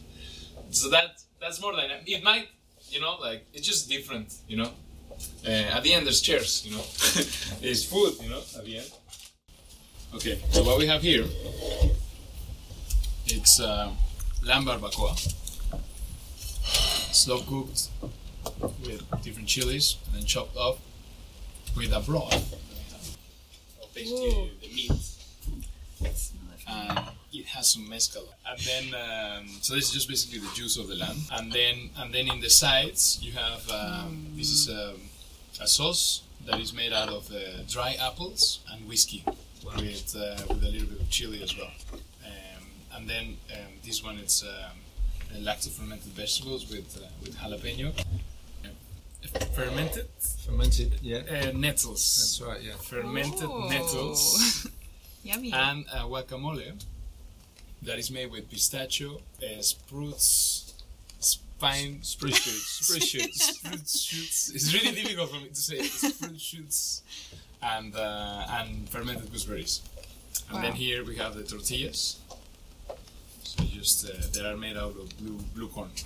and 0.64 0.74
so 0.74 0.90
that 0.90 1.22
that's 1.40 1.60
more 1.60 1.72
dynamic 1.72 2.02
it 2.06 2.22
might 2.22 2.48
you 2.90 3.00
know 3.00 3.16
like 3.20 3.46
it's 3.54 3.66
just 3.66 3.88
different 3.88 4.34
you 4.46 4.56
know 4.56 4.70
uh, 5.46 5.76
at 5.76 5.82
the 5.82 5.92
end, 5.92 6.06
there's 6.06 6.20
chairs, 6.20 6.64
you 6.66 6.76
know. 6.76 6.82
there's 7.60 7.84
food, 7.84 8.14
you 8.22 8.30
know, 8.30 8.42
at 8.56 8.64
the 8.64 8.78
end. 8.78 8.90
Okay, 10.14 10.40
so 10.50 10.62
what 10.64 10.78
we 10.78 10.86
have 10.86 11.02
here, 11.02 11.24
it's 13.26 13.60
uh, 13.60 13.90
lamb 14.42 14.64
barbacoa, 14.64 15.16
slow 17.12 17.40
cooked 17.40 17.88
with 18.82 19.02
different 19.22 19.48
chilies 19.48 19.96
and 20.06 20.16
then 20.16 20.24
chopped 20.24 20.56
up 20.56 20.78
with 21.76 21.92
a 21.92 22.00
broth. 22.00 22.56
Basically, 23.94 24.52
the 24.62 24.68
meat. 24.68 24.92
And 26.66 27.00
it 27.32 27.46
has 27.46 27.72
some 27.72 27.88
mezcal, 27.88 28.28
and 28.48 28.58
then 28.60 28.94
um, 28.94 29.48
so 29.60 29.74
this 29.74 29.86
is 29.88 29.92
just 29.92 30.08
basically 30.08 30.38
the 30.38 30.54
juice 30.54 30.76
of 30.76 30.86
the 30.88 30.94
lamb, 30.94 31.16
and 31.32 31.52
then 31.52 31.90
and 31.98 32.14
then 32.14 32.28
in 32.28 32.40
the 32.40 32.48
sides 32.50 33.18
you 33.20 33.32
have 33.32 33.68
um, 33.70 34.26
this 34.36 34.50
is 34.50 34.68
um, 34.68 35.00
a 35.60 35.66
sauce 35.66 36.22
that 36.46 36.60
is 36.60 36.72
made 36.72 36.92
out 36.92 37.08
of 37.08 37.30
uh, 37.32 37.62
dry 37.68 37.96
apples 38.00 38.60
and 38.72 38.88
whiskey 38.88 39.24
with 39.76 40.14
uh, 40.16 40.36
with 40.48 40.62
a 40.62 40.68
little 40.68 40.86
bit 40.88 41.00
of 41.00 41.10
chili 41.10 41.42
as 41.42 41.56
well, 41.56 41.70
and 42.94 43.08
then 43.08 43.36
um, 43.52 43.72
this 43.84 44.02
one 44.02 44.18
it's 44.18 44.42
um, 44.42 45.42
lacto 45.42 45.70
fermented 45.70 46.12
vegetables 46.12 46.68
with 46.70 46.96
uh, 47.02 47.06
with 47.22 47.36
jalapeno, 47.36 47.92
Uh, 48.64 49.38
fermented 49.54 50.06
Fermented, 50.46 50.98
yeah. 51.02 51.18
uh, 51.30 51.52
nettles, 51.52 52.02
That's 52.18 52.40
right, 52.48 52.62
yeah. 52.62 52.72
fermented 52.82 53.48
Ooh. 53.48 53.68
nettles. 53.68 54.66
Yummy. 55.22 55.52
and 55.52 55.84
a 55.92 55.98
guacamole 56.08 56.82
that 57.82 57.98
is 57.98 58.10
made 58.10 58.30
with 58.32 58.48
pistachio, 58.50 59.20
uh, 59.42 59.60
spruce, 59.60 60.74
spine, 61.20 61.98
spruce 62.02 62.36
shoots, 62.38 62.70
spruce 62.86 63.06
shoots, 63.08 63.56
spruce 63.58 64.00
shoots. 64.00 64.50
It's 64.54 64.72
really 64.72 64.92
difficult 65.02 65.30
for 65.30 65.36
me 65.40 65.48
to 65.48 65.54
say. 65.54 65.82
Spruce 65.82 66.40
shoots 66.42 67.02
and 67.62 67.94
uh, 67.94 68.46
and 68.58 68.88
fermented 68.88 69.30
gooseberries. 69.30 69.82
And 70.52 70.64
then 70.64 70.72
here 70.72 71.04
we 71.04 71.16
have 71.16 71.34
the 71.34 71.42
tortillas. 71.44 72.18
So 73.60 73.66
just 73.66 74.08
uh, 74.08 74.12
they 74.32 74.46
are 74.48 74.56
made 74.56 74.76
out 74.76 74.96
of 74.96 75.16
blue 75.18 75.38
blue 75.54 75.68
corn. 75.68 75.90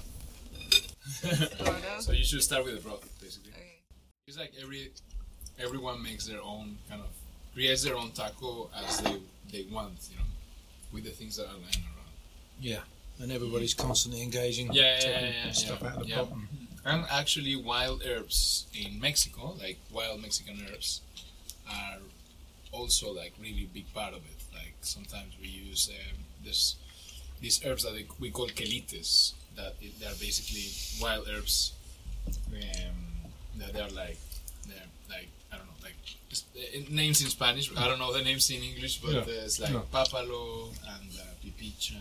So 2.01 2.13
you 2.13 2.25
should 2.25 2.43
start 2.43 2.65
with 2.65 2.75
the 2.77 2.81
broth, 2.81 3.07
basically. 3.21 3.53
Okay. 3.53 3.79
It's 4.27 4.39
like 4.39 4.53
every 4.61 4.91
everyone 5.59 6.03
makes 6.03 6.27
their 6.27 6.41
own 6.43 6.77
kind 6.89 7.01
of 7.03 7.09
creates 7.55 7.83
their 7.85 7.97
own 7.97 8.11
taco 8.13 8.71
as 8.85 9.01
they 9.01 9.17
they 9.53 9.63
want, 9.73 9.93
you 10.11 10.17
know, 10.19 10.25
with 10.93 11.05
the 11.05 11.11
things 11.11 11.37
that 11.37 11.45
are 11.47 11.53
lying 11.67 11.85
around. 11.93 12.13
Yeah. 12.61 12.81
And 13.21 13.31
everybody's 13.31 13.75
constantly 13.75 14.23
engaging, 14.23 14.73
Yeah, 14.73 14.99
yeah, 15.01 15.09
yeah, 15.21 15.31
yeah, 15.47 15.53
stuff 15.53 15.79
yeah. 15.83 15.89
out 15.89 15.97
of 15.99 16.03
the 16.03 16.09
Yeah. 16.09 16.17
pot. 16.25 16.33
and- 16.33 16.49
And 16.87 17.07
actually, 17.11 17.57
wild 17.57 18.03
herbs 18.05 18.67
in 18.75 19.01
Mexico, 19.01 19.57
like 19.65 19.79
wild 19.91 20.21
Mexican 20.21 20.57
herbs, 20.69 21.01
are 21.67 21.99
also 22.73 23.07
like 23.15 23.33
really 23.41 23.67
big 23.73 23.87
part 23.95 24.13
of 24.13 24.23
it. 24.33 24.41
Like 24.53 24.75
sometimes 24.83 25.33
we 25.41 25.49
use 25.49 25.89
um, 25.89 26.19
this 26.45 26.75
these 27.41 27.65
herbs 27.65 27.85
that 27.85 27.93
they, 27.95 28.07
we 28.21 28.31
call 28.31 28.49
quelites. 28.49 29.35
That 29.57 29.75
it, 29.81 29.99
they 30.01 30.07
are 30.07 30.19
basically 30.19 30.67
wild 31.01 31.29
herbs. 31.29 31.75
Um, 32.27 33.31
that 33.59 33.73
they 33.73 33.81
are 33.81 33.91
like 33.91 34.19
they're 34.67 34.77
like 35.09 35.29
I 35.53 35.57
don't 35.59 35.67
know 35.67 35.73
like 35.83 35.95
uh, 36.57 36.93
names 36.95 37.23
in 37.23 37.29
Spanish. 37.29 37.71
I 37.77 37.87
don't 37.87 37.99
know 37.99 38.13
the 38.13 38.23
names 38.23 38.51
in 38.51 38.63
English, 38.63 38.99
but 39.01 39.13
Yeah. 39.13 39.21
uh, 39.21 39.45
it's 39.47 39.61
like 39.61 39.73
No. 39.73 39.83
papalo 39.93 40.71
and 40.97 41.11
uh, 41.21 41.23
pipicha, 41.45 42.01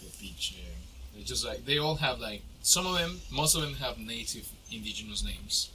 pepiche. 0.00 0.54
They 1.14 1.22
just 1.22 1.44
like 1.44 1.64
they 1.66 1.78
all 1.78 1.96
have 1.96 2.20
like 2.20 2.42
some 2.62 2.86
of 2.86 2.96
them, 2.98 3.20
most 3.30 3.54
of 3.56 3.62
them 3.62 3.74
have 3.74 3.98
native 3.98 4.48
indigenous 4.70 5.24
names, 5.24 5.70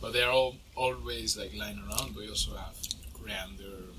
but 0.00 0.12
they're 0.12 0.30
all 0.30 0.56
always 0.76 1.36
like 1.36 1.52
lying 1.56 1.78
around. 1.78 2.14
But 2.14 2.22
we 2.24 2.28
also 2.28 2.54
have 2.56 2.76
coriander 3.12 3.90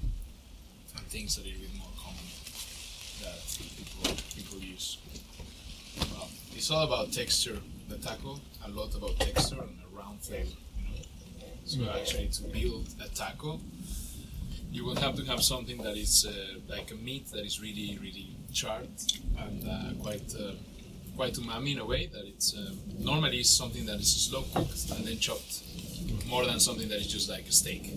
and 0.96 1.06
things 1.08 1.36
that 1.36 1.46
are 1.46 1.50
a 1.50 1.52
bit 1.52 1.76
more 1.78 1.92
common 2.02 2.26
that 3.24 3.40
people 3.78 4.16
people 4.36 4.60
use. 4.60 4.98
uh, 6.00 6.26
it's 6.60 6.72
all 6.72 6.84
about 6.84 7.14
texture. 7.14 7.58
The 7.88 7.98
taco, 8.00 8.38
a 8.66 8.70
lot 8.70 8.94
about 8.94 9.18
texture 9.18 9.56
and 9.62 9.78
a 9.80 9.98
round 9.98 10.20
flavor. 10.20 10.58
You 10.78 11.86
know? 11.86 11.88
So 11.94 11.98
actually, 11.98 12.28
to 12.28 12.44
build 12.44 12.90
a 13.02 13.08
taco, 13.16 13.62
you 14.70 14.84
will 14.84 14.98
have 14.98 15.16
to 15.16 15.24
have 15.24 15.42
something 15.42 15.78
that 15.84 15.96
is 15.96 16.28
uh, 16.28 16.60
like 16.68 16.92
a 16.92 16.96
meat 16.96 17.28
that 17.32 17.46
is 17.46 17.62
really, 17.62 17.98
really 18.02 18.36
charred 18.52 18.90
and 19.38 19.70
uh, 19.70 20.04
quite, 20.04 20.36
uh, 20.38 20.52
quite 21.16 21.36
umami 21.36 21.72
in 21.76 21.80
a 21.80 21.86
way. 21.86 22.08
That 22.08 22.26
it's 22.26 22.54
uh, 22.54 22.72
normally 23.00 23.38
it's 23.38 23.50
something 23.50 23.86
that 23.86 24.02
is 24.02 24.12
slow 24.28 24.44
cooked 24.54 24.92
and 24.92 25.08
then 25.08 25.18
chopped, 25.18 25.64
more 26.28 26.46
than 26.46 26.60
something 26.60 26.90
that 26.90 27.00
is 27.00 27.08
just 27.08 27.30
like 27.30 27.48
a 27.48 27.54
steak. 27.54 27.88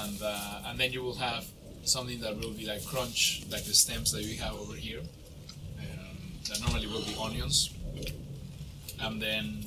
And 0.00 0.18
uh, 0.20 0.62
and 0.66 0.80
then 0.80 0.90
you 0.90 1.00
will 1.04 1.14
have 1.14 1.44
something 1.84 2.18
that 2.22 2.36
will 2.40 2.50
be 2.50 2.66
like 2.66 2.84
crunch, 2.84 3.44
like 3.52 3.64
the 3.64 3.74
stems 3.74 4.10
that 4.10 4.24
we 4.24 4.34
have 4.34 4.54
over 4.54 4.74
here. 4.74 5.02
That 6.48 6.60
normally 6.60 6.86
will 6.86 7.02
be 7.02 7.16
onions, 7.20 7.74
and 9.00 9.20
then 9.20 9.64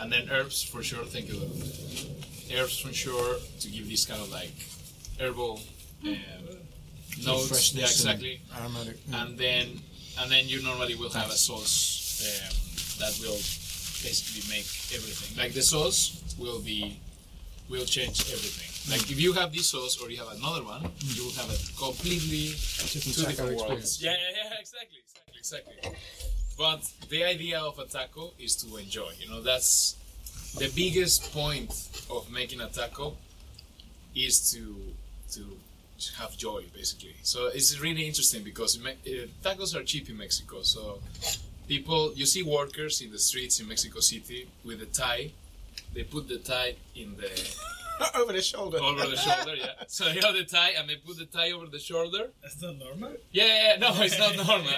and 0.00 0.12
then 0.12 0.28
herbs 0.30 0.62
for 0.62 0.82
sure. 0.82 1.04
Thank 1.04 1.28
you. 1.28 1.40
Herbs 2.56 2.78
for 2.78 2.92
sure 2.92 3.36
to 3.60 3.68
give 3.68 3.88
this 3.88 4.04
kind 4.06 4.20
of 4.22 4.30
like 4.30 4.54
herbal 5.20 5.60
um, 6.04 6.14
notes. 7.24 7.48
freshness 7.48 8.04
Yeah, 8.04 8.12
and 8.12 8.22
exactly. 8.22 8.40
Aromatic. 8.58 8.96
And 9.12 9.38
then 9.38 9.80
and 10.20 10.30
then 10.30 10.48
you 10.48 10.62
normally 10.62 10.94
will 10.94 11.10
have 11.10 11.28
a 11.28 11.36
sauce 11.36 12.22
um, 12.24 12.54
that 13.00 13.18
will 13.20 13.40
basically 14.02 14.48
make 14.48 14.66
everything. 14.94 15.36
Like 15.36 15.52
the 15.52 15.62
sauce 15.62 16.22
will 16.38 16.60
be 16.60 17.00
will 17.68 17.84
change 17.84 18.20
everything. 18.32 18.75
Like 18.90 19.10
if 19.10 19.20
you 19.20 19.32
have 19.32 19.52
this 19.52 19.70
sauce 19.70 20.00
or 20.00 20.10
you 20.10 20.18
have 20.18 20.32
another 20.36 20.64
one, 20.64 20.82
you 21.00 21.24
will 21.24 21.32
have 21.32 21.50
a 21.50 21.58
completely 21.78 22.54
two 22.54 23.24
different 23.26 23.56
worlds. 23.56 24.00
experience. 24.00 24.02
Yeah, 24.02 24.12
yeah, 24.12 24.50
yeah, 24.50 24.58
exactly, 24.60 24.98
exactly, 25.38 25.38
exactly. 25.38 25.98
But 26.56 26.82
the 27.10 27.24
idea 27.24 27.58
of 27.58 27.78
a 27.78 27.84
taco 27.84 28.32
is 28.38 28.54
to 28.56 28.76
enjoy. 28.76 29.10
You 29.18 29.28
know, 29.28 29.42
that's 29.42 29.96
the 30.56 30.70
biggest 30.74 31.32
point 31.32 31.70
of 32.08 32.30
making 32.30 32.60
a 32.60 32.68
taco 32.68 33.16
is 34.14 34.52
to 34.52 34.94
to 35.32 35.58
have 36.18 36.36
joy, 36.36 36.64
basically. 36.74 37.16
So 37.22 37.46
it's 37.46 37.80
really 37.80 38.06
interesting 38.06 38.44
because 38.44 38.76
in 38.76 38.86
uh, 38.86 39.26
tacos 39.42 39.74
are 39.74 39.82
cheap 39.82 40.08
in 40.08 40.16
Mexico. 40.16 40.62
So 40.62 41.00
people, 41.66 42.12
you 42.14 42.26
see 42.26 42.42
workers 42.42 43.00
in 43.00 43.10
the 43.10 43.18
streets 43.18 43.60
in 43.60 43.68
Mexico 43.68 44.00
City 44.00 44.48
with 44.64 44.80
a 44.82 44.86
tie. 44.86 45.32
They 45.94 46.04
put 46.04 46.28
the 46.28 46.38
tie 46.38 46.76
in 46.94 47.16
the 47.16 47.30
Over 48.14 48.32
the 48.32 48.42
shoulder. 48.42 48.78
over 48.78 49.06
the 49.06 49.16
shoulder. 49.16 49.54
Yeah. 49.56 49.66
So 49.88 50.04
they 50.04 50.20
have 50.20 50.34
the 50.34 50.44
tie 50.44 50.70
and 50.78 50.88
they 50.88 50.96
put 50.96 51.16
the 51.18 51.26
tie 51.26 51.52
over 51.52 51.66
the 51.66 51.78
shoulder. 51.78 52.30
That's 52.42 52.60
not 52.60 52.76
normal. 52.78 53.12
Yeah, 53.32 53.46
yeah, 53.46 53.68
yeah. 53.72 53.76
no, 53.78 54.02
it's 54.02 54.18
not 54.18 54.36
normal. 54.46 54.70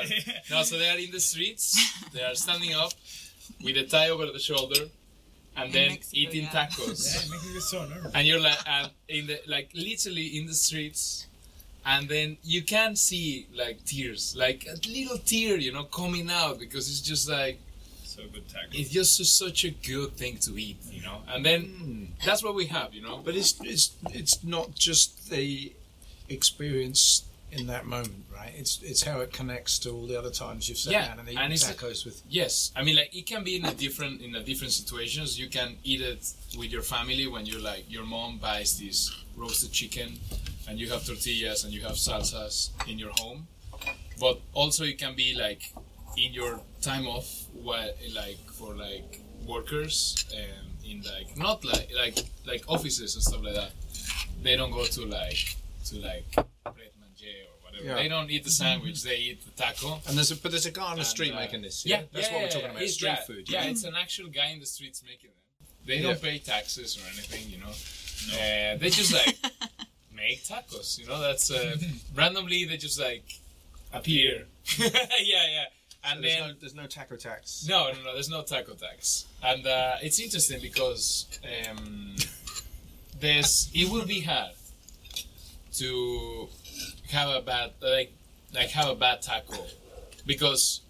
No, 0.50 0.62
so 0.62 0.78
they 0.78 0.88
are 0.88 0.98
in 0.98 1.10
the 1.10 1.20
streets. 1.20 1.66
They 2.12 2.22
are 2.22 2.34
standing 2.34 2.74
up 2.74 2.92
with 3.64 3.76
a 3.76 3.84
tie 3.84 4.10
over 4.10 4.26
the 4.26 4.38
shoulder, 4.38 4.82
and 5.56 5.66
In 5.66 5.72
then 5.72 5.88
Mexico, 5.92 6.16
eating 6.20 6.42
yeah. 6.44 6.66
tacos. 6.66 7.00
Yeah, 7.04 7.22
it 7.22 7.30
makes 7.30 7.56
it 7.56 7.60
so 7.62 7.84
normal. 7.86 8.10
And 8.14 8.26
you're 8.26 8.40
like, 8.40 8.58
and 8.68 8.90
in 9.08 9.26
the 9.26 9.40
like 9.46 9.70
literally 9.74 10.26
in 10.38 10.46
the 10.46 10.54
streets, 10.54 11.26
and 11.86 12.08
then 12.08 12.36
you 12.44 12.62
can 12.62 12.94
see 12.94 13.46
like 13.54 13.84
tears, 13.84 14.36
like 14.36 14.66
a 14.70 14.76
little 14.88 15.18
tear, 15.18 15.56
you 15.56 15.72
know, 15.72 15.84
coming 15.84 16.30
out 16.30 16.58
because 16.60 16.88
it's 16.90 17.00
just 17.00 17.28
like 17.28 17.58
So 18.18 18.24
good 18.32 18.48
taco. 18.48 18.66
it's 18.72 18.90
just 18.90 19.38
such 19.38 19.64
a 19.64 19.70
good 19.70 20.16
thing 20.16 20.38
to 20.38 20.58
eat, 20.58 20.78
you 20.90 21.02
know. 21.02 21.22
And 21.28 21.46
then 21.46 21.62
mm, 21.62 22.24
that's 22.26 22.42
what 22.42 22.56
we 22.56 22.66
have, 22.66 22.92
you 22.92 23.00
know. 23.00 23.18
But 23.24 23.36
it's 23.36 23.54
it's 23.62 23.94
it's 24.10 24.42
not 24.42 24.74
just 24.74 25.30
the 25.30 25.72
experience 26.28 27.28
in 27.52 27.68
that 27.68 27.86
moment, 27.86 28.24
right? 28.34 28.52
It's 28.56 28.82
it's 28.82 29.02
how 29.02 29.20
it 29.20 29.32
connects 29.32 29.78
to 29.80 29.90
all 29.90 30.08
the 30.08 30.18
other 30.18 30.30
times 30.30 30.68
you've 30.68 30.78
sat 30.78 30.92
Yeah, 30.92 31.06
down 31.06 31.20
and 31.20 31.28
eaten 31.28 31.42
and 31.42 31.52
tacos 31.52 32.04
with. 32.04 32.20
Yes, 32.28 32.72
I 32.74 32.82
mean 32.82 32.96
like 32.96 33.14
it 33.14 33.26
can 33.26 33.44
be 33.44 33.54
in 33.54 33.64
a 33.64 33.74
different 33.74 34.20
in 34.20 34.34
a 34.34 34.42
different 34.42 34.72
situations. 34.72 35.38
You 35.38 35.48
can 35.48 35.76
eat 35.84 36.00
it 36.00 36.32
with 36.58 36.72
your 36.72 36.82
family 36.82 37.28
when 37.28 37.46
you're 37.46 37.60
like 37.60 37.84
your 37.88 38.04
mom 38.04 38.38
buys 38.38 38.80
this 38.80 39.14
roasted 39.36 39.70
chicken, 39.70 40.18
and 40.68 40.80
you 40.80 40.90
have 40.90 41.06
tortillas 41.06 41.62
and 41.62 41.72
you 41.72 41.82
have 41.82 41.96
salsas 41.96 42.70
in 42.88 42.98
your 42.98 43.12
home. 43.12 43.46
But 44.18 44.40
also 44.54 44.82
it 44.82 44.98
can 44.98 45.14
be 45.14 45.36
like 45.36 45.72
in 46.24 46.32
your 46.32 46.60
time 46.80 47.06
off, 47.06 47.46
while 47.52 47.90
like 48.14 48.38
for 48.52 48.74
like 48.74 49.20
workers 49.46 50.24
um, 50.34 50.66
in 50.84 51.02
like 51.02 51.36
not 51.36 51.64
like 51.64 51.90
like 51.96 52.18
like 52.46 52.62
offices 52.68 53.14
and 53.14 53.22
stuff 53.22 53.42
like 53.42 53.54
that. 53.54 53.72
They 54.42 54.56
don't 54.56 54.70
go 54.70 54.84
to 54.84 55.04
like 55.06 55.56
to 55.86 55.96
like 56.00 56.30
bread 56.34 56.92
manger 57.00 57.38
or 57.50 57.64
whatever. 57.64 57.84
Yeah. 57.84 57.94
They 57.96 58.08
don't 58.08 58.30
eat 58.30 58.44
the 58.44 58.50
sandwich. 58.50 59.02
They 59.02 59.16
eat 59.16 59.44
the 59.44 59.50
taco. 59.62 60.00
And 60.06 60.16
there's 60.16 60.30
a 60.30 60.36
but 60.36 60.50
there's 60.52 60.66
a 60.66 60.70
guy 60.70 60.82
on 60.84 60.96
the 60.96 61.00
And, 61.00 61.06
street 61.06 61.32
uh, 61.32 61.36
making 61.36 61.62
this. 61.62 61.84
Yeah, 61.84 62.02
that's 62.12 62.28
yeah, 62.28 62.34
what 62.34 62.42
we're 62.42 62.48
talking 62.50 62.70
about. 62.70 62.88
Street 62.88 63.08
yeah, 63.08 63.24
food. 63.24 63.50
Yeah, 63.50 63.64
it's 63.64 63.84
an 63.84 63.94
actual 63.96 64.28
guy 64.28 64.48
in 64.48 64.60
the 64.60 64.66
streets 64.66 65.02
making 65.04 65.30
them. 65.30 65.66
They 65.86 66.02
don't 66.02 66.20
pay 66.20 66.38
taxes 66.38 66.98
or 66.98 67.06
anything, 67.14 67.50
you 67.50 67.58
know. 67.58 67.70
Uh, 67.70 68.76
they 68.76 68.90
just 68.90 69.12
like 69.12 69.36
make 70.14 70.44
tacos, 70.44 70.98
you 70.98 71.06
know. 71.06 71.20
That's 71.20 71.50
uh, 71.50 71.76
randomly 72.14 72.64
they 72.66 72.76
just 72.76 73.00
like 73.00 73.24
appear. 73.92 74.46
yeah, 74.78 74.88
yeah, 75.22 75.64
and 76.10 76.24
there's, 76.24 76.36
then 76.36 76.48
no, 76.48 76.54
there's 76.60 76.74
no 76.74 76.86
taco 76.86 77.16
tax. 77.16 77.66
no, 77.68 77.90
no, 77.92 78.02
no. 78.04 78.12
There's 78.14 78.30
no 78.30 78.42
taco 78.42 78.74
tax, 78.74 79.26
and 79.42 79.66
uh, 79.66 79.96
it's 80.02 80.20
interesting 80.20 80.60
because 80.60 81.26
um, 81.70 82.16
there's 83.20 83.70
it 83.74 83.90
will 83.90 84.06
be 84.06 84.20
hard 84.20 84.52
to 85.74 86.48
have 87.10 87.28
a 87.28 87.40
bad 87.40 87.72
like 87.80 88.12
like 88.54 88.70
have 88.70 88.88
a 88.88 88.94
bad 88.94 89.22
taco 89.22 89.64
because 90.26 90.80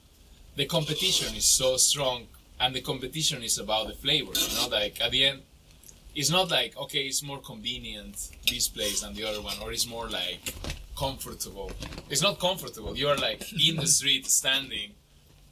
the 0.57 0.67
competition 0.67 1.35
is 1.37 1.45
so 1.45 1.77
strong 1.77 2.27
and 2.61 2.75
the 2.75 2.81
competition 2.81 3.43
is 3.43 3.59
about 3.59 3.87
the 3.89 3.95
flavor. 3.95 4.33
You 4.35 4.57
know, 4.57 4.69
like 4.69 5.01
at 5.01 5.11
the 5.13 5.25
end, 5.25 5.43
it's 6.15 6.31
not 6.31 6.51
like 6.51 6.77
okay, 6.77 7.01
it's 7.01 7.23
more 7.23 7.39
convenient 7.39 8.31
this 8.49 8.69
place 8.69 9.03
than 9.03 9.15
the 9.15 9.25
other 9.25 9.41
one, 9.41 9.57
or 9.63 9.73
it's 9.73 9.87
more 9.87 10.09
like 10.09 10.55
comfortable. 10.97 11.71
It's 12.11 12.23
not 12.23 12.41
comfortable. 12.41 12.97
You 12.97 13.09
are 13.09 13.17
like 13.17 13.43
in 13.53 13.77
the 13.77 13.87
street 13.99 14.27
standing. 14.27 14.93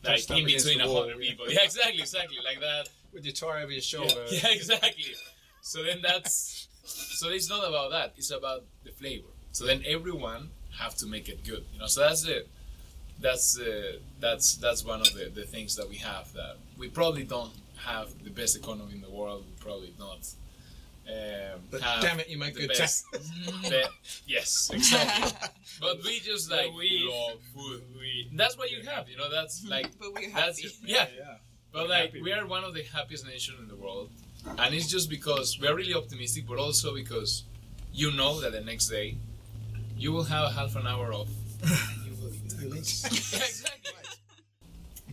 Like 0.06 0.30
in 0.30 0.46
between 0.46 0.80
a 0.80 0.88
hundred 0.92 1.18
people. 1.18 1.46
Yeah, 1.48 1.60
exactly, 1.62 2.00
exactly, 2.00 2.38
like 2.44 2.60
that. 2.60 2.88
With 3.12 3.24
your 3.24 3.32
tie 3.34 3.62
over 3.62 3.72
your 3.72 3.74
Yeah, 3.74 3.80
shoulder. 3.80 4.24
yeah, 4.30 4.48
exactly. 4.50 5.14
So 5.62 5.82
then 5.82 6.00
that's 6.02 6.68
so 6.84 7.28
it's 7.30 7.48
not 7.48 7.66
about 7.66 7.90
that. 7.90 8.14
It's 8.16 8.30
about 8.30 8.64
the 8.84 8.92
flavor. 8.92 9.28
So 9.52 9.64
then 9.66 9.82
everyone 9.86 10.50
have 10.78 10.94
to 10.96 11.06
make 11.06 11.28
it 11.28 11.44
good. 11.44 11.64
You 11.72 11.80
know. 11.80 11.86
So 11.86 12.00
that's 12.00 12.24
it. 12.26 12.48
That's 13.20 13.58
uh, 13.58 13.98
that's 14.20 14.56
that's 14.56 14.84
one 14.84 15.00
of 15.00 15.12
the, 15.14 15.30
the 15.34 15.44
things 15.44 15.76
that 15.76 15.88
we 15.88 15.96
have 15.96 16.32
that 16.34 16.56
we 16.78 16.88
probably 16.88 17.24
don't 17.24 17.52
have 17.84 18.08
the 18.22 18.30
best 18.30 18.56
economy 18.56 18.92
in 18.92 19.00
the 19.00 19.10
world. 19.10 19.44
We 19.46 19.52
probably 19.64 19.94
not. 19.98 20.28
Um, 21.08 21.60
But 21.70 21.82
have 21.82 22.02
damn 22.02 22.18
it, 22.20 22.28
you 22.28 22.36
make 22.38 22.54
the 22.54 22.66
good 22.66 22.76
best- 22.78 23.04
the- 23.12 23.88
yes, 24.26 24.70
exactly. 24.72 25.48
but 25.80 26.02
we 26.04 26.18
just 26.20 26.50
like 26.50 26.72
we- 26.74 27.08
love 27.08 27.40
food. 27.54 27.82
That's 28.34 28.56
what 28.58 28.70
you 28.70 28.82
have. 28.82 29.08
You 29.08 29.16
know. 29.16 29.30
That's 29.30 29.64
like 29.66 29.88
But 29.98 30.12
we're 30.14 30.30
that's 30.32 30.60
happy. 30.62 30.74
yeah. 30.84 31.06
yeah. 31.16 31.36
But 31.72 31.82
We're 31.84 31.88
like 31.88 32.04
happy. 32.06 32.22
we 32.22 32.32
are 32.32 32.44
one 32.46 32.64
of 32.64 32.74
the 32.74 32.82
happiest 32.82 33.24
nations 33.26 33.58
in 33.60 33.68
the 33.68 33.76
world, 33.76 34.10
and 34.58 34.74
it's 34.74 34.88
just 34.88 35.08
because 35.10 35.58
we 35.60 35.68
are 35.68 35.74
really 35.76 35.94
optimistic, 35.94 36.44
but 36.48 36.58
also 36.58 36.92
because 36.94 37.44
you 37.92 38.10
know 38.12 38.40
that 38.40 38.52
the 38.52 38.60
next 38.60 38.88
day 38.88 39.16
you 39.96 40.12
will 40.12 40.24
have 40.24 40.52
half 40.54 40.74
an 40.76 40.86
hour 40.86 41.12
off. 41.12 41.28
you 42.04 42.14
will 42.20 42.32
eat 42.34 42.48
tacos. 42.48 43.32
Yeah, 43.32 43.44
exactly. 43.44 43.92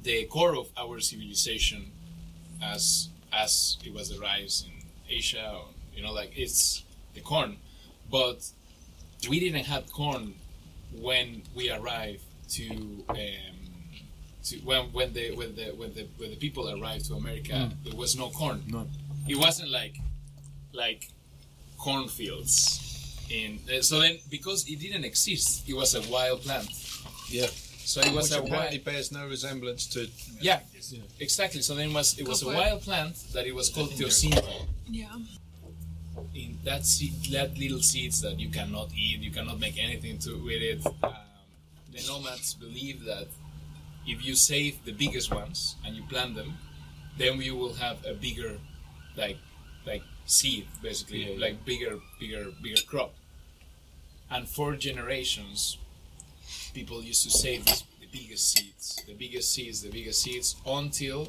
The 0.01 0.25
core 0.25 0.55
of 0.57 0.67
our 0.77 0.99
civilization, 0.99 1.91
as 2.61 3.09
as 3.31 3.77
it 3.85 3.93
was 3.93 4.09
the 4.09 4.19
rise 4.19 4.65
in 4.67 4.73
Asia, 5.09 5.49
or, 5.55 5.65
you 5.95 6.03
know, 6.03 6.11
like 6.11 6.31
it's 6.35 6.83
the 7.13 7.21
corn, 7.21 7.57
but 8.11 8.47
we 9.29 9.39
didn't 9.39 9.65
have 9.65 9.91
corn 9.91 10.35
when 10.99 11.43
we 11.55 11.71
arrived 11.71 12.23
to. 12.51 12.69
Um, 13.09 13.17
to 14.43 14.57
when 14.57 14.91
when 14.91 15.13
the 15.13 15.31
when 15.35 15.55
the 15.55 15.67
when 15.77 15.93
the 15.93 16.05
when 16.17 16.29
the 16.31 16.35
people 16.35 16.69
arrived 16.69 17.05
to 17.05 17.13
America, 17.15 17.71
there 17.85 17.95
was 17.95 18.17
no 18.17 18.29
corn. 18.29 18.61
No. 18.67 18.85
It 19.27 19.37
wasn't 19.37 19.69
like 19.71 19.95
like 20.73 21.07
cornfields. 21.77 22.79
In 23.29 23.59
uh, 23.73 23.81
so 23.81 24.01
then 24.01 24.17
because 24.29 24.67
it 24.67 24.79
didn't 24.79 25.05
exist, 25.05 25.67
it 25.69 25.73
was 25.75 25.95
a 25.95 26.01
wild 26.11 26.41
plant. 26.41 26.69
Yeah. 27.29 27.47
So 27.85 28.01
it 28.01 28.13
was 28.13 28.31
Which 28.31 28.39
a 28.39 28.53
wild. 28.53 28.73
It 28.73 28.83
bears 28.83 29.11
no 29.11 29.27
resemblance 29.27 29.87
to. 29.87 30.07
Yeah, 30.41 30.59
exactly. 31.19 31.61
So 31.61 31.75
then 31.75 31.89
it 31.89 31.93
was 31.93 32.17
it 32.19 32.27
was 32.27 32.41
a 32.41 32.45
Go 32.45 32.51
for 32.51 32.57
it. 32.57 32.59
wild 32.59 32.81
plant 32.81 33.15
that 33.33 33.45
it 33.47 33.55
was 33.55 33.69
called 33.69 33.91
teosinte. 33.91 34.43
Yeah. 34.89 35.07
In 36.35 36.57
that 36.63 36.85
seed, 36.85 37.13
that 37.31 37.57
little 37.57 37.81
seeds 37.81 38.21
that 38.21 38.39
you 38.39 38.49
cannot 38.49 38.89
eat, 38.95 39.19
you 39.19 39.31
cannot 39.31 39.59
make 39.59 39.77
anything 39.77 40.17
to 40.19 40.35
with 40.43 40.61
it. 40.61 40.85
Um, 41.03 41.13
the 41.91 42.03
nomads 42.07 42.53
believe 42.55 43.05
that 43.05 43.27
if 44.07 44.25
you 44.25 44.35
save 44.35 44.83
the 44.85 44.91
biggest 44.91 45.31
ones 45.33 45.75
and 45.85 45.95
you 45.95 46.03
plant 46.03 46.35
them, 46.35 46.55
then 47.17 47.39
you 47.41 47.55
will 47.55 47.75
have 47.75 48.03
a 48.05 48.13
bigger, 48.13 48.57
like, 49.15 49.37
like 49.85 50.01
seed 50.25 50.67
basically, 50.81 51.25
Yeah, 51.25 51.33
yeah. 51.33 51.39
like 51.45 51.65
bigger, 51.65 51.99
bigger, 52.19 52.47
bigger 52.61 52.81
crop. 52.87 53.13
And 54.31 54.47
for 54.49 54.75
generations, 54.75 55.77
people 56.73 57.03
used 57.03 57.23
to 57.23 57.29
save 57.29 57.65
the 57.65 58.07
biggest 58.11 58.51
seeds, 58.51 59.03
the 59.07 59.13
biggest 59.13 59.53
seeds, 59.53 59.83
the 59.83 59.91
biggest 59.91 60.21
seeds 60.23 60.55
until 60.65 61.27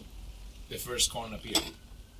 the 0.70 0.76
first 0.78 1.12
corn 1.12 1.34
appeared, 1.34 1.62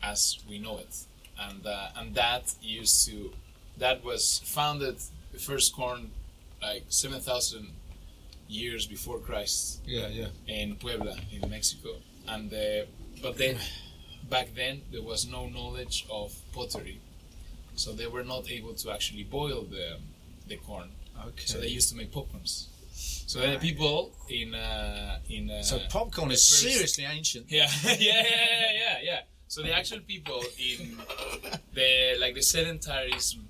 as 0.03 0.39
we 0.49 0.59
know 0.59 0.79
it, 0.79 0.95
and 1.39 1.67
uh, 1.67 1.89
and 1.97 2.15
that 2.15 2.55
used 2.63 3.07
to 3.07 3.33
that 3.79 4.05
was 4.05 4.41
founded 4.45 4.97
the 5.33 5.39
first 5.39 5.75
corn 5.75 6.11
like 6.63 6.85
seven 6.89 7.21
thousand 7.21 7.69
years 8.49 8.87
before 8.87 9.19
Christ 9.19 9.81
Yeah, 9.87 10.09
yeah. 10.09 10.29
in 10.47 10.77
Puebla 10.77 11.17
in 11.33 11.49
Mexico, 11.51 11.97
and 12.29 12.53
uh, 12.53 12.85
but 13.23 13.37
then 13.39 13.59
back 14.31 14.55
then 14.55 14.83
there 14.93 15.03
was 15.03 15.27
no 15.27 15.49
knowledge 15.49 16.07
of 16.11 16.33
pottery, 16.53 17.01
so 17.75 17.93
they 17.93 18.07
were 18.07 18.25
not 18.25 18.51
able 18.51 18.75
to 18.75 18.91
actually 18.91 19.25
boil 19.25 19.63
the 19.63 19.99
the 20.49 20.57
corn. 20.57 20.91
Okay. 21.29 21.47
So 21.47 21.59
they 21.61 21.69
used 21.69 21.89
to 21.91 21.97
make 21.97 22.13
popcorns. 22.13 22.67
So 23.27 23.41
then 23.41 23.55
the 23.55 23.59
people 23.59 24.13
in 24.29 24.55
uh, 24.55 25.19
in 25.29 25.51
uh, 25.51 25.63
So 25.63 25.79
popcorn 25.89 26.31
is 26.31 26.47
seriously 26.47 27.05
ancient. 27.05 27.47
yeah, 27.51 27.69
yeah, 27.85 27.97
yeah, 27.99 28.23
yeah, 28.23 28.73
yeah, 28.73 28.99
yeah. 29.03 29.21
So 29.49 29.63
the 29.63 29.73
actual 29.73 30.01
people 30.01 30.43
in 30.59 30.99
the 31.75 32.17
like 32.21 32.35
the 32.35 32.41
sedentarism 32.41 33.41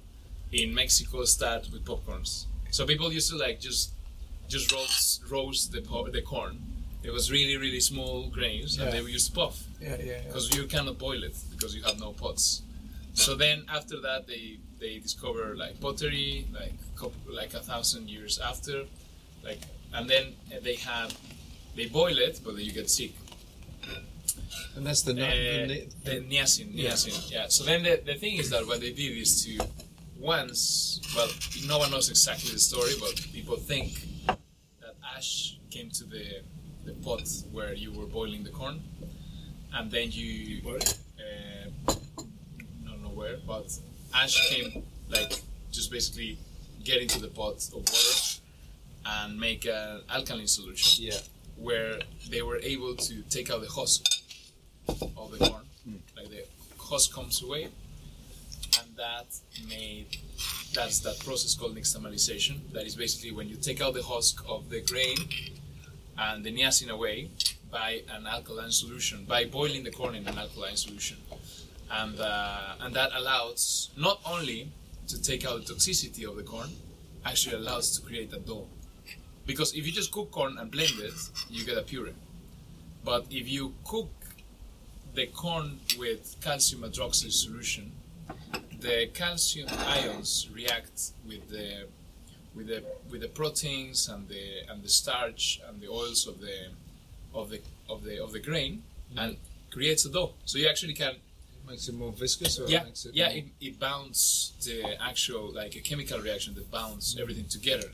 in 0.52 0.74
Mexico 0.74 1.24
start 1.24 1.68
with 1.72 1.84
popcorns. 1.84 2.46
So 2.70 2.86
people 2.86 3.12
used 3.12 3.30
to 3.30 3.36
like 3.36 3.60
just 3.60 3.92
just 4.48 4.70
roast 4.72 5.22
roast 5.30 5.72
the 5.72 5.80
po- 5.80 6.08
the 6.08 6.22
corn. 6.22 6.58
It 7.02 7.10
was 7.12 7.30
really 7.30 7.56
really 7.56 7.80
small 7.80 8.28
grains, 8.28 8.78
and 8.78 8.92
they 8.92 9.00
used 9.00 9.28
to 9.28 9.32
puff 9.34 9.62
Yeah, 9.80 9.96
yeah. 9.98 10.04
yeah. 10.04 10.20
because 10.26 10.54
you 10.56 10.66
cannot 10.66 10.98
boil 10.98 11.22
it 11.22 11.36
because 11.50 11.74
you 11.76 11.82
have 11.82 11.98
no 12.00 12.12
pots. 12.12 12.62
So 13.14 13.34
then 13.34 13.64
after 13.68 14.00
that 14.00 14.26
they 14.26 14.58
they 14.80 14.98
discover 14.98 15.54
like 15.56 15.80
pottery 15.80 16.46
like 16.52 16.74
like 17.28 17.54
a 17.54 17.60
thousand 17.60 18.08
years 18.10 18.38
after, 18.38 18.84
like 19.44 19.60
and 19.94 20.08
then 20.10 20.34
they 20.62 20.74
have 20.76 21.16
they 21.76 21.86
boil 21.86 22.18
it 22.18 22.40
but 22.44 22.56
then 22.56 22.64
you 22.64 22.72
get 22.72 22.90
sick. 22.90 23.12
And 24.76 24.86
that's 24.86 25.02
the, 25.02 25.12
Uh, 25.12 25.66
the, 26.04 26.20
niacin, 26.28 26.68
Yeah. 26.72 26.90
niacin, 26.90 27.30
yeah. 27.30 27.46
So 27.48 27.64
then 27.64 27.82
the, 27.82 28.00
the 28.04 28.14
thing 28.14 28.38
is 28.38 28.50
that 28.50 28.66
what 28.66 28.80
they 28.80 28.92
did 28.92 29.16
is 29.16 29.44
to 29.44 29.64
once, 30.18 31.00
well, 31.14 31.28
no 31.66 31.78
one 31.78 31.90
knows 31.90 32.08
exactly 32.10 32.50
the 32.52 32.58
story, 32.58 32.92
but 32.98 33.14
people 33.32 33.56
think 33.56 34.06
that 34.26 34.94
ash 35.16 35.58
came 35.70 35.90
to 35.90 36.04
the 36.04 36.42
the 36.84 36.92
pot 37.02 37.26
where 37.50 37.72
you 37.72 37.90
were 37.92 38.04
boiling 38.06 38.42
the 38.44 38.50
corn, 38.50 38.82
and 39.72 39.90
then 39.90 40.10
you 40.12 40.60
uh, 40.68 41.92
don't 42.84 43.02
know 43.02 43.08
where, 43.08 43.38
but 43.46 43.66
ash 44.12 44.36
came 44.50 44.82
like 45.08 45.40
just 45.72 45.90
basically 45.90 46.38
get 46.84 47.00
into 47.00 47.18
the 47.20 47.28
pot 47.28 47.56
of 47.74 47.82
water 47.88 48.40
and 49.06 49.38
make 49.38 49.64
an 49.66 50.00
alkaline 50.10 50.46
solution 50.46 51.04
yeah. 51.06 51.14
where 51.56 51.98
they 52.30 52.42
were 52.42 52.58
able 52.58 52.94
to 52.94 53.22
take 53.30 53.50
out 53.50 53.60
the 53.62 53.68
husk 53.68 54.02
of 54.88 55.30
the 55.32 55.38
corn. 55.38 55.64
Like 56.16 56.30
the 56.30 56.44
husk 56.78 57.12
comes 57.12 57.42
away, 57.42 57.64
and 57.64 58.88
that 58.96 59.26
made 59.68 60.06
that's 60.74 61.00
that 61.00 61.18
process 61.20 61.54
called 61.54 61.76
nixtamalization. 61.76 62.72
That 62.72 62.86
is 62.86 62.96
basically 62.96 63.32
when 63.32 63.48
you 63.48 63.56
take 63.56 63.80
out 63.80 63.94
the 63.94 64.02
husk 64.02 64.42
of 64.48 64.70
the 64.70 64.80
grain 64.80 65.16
and 66.18 66.44
the 66.44 66.52
niacin 66.52 66.88
away 66.90 67.30
by 67.70 68.02
an 68.14 68.26
alkaline 68.26 68.70
solution, 68.70 69.24
by 69.24 69.44
boiling 69.44 69.84
the 69.84 69.90
corn 69.90 70.14
in 70.14 70.26
an 70.26 70.38
alkaline 70.38 70.76
solution, 70.76 71.16
and 71.90 72.18
uh, 72.20 72.74
and 72.80 72.94
that 72.94 73.10
allows 73.14 73.90
not 73.96 74.20
only 74.24 74.68
to 75.08 75.20
take 75.20 75.44
out 75.46 75.64
the 75.64 75.74
toxicity 75.74 76.28
of 76.28 76.36
the 76.36 76.42
corn, 76.42 76.70
actually 77.26 77.56
allows 77.56 77.96
to 77.96 78.02
create 78.06 78.32
a 78.32 78.38
dough. 78.38 78.66
Because 79.46 79.74
if 79.74 79.86
you 79.86 79.92
just 79.92 80.10
cook 80.10 80.30
corn 80.30 80.56
and 80.58 80.70
blend 80.70 80.98
it, 81.00 81.12
you 81.50 81.64
get 81.64 81.76
a 81.76 81.82
puree. 81.82 82.14
But 83.04 83.26
if 83.30 83.46
you 83.46 83.74
cook 83.84 84.08
the 85.14 85.26
corn 85.26 85.80
with 85.98 86.36
calcium 86.42 86.82
hydroxide 86.82 87.32
solution, 87.32 87.92
the 88.80 89.08
calcium 89.14 89.68
ions 89.86 90.48
react 90.52 91.12
with 91.26 91.48
the 91.48 91.86
with 92.54 92.68
the 92.68 92.82
with 93.10 93.20
the 93.20 93.28
proteins 93.28 94.08
and 94.08 94.28
the 94.28 94.68
and 94.68 94.82
the 94.82 94.88
starch 94.88 95.60
and 95.68 95.80
the 95.80 95.88
oils 95.88 96.26
of 96.26 96.40
the 96.40 96.68
of 97.34 97.50
the 97.50 97.60
of 97.88 98.04
the 98.04 98.22
of 98.22 98.32
the 98.32 98.40
grain 98.40 98.82
mm-hmm. 99.10 99.18
and 99.18 99.36
creates 99.70 100.04
a 100.04 100.10
dough. 100.10 100.32
So 100.44 100.58
you 100.58 100.68
actually 100.68 100.94
can 100.94 101.16
Makes 101.66 101.88
it 101.88 101.94
more 101.94 102.12
viscous 102.12 102.60
or 102.60 102.68
yeah 102.68 102.84
makes 102.84 103.06
it 103.06 103.14
yeah 103.14 103.28
more- 103.28 103.36
it, 103.38 103.44
it 103.58 103.80
bounds 103.80 104.52
the 104.66 105.02
actual 105.02 105.50
like 105.50 105.74
a 105.76 105.80
chemical 105.80 106.20
reaction 106.20 106.54
that 106.56 106.70
bounds 106.70 107.14
mm-hmm. 107.14 107.22
everything 107.22 107.46
together 107.46 107.88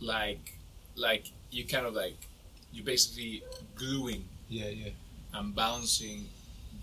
like 0.00 0.54
like 0.96 1.26
you 1.50 1.66
kind 1.66 1.84
of 1.84 1.92
like 1.92 2.16
you're 2.72 2.86
basically 2.86 3.42
gluing 3.74 4.24
yeah, 4.48 4.68
yeah. 4.68 4.88
And 5.38 5.54
bouncing 5.54 6.28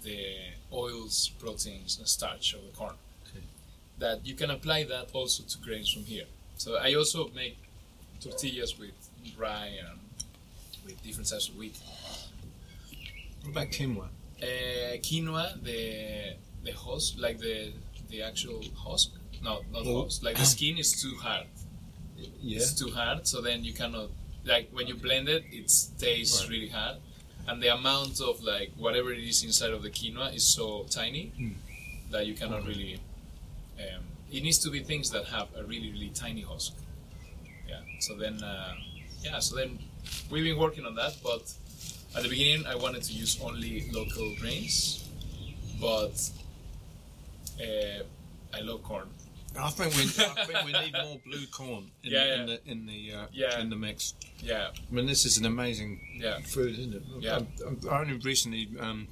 the 0.04 0.24
oils, 0.72 1.32
proteins, 1.40 1.98
and 2.00 2.08
starch 2.08 2.54
of 2.54 2.62
the 2.66 2.72
corn. 2.78 2.96
Okay. 3.28 3.44
That 4.00 4.26
you 4.26 4.36
can 4.36 4.50
apply 4.52 4.84
that 4.86 5.10
also 5.14 5.44
to 5.44 5.58
grains 5.60 5.92
from 5.92 6.04
here. 6.04 6.26
So 6.58 6.78
I 6.78 6.94
also 6.94 7.30
make 7.36 7.58
tortillas 8.22 8.78
with 8.80 8.92
rye 9.38 9.72
and 9.90 10.00
with 10.86 11.02
different 11.04 11.30
types 11.30 11.50
of 11.50 11.58
wheat. 11.58 11.78
What 13.42 13.52
about 13.52 13.68
quinoa? 13.72 14.08
Uh, 14.42 14.98
quinoa, 15.08 15.62
the 15.64 16.36
the 16.64 16.72
husk, 16.72 17.16
like 17.20 17.38
the 17.40 17.72
the 18.10 18.22
actual 18.22 18.62
husk. 18.86 19.10
No, 19.44 19.62
not 19.72 19.86
Oh. 19.86 20.04
husk. 20.04 20.24
Like 20.24 20.38
the 20.38 20.46
skin 20.46 20.78
is 20.78 20.92
too 21.02 21.16
hard. 21.22 21.48
Yeah. 22.42 22.58
It's 22.58 22.74
too 22.74 22.92
hard, 22.92 23.28
so 23.28 23.42
then 23.42 23.64
you 23.64 23.74
cannot 23.74 24.10
like 24.46 24.70
when 24.72 24.88
you 24.88 24.96
blend 24.96 25.28
it, 25.30 25.44
it 25.52 25.70
stays 25.70 26.32
Right. 26.42 26.50
really 26.50 26.70
hard, 26.70 26.98
and 27.48 27.62
the 27.62 27.68
amount 27.74 28.20
of 28.22 28.42
like 28.44 28.72
whatever 28.78 29.12
it 29.12 29.20
is 29.20 29.44
inside 29.44 29.72
of 29.72 29.82
the 29.84 29.90
quinoa 29.90 30.34
is 30.36 30.46
so 30.46 30.86
tiny 30.90 31.32
Hmm. 31.38 31.50
that 32.12 32.26
you 32.28 32.34
cannot 32.34 32.66
really. 32.66 33.00
Um, 33.80 34.04
it 34.32 34.42
needs 34.44 34.58
to 34.60 34.70
be 34.70 34.80
things 34.80 35.10
that 35.12 35.26
have 35.28 35.48
a 35.56 35.64
really 35.64 35.92
really 35.92 36.10
tiny 36.10 36.42
husk. 36.42 36.74
Yeah. 37.68 37.82
So 38.00 38.16
then, 38.16 38.42
uh, 38.44 38.74
yeah. 39.24 39.40
So 39.40 39.56
then, 39.56 39.80
we've 40.30 40.44
been 40.44 40.58
working 40.60 40.86
on 40.86 40.96
that, 40.96 41.14
but 41.24 41.44
at 42.16 42.24
the 42.24 42.30
beginning 42.30 42.66
I 42.66 42.76
wanted 42.76 43.04
to 43.04 43.14
use 43.14 43.40
only 43.42 43.90
local 43.92 44.36
grains, 44.40 45.04
but 45.82 46.16
uh, 47.60 48.04
I 48.54 48.60
love 48.62 48.84
corn. 48.84 49.08
I 49.58 49.70
think 49.70 49.94
we 49.96 50.02
I 50.24 50.46
think 50.46 50.66
we 50.66 50.72
need 50.74 50.94
more 50.94 51.20
blue 51.26 51.46
corn 51.48 51.92
in, 52.04 52.12
Yeah, 52.12 52.20
the, 52.20 52.26
yeah. 52.28 52.36
in 52.42 52.46
the 52.48 52.72
in 52.72 52.86
the 52.86 53.14
uh, 53.14 53.26
Yeah. 53.32 53.60
in 53.60 53.70
the 53.70 53.76
mix. 53.76 54.14
Yeah. 54.40 54.70
I 54.76 54.94
mean, 54.94 55.06
this 55.06 55.26
is 55.26 55.38
an 55.38 55.46
amazing 55.46 56.00
Yeah. 56.20 56.40
food, 56.42 56.78
isn't 56.78 56.94
it? 56.94 57.04
Yeah. 57.20 57.40
I, 57.90 57.96
I 57.96 58.02
only 58.02 58.18
recently 58.18 58.70
um, 58.80 59.08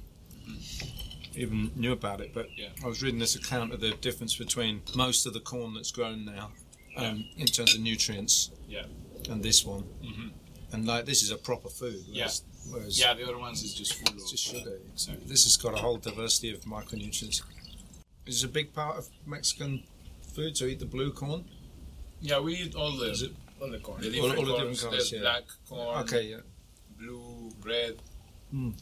even 1.36 1.70
knew 1.76 1.92
about 1.92 2.20
it, 2.20 2.32
but 2.34 2.48
Yeah. 2.56 2.68
I 2.84 2.86
was 2.86 3.02
reading 3.02 3.18
this 3.20 3.34
account 3.36 3.72
of 3.72 3.80
the 3.80 3.92
difference 3.92 4.36
between 4.36 4.82
most 4.94 5.26
of 5.26 5.32
the 5.32 5.40
corn 5.40 5.74
that's 5.74 5.90
grown 5.90 6.24
now, 6.24 6.52
um, 6.96 7.24
in 7.36 7.46
terms 7.46 7.74
of 7.74 7.80
nutrients, 7.80 8.50
Yeah. 8.68 8.86
and 9.28 9.42
this 9.42 9.64
one, 9.64 9.84
Mhm. 10.02 10.32
and 10.72 10.86
like 10.86 11.06
this 11.06 11.22
is 11.22 11.30
a 11.30 11.36
proper 11.38 11.70
food. 11.70 12.04
Whereas, 12.08 12.42
whereas 12.70 12.98
Yeah. 12.98 13.14
The 13.14 13.24
other 13.24 13.38
ones 13.38 13.62
is 13.62 13.74
just 13.74 13.94
full 13.94 14.14
of 14.14 14.30
just 14.30 14.44
sugar. 14.44 14.78
Exactly. 14.92 15.26
This 15.26 15.44
has 15.44 15.56
got 15.56 15.74
a 15.74 15.78
whole 15.78 15.96
diversity 15.98 16.50
of 16.50 16.60
micronutrients. 16.62 17.42
Is 18.26 18.42
a 18.42 18.48
big 18.48 18.72
part 18.72 18.96
of 18.96 19.10
Mexican 19.26 19.82
food 20.34 20.54
to 20.56 20.66
eat 20.66 20.78
the 20.80 20.86
blue 20.86 21.12
corn? 21.12 21.44
Yeah, 22.20 22.40
we 22.40 22.54
eat 22.56 22.74
all 22.74 22.92
the 22.96 23.10
Is 23.10 23.22
it- 23.22 23.32
all 23.60 23.70
the 23.70 23.78
corn. 23.78 24.00
The 24.00 24.06
All- 24.08 24.12
different 24.12 24.38
all 24.38 24.44
the 24.44 24.52
corns. 24.52 24.80
different 24.80 24.80
colours, 24.92 25.10
There's 25.10 25.12
yeah. 25.12 25.20
black 25.20 25.44
corn, 25.68 25.98
Okay, 26.02 26.22
yeah. 26.30 26.40
blue, 26.98 27.50
red, 27.62 27.96
Mm. 28.52 28.74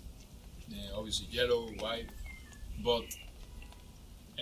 yeah, 0.69 0.91
obviously 0.95 1.27
yellow, 1.31 1.69
white, 1.85 2.09
but 2.83 3.05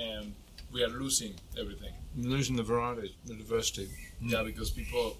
um, 0.00 0.34
we 0.72 0.82
are 0.84 0.88
losing 0.88 1.34
everything. 1.58 1.92
Losing 2.16 2.56
the 2.56 2.62
variety, 2.62 3.16
the 3.26 3.34
diversity. 3.34 3.88
Yeah, 4.22 4.42
because 4.42 4.70
people, 4.70 5.16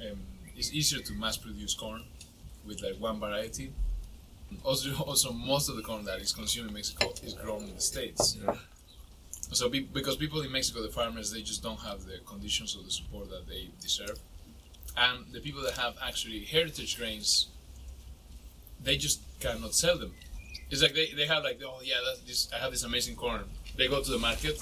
um, 0.00 0.18
it's 0.56 0.72
easier 0.72 1.00
to 1.02 1.12
mass 1.14 1.36
produce 1.36 1.74
corn 1.74 2.04
with 2.66 2.80
like 2.82 2.96
one 2.98 3.18
variety. 3.20 3.72
Also, 4.62 4.94
also 5.10 5.32
most 5.32 5.68
of 5.68 5.76
the 5.76 5.82
corn 5.82 6.04
that 6.04 6.20
is 6.20 6.32
consumed 6.32 6.68
in 6.68 6.74
Mexico 6.74 7.12
is 7.22 7.34
grown 7.34 7.64
in 7.64 7.74
the 7.74 7.80
states. 7.80 8.36
Yeah. 8.42 8.56
So, 9.52 9.68
be, 9.68 9.80
because 9.80 10.16
people 10.16 10.40
in 10.40 10.50
Mexico, 10.50 10.82
the 10.82 10.88
farmers, 10.88 11.32
they 11.32 11.42
just 11.42 11.62
don't 11.62 11.80
have 11.80 12.04
the 12.04 12.18
conditions 12.26 12.76
or 12.76 12.82
the 12.82 12.90
support 12.90 13.30
that 13.30 13.46
they 13.46 13.68
deserve, 13.80 14.18
and 14.96 15.26
the 15.32 15.40
people 15.40 15.62
that 15.62 15.74
have 15.74 15.94
actually 16.02 16.40
heritage 16.40 16.96
grains, 16.96 17.48
they 18.82 18.96
just 18.96 19.20
cannot 19.40 19.74
sell 19.74 19.98
them. 19.98 20.12
It's 20.70 20.82
like 20.82 20.94
they, 20.94 21.12
they 21.12 21.26
have 21.26 21.44
like 21.44 21.60
oh 21.64 21.80
yeah 21.84 21.96
that's 22.04 22.20
this 22.20 22.48
I 22.52 22.58
have 22.58 22.72
this 22.72 22.84
amazing 22.84 23.16
corn. 23.16 23.44
They 23.76 23.88
go 23.88 24.02
to 24.02 24.10
the 24.10 24.18
market, 24.18 24.60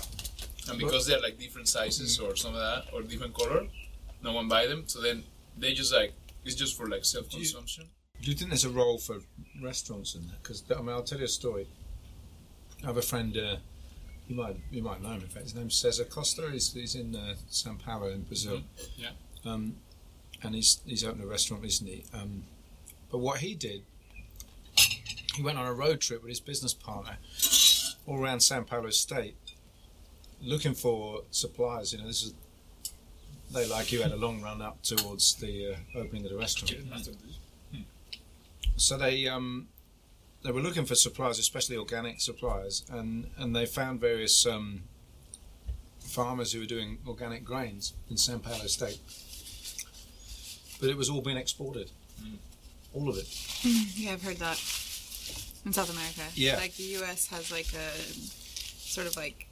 and 0.69 0.79
because 0.79 1.07
they're 1.07 1.21
like 1.21 1.39
different 1.39 1.69
sizes 1.69 2.19
or 2.19 2.37
some 2.37 2.55
of 2.55 2.61
that 2.61 2.93
or 2.93 3.03
different 3.03 3.35
color, 3.35 3.67
no 4.23 4.33
one 4.33 4.49
buy 4.49 4.67
them. 4.67 4.85
So 4.87 5.01
then 5.01 5.25
they 5.57 5.73
just 5.75 5.93
like 5.93 6.13
it's 6.45 6.55
just 6.55 6.77
for 6.77 6.89
like 6.89 7.05
self 7.05 7.31
consumption. 7.31 7.89
Do 8.21 8.31
you 8.31 8.37
think 8.37 8.51
there's 8.51 8.65
a 8.65 8.71
role 8.71 8.99
for 8.99 9.17
restaurants 9.63 10.15
in 10.15 10.23
that? 10.29 10.43
Because 10.43 10.65
I 10.71 10.81
mean, 10.81 10.91
I'll 10.91 11.03
tell 11.03 11.19
you 11.19 11.25
a 11.25 11.29
story. 11.29 11.67
I 12.83 12.87
have 12.87 12.97
a 12.97 13.03
friend. 13.03 13.37
Uh, 13.37 13.57
you 14.33 14.39
might 14.39 14.57
you 14.71 14.83
might 14.83 15.03
know 15.03 15.11
him. 15.11 15.23
In 15.23 15.29
fact, 15.29 15.45
his 15.45 15.55
name's 15.55 15.75
Cesar 15.75 16.05
Costa. 16.05 16.49
He's, 16.51 16.73
he's 16.73 16.95
in 16.95 17.15
uh, 17.15 17.35
São 17.51 17.79
Paulo 17.79 18.09
in 18.09 18.23
Brazil. 18.23 18.63
Yeah. 18.97 19.11
Um, 19.45 19.77
and 20.43 20.55
he's 20.55 20.81
he's 20.87 21.05
opened 21.05 21.23
a 21.23 21.27
restaurant 21.27 21.63
recently. 21.63 22.05
Um, 22.15 22.45
But 23.11 23.19
what 23.19 23.41
he 23.41 23.55
did, 23.55 23.83
he 25.35 25.43
went 25.43 25.59
on 25.59 25.67
a 25.67 25.75
road 25.75 26.01
trip 26.01 26.23
with 26.23 26.31
his 26.31 26.41
business 26.41 26.73
partner 26.73 27.19
all 28.07 28.19
around 28.19 28.41
Sao 28.41 28.63
Paulo 28.63 28.91
state, 28.91 29.37
looking 30.41 30.75
for 30.75 31.25
suppliers. 31.31 31.93
You 31.93 31.99
know, 31.99 32.07
this 32.07 32.23
is 32.23 32.35
they 33.53 33.67
like 33.67 33.93
you 33.93 34.01
had 34.01 34.13
a 34.13 34.17
long 34.17 34.41
run 34.41 34.63
up 34.63 34.83
towards 34.83 35.35
the 35.35 35.75
uh, 35.75 35.99
opening 35.99 36.25
of 36.25 36.31
the 36.31 36.39
restaurant. 36.39 36.87
So 38.77 38.97
they 38.97 39.29
um, 39.29 39.69
they 40.45 40.51
were 40.51 40.61
looking 40.61 40.85
for 40.85 40.95
suppliers, 40.95 41.39
especially 41.39 41.77
organic 41.77 42.21
suppliers, 42.21 42.85
and, 42.91 43.31
and 43.37 43.55
they 43.55 43.67
found 43.67 44.01
various 44.01 44.47
um, 44.47 44.83
farmers 46.01 46.53
who 46.53 46.61
were 46.61 46.67
doing 46.67 46.99
organic 47.07 47.45
grains 47.45 47.95
in 48.11 48.17
Sao 48.17 48.39
Paulo 48.39 48.67
state. 48.67 48.99
But 50.81 50.91
it 50.91 50.97
was 50.97 51.09
all 51.09 51.21
being 51.21 51.37
exported, 51.37 51.91
all 52.93 53.09
of 53.09 53.17
it. 53.17 53.29
Yeah, 53.95 54.15
I've 54.15 54.23
heard 54.25 54.39
that 54.39 54.61
in 55.65 55.73
South 55.73 55.91
America. 55.91 56.23
Yeah. 56.35 56.57
Like 56.57 56.75
the 56.75 56.83
U.S. 56.99 57.29
has 57.29 57.53
like 57.53 57.73
a 57.73 57.93
sort 58.01 59.07
of 59.07 59.17
like 59.17 59.47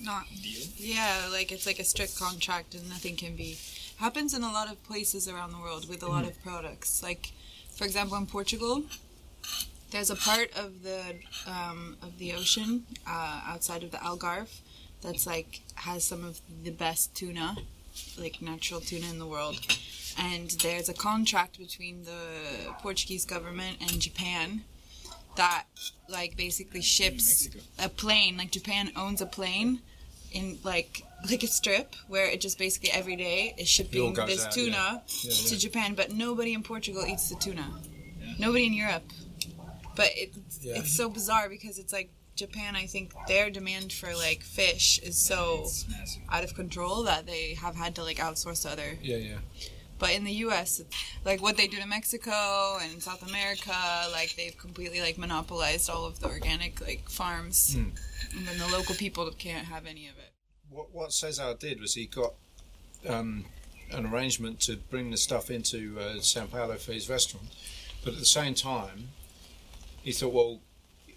not 0.00 0.24
deal. 0.42 0.66
Yeah, 0.76 1.28
like 1.30 1.52
it's 1.52 1.66
like 1.66 1.78
a 1.78 1.84
strict 1.84 2.18
contract 2.18 2.74
and 2.74 2.88
nothing 2.88 3.16
can 3.16 3.36
be 3.36 3.58
happens 3.98 4.32
in 4.32 4.42
a 4.42 4.50
lot 4.50 4.70
of 4.70 4.82
places 4.84 5.28
around 5.28 5.52
the 5.52 5.58
world 5.58 5.88
with 5.88 6.02
a 6.02 6.08
lot 6.08 6.24
of 6.24 6.42
products. 6.42 7.02
Like, 7.02 7.32
for 7.76 7.84
example, 7.84 8.16
in 8.16 8.24
Portugal, 8.24 8.84
there's 9.90 10.10
a 10.10 10.16
part 10.16 10.50
of 10.56 10.82
the 10.82 11.14
um, 11.46 11.96
of 12.02 12.18
the 12.18 12.32
ocean 12.32 12.84
uh, 13.06 13.40
outside 13.46 13.82
of 13.82 13.90
the 13.90 13.98
Algarve 13.98 14.60
that's 15.02 15.26
like 15.26 15.60
has 15.76 16.04
some 16.04 16.24
of 16.24 16.40
the 16.62 16.70
best 16.70 17.14
tuna, 17.14 17.56
like 18.18 18.40
natural 18.42 18.80
tuna 18.80 19.06
in 19.08 19.18
the 19.18 19.26
world. 19.26 19.58
And 20.18 20.50
there's 20.62 20.88
a 20.88 20.94
contract 20.94 21.58
between 21.58 22.04
the 22.04 22.72
Portuguese 22.80 23.24
government 23.24 23.78
and 23.80 24.00
Japan 24.00 24.64
that 25.36 25.64
like 26.08 26.36
basically 26.36 26.82
ships 26.82 27.48
a 27.78 27.88
plane. 27.88 28.36
Like 28.36 28.50
Japan 28.50 28.90
owns 28.96 29.20
a 29.20 29.26
plane 29.26 29.80
in 30.32 30.58
like 30.64 31.02
like 31.28 31.42
a 31.42 31.46
strip 31.46 31.94
where 32.08 32.26
it 32.26 32.40
just 32.40 32.58
basically 32.58 32.90
every 32.92 33.16
day 33.16 33.54
is 33.58 33.68
shipping 33.68 34.14
this 34.14 34.44
out, 34.44 34.52
tuna 34.52 35.02
yeah. 35.06 35.30
Yeah, 35.30 35.48
to. 35.48 35.58
Japan, 35.58 35.94
but 35.94 36.12
nobody 36.12 36.54
in 36.54 36.62
Portugal 36.62 37.04
eats 37.06 37.28
the 37.28 37.36
tuna. 37.36 37.66
Nobody 38.38 38.66
in 38.66 38.72
Europe. 38.72 39.04
But 39.96 40.10
it's 40.14 40.60
Yeah. 40.62 40.78
it's 40.78 40.92
so 40.96 41.08
bizarre 41.08 41.48
because 41.48 41.78
it's 41.78 41.92
like 41.92 42.10
Japan. 42.36 42.76
I 42.76 42.86
think 42.86 43.12
their 43.28 43.50
demand 43.50 43.92
for 43.92 44.14
like 44.16 44.42
fish 44.42 44.98
is 45.00 45.16
so 45.16 45.66
out 46.30 46.44
of 46.44 46.54
control 46.54 47.02
that 47.04 47.26
they 47.26 47.54
have 47.54 47.76
had 47.76 47.94
to 47.96 48.02
like 48.04 48.18
outsource 48.18 48.62
to 48.62 48.70
other. 48.70 48.98
Yeah, 49.02 49.16
yeah. 49.16 49.38
But 49.98 50.12
in 50.12 50.24
the 50.24 50.32
U.S., 50.46 50.80
like 51.26 51.42
what 51.42 51.58
they 51.58 51.66
do 51.66 51.76
to 51.78 51.86
Mexico 51.86 52.78
and 52.80 53.02
South 53.02 53.22
America, 53.28 53.76
like 54.12 54.34
they've 54.34 54.56
completely 54.56 55.00
like 55.02 55.18
monopolized 55.18 55.90
all 55.90 56.06
of 56.06 56.20
the 56.20 56.28
organic 56.28 56.80
like 56.80 57.10
farms, 57.10 57.74
Mm. 57.76 57.92
and 58.36 58.46
then 58.48 58.58
the 58.58 58.68
local 58.68 58.94
people 58.94 59.30
can't 59.32 59.66
have 59.66 59.84
any 59.84 60.06
of 60.08 60.16
it. 60.16 60.32
What, 60.70 60.94
what 60.94 61.12
Cesar 61.12 61.54
did 61.58 61.80
was 61.80 61.94
he 61.94 62.06
got 62.06 62.32
um, 63.06 63.44
an 63.92 64.06
arrangement 64.06 64.60
to 64.60 64.76
bring 64.76 65.10
the 65.10 65.16
stuff 65.18 65.50
into 65.50 65.98
uh, 66.00 66.20
Sao 66.20 66.46
Paulo 66.46 66.76
for 66.76 66.92
his 66.92 67.10
restaurant, 67.10 67.48
but 68.02 68.14
at 68.14 68.20
the 68.20 68.24
same 68.24 68.54
time, 68.54 69.08
he 70.02 70.12
thought, 70.12 70.32
well, 70.32 70.60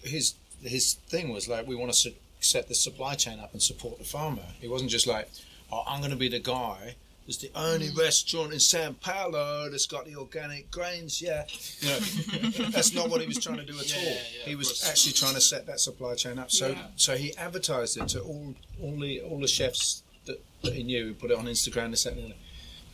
his 0.02 0.34
his 0.62 0.94
thing 1.08 1.32
was 1.32 1.48
like, 1.48 1.66
we 1.66 1.76
want 1.76 1.92
to 1.92 1.98
su- 1.98 2.14
set 2.40 2.68
the 2.68 2.74
supply 2.74 3.14
chain 3.14 3.38
up 3.38 3.52
and 3.52 3.62
support 3.62 3.98
the 3.98 4.04
farmer. 4.04 4.42
He 4.60 4.68
wasn't 4.68 4.90
just 4.90 5.06
like, 5.06 5.30
oh, 5.70 5.82
I'm 5.86 6.00
going 6.00 6.10
to 6.10 6.16
be 6.16 6.28
the 6.28 6.38
guy. 6.38 6.96
It's 7.26 7.38
the 7.38 7.50
only 7.54 7.88
mm. 7.88 7.98
restaurant 7.98 8.52
in 8.52 8.60
Sao 8.60 8.94
Paulo 9.00 9.70
that's 9.70 9.86
got 9.86 10.04
the 10.04 10.16
organic 10.16 10.70
grains. 10.70 11.22
Yeah, 11.22 11.44
you 11.80 11.88
know, 11.88 11.98
that's 12.70 12.92
not 12.92 13.08
what 13.08 13.22
he 13.22 13.26
was 13.26 13.38
trying 13.38 13.56
to 13.56 13.64
do 13.64 13.78
at 13.78 13.90
Yeah, 13.90 13.96
all. 13.96 14.04
yeah, 14.04 14.10
yeah, 14.10 14.44
he 14.44 14.54
was 14.56 14.86
actually 14.86 15.12
trying 15.12 15.34
to 15.34 15.40
set 15.40 15.66
that 15.66 15.80
supply 15.80 16.14
chain 16.16 16.38
up. 16.38 16.50
So, 16.50 16.76
so 16.96 17.16
he 17.16 17.34
advertised 17.36 17.96
it 17.96 18.08
to 18.08 18.20
all 18.20 18.54
all 18.82 18.96
the 19.00 19.22
all 19.22 19.40
the 19.40 19.48
chefs 19.48 20.02
that, 20.26 20.44
that 20.62 20.74
he 20.74 20.82
knew. 20.82 21.08
He 21.08 21.12
put 21.14 21.30
it 21.30 21.38
on 21.38 21.46
Instagram. 21.46 21.90
This, 21.92 22.04
that, 22.04 22.12
and 22.12 22.26
other. 22.26 22.34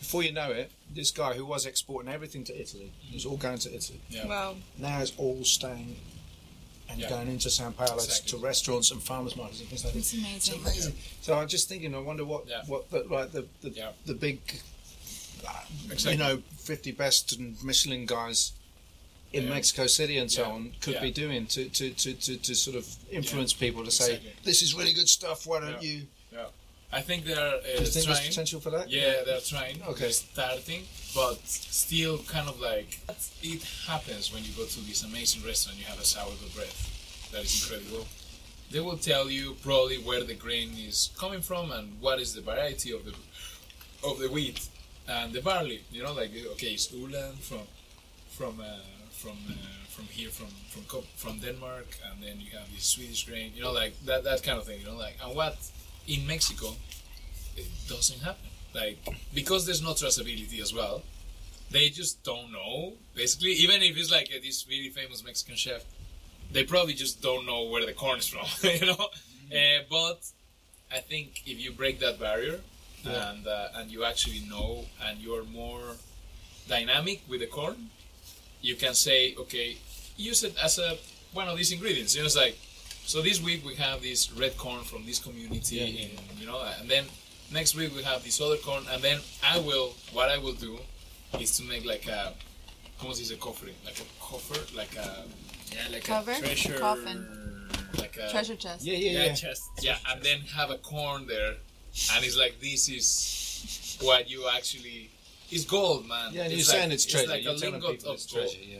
Before 0.01 0.23
you 0.23 0.33
know 0.33 0.51
it, 0.51 0.73
this 0.95 1.11
guy 1.11 1.35
who 1.35 1.45
was 1.45 1.67
exporting 1.67 2.11
everything 2.13 2.43
to 2.45 2.59
Italy, 2.61 2.91
it 3.09 3.15
was 3.15 3.25
all 3.27 3.37
going 3.37 3.59
to 3.59 3.75
Italy. 3.75 4.01
Yeah. 4.09 4.27
Well, 4.27 4.57
Now 4.79 5.01
it's 5.01 5.13
all 5.19 5.45
staying 5.45 5.97
and 6.89 6.99
Yeah. 7.01 7.09
going 7.11 7.29
into 7.29 7.51
Sao 7.51 7.71
Paulo 7.71 7.95
Exactly. 8.03 8.31
to 8.31 8.37
restaurants 8.45 8.91
and 8.91 9.01
farmers 9.03 9.37
markets 9.37 9.61
and 9.61 9.69
things 9.69 9.85
like 9.85 9.93
that. 9.93 9.99
it's 10.01 10.13
amazing. 10.15 10.37
It's 10.37 10.49
amazing. 10.67 10.95
So 11.21 11.35
I'm 11.39 11.47
just 11.49 11.69
thinking, 11.69 11.95
I 11.95 11.99
wonder 11.99 12.25
what 12.25 12.49
Yeah. 12.49 12.63
what 12.67 12.91
the, 12.91 13.05
like 13.05 13.31
the 13.33 13.47
the, 13.61 13.71
Yeah. 13.71 13.93
the 14.07 14.15
big, 14.15 14.41
Exactly. 15.91 16.13
you 16.13 16.19
know, 16.19 16.43
50 16.59 16.93
best 16.93 17.33
and 17.35 17.63
Michelin 17.63 18.07
guys 18.07 18.53
in 19.33 19.45
Yeah. 19.45 19.51
Mexico 19.51 19.87
City 19.87 20.17
and 20.19 20.33
so 20.33 20.43
Yeah. 20.43 20.49
on 20.53 20.75
could 20.81 20.95
Yeah. 20.95 21.03
be 21.03 21.11
doing 21.13 21.47
to, 21.49 21.69
to, 21.69 21.91
to, 21.91 22.15
to, 22.15 22.37
to 22.39 22.55
sort 22.55 22.75
of 22.77 22.87
influence 23.11 23.53
people 23.53 23.85
to 23.85 23.91
say, 23.91 24.15
Exactly. 24.15 24.33
this 24.45 24.63
is 24.63 24.75
really 24.75 24.93
good 24.95 25.09
stuff, 25.09 25.47
why 25.47 25.61
don't 25.61 25.81
Yeah. 25.83 25.89
you? 25.91 26.07
I 26.93 27.01
think 27.03 27.25
they're 27.25 27.37
uh, 27.39 27.61
Do 27.77 27.85
you 27.85 27.87
think 27.87 28.07
trying. 28.07 28.29
potential 28.29 28.61
for 28.61 28.71
that? 28.71 28.91
Yeah, 28.91 29.23
they're 29.25 29.41
trying. 29.41 29.81
Okay. 29.91 30.01
They're 30.01 30.11
starting, 30.13 30.83
but 31.15 31.39
still 31.47 32.19
kind 32.19 32.49
of 32.49 32.61
like 32.61 32.99
it 33.43 33.63
happens 33.87 34.33
when 34.33 34.43
you 34.45 34.51
go 34.57 34.65
to 34.65 34.81
this 34.81 35.05
amazing 35.05 35.45
restaurant. 35.47 35.79
You 35.79 35.85
have 35.87 36.01
a 36.01 36.05
sourdough 36.05 36.51
bread 36.55 36.75
that 37.33 37.45
is 37.45 37.63
incredible. 37.63 38.07
They 38.73 38.81
will 38.81 38.97
tell 38.97 39.31
you 39.31 39.55
probably 39.63 39.99
where 39.99 40.25
the 40.25 40.35
grain 40.35 40.71
is 40.89 41.11
coming 41.19 41.41
from 41.43 41.71
and 41.71 42.01
what 42.01 42.21
is 42.21 42.35
the 42.35 42.41
variety 42.41 42.91
of 42.93 43.05
the 43.05 43.15
of 44.09 44.19
the 44.19 44.29
wheat 44.29 44.69
and 45.09 45.33
the 45.33 45.43
barley. 45.43 45.83
You 45.93 46.03
know, 46.03 46.13
like 46.13 46.31
okay, 46.53 46.73
it's 46.75 46.89
Øland 46.89 47.39
from 47.39 47.67
from 48.31 48.61
uh, 48.61 48.65
from 49.13 49.37
uh, 49.49 49.55
from 49.89 50.07
here 50.07 50.31
from 50.31 50.49
from 50.71 51.03
from 51.17 51.39
Denmark, 51.39 51.87
and 52.11 52.23
then 52.23 52.41
you 52.41 52.51
have 52.59 52.69
this 52.75 52.85
Swedish 52.85 53.27
grain. 53.27 53.53
You 53.55 53.63
know, 53.63 53.73
like 53.73 53.95
that 54.07 54.25
that 54.25 54.43
kind 54.43 54.59
of 54.59 54.65
thing. 54.67 54.81
You 54.81 54.87
know, 54.87 54.97
like 54.97 55.17
and 55.25 55.37
what 55.37 55.57
in 56.07 56.27
Mexico 56.27 56.75
it 57.57 57.67
doesn't 57.89 58.21
happen. 58.21 58.47
Like 58.75 58.99
because 59.35 59.67
there's 59.67 59.83
no 59.83 59.91
traceability 59.91 60.61
as 60.61 60.73
well, 60.73 61.03
they 61.71 61.89
just 61.89 62.23
don't 62.25 62.53
know. 62.53 62.95
Basically, 63.15 63.53
even 63.53 63.83
if 63.83 63.97
it's 63.97 64.11
like 64.11 64.31
uh, 64.35 64.39
this 64.43 64.67
really 64.69 64.91
famous 64.91 65.25
Mexican 65.25 65.57
chef, 65.57 65.85
they 66.53 66.65
probably 66.65 66.95
just 66.95 67.21
don't 67.23 67.47
know 67.47 67.65
where 67.65 67.85
the 67.85 67.93
corn 67.93 68.19
is 68.19 68.29
from. 68.29 68.47
you 68.63 68.87
know, 68.87 69.09
uh, 69.53 69.83
but 69.91 70.21
I 70.93 70.99
think 70.99 71.43
if 71.47 71.59
you 71.59 71.73
break 71.73 72.01
that 72.01 72.19
barrier 72.21 72.61
and 73.05 73.47
uh, 73.47 73.69
and 73.75 73.91
you 73.91 74.05
actually 74.05 74.43
know 74.49 74.85
and 75.05 75.19
you're 75.19 75.45
more 75.45 75.97
dynamic 76.69 77.23
with 77.29 77.41
the 77.41 77.47
corn, 77.47 77.91
you 78.63 78.77
can 78.77 78.95
say, 78.95 79.35
okay, 79.37 79.79
use 80.17 80.45
it 80.45 80.55
as 80.63 80.79
a 80.79 80.97
one 81.33 81.49
of 81.49 81.57
these 81.57 81.73
ingredients. 81.73 82.15
You 82.15 82.23
know, 82.23 82.27
it's 82.27 82.37
like 82.37 82.57
so 83.11 83.21
this 83.21 83.43
week 83.43 83.65
we 83.67 83.75
have 83.75 84.01
this 84.03 84.31
red 84.33 84.57
corn 84.57 84.83
from 84.85 85.05
this 85.05 85.19
community, 85.19 85.77
Yeah, 85.77 85.85
yeah, 85.87 86.05
in, 86.05 86.11
you 86.41 86.47
know, 86.47 86.63
and 86.79 86.89
then 86.89 87.05
next 87.53 87.75
week 87.75 87.93
we 87.97 88.05
have 88.05 88.23
this 88.23 88.41
other 88.41 88.57
corn, 88.59 88.85
and 88.93 89.03
then 89.03 89.19
I 89.43 89.59
will 89.59 89.95
what 90.13 90.29
I 90.31 90.39
will 90.39 90.53
do 90.69 90.79
is 91.41 91.57
to 91.59 91.65
make 91.65 91.85
like 91.85 92.07
a 92.07 92.33
¿cómo 93.01 93.13
se 93.15 93.23
dice 93.25 93.37
cofre? 93.39 93.73
Like 93.85 93.99
a 93.99 94.07
coffer, 94.23 94.61
like 94.77 94.95
a 94.97 95.25
Yeah, 95.73 95.91
like 95.91 96.05
Cover? 96.05 96.31
a 96.31 96.39
treasure. 96.39 96.79
Coffin. 96.79 97.21
like 97.99 98.17
a 98.17 98.31
Treasure 98.31 98.55
chest. 98.55 98.85
Yeah, 98.85 98.95
yeah, 98.95 99.11
Yeah, 99.11 99.25
yeah. 99.27 99.35
chest. 99.35 99.63
yeah, 99.83 99.99
and 100.09 100.23
then 100.23 100.39
have 100.57 100.71
a 100.71 100.79
corn 100.79 101.27
there, 101.27 101.55
and 102.15 102.25
it's 102.25 102.37
like 102.37 102.61
this 102.61 102.89
is 102.89 103.99
what 104.01 104.31
you 104.31 104.49
actually. 104.57 105.11
It's 105.51 105.65
gold, 105.65 106.07
man. 106.07 106.33
Yeah, 106.33 106.45
It's 106.45 106.51
you're 106.51 106.59
like- 106.59 106.67
saying 106.67 106.93
it's 106.93 107.07
treasure. 107.07 107.27
like 107.27 107.43
you're 107.43 107.55
a 107.55 107.57
lingot 107.57 107.99
of 107.99 108.05
gold. 108.05 108.29
treasure, 108.33 108.63
yeah. 108.63 108.79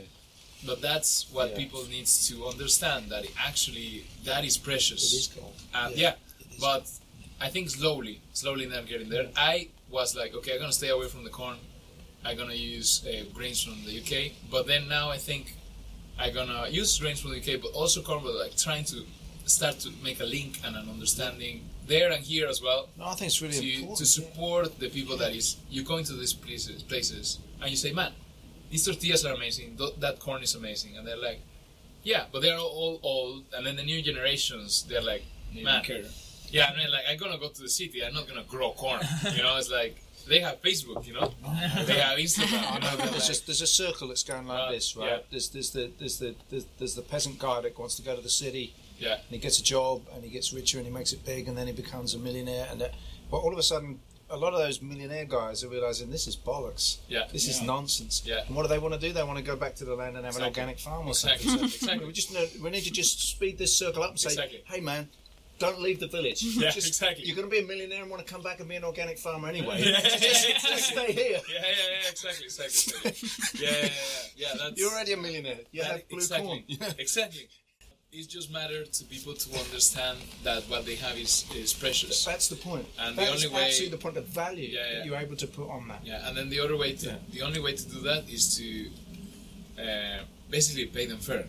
But 0.65 0.81
that's 0.81 1.25
what 1.31 1.51
Yeah. 1.51 1.57
people 1.57 1.85
needs 1.87 2.27
to 2.29 2.45
understand 2.47 3.09
that 3.11 3.25
it 3.25 3.31
actually 3.37 4.05
that 4.25 4.45
is 4.45 4.57
precious. 4.57 5.13
It 5.13 5.17
is 5.17 5.27
gold. 5.27 5.53
And 5.73 5.95
Yeah, 5.97 6.15
yeah, 6.39 6.57
but 6.59 6.83
I 7.39 7.49
think 7.49 7.69
slowly, 7.69 8.21
slowly 8.33 8.65
they're 8.67 8.83
getting 8.83 9.09
there. 9.09 9.29
I 9.35 9.69
was 9.89 10.15
like, 10.15 10.33
okay, 10.35 10.53
I'm 10.53 10.59
gonna 10.59 10.71
stay 10.73 10.89
away 10.89 11.07
from 11.07 11.23
the 11.23 11.31
corn. 11.31 11.57
I'm 12.23 12.37
gonna 12.37 12.53
use 12.53 13.03
uh, 13.07 13.23
grains 13.33 13.63
from 13.63 13.83
the 13.85 13.93
UK. 14.01 14.33
But 14.51 14.67
then 14.67 14.87
now 14.87 15.09
I 15.09 15.17
think 15.17 15.55
I'm 16.19 16.33
gonna 16.33 16.67
use 16.69 16.99
grains 16.99 17.19
from 17.21 17.31
the 17.31 17.37
UK, 17.39 17.59
but 17.61 17.71
also 17.73 18.01
corn. 18.03 18.21
But 18.23 18.35
like 18.35 18.55
trying 18.55 18.85
to 18.85 19.03
start 19.45 19.79
to 19.79 19.89
make 20.03 20.19
a 20.19 20.25
link 20.25 20.59
and 20.63 20.75
an 20.75 20.87
understanding 20.87 21.67
there 21.87 22.11
and 22.11 22.23
here 22.23 22.47
as 22.47 22.61
well 22.61 22.87
No, 22.97 23.05
I 23.05 23.15
think 23.15 23.27
it's 23.31 23.41
really 23.41 23.59
to, 23.59 23.73
important. 23.73 23.97
to 23.97 24.05
support 24.05 24.79
the 24.79 24.87
people 24.89 25.17
that 25.17 25.33
is 25.35 25.57
you 25.69 25.81
go 25.83 25.97
into 25.97 26.13
these 26.13 26.31
places 26.31 26.83
places 26.83 27.39
and 27.59 27.69
you 27.71 27.75
say 27.75 27.91
man 27.91 28.13
these 28.71 28.85
tortillas 28.85 29.23
are 29.25 29.33
amazing. 29.33 29.77
Th- 29.77 29.95
that 29.99 30.19
corn 30.19 30.41
is 30.41 30.55
amazing. 30.55 30.97
And 30.97 31.05
they're 31.07 31.17
like 31.29 31.41
yeah 32.03 32.23
but 32.31 32.41
they're 32.41 32.57
all 32.57 32.99
old. 33.03 33.43
And 33.55 33.65
then 33.65 33.75
the 33.75 33.83
new 33.83 34.01
generations 34.01 34.83
they're 34.89 35.01
like 35.13 35.23
They 35.53 35.63
man. 35.63 35.75
don't 35.75 35.85
care. 35.85 36.03
yeah 36.49 36.71
I 36.73 36.77
mean 36.77 36.89
like 36.91 37.03
I'm 37.09 37.17
gonna 37.17 37.37
go 37.37 37.49
to 37.49 37.61
the 37.61 37.69
city. 37.69 38.03
I'm 38.05 38.13
not 38.13 38.27
gonna 38.27 38.43
grow 38.47 38.71
corn 38.71 39.01
you 39.35 39.43
know? 39.43 39.57
It's 39.57 39.69
like 39.69 39.95
they 40.27 40.39
have 40.39 40.61
Facebook 40.61 41.05
you 41.07 41.13
know? 41.13 41.33
They 41.89 41.99
have 42.07 42.17
Instagram 42.17 42.75
you 42.75 42.79
know, 42.81 42.89
know, 42.91 42.97
there's 42.97 43.11
like- 43.11 43.23
just 43.31 43.45
there's 43.47 43.61
a 43.61 43.67
circle 43.67 44.07
that's 44.09 44.23
going 44.23 44.47
like 44.47 44.59
Uh, 44.69 44.71
this, 44.71 44.95
right? 44.95 45.09
yeah. 45.09 45.17
There's 45.31 45.49
there's 45.49 45.71
the 45.71 45.91
there's 45.99 46.17
the 46.19 46.35
there's, 46.49 46.65
there's 46.79 46.95
the 46.95 47.01
peasant 47.13 47.37
guy 47.39 47.61
that 47.61 47.77
wants 47.77 47.95
to 47.97 48.03
go 48.03 48.15
to 48.15 48.21
the 48.21 48.35
city, 48.43 48.73
yeah. 48.99 49.13
and 49.25 49.31
he 49.37 49.39
gets 49.47 49.57
a 49.59 49.63
job, 49.63 49.97
and 50.13 50.23
he 50.23 50.29
gets 50.37 50.53
richer, 50.53 50.77
and 50.79 50.85
he 50.89 50.93
makes 50.93 51.11
it 51.11 51.21
big, 51.25 51.47
and 51.47 51.55
then 51.57 51.65
he 51.67 51.73
becomes 51.73 52.13
a 52.13 52.19
millionaire, 52.19 52.67
and 52.71 52.79
that, 52.81 52.91
well, 53.31 53.41
all 53.41 53.51
of 53.51 53.57
a 53.57 53.63
sudden, 53.63 53.99
a 54.31 54.37
lot 54.37 54.53
of 54.53 54.59
those 54.59 54.81
millionaire 54.81 55.25
guys 55.25 55.63
are 55.63 55.67
realizing 55.69 56.09
this 56.09 56.25
is 56.27 56.35
bollocks. 56.37 56.97
Yeah. 57.07 57.23
This 57.31 57.47
is 57.47 57.59
Yeah. 57.59 57.67
nonsense. 57.67 58.21
Yeah. 58.25 58.43
And 58.47 58.55
what 58.55 58.63
do 58.63 58.69
they 58.69 58.79
want 58.79 58.93
to 58.93 58.99
do? 58.99 59.11
They 59.13 59.23
want 59.23 59.37
to 59.37 59.43
go 59.43 59.55
back 59.55 59.75
to 59.75 59.85
the 59.85 59.95
land 59.95 60.15
and 60.17 60.25
have 60.25 60.37
an 60.37 60.43
organic 60.43 60.79
farm 60.79 61.07
or 61.07 61.09
Exactly, 61.11 61.49
something. 61.49 61.65
exactly. 61.65 62.05
we 62.05 62.13
just 62.13 62.31
we 62.61 62.69
need 62.69 62.83
to 62.85 62.91
just 62.91 63.19
speed 63.33 63.57
this 63.57 63.77
circle 63.77 64.03
up 64.03 64.11
and 64.11 64.19
say, 64.19 64.29
Exactly. 64.29 64.63
hey 64.65 64.79
man, 64.79 65.09
don't 65.59 65.79
leave 65.81 65.99
the 65.99 66.07
village. 66.07 66.41
Yeah, 66.43 66.71
Just- 66.71 66.87
exactly. 66.87 67.25
You're 67.25 67.35
going 67.35 67.47
to 67.49 67.51
be 67.51 67.59
a 67.63 67.67
millionaire 67.67 68.01
and 68.01 68.09
want 68.09 68.25
to 68.25 68.33
come 68.33 68.41
back 68.41 68.59
and 68.59 68.67
be 68.69 68.75
an 68.75 68.83
organic 68.83 69.19
farmer 69.19 69.47
anyway. 69.49 69.83
Yeah, 69.85 69.99
just, 70.01 70.19
just 70.23 70.49
exactly. 70.49 70.81
stay 70.81 71.11
here. 71.13 71.39
Yeah, 71.47 71.61
yeah, 71.61 71.67
yeah, 72.03 72.09
exactly, 72.09 72.45
exactly. 72.45 73.09
exactly. 73.11 73.61
Yeah, 73.65 73.69
yeah, 73.71 73.77
yeah, 73.83 73.89
yeah. 74.37 74.53
That's 74.57 74.79
You're 74.79 74.91
already 74.91 75.13
a 75.13 75.17
millionaire. 75.17 75.59
You 75.71 75.81
that- 75.83 75.91
have 75.91 76.09
blue 76.09 76.17
exactly, 76.19 76.65
corn. 76.79 76.93
exactly. 76.99 77.47
It 78.13 78.27
just 78.27 78.51
matters 78.51 78.89
to 78.99 79.05
people 79.05 79.33
to 79.33 79.59
understand 79.59 80.17
that 80.43 80.63
what 80.63 80.85
they 80.85 80.95
have 80.95 81.17
is 81.17 81.45
is 81.55 81.71
precious. 81.73 82.25
That's 82.25 82.49
the 82.49 82.57
point. 82.57 82.85
And 82.99 83.15
the 83.17 83.21
That's 83.21 83.45
only 83.45 83.55
way- 83.55 83.65
actually 83.67 83.87
the 83.89 83.97
point 84.05 84.17
of 84.17 84.25
value 84.25 84.67
Yeah, 84.67 84.79
yeah. 84.79 84.97
that 84.97 85.05
you're 85.05 85.15
able 85.27 85.37
to 85.37 85.47
put 85.47 85.69
on 85.69 85.87
that. 85.87 86.01
Yeah, 86.05 86.27
and 86.27 86.35
then 86.35 86.49
the 86.49 86.59
other 86.59 86.75
way 86.75 86.91
to 86.93 87.05
Yeah. 87.07 87.15
the 87.31 87.41
only 87.47 87.61
way 87.61 87.73
to 87.73 87.85
do 87.95 87.99
that 88.09 88.29
is 88.29 88.43
to 88.57 88.67
uh, 89.81 90.19
basically 90.49 90.87
pay 90.87 91.05
them 91.05 91.19
fair, 91.19 91.47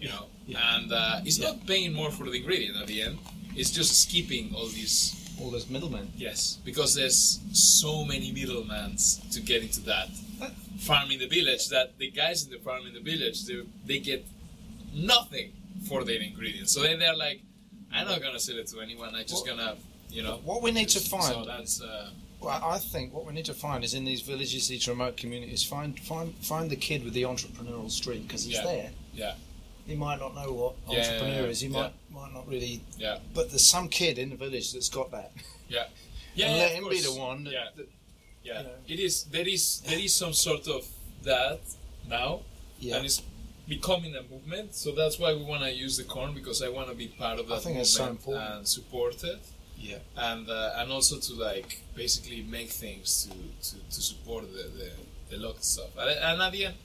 you 0.00 0.08
know. 0.08 0.26
Yeah. 0.48 0.74
And 0.74 0.92
uh, 0.92 1.20
it's 1.24 1.38
not 1.38 1.64
paying 1.66 1.92
more 1.92 2.10
for 2.10 2.24
the 2.24 2.36
ingredient 2.42 2.76
at 2.76 2.88
the 2.88 3.02
end. 3.02 3.18
It's 3.54 3.70
just 3.70 3.92
skipping 4.02 4.52
all 4.56 4.66
these 4.66 5.14
All 5.38 5.50
those 5.52 5.68
middlemen. 5.70 6.06
yes, 6.18 6.58
because 6.64 6.90
there's 6.98 7.38
so 7.52 8.04
many 8.04 8.32
middlemen 8.32 8.96
to 9.34 9.38
get 9.40 9.62
into 9.62 9.80
that 9.92 10.08
farm 10.88 11.08
in 11.12 11.18
the 11.20 11.28
village 11.28 11.68
that 11.68 11.86
the 11.98 12.10
guys 12.10 12.38
in 12.44 12.50
the 12.50 12.58
farm 12.58 12.82
in 12.88 12.94
the 12.98 13.04
village 13.12 13.44
they 13.48 13.58
they 13.90 13.98
get 14.10 14.20
nothing 14.92 15.52
for 15.88 16.04
their 16.04 16.20
ingredients. 16.20 16.72
So 16.72 16.82
then 16.82 16.98
they're 16.98 17.16
like, 17.16 17.40
I'm 17.92 18.06
not 18.06 18.22
gonna 18.22 18.38
sell 18.40 18.58
it 18.58 18.66
to 18.68 18.80
anyone. 18.80 19.14
I'm 19.14 19.22
just 19.26 19.46
Well- 19.46 19.56
gonna, 19.56 19.76
you 20.10 20.22
know. 20.22 20.40
What 20.44 20.62
we 20.62 20.70
need 20.70 20.88
to 20.90 21.00
find. 21.00 21.24
So 21.24 21.44
that's 21.44 21.80
uh, 21.80 22.10
Well, 22.40 22.58
I 22.64 22.78
think 22.78 23.12
what 23.12 23.26
we 23.26 23.32
need 23.32 23.44
to 23.46 23.54
find 23.54 23.84
is 23.84 23.94
in 23.94 24.04
these 24.04 24.22
villages, 24.22 24.68
these 24.68 24.86
remote 24.88 25.16
communities, 25.16 25.62
find 25.64 25.98
find 26.00 26.34
find 26.44 26.70
the 26.70 26.76
kid 26.76 27.04
with 27.04 27.14
the 27.14 27.22
entrepreneurial 27.22 27.90
streak 27.90 28.26
because 28.26 28.44
he's 28.44 28.54
Yeah. 28.54 28.64
there. 28.64 28.90
Yeah. 29.14 29.34
He 29.86 29.94
might 29.96 30.20
not 30.20 30.34
know 30.34 30.52
what 30.52 30.74
Yeah, 30.88 31.00
entrepreneur 31.00 31.34
yeah, 31.34 31.40
yeah. 31.42 31.46
is. 31.48 31.60
He 31.60 31.68
might 31.68 31.92
might 32.10 32.32
not 32.32 32.46
really. 32.48 32.80
Yeah. 32.98 33.18
But 33.34 33.50
there's 33.50 33.66
some 33.66 33.88
kid 33.88 34.18
in 34.18 34.30
the 34.30 34.36
village 34.36 34.72
that's 34.72 34.88
got 34.88 35.10
that. 35.10 35.32
yeah, 35.68 35.86
yeah. 36.34 36.46
and 36.46 36.56
let 36.58 36.70
him 36.72 36.88
be 36.88 37.00
the 37.00 37.12
one. 37.12 37.44
That, 37.44 37.52
Yeah. 37.52 37.68
that- 37.76 37.88
Yeah, 38.42 38.58
you 38.58 38.64
know. 38.68 38.74
it 38.88 39.00
is. 39.00 39.24
There 39.24 39.46
is 39.48 39.80
there 39.80 39.98
is 39.98 40.14
some 40.14 40.32
sort 40.32 40.66
of 40.68 40.86
that 41.24 41.60
now, 42.08 42.40
yeah. 42.78 42.96
and 42.96 43.04
it's 43.04 43.20
becoming 43.76 44.12
a 44.22 44.24
movement. 44.34 44.68
So 44.82 44.88
that's 45.00 45.16
why 45.22 45.30
we 45.38 45.44
want 45.52 45.62
to 45.68 45.72
use 45.84 45.94
the 45.96 46.04
corn 46.14 46.30
because 46.40 46.58
I 46.62 46.68
want 46.76 46.88
to 46.92 46.96
be 47.04 47.08
part 47.24 47.38
of 47.40 47.44
I 47.46 47.54
that 47.54 47.62
think 47.64 47.76
movement 47.76 47.86
so 48.00 48.06
important. 48.16 48.54
and 48.56 48.68
support 48.78 49.16
it, 49.32 49.40
yeah. 49.88 49.98
and 50.30 50.44
uh, 50.50 50.78
and 50.78 50.86
also 50.96 51.14
to 51.26 51.32
like 51.50 51.70
basically 52.02 52.40
make 52.56 52.70
things 52.84 53.08
to 53.24 53.30
to, 53.68 53.74
to 53.94 54.00
support 54.10 54.44
the, 54.56 54.64
the 54.80 54.90
the 55.30 55.36
local 55.46 55.62
stuff. 55.74 55.92
And, 56.02 56.10
and 56.28 56.36
at 56.46 56.52
the 56.56 56.62
end, 56.68 56.76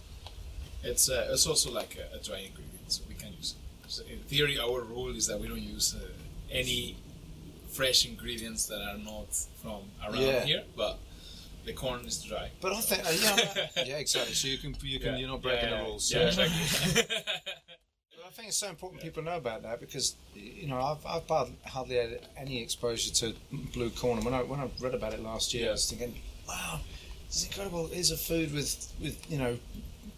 it's 0.83 1.05
uh, 1.09 1.31
it's 1.33 1.47
also 1.51 1.69
like 1.79 1.91
a, 2.03 2.05
a 2.17 2.19
dry 2.27 2.39
ingredient, 2.49 2.87
so 2.95 3.01
we 3.09 3.15
can 3.15 3.31
use 3.41 3.49
it. 3.55 3.91
So 3.95 4.03
in 4.13 4.19
theory, 4.31 4.55
our 4.59 4.79
rule 4.93 5.13
is 5.19 5.25
that 5.27 5.37
we 5.41 5.47
don't 5.51 5.67
use 5.75 5.87
uh, 5.95 6.07
any 6.61 6.95
fresh 7.77 8.05
ingredients 8.11 8.61
that 8.67 8.81
are 8.89 8.97
not 9.11 9.29
from 9.61 9.81
around 10.03 10.21
Yeah. 10.21 10.45
here, 10.51 10.63
but 10.77 10.97
the 11.65 11.73
corn 11.73 12.05
is 12.05 12.23
dry. 12.23 12.49
But 12.61 12.73
I 12.73 12.81
think, 12.81 13.05
uh, 13.05 13.11
yeah, 13.11 13.83
yeah, 13.85 13.97
exactly. 13.97 14.33
So 14.33 14.47
you 14.47 14.57
can 14.57 14.75
you 14.81 14.99
can 14.99 15.13
Yeah. 15.13 15.19
you're 15.19 15.29
not 15.29 15.41
breaking 15.41 15.69
Yeah, 15.69 15.77
the 15.79 15.83
rules. 15.83 16.11
Yeah, 16.11 16.29
So- 16.31 16.43
exactly. 16.43 17.03
But 18.17 18.25
I 18.27 18.29
think 18.31 18.47
it's 18.49 18.57
so 18.57 18.69
important 18.69 19.01
people 19.01 19.23
know 19.23 19.37
about 19.37 19.63
that 19.63 19.79
because 19.79 20.15
you 20.33 20.67
know 20.67 20.79
I've, 20.81 21.05
I've 21.05 21.49
hardly 21.65 21.95
had 21.95 22.19
any 22.37 22.61
exposure 22.61 23.11
to 23.21 23.33
blue 23.73 23.89
corn, 23.91 24.17
and 24.17 24.25
when 24.25 24.33
I 24.33 24.41
when 24.43 24.59
I 24.59 24.69
read 24.81 24.93
about 24.95 25.13
it 25.13 25.21
last 25.21 25.53
year, 25.53 25.69
I 25.69 25.71
was 25.73 25.89
thinking, 25.89 26.15
wow, 26.47 26.79
this 27.27 27.37
is 27.37 27.45
incredible. 27.45 27.87
Here's 27.87 28.11
a 28.11 28.17
food 28.17 28.53
with 28.53 28.91
with 29.01 29.15
you 29.31 29.37
know 29.37 29.57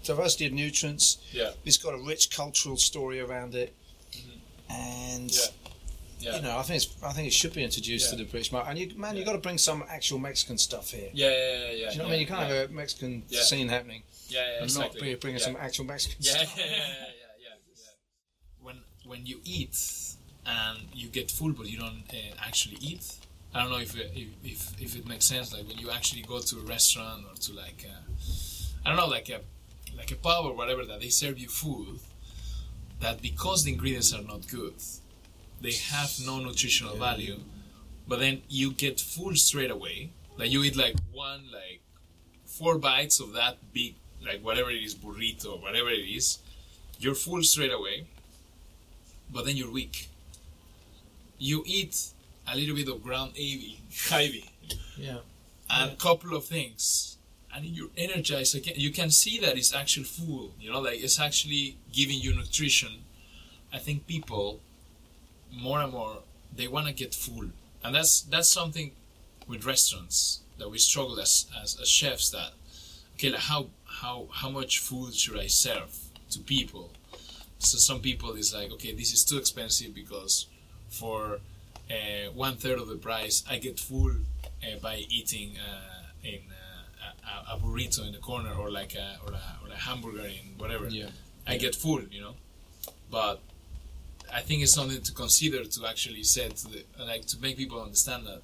diversity 0.04 0.46
of 0.48 0.54
nutrients. 0.54 1.18
yeah, 1.32 1.52
It's 1.66 1.78
got 1.78 1.94
a 1.94 1.98
rich 1.98 2.30
cultural 2.36 2.78
story 2.78 3.20
around 3.20 3.56
it, 3.56 3.76
and 4.70 5.32
Yeah. 6.20 6.32
yeah. 6.32 6.36
you 6.38 6.42
know 6.44 6.58
I 6.58 6.62
think 6.64 6.78
it's 6.84 7.04
I 7.04 7.12
think 7.12 7.28
it 7.28 7.34
should 7.34 7.54
be 7.54 7.64
introduced 7.64 8.06
Yeah. 8.12 8.18
to 8.18 8.24
the 8.24 8.30
British 8.30 8.52
market. 8.52 8.70
And 8.70 8.80
you 8.80 8.98
man, 8.98 9.16
you 9.16 9.24
got 9.26 9.34
to 9.34 9.38
bring 9.40 9.58
some 9.58 9.84
actual 9.90 10.20
Mexican 10.20 10.58
stuff 10.58 10.92
here. 10.92 11.10
yeah, 11.14 11.30
yeah, 11.30 11.36
yeah, 11.36 11.38
yeah. 11.38 11.68
Do 11.70 11.74
you 11.74 11.82
know 11.82 11.90
yeah, 11.90 11.98
what 11.98 12.08
I 12.08 12.12
mean? 12.12 12.20
You 12.22 12.28
can't 12.28 12.50
yeah. 12.50 12.56
have 12.56 12.70
a 12.70 12.74
Mexican 12.74 13.24
Yeah. 13.30 13.42
scene 13.42 13.68
happening 13.70 14.04
yeah, 14.30 14.40
yeah, 14.40 14.54
and 14.56 14.64
exactly. 14.64 15.00
not 15.00 15.06
be 15.06 15.16
bringing 15.16 15.40
yeah. 15.40 15.46
some 15.46 15.58
actual 15.60 15.86
Mexican 15.86 16.18
yeah, 16.22 16.32
yeah, 16.38 16.38
stuff. 16.46 16.58
yeah, 16.60 16.66
yeah, 16.66 16.78
yeah, 16.78 17.56
yeah. 17.76 17.92
When 18.62 18.78
when 19.06 19.26
you 19.26 19.40
eat 19.44 19.78
and 20.46 20.80
you 20.94 21.08
get 21.10 21.30
full, 21.30 21.52
but 21.54 21.70
you 21.70 21.78
don't 21.80 22.04
uh, 22.12 22.36
actually 22.48 22.78
eat. 22.82 23.06
I 23.54 23.62
don't 23.62 23.72
know 23.72 23.80
if, 23.80 23.96
it, 23.98 24.12
if 24.16 24.28
if 24.44 24.82
if 24.82 24.96
it 24.96 25.08
makes 25.08 25.26
sense. 25.26 25.54
Like 25.54 25.68
when 25.68 25.78
you 25.78 25.90
actually 25.92 26.22
go 26.22 26.40
to 26.40 26.58
a 26.60 26.62
restaurant 26.62 27.24
or 27.30 27.36
to 27.36 27.54
like 27.54 27.86
a, 27.86 28.86
I 28.86 28.90
don't 28.90 28.98
know, 28.98 29.08
like 29.08 29.30
a 29.30 29.42
like 29.98 30.12
a 30.12 30.16
pub 30.16 30.46
or 30.46 30.54
whatever 30.54 30.86
that 30.86 31.00
they 31.00 31.10
serve 31.10 31.40
you 31.40 31.48
food 31.50 32.00
that 33.00 33.22
because 33.22 33.64
the 33.64 33.72
ingredients 33.74 34.14
are 34.14 34.22
not 34.24 34.48
good, 34.48 34.74
they 35.62 35.74
have 35.74 36.12
no 36.26 36.40
nutritional 36.40 36.96
value. 36.96 37.40
But 38.08 38.20
then 38.20 38.42
you 38.48 38.72
get 38.72 39.00
full 39.02 39.36
straight 39.36 39.72
away. 39.72 40.12
Like 40.38 40.52
you 40.52 40.64
eat 40.64 40.76
like 40.76 40.96
one 41.12 41.46
like 41.52 41.82
four 42.46 42.78
bites 42.78 43.20
of 43.20 43.34
that 43.34 43.58
big 43.74 43.96
like 44.26 44.42
whatever 44.44 44.72
it 44.72 44.82
is 44.84 44.96
burrito 44.96 45.62
whatever 45.62 45.90
it 45.90 46.00
is, 46.18 46.40
you're 47.00 47.16
full 47.16 47.44
straight 47.44 47.72
away. 47.72 48.06
But 49.32 49.46
then 49.46 49.58
you're 49.58 49.72
weak. 49.72 50.08
You 51.38 51.64
eat 51.66 52.08
a 52.52 52.56
little 52.56 52.76
bit 52.76 52.88
of 52.88 53.04
ground 53.04 53.32
ivy, 53.36 53.80
ivy, 54.12 54.46
Yeah. 54.98 55.20
and 55.70 55.92
a 55.92 55.96
couple 55.96 56.36
of 56.36 56.46
things, 56.46 57.18
and 57.54 57.66
you're 57.66 57.90
energized 57.98 58.56
again. 58.56 58.76
You 58.78 58.92
can 58.92 59.12
see 59.12 59.38
that 59.40 59.58
it's 59.58 59.74
actually 59.74 60.06
full. 60.06 60.54
You 60.60 60.72
know, 60.72 60.80
like 60.80 61.00
it's 61.04 61.20
actually 61.20 61.78
giving 61.92 62.20
you 62.22 62.34
nutrition. 62.36 63.04
I 63.72 63.80
think 63.80 64.08
people 64.08 64.62
more 65.58 65.82
and 65.82 65.92
more 65.92 66.20
they 66.56 66.68
want 66.68 66.88
to 66.88 66.94
get 66.94 67.14
full, 67.14 67.50
and 67.84 67.96
that's 67.96 68.22
that's 68.22 68.50
something 68.50 68.92
with 69.48 69.66
restaurants 69.66 70.42
that 70.58 70.70
we 70.70 70.78
struggle 70.78 71.20
as 71.20 71.48
as, 71.62 71.78
as 71.82 71.88
chefs. 71.90 72.30
That 72.32 72.52
okay, 73.16 73.30
like 73.30 73.42
how 73.42 73.68
how 73.86 74.28
how 74.32 74.50
much 74.50 74.80
food 74.80 75.14
should 75.14 75.40
I 75.40 75.48
serve 75.48 75.98
to 76.32 76.40
people? 76.40 76.92
So 77.60 77.78
some 77.78 78.02
people 78.02 78.34
is 78.34 78.54
like, 78.54 78.72
okay, 78.74 78.94
this 78.94 79.14
is 79.14 79.24
too 79.26 79.38
expensive 79.38 79.94
because 79.96 80.46
for 80.90 81.40
uh, 81.90 82.32
one 82.34 82.56
third 82.56 82.78
of 82.80 82.88
the 82.88 82.96
price, 82.96 83.44
I 83.50 83.58
get 83.58 83.80
full 83.80 84.12
uh, 84.64 84.78
by 84.82 84.98
eating 85.10 85.58
uh, 85.58 86.04
in 86.24 86.42
uh, 86.52 87.52
a, 87.52 87.56
a 87.56 87.60
burrito 87.60 88.06
in 88.06 88.12
the 88.12 88.20
corner 88.20 88.54
or 88.54 88.70
like 88.70 88.94
a 88.96 89.18
or 89.26 89.34
a, 89.34 89.42
or 89.64 89.72
a 89.74 89.76
hamburger 89.76 90.26
in 90.26 90.58
whatever. 90.58 90.88
Yeah. 90.88 91.08
I 91.48 91.58
get 91.58 91.76
full, 91.76 92.02
you 92.12 92.22
know. 92.22 92.36
But 93.10 93.40
I 94.34 94.42
think 94.42 94.64
it's 94.64 94.74
something 94.74 95.02
to 95.02 95.12
consider 95.14 95.64
to 95.64 95.88
actually 95.88 96.24
say 96.24 96.50
to 96.50 96.68
the 96.68 96.84
like 97.00 97.26
to 97.28 97.40
make 97.40 97.58
people 97.58 97.82
understand 97.82 98.26
that 98.28 98.42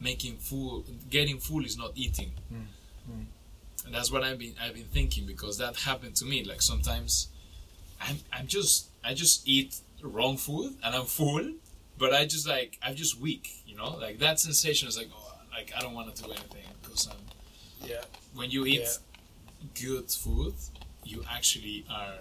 making 0.00 0.36
full, 0.36 0.84
getting 1.10 1.38
full 1.38 1.64
is 1.64 1.76
not 1.76 1.92
eating. 1.94 2.32
Mm, 2.52 2.66
mm. 3.10 3.24
And 3.86 3.94
that's 3.94 4.10
what 4.12 4.22
I've 4.22 4.38
been 4.38 4.54
I've 4.62 4.74
been 4.74 4.84
thinking 4.84 5.26
because 5.26 5.58
that 5.58 5.76
happened 5.76 6.16
to 6.16 6.24
me. 6.24 6.44
Like 6.44 6.62
sometimes 6.62 7.28
I'm 8.00 8.16
I'm 8.32 8.46
just 8.46 8.88
I 9.04 9.14
just 9.14 9.46
eat 9.46 9.80
wrong 10.02 10.36
food 10.36 10.74
and 10.84 10.94
I'm 10.94 11.04
full, 11.04 11.52
but 11.98 12.12
I 12.12 12.24
just 12.24 12.46
like 12.48 12.78
I'm 12.82 12.94
just 12.94 13.20
weak, 13.20 13.62
you 13.66 13.76
know. 13.76 13.96
Like 13.96 14.18
that 14.18 14.40
sensation 14.40 14.88
is 14.88 14.96
like 14.96 15.08
oh, 15.14 15.34
like 15.52 15.72
I 15.76 15.80
don't 15.80 15.94
want 15.94 16.14
to 16.14 16.22
do 16.22 16.30
anything 16.30 16.62
because 16.82 17.06
I'm. 17.06 17.12
Um, 17.12 17.18
yeah. 17.84 18.02
When 18.34 18.50
you 18.50 18.66
eat 18.66 18.88
good 19.80 20.10
food, 20.10 20.54
you 21.04 21.24
actually 21.30 21.84
are 21.90 22.14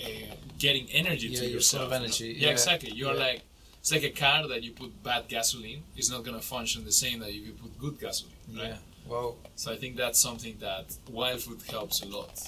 uh, 0.00 0.34
getting 0.58 0.88
energy 0.90 1.28
Yeah, 1.28 1.40
to 1.40 1.46
yourself. 1.48 1.86
of 1.86 1.92
energy, 1.92 2.28
Yeah, 2.28 2.46
yeah. 2.46 2.52
exactly. 2.52 2.92
You're 2.92 3.14
Yeah. 3.14 3.26
like 3.28 3.42
it's 3.80 3.90
like 3.90 4.04
a 4.04 4.10
car 4.10 4.46
that 4.46 4.62
you 4.62 4.70
put 4.72 5.02
bad 5.02 5.26
gasoline. 5.28 5.82
It's 5.96 6.08
not 6.10 6.22
gonna 6.24 6.40
function 6.40 6.84
the 6.84 6.92
same 6.92 7.18
that 7.20 7.30
if 7.30 7.34
you 7.46 7.52
put 7.52 7.76
good 7.78 7.98
gasoline. 7.98 8.34
Right? 8.48 8.68
Yeah. 8.68 8.78
Well, 9.08 9.36
So 9.56 9.72
I 9.72 9.76
think 9.76 9.96
that's 9.96 10.18
something 10.20 10.56
that 10.60 10.86
wild 11.10 11.40
food 11.42 11.62
helps 11.68 12.02
a 12.02 12.06
lot. 12.06 12.38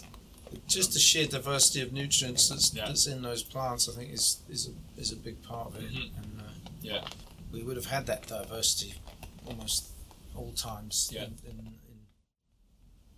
just 0.68 0.92
the 0.92 1.00
sheer 1.00 1.26
diversity 1.26 1.80
of 1.80 1.92
nutrients 1.92 2.48
that's, 2.48 2.70
that's 2.70 3.06
in 3.08 3.22
those 3.22 3.42
plants, 3.42 3.88
I 3.88 3.92
think, 3.96 4.12
is 4.12 4.38
is 4.48 4.68
a, 4.68 5.00
is 5.00 5.10
a 5.10 5.16
big 5.16 5.42
part 5.42 5.66
of 5.68 5.82
it. 5.82 5.90
Mhm. 5.92 6.16
And 6.18 6.40
uh, 6.40 6.44
Yeah. 6.80 7.04
we 7.50 7.62
would 7.64 7.76
have 7.76 7.86
had 7.86 8.06
that 8.06 8.28
diversity 8.28 8.94
almost 9.48 9.88
all 10.36 10.52
times. 10.52 11.10
Yeah. 11.12 11.24
In, 11.24 11.34
in, 11.50 11.58
in, 11.58 11.98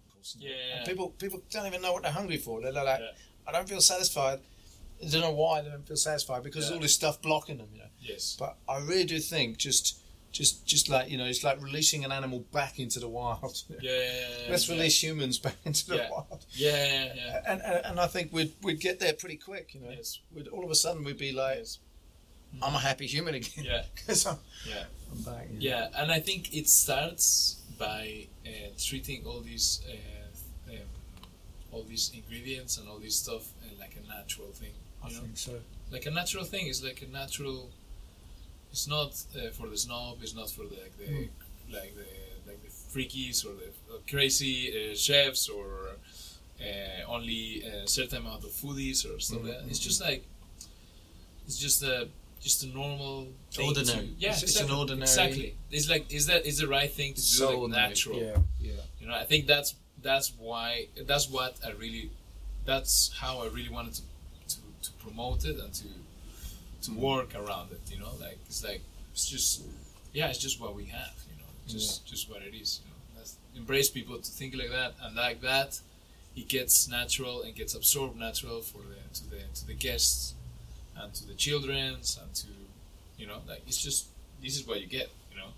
of 0.06 0.14
course, 0.14 0.34
in- 0.36 0.40
Yeah. 0.42 0.76
and 0.78 0.86
people 0.86 1.10
people 1.10 1.42
don't 1.50 1.66
even 1.66 1.82
know 1.82 1.92
what 1.92 2.02
they're 2.04 2.12
hungry 2.20 2.38
for. 2.38 2.62
They're 2.62 2.72
like, 2.72 3.00
Yeah. 3.00 3.12
I 3.46 3.52
don't 3.52 3.68
feel 3.68 3.80
satisfied. 3.80 4.40
I 5.04 5.08
don't 5.08 5.20
know 5.20 5.30
why 5.32 5.60
they 5.60 5.68
don't 5.70 5.86
feel 5.86 5.96
satisfied 5.96 6.42
because 6.42 6.68
Yeah. 6.68 6.74
all 6.76 6.80
this 6.82 6.94
stuff 6.94 7.20
blocking 7.22 7.58
them. 7.58 7.68
You 7.72 7.80
know. 7.80 7.90
Yes. 8.00 8.36
But 8.38 8.56
I 8.68 8.78
really 8.78 9.04
do 9.04 9.18
think 9.18 9.56
just. 9.58 10.00
Just, 10.32 10.66
just 10.66 10.90
like 10.90 11.08
you 11.08 11.16
know, 11.16 11.24
it's 11.24 11.42
like 11.42 11.62
releasing 11.62 12.04
an 12.04 12.12
animal 12.12 12.40
back 12.52 12.78
into 12.78 13.00
the 13.00 13.08
wild. 13.08 13.62
Yeah. 13.70 13.78
yeah, 13.80 14.00
yeah, 14.02 14.50
Let's 14.50 14.68
release 14.68 15.02
humans 15.02 15.38
back 15.38 15.54
into 15.64 15.86
the 15.86 16.06
wild. 16.10 16.44
Yeah, 16.52 16.76
yeah, 16.76 17.12
yeah. 17.16 17.40
and, 17.46 17.62
and 17.62 17.86
and 17.86 18.00
I 18.00 18.06
think 18.06 18.34
we'd 18.34 18.52
we'd 18.62 18.78
get 18.78 19.00
there 19.00 19.14
pretty 19.14 19.36
quick. 19.38 19.72
You 19.72 19.80
know, 19.80 19.88
Yes. 19.90 20.18
we'd 20.34 20.48
all 20.48 20.62
of 20.62 20.70
a 20.70 20.74
sudden 20.74 21.04
we'd 21.04 21.16
be 21.16 21.32
like, 21.32 21.56
Yes. 21.58 21.78
I'm 22.60 22.74
a 22.74 22.78
happy 22.78 23.06
human 23.06 23.34
again. 23.34 23.64
Yeah. 23.64 23.84
'Cause 24.06 24.26
I'm, 24.26 24.36
Yeah. 24.68 24.84
I'm 25.10 25.22
back. 25.22 25.46
Yeah, 25.58 25.88
and 25.96 26.12
I 26.12 26.20
think 26.20 26.52
it 26.54 26.68
starts 26.68 27.62
by 27.78 28.26
uh, 28.46 28.50
treating 28.78 29.24
all 29.24 29.40
these 29.40 29.80
uh, 29.88 29.94
all 31.76 31.84
these 31.94 32.10
ingredients 32.14 32.72
and 32.78 32.88
all 32.90 32.98
this 33.06 33.16
stuff 33.24 33.44
uh, 33.62 33.68
like 33.78 33.94
a 34.02 34.04
natural 34.16 34.48
thing. 34.60 34.74
I 35.04 35.08
know? 35.08 35.20
think 35.20 35.36
so. 35.36 35.52
like 35.92 36.06
a 36.06 36.10
natural 36.20 36.44
thing. 36.52 36.66
is 36.72 36.82
like 36.82 37.00
a 37.02 37.10
natural. 37.20 37.70
It's 38.72 38.86
not 38.96 39.10
uh, 39.36 39.50
for 39.58 39.66
the 39.68 39.76
snob. 39.84 40.14
It's 40.24 40.34
not 40.40 40.50
for 40.56 40.64
the 40.72 40.76
like 40.84 40.96
the 41.02 41.08
like 41.76 41.92
the 42.00 42.06
like 42.48 42.60
the 42.66 42.72
freakies 42.92 43.38
or 43.46 43.52
the 43.62 43.68
uh, 43.94 43.98
crazy 44.12 44.56
uh, 44.72 44.94
chefs 45.06 45.48
or 45.48 45.66
uh, 46.60 47.14
only 47.16 47.62
a 47.62 47.86
certain 47.86 48.18
amount 48.24 48.42
of 48.44 48.50
foodies 48.50 48.98
or 49.08 49.18
stuff 49.20 49.42
like 49.44 49.52
that. 49.52 49.64
It's 49.70 49.78
just 49.88 50.00
like 50.08 50.22
it's 51.46 51.58
just 51.58 51.82
a 51.82 52.08
just 52.40 52.64
a 52.64 52.68
normal 52.68 53.28
thing 53.52 53.72
to- 53.74 53.80
Ordinary. 53.80 54.10
yeah, 54.18 54.28
It's- 54.30 54.42
it's 54.42 54.56
an 54.56 54.62
exactly. 54.64 54.78
ordinary- 54.78 55.02
Exactly. 55.02 55.54
It's 55.76 55.88
like 55.92 56.04
is 56.12 56.26
that 56.26 56.46
is 56.50 56.58
the 56.58 56.68
right 56.68 56.92
thing 56.98 57.10
to 57.14 57.20
do 57.20 57.26
So 57.40 57.60
like 57.62 57.70
natural. 57.70 58.18
Yeah, 58.20 58.36
yeah. 58.60 58.72
You 59.00 59.06
know, 59.08 59.14
I 59.14 59.24
think 59.24 59.46
that's 59.46 59.74
that's 60.02 60.32
why 60.38 60.86
that's 61.06 61.28
what 61.30 61.56
I 61.66 61.72
really 61.72 62.10
that's 62.64 63.12
how 63.18 63.40
I 63.40 63.46
really 63.46 63.68
wanted 63.68 63.94
to 63.94 64.02
to, 64.48 64.56
to 64.82 64.92
promote 65.04 65.44
it 65.44 65.58
and 65.58 65.72
to 65.74 65.88
to 66.82 66.92
work 66.92 67.34
around 67.34 67.72
it. 67.72 67.80
You 67.90 67.98
know, 68.00 68.12
like 68.20 68.38
it's 68.46 68.64
like 68.64 68.82
it's 69.12 69.28
just 69.28 69.62
yeah, 70.12 70.28
it's 70.28 70.38
just 70.38 70.60
what 70.60 70.74
we 70.74 70.84
have. 70.86 71.14
You 71.30 71.36
know, 71.42 71.50
just 71.66 72.06
just 72.06 72.30
what 72.30 72.42
it 72.42 72.54
is. 72.54 72.80
You 72.84 72.90
know, 72.90 72.96
That's, 73.16 73.36
embrace 73.56 73.90
people 73.90 74.16
to 74.18 74.30
think 74.30 74.54
like 74.56 74.70
that 74.70 74.94
and 75.02 75.16
like 75.16 75.40
that. 75.42 75.80
It 76.36 76.48
gets 76.48 76.86
natural 76.86 77.42
and 77.42 77.54
gets 77.54 77.74
absorbed 77.74 78.18
natural 78.18 78.60
for 78.60 78.78
the 78.78 79.00
to 79.18 79.30
the 79.30 79.38
to 79.54 79.66
the 79.66 79.74
guests 79.74 80.34
and 80.94 81.12
to 81.14 81.26
the 81.26 81.34
childrens 81.34 82.18
and 82.22 82.34
to 82.34 82.48
you 83.16 83.26
know 83.26 83.38
like 83.48 83.62
it's 83.66 83.82
just 83.82 84.08
this 84.42 84.56
is 84.56 84.66
what 84.66 84.80
you 84.80 84.86
get. 84.86 85.10
You 85.32 85.38
know, 85.38 85.48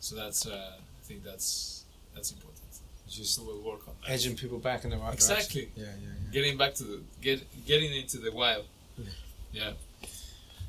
so 0.00 0.16
that's 0.16 0.46
uh, 0.46 0.72
I 0.78 1.02
think 1.04 1.22
that's 1.22 1.84
that's 2.14 2.32
important. 2.32 2.55
Just 3.08 3.34
So 3.36 3.42
we'll 3.44 3.60
work 3.62 3.86
on 3.88 3.94
that. 4.02 4.10
edging 4.12 4.36
people 4.36 4.58
back 4.58 4.84
in 4.84 4.90
the 4.90 4.96
right 4.98 5.14
Exactly. 5.14 5.62
direction. 5.66 5.72
Yeah, 5.76 5.84
yeah, 6.08 6.14
yeah. 6.26 6.32
Getting 6.32 6.58
back 6.58 6.74
to 6.74 6.84
the 6.84 7.00
get 7.22 7.40
getting 7.66 7.94
into 7.94 8.18
the 8.18 8.32
wild. 8.32 8.64
Yeah. 9.52 9.72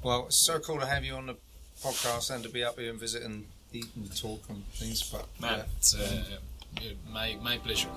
Well, 0.04 0.28
it's 0.28 0.38
so 0.38 0.60
cool 0.60 0.80
to 0.80 0.86
have 0.86 1.04
you 1.04 1.16
on 1.16 1.26
the 1.26 1.36
podcast 1.84 2.30
and 2.34 2.44
to 2.44 2.50
be 2.50 2.64
up 2.64 2.78
here 2.80 2.90
and 2.92 3.00
visit 3.00 3.24
and 3.24 3.46
eat 3.74 3.88
and 3.96 4.16
talk 4.16 4.44
and 4.50 4.64
things. 4.74 5.02
But 5.04 5.26
Man, 5.42 5.58
yeah. 5.60 5.64
it's 5.78 5.96
uh, 5.96 6.24
my 7.12 7.38
my 7.42 7.58
pleasure. 7.58 7.90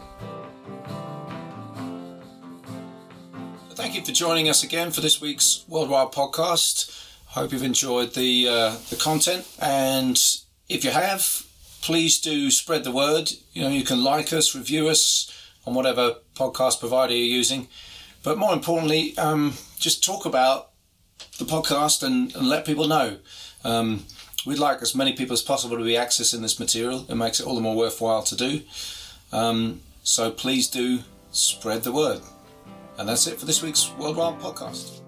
Thank 3.75 3.95
you 3.95 4.03
for 4.05 4.13
joining 4.13 4.49
us 4.49 4.63
again 4.63 4.91
for 4.91 5.01
this 5.01 5.21
week's 5.21 5.65
Worldwide 5.69 6.13
podcast. 6.13 7.09
Hope 7.27 7.53
you've 7.53 7.63
enjoyed 7.63 8.15
the 8.15 8.49
uh, 8.49 8.77
the 8.91 8.97
content, 8.97 9.47
and 9.61 10.21
if 10.69 10.85
you 10.85 10.91
have, 10.91 11.47
please 11.83 12.21
do 12.21 12.51
spread 12.51 12.85
the 12.85 12.93
word. 12.93 13.31
You 13.53 13.63
know, 13.63 13.69
you 13.69 13.85
can 13.85 14.03
like 14.03 14.33
us, 14.33 14.55
review 14.55 14.89
us 14.89 15.31
on 15.67 15.75
whatever 15.75 16.17
podcast 16.35 16.81
provider 16.81 17.13
you're 17.13 17.37
using, 17.37 17.69
but 18.23 18.39
more 18.39 18.53
importantly, 18.53 19.17
um, 19.19 19.55
just 19.79 20.05
talk 20.05 20.25
about 20.25 20.71
the 21.39 21.45
podcast 21.45 22.03
and, 22.03 22.35
and 22.35 22.49
let 22.49 22.65
people 22.65 22.87
know. 22.87 23.19
Um, 23.65 24.05
we'd 24.47 24.59
like 24.59 24.83
as 24.83 24.95
many 24.95 25.13
people 25.15 25.35
as 25.35 25.43
possible 25.43 25.77
to 25.77 25.85
be 25.85 25.95
accessing 25.95 26.41
this 26.41 26.59
material. 26.59 27.07
It 27.09 27.15
makes 27.15 27.41
it 27.41 27.47
all 27.47 27.55
the 27.55 27.61
more 27.61 27.77
worthwhile 27.77 28.23
to 28.25 28.37
do. 28.37 28.63
Um, 29.33 29.81
so 30.03 30.31
please 30.31 30.69
do 30.69 31.01
spread 31.31 31.83
the 31.83 31.93
word. 31.93 32.21
And 32.99 33.09
that's 33.09 33.27
it 33.27 33.39
for 33.39 33.47
this 33.47 33.63
week's 33.63 33.91
Worldwide 33.99 34.39
Podcast. 34.41 35.00